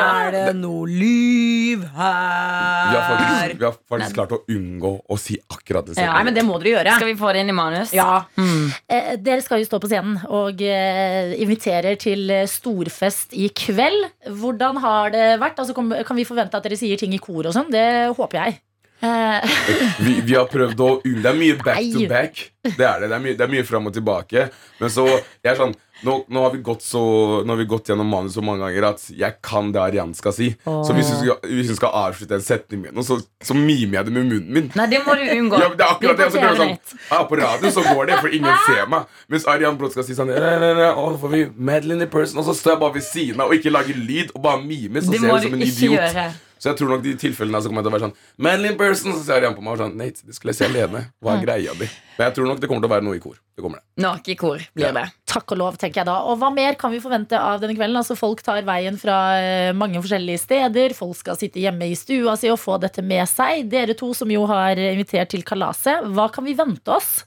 Er 0.00 0.32
det 0.32 0.54
noe 0.56 0.88
liv 0.88 1.82
Vi 1.82 1.90
har 1.98 2.94
her? 2.96 3.10
faktisk, 3.10 3.60
vi 3.60 3.66
har 3.66 3.76
faktisk 3.92 4.16
klart 4.16 4.32
å 4.32 4.40
unngå 4.48 4.92
å 5.12 5.18
si 5.20 5.36
akkurat 5.44 5.90
det 5.90 6.00
Ja, 6.00 6.14
Nei, 6.16 6.24
men 6.30 6.38
det 6.38 6.46
må 6.48 6.56
dere 6.62 6.78
gjøre. 6.78 6.96
Skal 6.96 7.10
vi 7.12 7.18
få 7.20 7.34
det 7.36 7.44
inn 7.44 7.52
i 7.52 7.56
manus? 7.60 7.92
Ja. 7.92 8.22
Eh, 8.40 9.12
dere 9.20 9.44
skal 9.44 9.60
jo 9.60 9.68
stå 9.68 9.82
på 9.84 9.92
scenen 9.92 10.22
og 10.24 10.64
eh, 10.64 11.36
inviterer 11.44 12.00
til 12.00 12.32
eh, 12.32 12.48
storfest 12.48 13.36
i 13.36 13.50
kveld. 13.52 14.08
Hvordan 14.40 14.80
har 14.80 15.12
det 15.12 15.26
vært? 15.44 15.60
Altså, 15.60 15.76
kom, 15.76 15.92
kan 15.92 16.16
vi 16.16 16.24
forvente 16.24 16.56
at 16.56 16.64
dere 16.64 16.80
sier 16.80 16.96
ting 16.96 17.12
i 17.12 17.20
kor 17.20 17.44
og 17.44 17.52
sånn? 17.60 17.68
Det 17.68 18.16
håper 18.16 18.40
jeg. 18.40 18.62
Eh, 19.00 19.56
vi, 20.00 20.20
vi 20.24 20.36
har 20.36 20.46
prøvd 20.48 20.80
å 20.80 20.86
unngå 21.04 21.22
Det 21.22 21.32
er 21.32 21.36
mye 21.36 21.56
back 21.60 21.82
to 21.92 22.06
back. 22.08 22.44
Det 22.66 22.86
er 22.86 23.02
det. 23.02 23.10
Det 23.10 23.16
er 23.16 23.24
mye, 23.26 23.34
det 23.36 23.44
er 23.44 23.52
mye 23.52 23.66
fram 23.68 23.90
og 23.90 23.96
tilbake. 23.96 24.48
Men 24.80 24.92
så 24.92 25.04
jeg 25.08 25.52
er 25.52 25.58
sånn 25.60 25.76
nå, 26.04 26.24
nå, 26.28 26.40
har 26.42 26.50
vi 26.52 26.58
gått 26.60 26.82
så, 26.84 27.00
nå 27.44 27.52
har 27.54 27.56
vi 27.56 27.64
gått 27.64 27.88
gjennom 27.88 28.08
manus 28.12 28.34
så 28.36 28.42
mange 28.44 28.66
ganger 28.66 28.84
at 28.90 29.04
jeg 29.16 29.38
kan 29.44 29.70
det 29.72 29.80
Arian 29.80 30.12
skal 30.16 30.34
si. 30.36 30.50
Så 30.64 30.92
hvis 30.96 31.08
hun 31.08 31.22
skal, 31.22 31.38
hvis 31.48 31.70
skal 31.78 31.94
avslutte 32.02 32.36
en 32.36 32.44
setning 32.44 32.82
med 32.82 32.96
noe, 32.96 33.06
så, 33.06 33.16
så 33.40 33.56
mimer 33.56 34.00
jeg 34.00 34.08
det 34.10 34.14
med 34.18 34.28
munnen 34.28 34.50
min. 34.58 34.68
Nei, 34.76 34.88
det 34.92 35.00
må 35.06 35.16
du 35.16 35.24
unngå. 35.24 35.60
Ja, 35.66 35.70
det 35.72 35.86
er 35.86 35.94
akkurat 35.94 36.20
det. 36.20 36.28
Det 36.34 36.52
sånn, 36.60 36.74
ja, 37.08 37.20
på 37.30 37.38
radio 37.40 37.72
så 37.72 37.84
går 37.86 38.10
det, 38.10 38.18
for 38.20 38.36
ingen 38.38 38.60
ser 38.66 38.90
meg. 38.92 39.08
Mens 39.32 39.48
Arian 39.48 39.78
Brott 39.80 39.96
skal 39.96 40.04
si 40.06 40.16
sånn 40.18 40.28
«Nei, 40.34 40.56
nei, 40.60 40.72
nei, 40.76 40.90
å, 40.92 41.08
får 41.20 41.32
vi 41.32 41.44
Madeline 41.56 42.04
in 42.04 42.10
person 42.12 42.42
Og 42.42 42.46
så 42.50 42.54
står 42.58 42.74
jeg 42.74 42.80
bare 42.82 42.94
ved 42.98 43.06
siden 43.06 43.40
av 43.42 43.50
og 43.50 43.56
ikke 43.56 43.72
lager 43.72 43.96
lyd 43.96 44.34
og 44.36 44.42
bare 44.44 44.60
mimer. 44.60 45.00
Så 45.00 45.16
Det 45.16 45.22
ser 45.22 45.32
jeg 45.32 45.38
ut 45.40 45.48
som 45.48 45.56
en 45.56 45.64
idiot. 45.64 45.96
gjøre. 45.96 46.26
Så 46.58 46.70
jeg 46.70 46.78
tror 46.80 46.94
nok 46.94 47.02
de 47.04 47.14
tilfellene 47.20 47.60
så 47.62 47.68
kommer 47.68 47.82
jeg 47.82 47.88
til 47.88 47.92
å 47.92 47.96
være 47.98 48.06
sånn 48.08 48.44
Manly 48.46 48.70
person 48.80 49.12
Så 49.12 49.26
ser 49.26 49.40
Arian 49.40 49.56
på 49.56 49.64
meg 49.64 49.76
og 49.76 49.82
sånn 49.84 49.96
Nate, 50.00 50.24
det 50.24 50.36
skulle 50.36 50.54
jeg 50.54 50.60
si 50.62 50.68
alene. 50.68 51.06
Hva 51.20 51.36
er 51.36 51.44
greia 51.44 51.74
di? 51.76 51.88
Men 52.16 52.28
jeg 52.28 52.36
tror 52.38 52.48
nok 52.50 52.62
det 52.62 52.70
kommer 52.70 52.84
til 52.84 52.90
å 52.90 52.94
være 52.94 53.06
noe 53.06 53.18
i 53.18 53.22
kor. 53.22 53.36
Det 53.56 53.64
kommer 53.64 53.80
det. 53.80 53.86
Noe 54.04 54.20
i 54.32 54.36
kor 54.36 54.62
blir 54.76 54.92
det. 54.96 55.04
Takk 55.28 55.52
og 55.52 55.60
lov, 55.60 55.76
tenker 55.80 56.02
jeg 56.02 56.08
da. 56.08 56.16
Og 56.30 56.38
hva 56.40 56.50
mer 56.52 56.76
kan 56.80 56.92
vi 56.92 57.00
forvente 57.02 57.36
av 57.36 57.60
denne 57.60 57.76
kvelden? 57.76 57.98
Altså, 58.00 58.16
folk 58.18 58.40
tar 58.44 58.64
veien 58.66 58.96
fra 59.00 59.16
eh, 59.40 59.70
mange 59.76 60.00
forskjellige 60.00 60.42
steder. 60.42 60.96
Folk 60.96 61.16
skal 61.18 61.38
sitte 61.40 61.60
hjemme 61.60 61.88
i 61.90 61.96
stua 61.98 62.36
si 62.40 62.50
og 62.52 62.60
få 62.60 62.78
dette 62.82 63.04
med 63.04 63.24
seg. 63.30 63.66
Dere 63.72 63.96
to 63.98 64.12
som 64.16 64.32
jo 64.32 64.44
har 64.48 64.80
invitert 64.80 65.32
til 65.34 65.44
kalaset, 65.46 66.04
hva 66.16 66.28
kan 66.32 66.46
vi 66.46 66.56
vente 66.56 66.92
oss? 66.92 67.24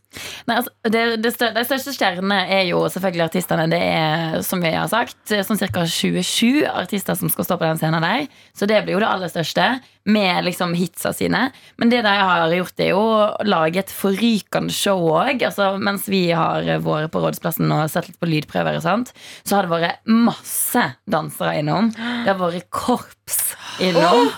Nei, 0.50 0.58
altså, 0.58 0.74
det, 0.90 1.04
det 1.22 1.34
stør, 1.36 1.54
de 1.54 1.64
største 1.68 1.94
stjernene 1.94 2.40
er 2.50 2.64
jo 2.72 2.82
selvfølgelig 2.90 3.28
artistene. 3.28 3.68
Det 3.70 3.82
er, 3.82 4.40
som 4.46 4.64
vi 4.64 4.74
har 4.74 4.90
sagt, 4.90 5.20
sånn 5.30 5.62
ca. 5.62 5.86
27 5.86 6.66
artister 6.70 7.18
som 7.18 7.30
skal 7.30 7.46
stå 7.46 7.60
på 7.60 7.68
den 7.68 7.82
scenen 7.82 8.06
der. 8.06 8.26
Så 8.58 8.70
det 8.70 8.82
blir 8.86 8.98
jo 8.98 9.04
det 9.04 9.10
aller 9.12 9.34
største, 9.34 9.68
med 10.10 10.48
liksom 10.48 10.74
hitsa 10.78 11.14
sine. 11.16 11.50
Men 11.82 11.92
det 11.92 12.02
de 12.06 12.14
har 12.14 12.56
gjort, 12.56 12.82
er 12.82 12.92
jo 12.92 13.04
å 13.04 13.48
lage 13.48 13.84
et 13.84 13.94
forrykende 13.94 14.74
show 14.76 15.06
òg. 15.14 15.46
Altså, 15.46 15.72
mens 15.82 16.10
vi 16.12 16.28
har 16.36 16.68
vært 16.84 17.14
på 17.14 17.24
Rådsplassen 17.24 17.72
og 17.76 17.88
sett 17.92 18.10
litt 18.10 18.20
på 18.22 18.30
lydprøver, 18.30 18.80
og 18.80 18.86
sånt, 18.86 19.14
så 19.44 19.60
har 19.60 19.68
det 19.68 19.76
vært 19.76 20.14
masse 20.30 20.86
dansere 21.10 21.58
innom. 21.62 21.94
Det 21.96 22.32
har 22.32 22.40
vært 22.42 22.70
korps 22.74 23.42
innom. 23.84 24.30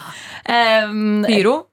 Um, 0.45 1.21
Pyro. 1.27 1.70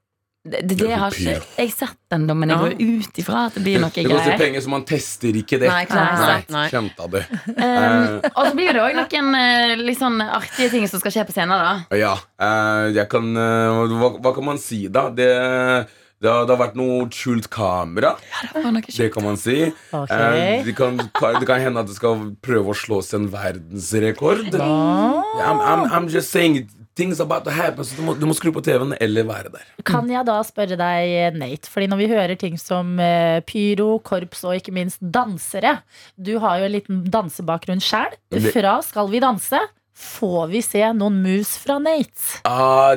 Det, 0.49 0.63
det, 0.69 0.77
det 0.81 0.97
har 0.99 1.15
ikke 1.15 1.35
jeg 1.59 1.73
sett 1.75 1.97
den, 2.13 2.25
da, 2.29 2.35
men 2.39 2.53
jeg 2.53 2.59
går 2.63 2.75
ut 2.81 3.21
ifra 3.23 3.45
at 3.49 3.57
det 3.59 3.63
blir 3.67 3.79
noe 3.83 3.93
Det 3.93 4.05
koster 4.07 4.31
greier. 4.33 4.41
penger, 4.41 4.65
så 4.65 4.73
man 4.73 4.85
tester 4.89 5.37
ikke 5.41 5.59
det. 5.61 5.69
Nei, 5.69 5.85
klart. 5.91 6.49
Nei. 6.55 6.67
Kjente 6.73 7.09
det. 7.15 7.25
Um, 7.59 8.19
og 8.33 8.43
så 8.47 8.53
blir 8.57 8.73
det 8.77 8.81
òg 8.83 8.95
noen 8.97 9.35
eh, 9.39 9.73
litt 9.81 9.99
sånn 10.01 10.21
artige 10.23 10.71
ting 10.73 10.85
som 10.89 11.01
skal 11.03 11.13
skje 11.15 11.25
på 11.29 11.35
scenen. 11.35 11.59
da 11.59 11.99
Ja, 11.99 12.15
eh, 12.41 12.89
jeg 12.97 13.09
kan 13.13 13.29
eh, 13.37 13.95
hva, 13.99 14.13
hva 14.23 14.33
kan 14.37 14.47
man 14.47 14.61
si, 14.63 14.85
da? 14.93 15.09
Det, 15.15 15.27
det, 16.23 16.31
har, 16.31 16.47
det 16.49 16.55
har 16.55 16.61
vært 16.61 16.79
noe 16.79 17.09
skjult 17.15 17.49
kamera. 17.53 18.15
det 18.55 19.11
kan 19.15 19.27
man 19.27 19.37
si. 19.41 19.59
Okay. 19.91 20.41
Eh, 20.59 20.65
det, 20.67 20.75
kan, 20.79 20.99
det 20.99 21.47
kan 21.51 21.63
hende 21.63 21.85
at 21.85 21.91
det 21.91 21.99
skal 21.99 22.31
prøve 22.45 22.75
å 22.75 22.79
slås 22.79 23.13
en 23.19 23.29
verdensrekord. 23.35 24.49
I'm, 24.55 25.61
I'm, 25.61 25.87
I'm 25.91 26.09
just 26.11 26.31
saying 26.35 26.67
things 26.99 27.23
about 27.23 27.47
to 27.47 27.55
happen, 27.55 27.87
så 27.87 27.97
du 27.97 28.05
må, 28.07 28.17
du 28.19 28.27
må 28.29 28.35
skru 28.37 28.51
på 28.55 28.63
TV-en 28.67 28.97
eller 28.99 29.27
være 29.29 29.55
der. 29.55 29.65
Kan 29.89 30.11
jeg 30.11 30.27
da 30.29 30.37
spørre 30.47 30.79
deg, 30.81 31.39
Nate, 31.39 31.71
fordi 31.71 31.89
når 31.91 32.03
vi 32.03 32.11
hører 32.11 32.39
ting 32.41 32.59
som 32.61 32.99
eh, 33.03 33.39
pyro, 33.47 33.95
korps 34.05 34.45
og 34.49 34.59
ikke 34.59 34.75
minst 34.75 35.01
dansere 35.01 35.79
Du 36.19 36.37
har 36.43 36.59
jo 36.59 36.69
en 36.69 36.75
liten 36.75 37.03
dansebakgrunn 37.13 37.83
sjæl. 37.83 38.19
Fra 38.51 38.79
Skal 38.85 39.11
vi 39.13 39.23
danse 39.23 39.63
får 39.99 40.47
vi 40.53 40.63
se 40.63 40.85
noen 40.95 41.23
moves 41.25 41.57
fra 41.59 41.79
Nate. 41.83 42.43
Ah, 42.47 42.95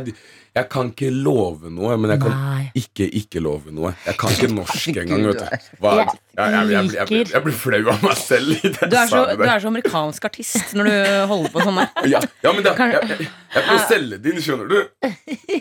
jeg 0.51 0.67
kan 0.67 0.89
ikke 0.91 1.07
love 1.15 1.69
noe, 1.71 1.95
men 1.95 2.11
jeg 2.11 2.19
kan 2.25 2.33
ikke 2.75 3.05
ikke 3.21 3.39
love 3.43 3.71
noe. 3.71 3.93
Jeg 4.03 4.17
kan 4.19 4.33
ikke 4.35 4.49
norsk 4.51 4.97
engang. 4.99 5.21
vet 5.29 5.39
du 5.39 5.77
Hva, 5.79 5.93
jeg, 6.01 6.07
jeg, 6.35 6.51
jeg, 6.51 6.71
jeg, 6.71 6.89
jeg, 6.97 7.07
blir- 7.07 7.31
jeg 7.31 7.43
blir 7.45 7.55
flau 7.55 7.79
av 7.93 8.03
meg 8.03 8.17
selv. 8.19 8.51
i 8.57 8.71
det 8.71 8.89
Du 8.91 8.97
er, 8.99 9.07
så, 9.07 9.21
du 9.31 9.43
er 9.47 9.63
så 9.63 9.71
amerikansk 9.71 10.27
artist 10.27 10.73
når 10.75 10.89
du 10.89 10.95
holder 11.31 11.53
på 11.55 11.63
sånn 11.63 11.79
der. 11.79 11.87
Ja, 12.11 12.19
ja 12.43 12.51
men 12.57 12.65
da, 12.65 12.73
jeg, 12.75 13.29
prøver 13.53 13.77
å 13.77 13.85
selge 13.87 14.19
det 14.19 14.33
inn, 14.33 14.41
skjønner 14.43 14.67
du? 14.71 14.77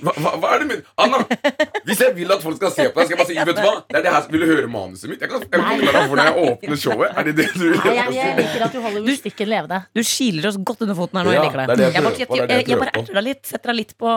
Hva, 0.01 0.15
hva, 0.17 0.33
hva 0.43 0.51
er 0.57 0.63
det 0.65 0.69
min 0.73 0.83
Anna, 1.05 1.21
hvis 1.87 2.03
jeg 2.03 2.15
vil 2.19 2.35
at 2.35 2.43
folk 2.43 2.59
skal 2.59 2.75
se 2.75 2.87
på 2.91 2.99
deg, 3.01 3.11
skal 3.11 3.15
jeg 3.15 3.21
bare 3.21 3.31
si 3.31 3.39
Vet 3.51 3.61
du 3.61 3.63
hva? 3.67 3.75
Det 3.91 3.99
er 4.01 4.05
det 4.07 4.15
her 4.15 4.29
Vil 4.35 4.43
du 4.45 4.49
høre 4.51 4.71
manuset 4.71 5.11
mitt? 5.11 5.23
Jeg 5.23 5.31
kan, 5.31 5.43
jeg 5.47 5.51
kan 5.55 5.67
forklare 5.71 6.01
deg 6.01 6.11
hvordan 6.11 6.31
jeg 6.31 6.51
åpner 6.51 6.83
showet. 6.83 7.15
Er 7.15 7.29
det 7.31 7.37
det 7.39 7.49
du 7.55 7.63
vil? 7.65 7.79
Nei, 7.79 7.95
jeg, 7.97 8.17
jeg 8.19 8.37
liker 8.41 8.67
at 8.67 8.75
du 8.75 8.81
holder 8.85 9.07
mystikken 9.07 9.51
levende. 9.51 9.81
Du 9.97 10.03
kiler 10.03 10.51
oss 10.51 10.59
godt 10.71 10.85
under 10.87 10.99
foten 10.99 11.21
her 11.21 11.29
nå. 11.31 11.35
Jeg 11.37 11.47
liker 11.47 11.61
det 11.61 11.67
er 11.67 11.81
det 11.81 11.87
jeg 11.87 12.69
Jeg, 12.71 12.79
bare, 12.81 12.91
er 12.91 13.03
erter 13.03 13.19
deg 13.21 13.27
litt. 13.27 13.43
Setter 13.51 13.73
deg 13.73 13.79
litt 13.83 13.95
på 14.01 14.15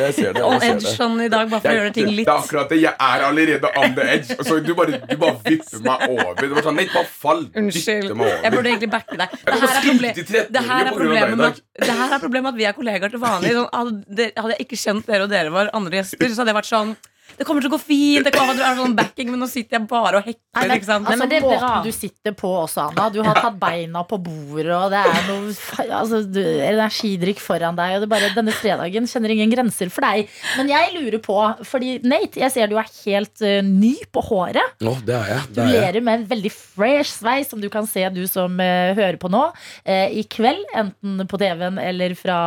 jeg 0.00 0.16
ser 0.16 0.36
det, 0.36 0.44
on 0.46 0.62
edge 0.62 0.94
sånn 0.94 1.18
i 1.24 1.28
dag, 1.32 1.50
bare 1.50 1.64
for 1.64 1.72
å 1.72 1.76
gjøre 1.80 1.92
ting 1.96 2.10
litt 2.12 2.28
Det 2.28 2.34
er 2.34 2.44
akkurat 2.44 2.72
det. 2.72 2.80
Jeg 2.84 2.94
er 3.08 3.26
allerede 3.26 3.72
on 3.82 3.96
the 3.98 4.08
edge. 4.14 4.38
Så 4.46 4.58
du 4.64 4.72
bare, 4.78 5.00
du 5.02 5.16
bare 5.20 5.36
vipper 5.44 5.82
meg 5.86 6.06
over. 6.08 6.34
Det 6.40 6.50
var 6.54 6.68
sånn, 6.68 6.78
Nei, 6.80 6.86
bare 6.92 7.10
fall. 7.10 7.46
Unnskyld. 7.56 8.12
Jeg 8.12 8.54
burde 8.54 8.72
egentlig 8.72 8.92
backe 8.92 9.18
deg. 9.18 9.36
Det 9.46 9.56
her 9.56 9.66
er, 9.66 9.74
skrike 9.80 9.96
proble 9.96 10.12
til 10.16 10.24
13-åringer 10.26 10.54
det 10.56 10.62
her 10.66 10.86
er 10.86 10.96
problemet 10.96 11.36
med 11.36 11.46
at, 11.48 11.60
det 11.82 11.96
her 12.00 12.14
er 12.16 12.22
problemet 12.22 12.46
med 12.46 12.54
at 12.54 12.60
vi 12.60 12.68
er 12.68 12.76
kollegaer 12.76 13.12
til 13.12 13.22
vanlig. 13.22 13.52
Sånn, 13.56 13.68
hadde, 13.72 14.28
hadde 14.36 14.56
jeg 14.56 14.66
ikke 14.66 14.80
kjent 14.80 15.10
dere 15.10 15.26
og 15.26 15.32
dere 15.32 15.52
var 15.54 15.70
andre 15.76 16.00
gjester, 16.00 16.32
så 16.32 16.42
hadde 16.42 16.52
jeg 16.52 16.58
vært 16.60 16.70
sånn 16.70 16.96
Det 17.36 17.44
kommer 17.44 17.60
til 17.64 17.68
å 17.68 17.74
gå 17.74 17.80
fint. 17.82 18.24
Det 18.24 18.32
kommer 18.32 18.54
til 18.54 18.62
å 18.62 18.66
være 18.68 18.78
sånn 18.80 18.94
backing, 18.96 19.28
men 19.32 19.42
nå 19.42 19.48
sitter 19.50 19.76
jeg 19.76 19.88
bare 19.90 20.20
og 20.20 20.24
Nei, 20.26 20.32
hekler. 20.32 20.68
men, 20.68 20.76
Ikke 20.78 20.86
sant? 20.88 21.06
altså, 21.10 21.18
men 21.20 21.28
det 21.32 21.36
er 21.36 21.44
bra. 21.44 21.56
måten 21.58 21.84
du 21.84 21.92
sitter 21.96 22.34
på 22.38 22.50
også, 22.62 22.84
Anna. 22.88 23.08
Du 23.12 23.18
har 23.26 23.36
tatt 23.42 23.58
beina 23.60 24.02
på 24.08 24.18
bordet, 24.24 24.72
og 24.72 24.94
det 24.94 25.02
er 25.02 25.26
noe 25.28 25.50
altså, 25.98 26.22
du, 26.24 26.40
energidrikk 26.64 27.42
foran 27.44 27.76
deg. 27.76 27.96
Og 27.98 28.04
det 28.06 28.08
bare, 28.14 28.30
denne 28.36 28.54
fredagen 28.56 29.08
kjenner 29.10 29.34
ingen 29.34 29.52
grenser 29.52 29.90
for 29.92 30.06
deg. 30.06 30.30
Men 30.56 30.70
jeg 30.72 30.94
lurer 30.96 31.18
på, 31.24 31.36
fordi 31.68 31.96
Nate, 32.08 32.40
jeg 32.40 32.54
ser 32.54 32.70
du 32.72 32.78
er 32.80 32.88
helt 33.02 33.44
uh, 33.44 33.58
ny 33.66 33.92
på 34.14 34.22
håret. 34.30 34.76
Å, 34.86 34.94
det 35.04 35.18
er 35.18 35.32
jeg. 35.34 35.42
Du 35.50 35.54
Det 35.58 35.66
er 35.66 35.74
jeg. 35.74 35.92
ler 35.98 36.00
med 36.08 36.20
en 36.22 36.26
veldig 36.32 36.54
fresh 36.56 37.18
sveis, 37.18 37.50
som 37.52 37.60
du 37.60 37.68
kan 37.72 37.90
se, 37.90 38.06
du 38.16 38.22
som 38.30 38.56
uh, 38.56 38.94
hører 38.96 39.20
på 39.20 39.28
nå. 39.32 39.44
uh, 39.52 40.08
I 40.08 40.24
kveld, 40.32 40.64
enten 40.78 41.26
på 41.28 41.42
TV-en 41.42 41.82
eller 41.82 42.16
fra 42.16 42.38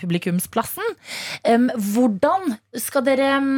publikumsplassen. 0.00 0.84
Um, 1.48 1.68
hvordan 1.94 2.56
skal 2.76 3.04
dere 3.06 3.30
em, 3.38 3.50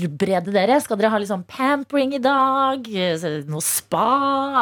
forberede 0.00 0.52
dere? 0.54 0.80
Skal 0.82 0.98
dere 1.00 1.12
ha 1.12 1.20
sånn 1.28 1.44
pampering 1.48 2.14
i 2.16 2.22
dag? 2.22 2.88
Noe 3.50 3.64
spa? 3.64 4.08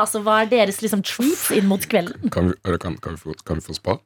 Altså, 0.03 0.22
hva 0.24 0.43
er 0.43 0.53
deres 0.53 0.81
liksom 0.83 1.03
treats 1.07 1.51
inn 1.57 1.68
mot 1.70 1.85
kvelden? 1.91 2.31
Kan 2.35 2.53
vi, 2.53 2.78
kan, 2.78 2.97
kan, 3.01 3.16
vi 3.16 3.22
få, 3.22 3.37
kan 3.47 3.61
vi 3.61 3.68
få 3.70 3.76
spa? 3.78 3.99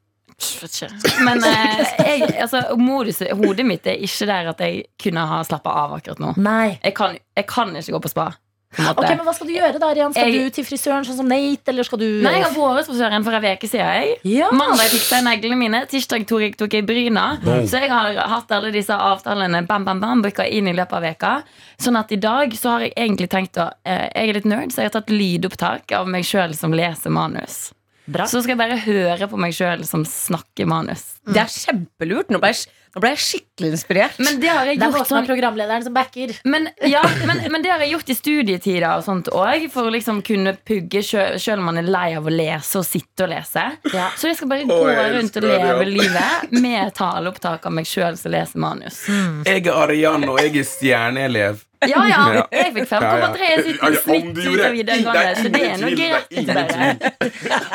Men 1.25 1.45
eh, 1.47 1.83
jeg, 2.05 2.31
altså, 2.43 2.63
modus, 2.79 3.21
hodet 3.39 3.67
mitt 3.67 3.87
er 3.87 4.01
ikke 4.03 4.27
der 4.29 4.51
at 4.51 4.63
jeg 4.65 4.87
kunne 5.01 5.27
ha 5.31 5.43
slappa 5.47 5.75
av 5.85 5.95
akkurat 5.99 6.23
nå. 6.23 6.33
Nei. 6.43 6.79
Jeg 6.83 6.97
kan, 6.99 7.19
jeg 7.39 7.47
kan 7.51 7.75
ikke 7.79 7.97
gå 7.97 8.03
på 8.07 8.13
spa. 8.13 8.33
Ok, 8.75 9.09
men 9.09 9.23
Hva 9.27 9.35
skal 9.37 9.49
du 9.49 9.53
gjøre 9.55 9.79
da, 9.81 9.91
Rian? 9.95 10.13
Skal 10.15 10.31
Jeg- 10.33 10.45
du 10.45 10.51
til 10.51 10.65
frisøren 10.65 11.05
sånn 11.07 11.17
som 11.17 11.29
Nate, 11.29 11.69
eller 11.69 11.85
skal 11.85 11.99
du 11.99 12.07
Nei, 12.23 12.33
jeg 12.39 12.43
har 12.45 12.51
vært 12.55 12.77
hos 12.81 12.89
frisøren 12.89 13.25
for 13.25 13.33
en 13.39 13.45
uke 13.45 13.69
siden. 13.69 13.93
Jeg. 13.95 14.19
Ja. 14.25 14.51
Mandag 14.51 14.91
fiksa 14.93 15.21
jeg 15.21 15.25
neglene 15.25 15.59
mine. 15.59 15.87
Tirsdag 15.87 16.27
tok 16.27 16.41
jeg, 16.41 16.57
tok 16.57 16.71
jeg 16.73 16.87
bryna. 16.87 17.41
Boom. 17.43 17.67
Så 17.67 17.81
jeg 17.81 17.91
har 17.91 18.15
hatt 18.15 18.51
alle 18.51 18.73
disse 18.73 18.91
avtalene 18.91 19.67
bam, 19.67 19.85
bam, 19.85 20.01
bam, 20.01 20.23
booka 20.23 20.47
inn 20.51 20.69
i 20.69 20.73
løpet 20.73 20.93
av 20.93 21.03
veka 21.03 21.43
Sånn 21.79 21.97
at 21.99 22.11
i 22.13 22.17
dag 22.17 22.51
så 22.53 22.71
har 22.71 22.81
jeg 22.81 22.95
egentlig 22.97 23.29
tenkt 23.29 23.57
å 23.59 23.71
eh, 23.85 24.09
Jeg 24.15 24.29
er 24.29 24.35
litt 24.35 24.45
nerd, 24.47 24.71
så 24.73 24.83
jeg 24.83 24.91
har 24.91 25.01
tatt 25.01 25.11
lydopptak 25.11 25.93
av 25.93 26.07
meg 26.09 26.25
sjøl 26.25 26.55
som 26.55 26.73
leser 26.73 27.11
manus. 27.11 27.73
Bra. 28.07 28.27
Så 28.29 28.43
skal 28.45 28.53
jeg 28.55 28.61
bare 28.61 28.77
høre 28.85 29.29
på 29.31 29.39
meg 29.41 29.55
sjøl 29.57 29.85
som 29.89 30.05
snakker 30.05 30.67
manus. 30.69 31.17
Det 31.25 31.41
er 31.41 31.49
kjempelurt. 31.49 32.29
Nå 32.29 32.39
bare 32.43 32.53
nå 32.95 33.03
ble 33.03 33.11
jeg 33.17 33.23
skikkelig 33.25 33.71
inspirert. 33.75 34.19
Men 34.23 34.37
det 34.39 34.51
har 34.53 34.69
jeg 34.69 34.79
Det 34.79 34.87
er 34.87 34.93
gjort 34.95 35.09
som 35.09 35.17
er 35.17 35.25
sånn 35.25 35.29
programlederen 35.29 35.83
som 35.87 35.95
backer. 35.97 36.35
men, 36.45 36.69
ja, 36.87 37.03
men, 37.27 37.43
men 37.51 37.65
det 37.65 37.73
har 37.73 37.83
jeg 37.83 37.91
gjort 37.95 38.13
i 38.13 38.17
studietider 38.19 38.87
og 38.93 39.03
sånt 39.07 39.31
òg, 39.35 39.67
for 39.75 39.91
å 39.91 39.95
liksom 39.95 40.23
kunne 40.27 40.55
pugge 40.63 41.03
sjøl 41.03 41.59
om 41.59 41.69
man 41.73 41.83
er 41.83 41.91
lei 41.91 42.07
av 42.15 42.27
å 42.27 42.35
lese 42.35 42.79
og 42.79 42.87
sitte 42.87 43.27
og 43.27 43.33
lese. 43.35 43.67
Ja. 43.91 44.09
Så 44.15 44.31
jeg 44.31 44.39
skal 44.39 44.53
bare 44.53 44.69
gå 44.71 44.79
oh, 44.79 45.05
rundt 45.19 45.41
og 45.41 45.49
leve 45.49 45.67
det, 45.67 45.75
ja. 45.75 45.91
livet 45.91 46.57
med 46.63 46.95
taleopptak 46.95 47.67
av 47.67 47.75
meg 47.75 47.91
sjøl 47.91 48.19
som 48.21 48.35
leser 48.35 48.63
manus. 48.63 49.05
Jeg 49.45 49.67
er 49.67 49.75
Arian, 49.75 50.29
og 50.31 50.39
jeg 50.43 50.55
er 50.63 50.69
stjerneelev. 50.69 51.65
Ja, 51.89 52.09
ja. 52.09 52.21
Ja. 52.35 52.45
Jeg 52.53 52.73
fikk 52.75 52.89
5,3 52.89 53.03
Ja, 53.05 53.17
ja. 53.19 53.63
sitt 53.63 53.81
Ja, 53.83 53.83
ja, 53.83 53.89
om 53.89 53.97
snitt 54.01 54.39
ut 54.39 54.65
av 54.65 54.73
videregående, 54.73 55.35
så 55.37 55.51
det 55.53 55.63
er 55.69 55.81
noe 55.83 55.93
greit. 55.99 56.31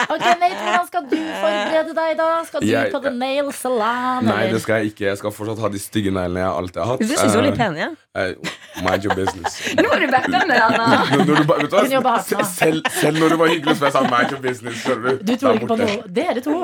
Ok, 0.10 0.26
Nate, 0.40 0.62
Hvordan 0.64 0.88
skal 0.88 1.06
du 1.12 1.18
forberede 1.20 1.96
deg, 2.00 2.16
da? 2.20 2.30
Skal 2.48 2.66
du 2.66 2.74
på 2.94 3.02
The 3.06 3.14
Nail 3.14 3.52
Salon? 3.56 4.30
Nei, 4.30 4.48
det 4.54 4.62
skal 4.64 4.84
jeg 4.84 4.94
ikke. 4.94 5.09
Jeg 5.10 5.20
skal 5.20 5.34
fortsatt 5.36 5.60
ha 5.64 5.70
de 5.74 5.80
stygge 5.82 6.12
neglene 6.16 6.44
jeg 6.44 6.54
alltid 6.62 6.80
har 6.82 6.90
hatt. 6.94 7.02
Du 7.04 7.10
syns 7.10 7.34
du 7.34 7.38
var 7.40 7.46
litt 7.48 7.58
Eh, 7.58 7.60
pen, 7.60 7.78
ja? 7.80 7.90
Uh, 8.16 8.84
Mind 8.86 9.06
your 9.08 9.16
business. 9.18 9.58
Nå 9.80 9.86
har 9.92 10.00
du 10.04 10.08
vært 10.14 10.28
den, 10.34 10.54
Anna. 10.56 10.86
Når, 11.12 11.24
når 11.26 11.42
du, 11.42 11.44
ba- 11.50 11.58
vet 11.60 11.70
du 11.72 11.76
hva? 11.76 11.84
hardt 12.16 12.32
nå. 12.34 12.44
Se- 12.46 12.48
Selv, 12.60 12.90
selv 13.00 13.20
når 13.24 13.34
du 13.34 13.38
var 13.42 13.52
hyggelig, 13.54 13.76
så 13.80 13.90
jeg 13.90 13.96
sa 13.98 14.04
Mind 14.08 14.34
your 14.36 14.42
business. 14.44 14.84
Du, 14.86 15.10
Du 15.30 15.34
tror 15.42 15.58
ikke 15.60 15.70
på 15.74 15.78
noe. 15.82 15.98
Dere 16.20 16.44
to. 16.46 16.58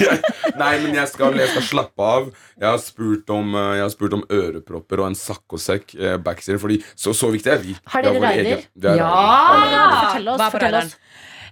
Nei, 0.62 0.72
men 0.84 0.94
jeg 0.98 1.08
skal, 1.12 1.38
jeg 1.40 1.50
skal 1.54 1.66
slappe 1.70 2.08
av. 2.08 2.28
Jeg 2.60 2.68
har 2.68 2.80
spurt 2.82 3.30
om, 3.34 3.54
eh, 3.58 3.70
jeg 3.78 3.84
har 3.86 3.92
spurt 3.94 4.16
om 4.18 4.24
ørepropper 4.40 5.02
og 5.04 5.10
en 5.12 5.18
saccosekk 5.18 5.94
eh, 5.98 6.16
backstage, 6.22 6.60
fordi 6.62 6.80
så, 6.94 7.14
så 7.16 7.30
viktig 7.34 7.52
er 7.54 7.62
vi. 7.64 7.76
Har 7.94 8.04
dere 8.06 8.22
regner? 8.22 8.66
Ja! 8.84 8.98
Ja! 8.98 9.86
Fortell 10.10 10.28
oss. 10.34 10.44
Fortell 10.54 10.78
oss. 10.82 10.96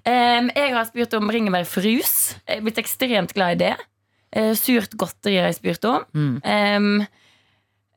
Um, 0.02 0.48
jeg 0.50 0.72
har 0.74 0.86
spurt 0.88 1.12
om 1.14 1.28
bringebærfrus. 1.30 2.12
Jeg 2.48 2.58
er 2.58 2.62
blitt 2.66 2.80
ekstremt 2.82 3.34
glad 3.36 3.54
i 3.54 3.60
det. 3.68 3.74
Eh, 4.32 4.52
surt 4.56 4.96
godteri 4.96 5.36
har 5.40 5.50
jeg 5.50 5.58
spurt 5.60 5.88
om. 5.90 6.04
Um, 6.16 7.06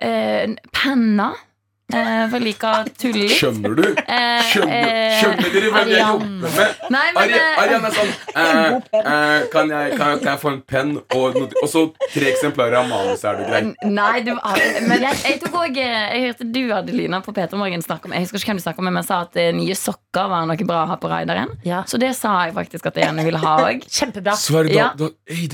eh, 0.04 0.56
penna. 0.76 1.30
Uh, 1.32 1.45
for 1.92 2.36
jeg 2.40 2.42
liker 2.42 2.88
tull 2.98 3.14
litt. 3.14 3.34
Skjønner 3.38 3.76
du? 3.78 3.84
Eh, 3.94 4.40
Skjønner, 4.50 4.88
eh, 4.90 5.18
skjønner 5.20 5.52
dere 5.54 5.70
hvem 5.76 5.92
jeg 5.94 6.00
jobber 6.02 6.56
med? 6.56 6.80
Nei, 6.96 7.04
men 7.14 7.22
Ari- 7.22 7.36
eh, 7.38 7.60
Arian 7.62 7.86
er 7.86 7.94
sånn 7.94 8.14
eh, 8.36 8.78
eh, 9.00 9.46
kan, 9.54 9.70
jeg, 9.70 9.92
kan, 10.00 10.10
jeg, 10.16 10.22
kan 10.24 10.32
jeg 10.32 10.42
få 10.42 10.50
en 10.52 10.62
penn 10.74 10.96
og, 11.14 11.38
og 11.62 11.68
så 11.70 11.84
tre 12.14 12.32
eksemplarer 12.32 12.80
av 12.82 12.90
manuset? 12.90 13.28
Er 13.30 13.38
du 13.38 13.44
grei? 13.52 13.92
Nei, 14.00 14.16
du, 14.26 14.32
men 14.90 15.06
jeg, 15.06 15.20
jeg 15.28 15.40
tok 15.44 15.60
også, 15.62 15.86
eh, 15.86 16.08
Jeg 16.16 16.26
hørte 16.32 16.50
du, 16.58 16.62
Adelina, 16.80 17.22
på 17.26 17.36
Peter 17.38 17.62
Morgen 17.62 17.86
snakke 17.86 18.10
om 18.10 18.18
Jeg 18.18 18.26
husker 18.26 18.42
ikke 18.42 18.52
hvem 18.54 18.62
du 18.64 18.66
snakket 18.66 18.84
om, 18.86 18.90
men 18.98 19.06
sa 19.06 19.22
at 19.28 19.38
eh, 19.46 19.52
nye 19.56 19.78
sokker 19.78 20.32
var 20.34 20.50
noe 20.50 20.66
bra 20.66 20.82
å 20.88 20.90
ha 20.90 20.98
på 21.02 21.12
rideren. 21.12 21.54
Ja. 21.68 21.84
Så 21.88 22.02
det 22.02 22.16
sa 22.18 22.34
jeg 22.48 22.56
faktisk 22.58 22.90
at 22.90 22.98
jeg 22.98 23.06
gjerne 23.10 23.28
ville 23.30 23.42
ha 23.46 23.56
òg. 23.70 23.86
Kjempebra. 24.00 24.34
Sverre, 24.42 24.74
da, 24.74 24.82
Ja. 24.82 24.90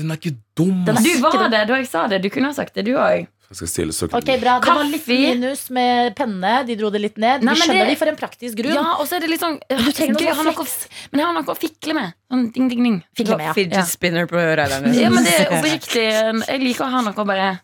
den 0.00 0.10
er 0.16 0.16
ikke 0.20 0.34
dum. 0.56 0.82
Den 0.88 0.96
er 0.96 1.04
Du 1.04 1.12
var 1.22 1.36
det 1.52 1.66
da 1.68 1.76
jeg 1.82 1.88
sa 1.92 2.06
det. 2.08 2.22
Du 2.24 2.30
kunne 2.32 2.48
ha 2.52 2.56
sagt 2.56 2.74
det, 2.78 2.86
du 2.88 2.94
òg. 2.96 3.28
Jeg 3.52 3.58
skal 3.58 3.68
stille 3.68 3.92
søknaden. 3.92 4.22
Ok, 4.24 4.40
bra. 4.40 4.52
Det 4.64 4.72
var 4.72 4.86
litt 4.88 5.02
Kaffe. 5.04 5.16
minus 5.36 5.62
med 5.76 6.14
pennene. 6.16 6.52
De 6.66 6.76
dro 6.80 6.88
det 6.94 7.02
litt 7.02 7.18
ned. 7.20 7.42
Nei, 7.44 7.52
Vi 7.52 7.60
skjønner 7.60 7.84
det- 7.84 7.92
de 7.92 7.96
for 8.00 8.08
en 8.08 8.16
praktisk 8.16 8.54
grunn. 8.56 8.72
Ja, 8.74 8.94
og 8.96 9.04
så 9.06 9.16
er 9.16 9.20
det 9.20 9.28
litt 9.28 9.40
sånn 9.44 9.58
du 9.68 9.92
trenger 9.92 10.14
noe 10.16 10.22
gøy 10.24 10.32
å 10.32 10.36
sånn 10.40 10.48
noe, 10.56 10.66
Men 11.12 11.20
jeg 11.20 11.26
har 11.26 11.34
noe 11.36 11.44
å 11.52 11.58
fikle 11.58 11.94
med. 11.94 12.14
Sånn 12.32 12.52
ding, 12.52 12.68
ding, 12.70 12.82
ding. 12.82 13.02
Fikle 13.14 13.36
med, 13.36 13.46
ja. 13.46 13.52
Fidget 13.52 13.86
spinner 13.92 14.26
på 14.26 14.40
riderne. 14.40 14.94
Ja, 14.96 15.10
men 15.10 15.24
det 15.24 15.34
er 15.36 15.50
oppriktig. 15.52 16.46
Jeg 16.48 16.60
liker 16.60 16.84
å 16.86 16.90
ha 16.90 17.00
noe 17.02 17.12
å 17.12 17.26
bare 17.26 17.60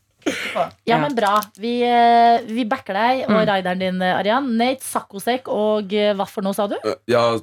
Ja, 0.88 0.98
men 0.98 1.14
bra. 1.16 1.34
Vi, 1.60 1.82
eh, 1.84 2.40
vi 2.48 2.64
backer 2.68 2.94
deg 2.96 3.24
og 3.26 3.34
Mm. 3.34 3.46
rideren 3.48 3.78
din, 3.82 4.02
eh, 4.02 4.16
Arian. 4.18 4.48
Nate, 4.58 4.82
saccosekk 4.84 5.48
og 5.52 5.92
eh, 5.94 6.12
hva 6.14 6.26
for 6.28 6.42
noe, 6.42 6.54
sa 6.56 6.66
du? 6.66 6.76
Ja, 7.06 7.38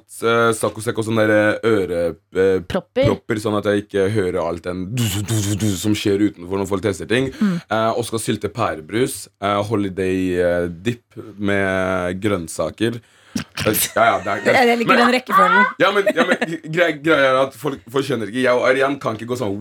saccosekk 0.54 0.98
og 1.02 1.06
sånne 1.08 1.26
ørepropper, 1.64 3.06
Propper. 3.10 3.42
sånn 3.42 3.58
at 3.60 3.66
jeg 3.70 3.86
ikke 3.86 4.08
hører 4.16 4.42
alt 4.46 4.64
den 4.68 4.86
du, 4.96 5.04
du, 5.04 5.22
du, 5.30 5.56
du, 5.62 5.68
som 5.80 5.96
skjer 5.98 6.24
utenfor 6.30 6.62
når 6.62 6.70
folk 6.70 6.86
tester 6.86 7.10
ting. 7.10 7.32
Mm. 7.40 7.58
Eh, 7.70 7.92
og 7.96 8.06
sylte 8.22 8.50
pærebrus. 8.50 9.28
eh, 9.42 9.62
holiday 9.66 10.70
dip 10.70 11.04
med 11.38 12.20
grønnsaker. 12.22 13.02
Ja, 13.36 13.72
ja, 14.00 14.20
det 14.24 14.28
er, 14.32 14.42
det 14.46 14.52
er, 14.56 14.68
Jeg 14.72 14.78
liker 14.80 14.96
den 15.02 15.12
rekkefølgen. 15.12 15.66
ja, 15.82 15.90
men, 15.92 16.06
ja, 16.16 16.24
men 16.30 16.38
grei- 16.72 16.96
greia 17.04 17.32
er 17.34 17.40
at 17.42 17.54
folk, 17.60 17.82
folk 17.92 18.06
skjønner 18.08 18.30
ikke 18.32 18.46
Jeg 18.46 18.56
og 18.56 18.64
Arian 18.70 18.96
kan 19.04 19.18
ikke 19.18 19.28
gå 19.28 19.36
sånn 19.42 19.58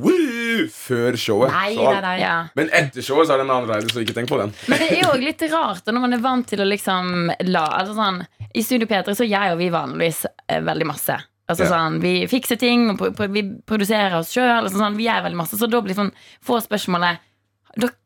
Før 0.73 1.17
showet. 1.21 1.53
Nei, 1.53 1.75
Så- 1.75 1.85
nei, 1.91 2.01
nei. 2.05 2.15
Ja. 2.21 2.35
Men 2.57 2.71
etter 2.71 3.03
showet 3.03 3.29
så 3.29 3.35
er 3.35 3.43
det 3.43 3.47
en 3.49 3.55
annen 3.57 3.69
rider, 3.71 3.89
så 3.93 4.03
ikke 4.05 4.15
tenk 4.17 4.29
på 4.31 4.39
den. 4.41 4.55
Men 4.69 4.79
det 4.79 4.91
er 4.93 5.03
jo 5.03 5.11
også 5.13 5.25
litt 5.25 5.45
rart 5.53 5.85
når 5.87 6.01
man 6.07 6.13
er 6.17 6.25
vant 6.25 6.47
til 6.47 6.59
å 6.65 6.69
liksom 6.69 7.13
la 7.51 7.65
altså 7.81 7.95
sånn, 7.99 8.27
I 8.55 8.63
Studio 8.63 8.87
P3 8.91 9.15
så 9.19 9.27
gjør 9.29 9.51
jo 9.53 9.57
vi 9.57 9.71
vanligvis 9.75 10.25
eh, 10.49 10.61
veldig 10.61 10.87
masse. 10.87 11.17
Altså 11.49 11.67
yeah. 11.67 11.75
sånn, 11.75 12.01
Vi 12.01 12.27
fikser 12.27 12.57
ting, 12.59 12.89
og 12.95 13.19
vi 13.31 13.43
produserer 13.69 14.15
oss 14.17 14.33
sjøl. 14.33 14.63
Altså 14.65 14.79
sånn, 14.81 14.97
vi 14.97 15.05
gjør 15.09 15.25
veldig 15.27 15.37
masse. 15.43 15.59
Så 15.61 15.69
da 15.69 15.81
blir 15.85 15.95
sånn, 15.99 16.13
få 16.45 16.61
spørsmålet 16.65 17.19
«Dere- 17.19 17.21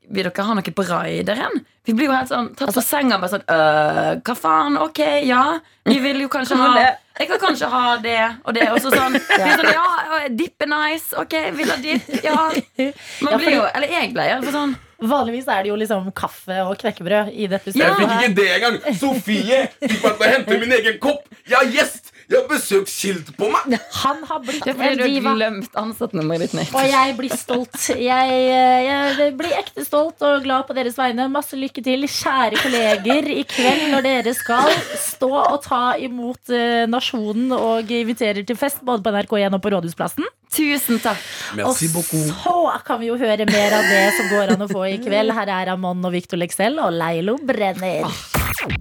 Vil 0.09 0.25
dere 0.25 0.45
ha 0.47 0.55
noe 0.57 0.73
på 0.73 0.85
rideren? 0.89 1.59
Vi 1.85 1.95
blir 1.97 2.09
jo 2.09 2.15
helt 2.17 2.31
sånn 2.31 2.49
tatt 2.57 2.73
på 2.77 2.83
senga. 2.85 3.19
Bare 3.21 3.33
sånn, 3.35 3.45
øh, 3.45 4.11
hva 4.25 4.35
faen? 4.37 4.79
Ok, 4.81 5.01
ja. 5.29 5.43
Vi 5.89 5.99
vil 6.05 6.23
jo 6.25 6.31
kanskje 6.33 6.57
ha 6.61 6.73
Jeg 7.19 7.27
kan 7.33 7.41
kanskje 7.43 7.67
ha 7.73 7.97
det 7.99 8.19
og 8.45 8.55
det. 8.55 8.67
Og 8.73 8.79
så 8.81 8.93
sånn, 8.95 9.17
vi 9.29 9.39
er 9.43 9.57
sånn 9.59 9.73
Ja, 9.75 10.19
dipp 10.31 10.65
er 10.65 10.71
nice. 10.71 11.17
Ok, 11.19 11.35
vil 11.59 11.73
ha 11.73 11.79
dipp. 11.83 12.13
Ja. 12.25 12.37
Man 13.25 13.35
Ja, 13.35 13.41
blir 13.41 13.57
jo 13.59 13.65
Eller 13.73 13.97
jeg 13.99 14.13
ble 14.17 14.29
iallfall 14.31 14.57
sånn. 14.61 14.77
Vanligvis 14.99 15.47
er 15.47 15.63
det 15.63 15.71
jo 15.71 15.77
liksom 15.79 16.09
kaffe 16.19 16.57
og 16.67 16.73
knekkebrød 16.81 17.29
i 17.31 17.47
dette 17.51 17.71
Jeg 17.71 17.95
fikk 18.01 18.15
ikke 18.17 18.31
det 18.35 18.47
engang! 18.57 18.79
Sofie 18.99 19.61
fikk 19.79 20.01
meg 20.03 20.17
til 20.19 20.25
å 20.27 20.31
hente 20.33 20.57
min 20.59 20.75
egen 20.75 20.97
kopp! 21.05 21.29
Jeg 21.47 21.55
har 21.55 21.69
gjest! 21.77 22.11
Jeg 22.29 22.43
har 22.43 22.49
besøksskilt 22.51 23.31
på 23.39 23.47
meg! 23.49 23.79
Han 24.03 24.19
har 24.29 24.41
blitt 24.45 24.67
ja, 24.69 24.75
en 24.85 25.01
diva. 25.01 25.33
Glemt 25.39 25.77
ansattnummeret 25.81 26.53
ditt. 26.53 26.75
Og 26.77 26.85
jeg 26.85 27.15
blir 27.17 27.33
stolt. 27.33 27.79
Jeg, 27.89 28.35
eh, 28.53 28.81
jeg, 28.85 29.31
blir 29.39 29.55
ekte 29.57 29.85
stolt 29.87 30.21
og 30.29 30.45
glad 30.45 30.67
på 30.69 30.77
deres 30.77 30.99
vegne. 31.01 31.25
Masse 31.33 31.57
lykke 31.57 31.81
til, 31.87 32.05
kjære 32.05 32.61
kolleger, 32.61 33.31
i 33.33 33.47
kveld 33.49 33.87
når 33.95 34.05
dere 34.05 34.35
skal 34.37 34.69
stå 35.01 35.31
og 35.39 35.57
ta 35.65 35.83
imot 36.05 36.53
eh, 36.53 36.85
nasjonen 36.91 37.55
og 37.57 37.97
inviterer 37.97 38.45
til 38.45 38.61
fest 38.61 38.85
både 38.85 39.07
på 39.07 39.15
NRK1 39.17 39.57
og 39.57 39.65
på 39.65 39.73
Rådhusplassen. 39.73 40.29
Tusen 40.53 41.01
takk. 41.01 41.25
Merci 41.57 41.89
og 41.89 42.05
så 42.05 42.59
kan 42.85 43.01
vi 43.01 43.09
jo 43.09 43.17
høre 43.21 43.49
mer 43.49 43.81
av 43.81 43.89
det 43.89 44.05
som 44.21 44.29
går 44.35 44.53
an 44.53 44.69
å 44.69 44.71
få 44.71 44.85
i 44.93 45.01
kveld. 45.01 45.33
Her 45.37 45.57
er 45.63 45.73
Amon 45.79 46.05
og 46.05 46.13
Victor 46.13 46.41
Lexell 46.41 46.77
og 46.77 46.93
Leilo 46.93 47.39
Brenner. 47.41 48.05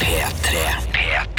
P3. 0.03 0.67
P3. 0.91 1.36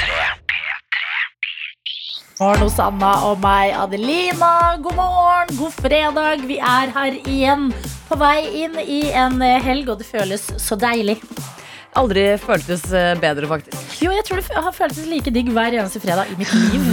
Morn, 2.38 2.60
Osanna 2.62 3.16
og 3.26 3.40
meg, 3.42 3.72
Adelina. 3.74 4.76
God 4.78 4.94
morgen, 4.94 5.48
god 5.58 5.72
fredag. 5.74 6.44
Vi 6.46 6.60
er 6.62 6.92
her 6.94 7.16
igjen, 7.18 7.64
på 8.06 8.18
vei 8.20 8.44
inn 8.60 8.76
i 8.78 9.00
en 9.10 9.42
helg, 9.42 9.90
og 9.90 9.98
det 9.98 10.06
føles 10.06 10.44
så 10.62 10.78
deilig. 10.78 11.16
Aldri 11.98 12.28
føltes 12.38 12.84
eh, 12.94 13.16
bedre, 13.18 13.50
faktisk. 13.50 13.98
Jo, 14.04 14.12
jeg 14.14 14.22
tror 14.28 14.38
det 14.38 14.62
har 14.68 14.76
føltes 14.76 15.10
like 15.10 15.34
digg 15.34 15.50
hver 15.50 15.74
eneste 15.80 15.98
fredag 16.04 16.30
i 16.30 16.38
mitt 16.38 16.54
liv. 16.54 16.86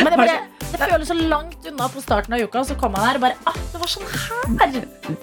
Men 0.00 0.14
jeg 0.14 0.22
bare 0.22 0.38
det 0.80 0.88
føles 0.90 1.10
så 1.10 1.16
langt 1.16 1.68
unna 1.70 1.88
på 1.92 2.02
starten 2.04 2.36
av 2.36 2.42
uka, 2.44 2.64
så 2.68 2.76
kom 2.78 2.96
han 2.98 3.06
her 3.08 3.18
og 3.18 3.26
bare 3.26 3.38
ah, 3.48 3.60
det 3.72 3.80
var 3.82 3.92
sånn 3.92 4.10
her. 4.60 4.76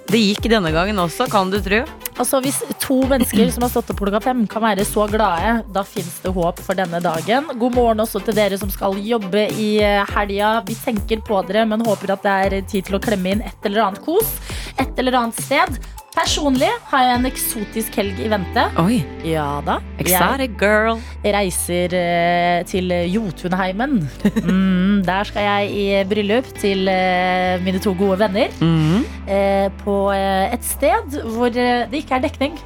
Det 0.09 0.21
gikk 0.21 0.47
denne 0.51 0.71
gangen 0.75 1.01
også, 1.03 1.27
kan 1.31 1.51
du 1.53 1.59
tro. 1.63 1.83
Altså 2.13 2.39
Hvis 2.45 2.59
to 2.83 2.99
mennesker 3.09 3.49
som 3.53 3.65
har 3.65 3.71
stått 3.73 3.89
opp 3.93 4.01
klokka 4.03 4.21
fem, 4.21 4.43
kan 4.49 4.61
være 4.65 4.85
så 4.85 5.07
glade, 5.09 5.55
da 5.73 5.85
fins 5.87 6.19
det 6.23 6.33
håp 6.35 6.61
for 6.61 6.77
denne 6.77 7.01
dagen. 7.03 7.49
God 7.59 7.77
morgen 7.77 8.03
også 8.03 8.21
til 8.25 8.37
dere 8.37 8.59
som 8.61 8.71
skal 8.73 8.99
jobbe 9.01 9.47
i 9.57 9.69
eh, 9.81 10.13
helga. 10.13 10.55
Vi 10.67 10.77
tenker 10.77 11.23
på 11.25 11.41
dere, 11.47 11.65
men 11.69 11.85
håper 11.85 12.13
at 12.13 12.27
det 12.27 12.35
er 12.43 12.59
tid 12.69 12.89
til 12.89 12.99
å 12.99 13.01
klemme 13.03 13.33
inn 13.33 13.45
et 13.47 13.69
eller 13.69 13.87
annet 13.87 14.05
kos 14.05 14.37
et 14.79 14.99
eller 14.99 15.17
annet 15.17 15.39
sted. 15.41 15.79
Personlig 16.13 16.69
har 16.91 17.01
jeg 17.07 17.17
en 17.17 17.25
eksotisk 17.25 17.95
helg 17.97 18.19
i 18.21 18.27
vente. 18.29 18.63
Oi. 18.77 18.99
Ja 19.25 19.47
da. 19.65 19.79
Exotic 19.97 20.53
girl. 20.59 20.99
Jeg 21.23 21.33
reiser 21.33 21.95
eh, 21.97 22.59
til 22.69 22.93
Jotunheimen. 23.09 24.03
Mm, 24.43 25.01
der 25.07 25.25
skal 25.25 25.47
jeg 25.47 25.71
i 25.73 25.85
bryllup 26.09 26.51
til 26.59 26.85
eh, 26.91 27.57
mine 27.65 27.81
to 27.81 27.95
gode 27.97 28.19
venner. 28.19 28.53
Mm 28.61 28.77
-hmm. 28.85 29.69
på 29.83 30.11
et 30.13 30.63
sted 30.65 31.21
hvor 31.35 31.49
det 31.49 31.89
ikke 31.91 32.15
er 32.15 32.19
dekning. 32.21 32.59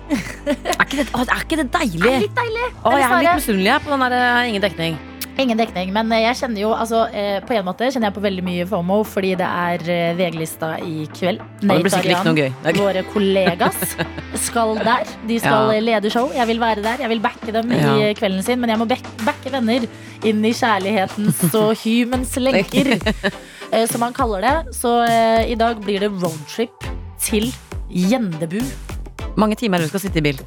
Er 0.48 0.84
ikke 0.84 0.98
det, 0.98 1.08
er 1.16 1.42
ikke 1.44 1.64
det 1.64 1.70
deilig? 1.74 2.04
Det 2.04 2.16
er 2.16 2.20
litt 2.20 2.40
deilig. 2.44 2.68
Å, 2.84 2.92
jeg 2.92 3.12
er 3.12 3.22
litt 3.22 3.36
misunnelig 3.36 3.82
på 3.84 3.92
den 3.92 4.00
der 4.00 4.44
ingen 4.44 4.62
dekning. 4.62 4.98
Ingen 5.38 5.60
dekning, 5.60 5.92
men 5.94 6.10
eh, 6.16 6.24
jeg 6.24 6.38
kjenner 6.40 6.64
jo 6.64 6.70
altså, 6.74 7.04
eh, 7.14 7.36
På 7.46 7.54
en 7.54 7.66
måte 7.68 7.86
kjenner 7.94 8.10
jeg 8.10 8.16
på 8.16 8.24
veldig 8.24 8.44
mye 8.46 8.64
FOMO 8.70 8.96
fordi 9.06 9.36
det 9.38 9.46
er 9.46 9.84
eh, 9.94 10.16
VG-lista 10.18 10.72
i 10.82 11.06
kveld. 11.14 11.44
Nate 11.62 11.92
Arian, 12.00 12.40
gøy. 12.40 12.50
våre 12.80 13.04
kollegas, 13.12 13.78
skal 14.48 14.74
der. 14.82 15.06
De 15.30 15.38
skal 15.40 15.70
Ja. 15.76 15.84
lede 15.84 16.10
show. 16.14 16.32
Jeg 16.34 16.48
vil 16.50 16.60
være 16.62 16.82
der. 16.82 17.04
Jeg 17.06 17.10
vil 17.14 17.22
backe 17.22 17.54
dem 17.54 17.72
Ja. 17.72 17.94
i 18.10 18.14
kvelden 18.18 18.42
sin, 18.44 18.60
men 18.60 18.70
jeg 18.74 18.82
må 18.82 18.88
backe 18.90 19.52
venner 19.54 19.86
inn 20.26 20.44
i 20.46 20.54
kjærlighetens 20.58 21.54
og 21.62 21.76
humans 21.84 22.34
lenker, 22.42 22.98
som 23.92 24.02
man 24.02 24.14
kaller 24.18 24.42
det. 24.42 24.56
Så 24.74 24.90
uh, 25.06 25.42
i 25.46 25.56
dag 25.56 25.78
blir 25.86 26.00
det 26.02 26.10
roadtrip 26.18 26.90
til 27.22 27.52
Gjendebu. 27.94 28.64
Mange 29.38 29.56
timer 29.56 29.78
du 29.78 29.88
skal 29.92 30.02
sitte 30.08 30.18
i 30.18 30.26
bil. 30.32 30.42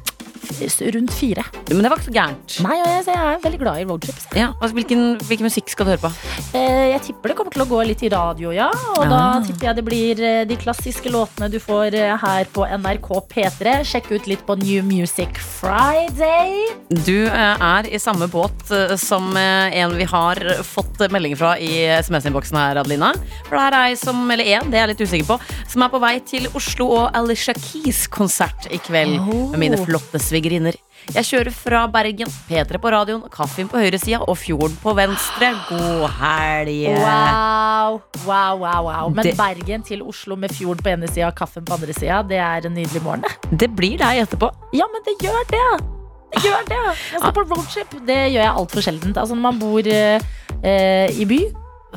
Rundt 0.95 1.13
fire. 1.15 1.43
Men 1.71 1.81
det 1.85 1.89
var 1.91 1.97
ikke 2.01 2.09
så 2.09 2.15
gærent. 2.15 2.55
Nei, 2.65 2.77
og 2.81 2.87
jeg, 2.91 3.05
jeg 3.07 3.17
er 3.31 3.39
veldig 3.43 3.59
glad 3.61 3.79
i 3.81 3.85
roadtrips. 3.89 4.25
Ja, 4.37 4.49
altså, 4.59 4.73
hvilken, 4.77 5.03
hvilken 5.27 5.47
musikk 5.47 5.69
skal 5.71 5.87
du 5.87 5.91
høre 5.93 6.01
på? 6.03 6.11
Eh, 6.57 6.91
Jeg 6.91 7.01
tipper 7.07 7.31
det 7.31 7.37
kommer 7.39 7.53
til 7.55 7.63
å 7.63 7.67
gå 7.69 7.79
litt 7.87 8.01
i 8.03 8.09
radio, 8.11 8.51
ja. 8.55 8.69
Og 8.97 9.05
da 9.09 9.19
Ah. 9.21 9.39
tipper 9.45 9.67
jeg 9.69 9.75
det 9.77 9.85
blir 9.85 10.21
eh, 10.25 10.43
de 10.49 10.55
klassiske 10.59 11.09
låtene 11.13 11.47
du 11.53 11.59
får 11.61 11.93
eh, 11.95 12.15
her 12.19 12.45
på 12.51 12.65
NRK 12.67 13.09
P3. 13.31 13.75
Sjekk 13.87 14.11
ut 14.11 14.27
litt 14.27 14.43
på 14.47 14.55
New 14.59 14.83
Music 14.83 15.37
Friday. 15.39 16.67
Du 17.05 17.27
eh, 17.27 17.63
er 17.63 17.87
i 17.93 17.99
samme 18.01 18.27
båt 18.31 18.71
som 18.99 19.31
en 19.37 19.95
vi 19.97 20.05
har 20.09 20.39
fått 20.67 20.99
melding 21.11 21.35
fra 21.39 21.53
i 21.61 21.85
SMS-innboksen 22.01 22.57
her, 22.59 22.79
Adelina. 22.81 23.13
For 23.47 23.55
det 23.57 23.63
her 23.63 23.77
er 23.77 23.87
ei 23.91 23.95
som, 23.99 24.19
eller 24.33 24.47
en, 24.57 24.69
det 24.71 24.79
er 24.79 24.85
jeg 24.87 24.91
litt 24.95 25.03
usikker 25.07 25.27
på, 25.31 25.37
som 25.71 25.85
er 25.85 25.91
på 25.93 26.01
vei 26.03 26.13
til 26.27 26.47
Oslo 26.57 26.87
og 26.99 27.17
Alicia 27.17 27.53
Keys-konsert 27.57 28.67
i 28.73 28.79
kveld 28.83 29.19
med 29.53 29.59
mine 29.61 29.79
flotte 29.81 30.19
svigerinner. 30.41 30.75
Jeg 31.15 31.25
kjører 31.25 31.53
fra 31.53 31.81
Bergen, 31.91 32.29
P3 32.49 32.77
på 32.81 32.91
radioen, 32.93 33.23
kaffen 33.33 33.67
på 33.69 33.79
høyresida 33.81 34.19
og 34.27 34.37
fjorden 34.37 34.75
på 34.83 34.93
venstre. 34.97 35.51
God 35.69 36.09
helg! 36.19 36.89
Wow, 37.01 38.01
wow, 38.25 38.57
wow, 38.61 38.83
wow. 38.85 39.09
Men 39.09 39.23
Det- 39.25 39.35
Bergen 39.37 39.83
til 39.83 40.01
Oslo 40.03 40.35
med 40.35 40.51
fjorden 40.51 40.83
på 40.83 40.89
ene 40.93 41.07
sida 41.07 41.27
og 41.27 41.35
kaffen 41.35 41.65
på 41.65 41.73
andre 41.73 41.93
sida, 41.93 42.21
det 42.23 42.37
er 42.37 42.65
en 42.67 42.73
nydelig 42.73 43.01
morgen, 43.03 43.23
det. 43.51 43.69
Blir 43.75 43.97
deg 43.97 44.21
etterpå. 44.27 44.51
Ja, 44.73 44.85
men 44.91 45.01
det 45.05 45.17
gjør 45.25 45.41
det. 45.49 45.87
Det 46.33 46.43
gjør 46.43 46.63
det. 46.69 46.77
Jeg 47.11 47.19
skal 47.19 47.33
på 47.33 47.43
roadtrip. 47.49 47.91
Det 48.07 48.31
gjør 48.31 48.41
jeg 48.45 48.53
altfor 48.55 48.81
sjeldent. 48.81 49.17
Altså 49.17 49.35
når 49.35 49.41
man 49.41 49.59
bor 49.59 49.79
eh, 49.79 50.21
eh, 50.63 51.09
i 51.19 51.25
by, 51.25 51.39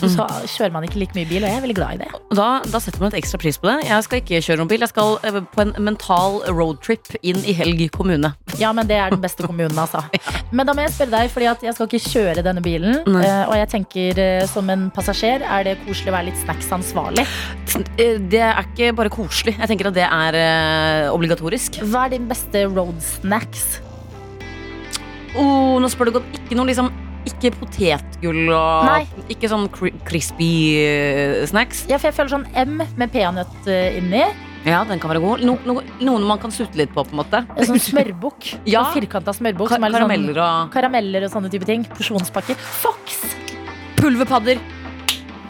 så 0.02 0.24
kjører 0.50 0.72
man 0.74 0.84
ikke 0.88 0.98
like 0.98 1.14
mye 1.14 1.28
bil, 1.30 1.44
og 1.44 1.50
jeg 1.52 1.58
er 1.60 1.62
veldig 1.64 1.76
glad 1.78 1.94
i 1.94 2.00
det. 2.02 2.08
Da, 2.34 2.48
da 2.66 2.80
setter 2.82 2.98
man 3.02 3.12
et 3.12 3.18
ekstra 3.20 3.38
pris 3.38 3.58
på 3.62 3.68
det. 3.68 3.76
Jeg 3.86 4.06
skal 4.06 4.20
ikke 4.22 4.40
kjøre 4.42 4.58
noen 4.60 4.70
bil. 4.72 4.82
Jeg 4.82 4.90
skal 4.90 5.12
eh, 5.22 5.38
på 5.54 5.62
en 5.62 5.70
mental 5.86 6.40
roadtrip 6.50 7.12
inn 7.22 7.38
i 7.46 7.54
Helg 7.56 7.84
kommune. 7.94 8.32
Ja, 8.58 8.72
men 8.74 8.88
det 8.90 8.98
er 8.98 9.14
den 9.14 9.22
beste 9.22 9.46
kommunen, 9.46 9.78
altså. 9.78 10.02
Men 10.54 10.66
da 10.68 10.74
må 10.76 10.84
jeg 10.84 10.92
spørre 10.94 11.14
deg, 11.14 11.30
fordi 11.32 11.48
jeg 11.50 11.74
skal 11.76 11.88
ikke 11.88 12.02
kjøre 12.10 12.42
denne 12.46 12.62
bilen. 12.64 13.00
Nei. 13.10 13.22
eh, 13.26 13.44
Og 13.48 13.54
jeg 13.58 13.70
tenker 13.74 14.20
eh, 14.22 14.44
som 14.50 14.68
en 14.74 14.88
passasjer, 14.94 15.42
er 15.46 15.66
det 15.70 15.76
koselig 15.86 16.12
å 16.12 16.16
være 16.18 16.28
litt 16.32 16.42
snacksansvarlig? 16.42 17.24
ansvarlig? 17.24 18.28
Det 18.30 18.42
er 18.44 18.60
ikke 18.66 18.90
bare 18.98 19.10
koselig. 19.14 19.54
Jeg 19.58 19.70
tenker 19.70 19.88
at 19.90 19.96
det 19.96 20.06
er 20.06 21.10
obligatorisk. 21.14 21.80
Hva 21.90 22.06
er 22.08 22.16
din 22.16 22.26
beste 22.30 22.66
road 22.70 22.98
snacks? 23.02 23.78
Oh, 25.34 25.80
nå 25.82 25.90
spør 25.90 26.10
du 26.10 26.18
godt. 26.20 26.36
Ikke 26.44 26.58
noe 26.58 26.68
liksom 26.70 26.90
ikke 27.28 27.52
potetgull 27.58 28.48
og 28.48 28.88
Nei. 28.88 29.04
ikke 29.32 29.50
sånn 29.52 29.68
cri 29.72 29.92
crispy 30.06 30.50
eh, 30.80 31.38
snacks. 31.50 31.84
Ja, 31.90 32.00
for 32.00 32.10
jeg 32.10 32.18
føler 32.18 32.34
sånn 32.36 32.48
M 32.64 32.82
med 32.82 33.14
peanøtt 33.14 33.70
eh, 33.70 34.00
inni. 34.00 34.24
Ja, 34.64 34.80
den 34.88 35.00
kan 35.00 35.12
være 35.12 35.20
god. 35.20 35.44
No, 35.44 35.58
no, 35.68 35.78
noen 36.00 36.24
man 36.24 36.40
kan 36.40 36.52
sutte 36.54 36.80
litt 36.80 36.92
på, 36.94 37.04
på 37.04 37.12
en 37.12 37.20
måte. 37.20 37.44
En 37.56 37.68
sånn 37.68 37.82
smørbukk. 37.90 38.54
Ja. 38.64 38.86
Sånn 38.86 39.00
firkanta 39.02 39.36
smørbukk. 39.36 39.74
Ka 39.74 39.80
karameller, 39.80 40.00
sånn, 40.00 40.12
karameller 40.14 40.44
og 40.44 40.76
karameller 40.76 41.28
og 41.28 41.34
sånne 41.36 41.52
type 41.52 41.68
ting. 41.68 41.88
Porsjonspakker. 41.96 42.60
Fox! 42.80 43.24
pulverpadder. 44.04 44.60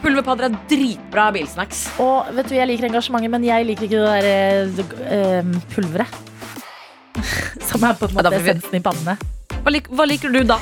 Pulverpadder 0.03 0.47
er 0.47 0.57
dritbra 0.69 1.29
bilsnacks. 1.35 1.85
Og 1.99 2.29
vet 2.37 2.51
du, 2.51 2.55
jeg 2.59 2.69
liker 2.69 2.87
engasjementet, 2.87 3.33
men 3.33 3.47
jeg 3.47 3.67
liker 3.67 3.87
ikke 3.89 4.03
det 4.03 4.21
der 4.23 5.41
uh, 5.43 5.63
pulveret. 5.73 6.21
Som 7.67 7.83
er 7.87 7.97
på 7.99 8.07
en 8.07 8.19
måte 8.19 8.35
essensen 8.37 8.79
i 8.79 8.83
pannene. 8.85 9.17
Hva, 9.65 9.71
lik, 9.73 9.87
hva 9.89 10.05
liker 10.05 10.29
du 10.29 10.43
da? 10.45 10.59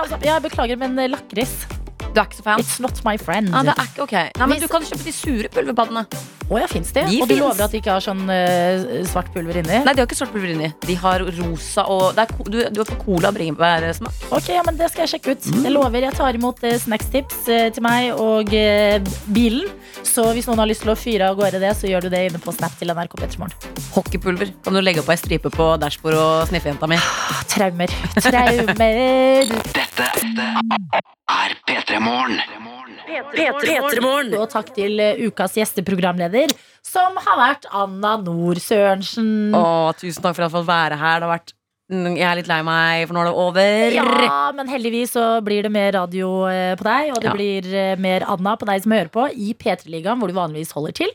Altså- 0.00 0.20
beklager, 0.40 0.78
men 0.80 0.98
eh, 0.98 1.10
lakris. 1.12 1.52
Du 2.14 2.20
er 2.22 2.28
ikke 2.28 2.38
så 2.38 2.44
fan? 2.46 2.60
It's 2.62 2.78
not 2.80 3.00
my 3.04 3.16
friend. 3.18 3.50
Ah, 3.54 3.64
det 3.66 3.74
er 3.74 3.88
ikke 3.90 4.02
ok. 4.06 4.12
Nei, 4.38 4.46
men 4.46 4.54
Hvis- 4.54 4.62
Du 4.64 4.68
kan 4.70 4.82
kjøpe 4.86 5.04
de 5.04 5.12
sure 5.12 5.48
pulverpaddene. 5.50 6.04
Å 6.44 6.58
ja, 6.60 6.66
fins 6.68 6.90
det? 6.92 7.06
De 7.08 7.22
og 7.22 7.28
du 7.28 7.34
finnes. 7.34 7.40
lover 7.40 7.64
at 7.64 7.70
de 7.72 7.78
ikke 7.80 7.90
har 7.94 8.02
sånn 8.04 8.28
eh, 8.30 9.02
svart 9.08 9.30
pulver 9.32 9.56
inni? 9.62 9.78
Nei, 9.82 9.94
de 9.96 10.00
har 10.02 10.06
ikke 10.06 10.18
svart 10.18 10.30
pulver 10.34 10.50
inni. 10.52 10.68
De 10.84 10.94
har 11.00 11.18
rosa 11.40 11.82
og 11.88 12.14
det 12.14 12.20
er, 12.26 12.34
ko- 12.36 12.44
du, 12.44 12.58
du 12.68 12.80
har 12.82 12.88
fått 12.90 13.00
cola 13.04 13.28
og 13.32 13.34
bringebærsmak. 13.38 14.12
Ok, 14.30 14.48
ja, 14.52 14.60
men 14.66 14.76
Det 14.76 14.90
skal 14.92 15.06
jeg 15.06 15.14
sjekke 15.14 15.30
ut. 15.34 15.48
Jeg 15.64 15.72
lover, 15.72 16.00
jeg 16.04 16.14
tar 16.18 16.34
imot 16.36 16.62
eh, 16.68 16.76
snackstips 16.78 17.48
eh, 17.48 17.70
til 17.74 17.82
meg 17.82 18.12
og 18.20 18.52
eh, 18.54 18.98
bilen. 19.32 19.66
Så 20.04 20.26
hvis 20.36 20.46
noen 20.46 20.58
har 20.60 20.68
lyst 20.68 20.84
til 20.84 20.92
å 20.92 20.96
fyre 21.00 21.30
av 21.32 21.36
gårde 21.40 21.58
det, 21.64 21.72
så 21.80 21.88
gjør 21.88 22.02
du 22.06 22.08
det 22.12 22.26
inne 22.30 22.38
på 22.44 22.52
Snap 22.54 22.76
til 22.78 22.92
NRK 22.92 23.16
Petermorgen. 23.18 23.56
Hockeypulver. 23.96 24.52
Kan 24.62 24.76
du 24.76 24.80
legge 24.84 25.00
opp 25.00 25.08
ei 25.10 25.16
stripe 25.16 25.48
på 25.50 25.70
dashbordet 25.80 26.20
og 26.20 26.46
sniffe 26.52 26.68
jenta 26.70 26.86
mi? 26.92 27.00
Traumer. 27.48 27.88
Traumer. 28.20 29.48
Er 31.30 31.54
P3 31.64 32.00
Morgen. 32.04 32.40
P3morgen. 33.32 34.34
Og 34.36 34.48
takk 34.52 34.74
til 34.76 35.00
eh, 35.00 35.20
ukas 35.24 35.56
gjesteprogramleder, 35.56 36.52
som 36.84 37.16
har 37.16 37.38
vært 37.40 37.68
Anna 37.72 38.16
Nord 38.20 38.60
Sørensen. 38.60 39.54
Å, 39.56 39.94
tusen 39.96 40.20
takk 40.20 40.36
for 40.36 40.44
at 40.44 40.46
jeg 40.46 40.50
har 40.50 40.56
fått 40.58 40.68
være 40.68 40.98
her. 41.00 41.22
Det 41.22 41.28
har 41.28 41.32
vært 41.32 41.54
Jeg 41.92 42.22
er 42.24 42.38
litt 42.38 42.46
lei 42.48 42.62
meg, 42.64 43.02
for 43.04 43.12
nå 43.12 43.20
er 43.20 43.26
det 43.28 43.40
over. 43.42 43.92
Ja, 43.92 44.52
men 44.56 44.70
heldigvis 44.72 45.10
så 45.12 45.24
blir 45.44 45.66
det 45.66 45.70
mer 45.74 45.90
radio 45.92 46.30
eh, 46.48 46.72
på 46.80 46.86
deg, 46.86 47.10
og 47.12 47.18
det 47.20 47.28
Ja. 47.28 47.34
blir 47.36 47.66
eh, 47.76 47.96
mer 48.00 48.24
Anna 48.24 48.54
på 48.56 48.64
deg 48.70 48.80
som 48.86 48.94
hører 48.96 49.10
på, 49.12 49.26
i 49.36 49.50
P3-ligaen, 49.52 50.16
hvor 50.18 50.32
du 50.32 50.34
vanligvis 50.38 50.72
holder 50.72 50.94
til. 50.96 51.12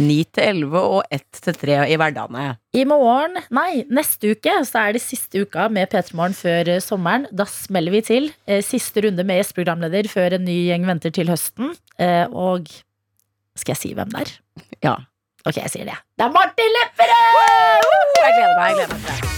9 0.00 0.16
til 0.32 0.44
11 0.64 0.78
og 0.80 1.02
1 1.12 1.42
til 1.44 1.58
3 1.60 1.76
i 1.92 1.98
hverdagene. 2.00 2.46
I 2.72 2.86
morgen, 2.88 3.36
nei, 3.52 3.84
neste 3.92 4.32
uke, 4.32 4.54
så 4.64 4.86
er 4.86 4.96
det 4.96 5.02
siste 5.04 5.44
uka 5.44 5.68
med 5.68 5.92
P3 5.92 6.16
Morgen 6.16 6.32
før 6.40 6.72
eh, 6.78 6.80
sommeren. 6.80 7.28
Da 7.30 7.44
smeller 7.44 7.92
vi 7.92 8.00
til. 8.08 8.30
Siste 8.64 9.04
runde 9.04 9.26
med 9.28 9.42
gjesteprogramleder 9.42 10.08
før 10.08 10.38
en 10.38 10.48
ny 10.48 10.56
gjeng 10.70 10.88
venter 10.88 11.12
til 11.12 11.28
høsten. 11.28 11.74
Og 12.32 12.64
skal 13.58 13.74
jeg 13.76 13.82
si 13.84 13.92
hvem 13.98 14.08
det 14.16 14.24
er? 14.24 14.32
Ja. 14.88 14.96
Ok, 15.44 15.60
jeg 15.60 15.68
sier 15.74 15.84
det. 15.90 15.98
Det 16.16 16.24
er 16.30 16.32
Martin 16.32 16.72
Lepperød! 16.78 17.90
Jeg 18.24 18.38
gleder 18.38 18.56
meg. 18.56 18.72
Jeg 18.72 18.88
gleder 18.88 19.04
meg 19.04 19.37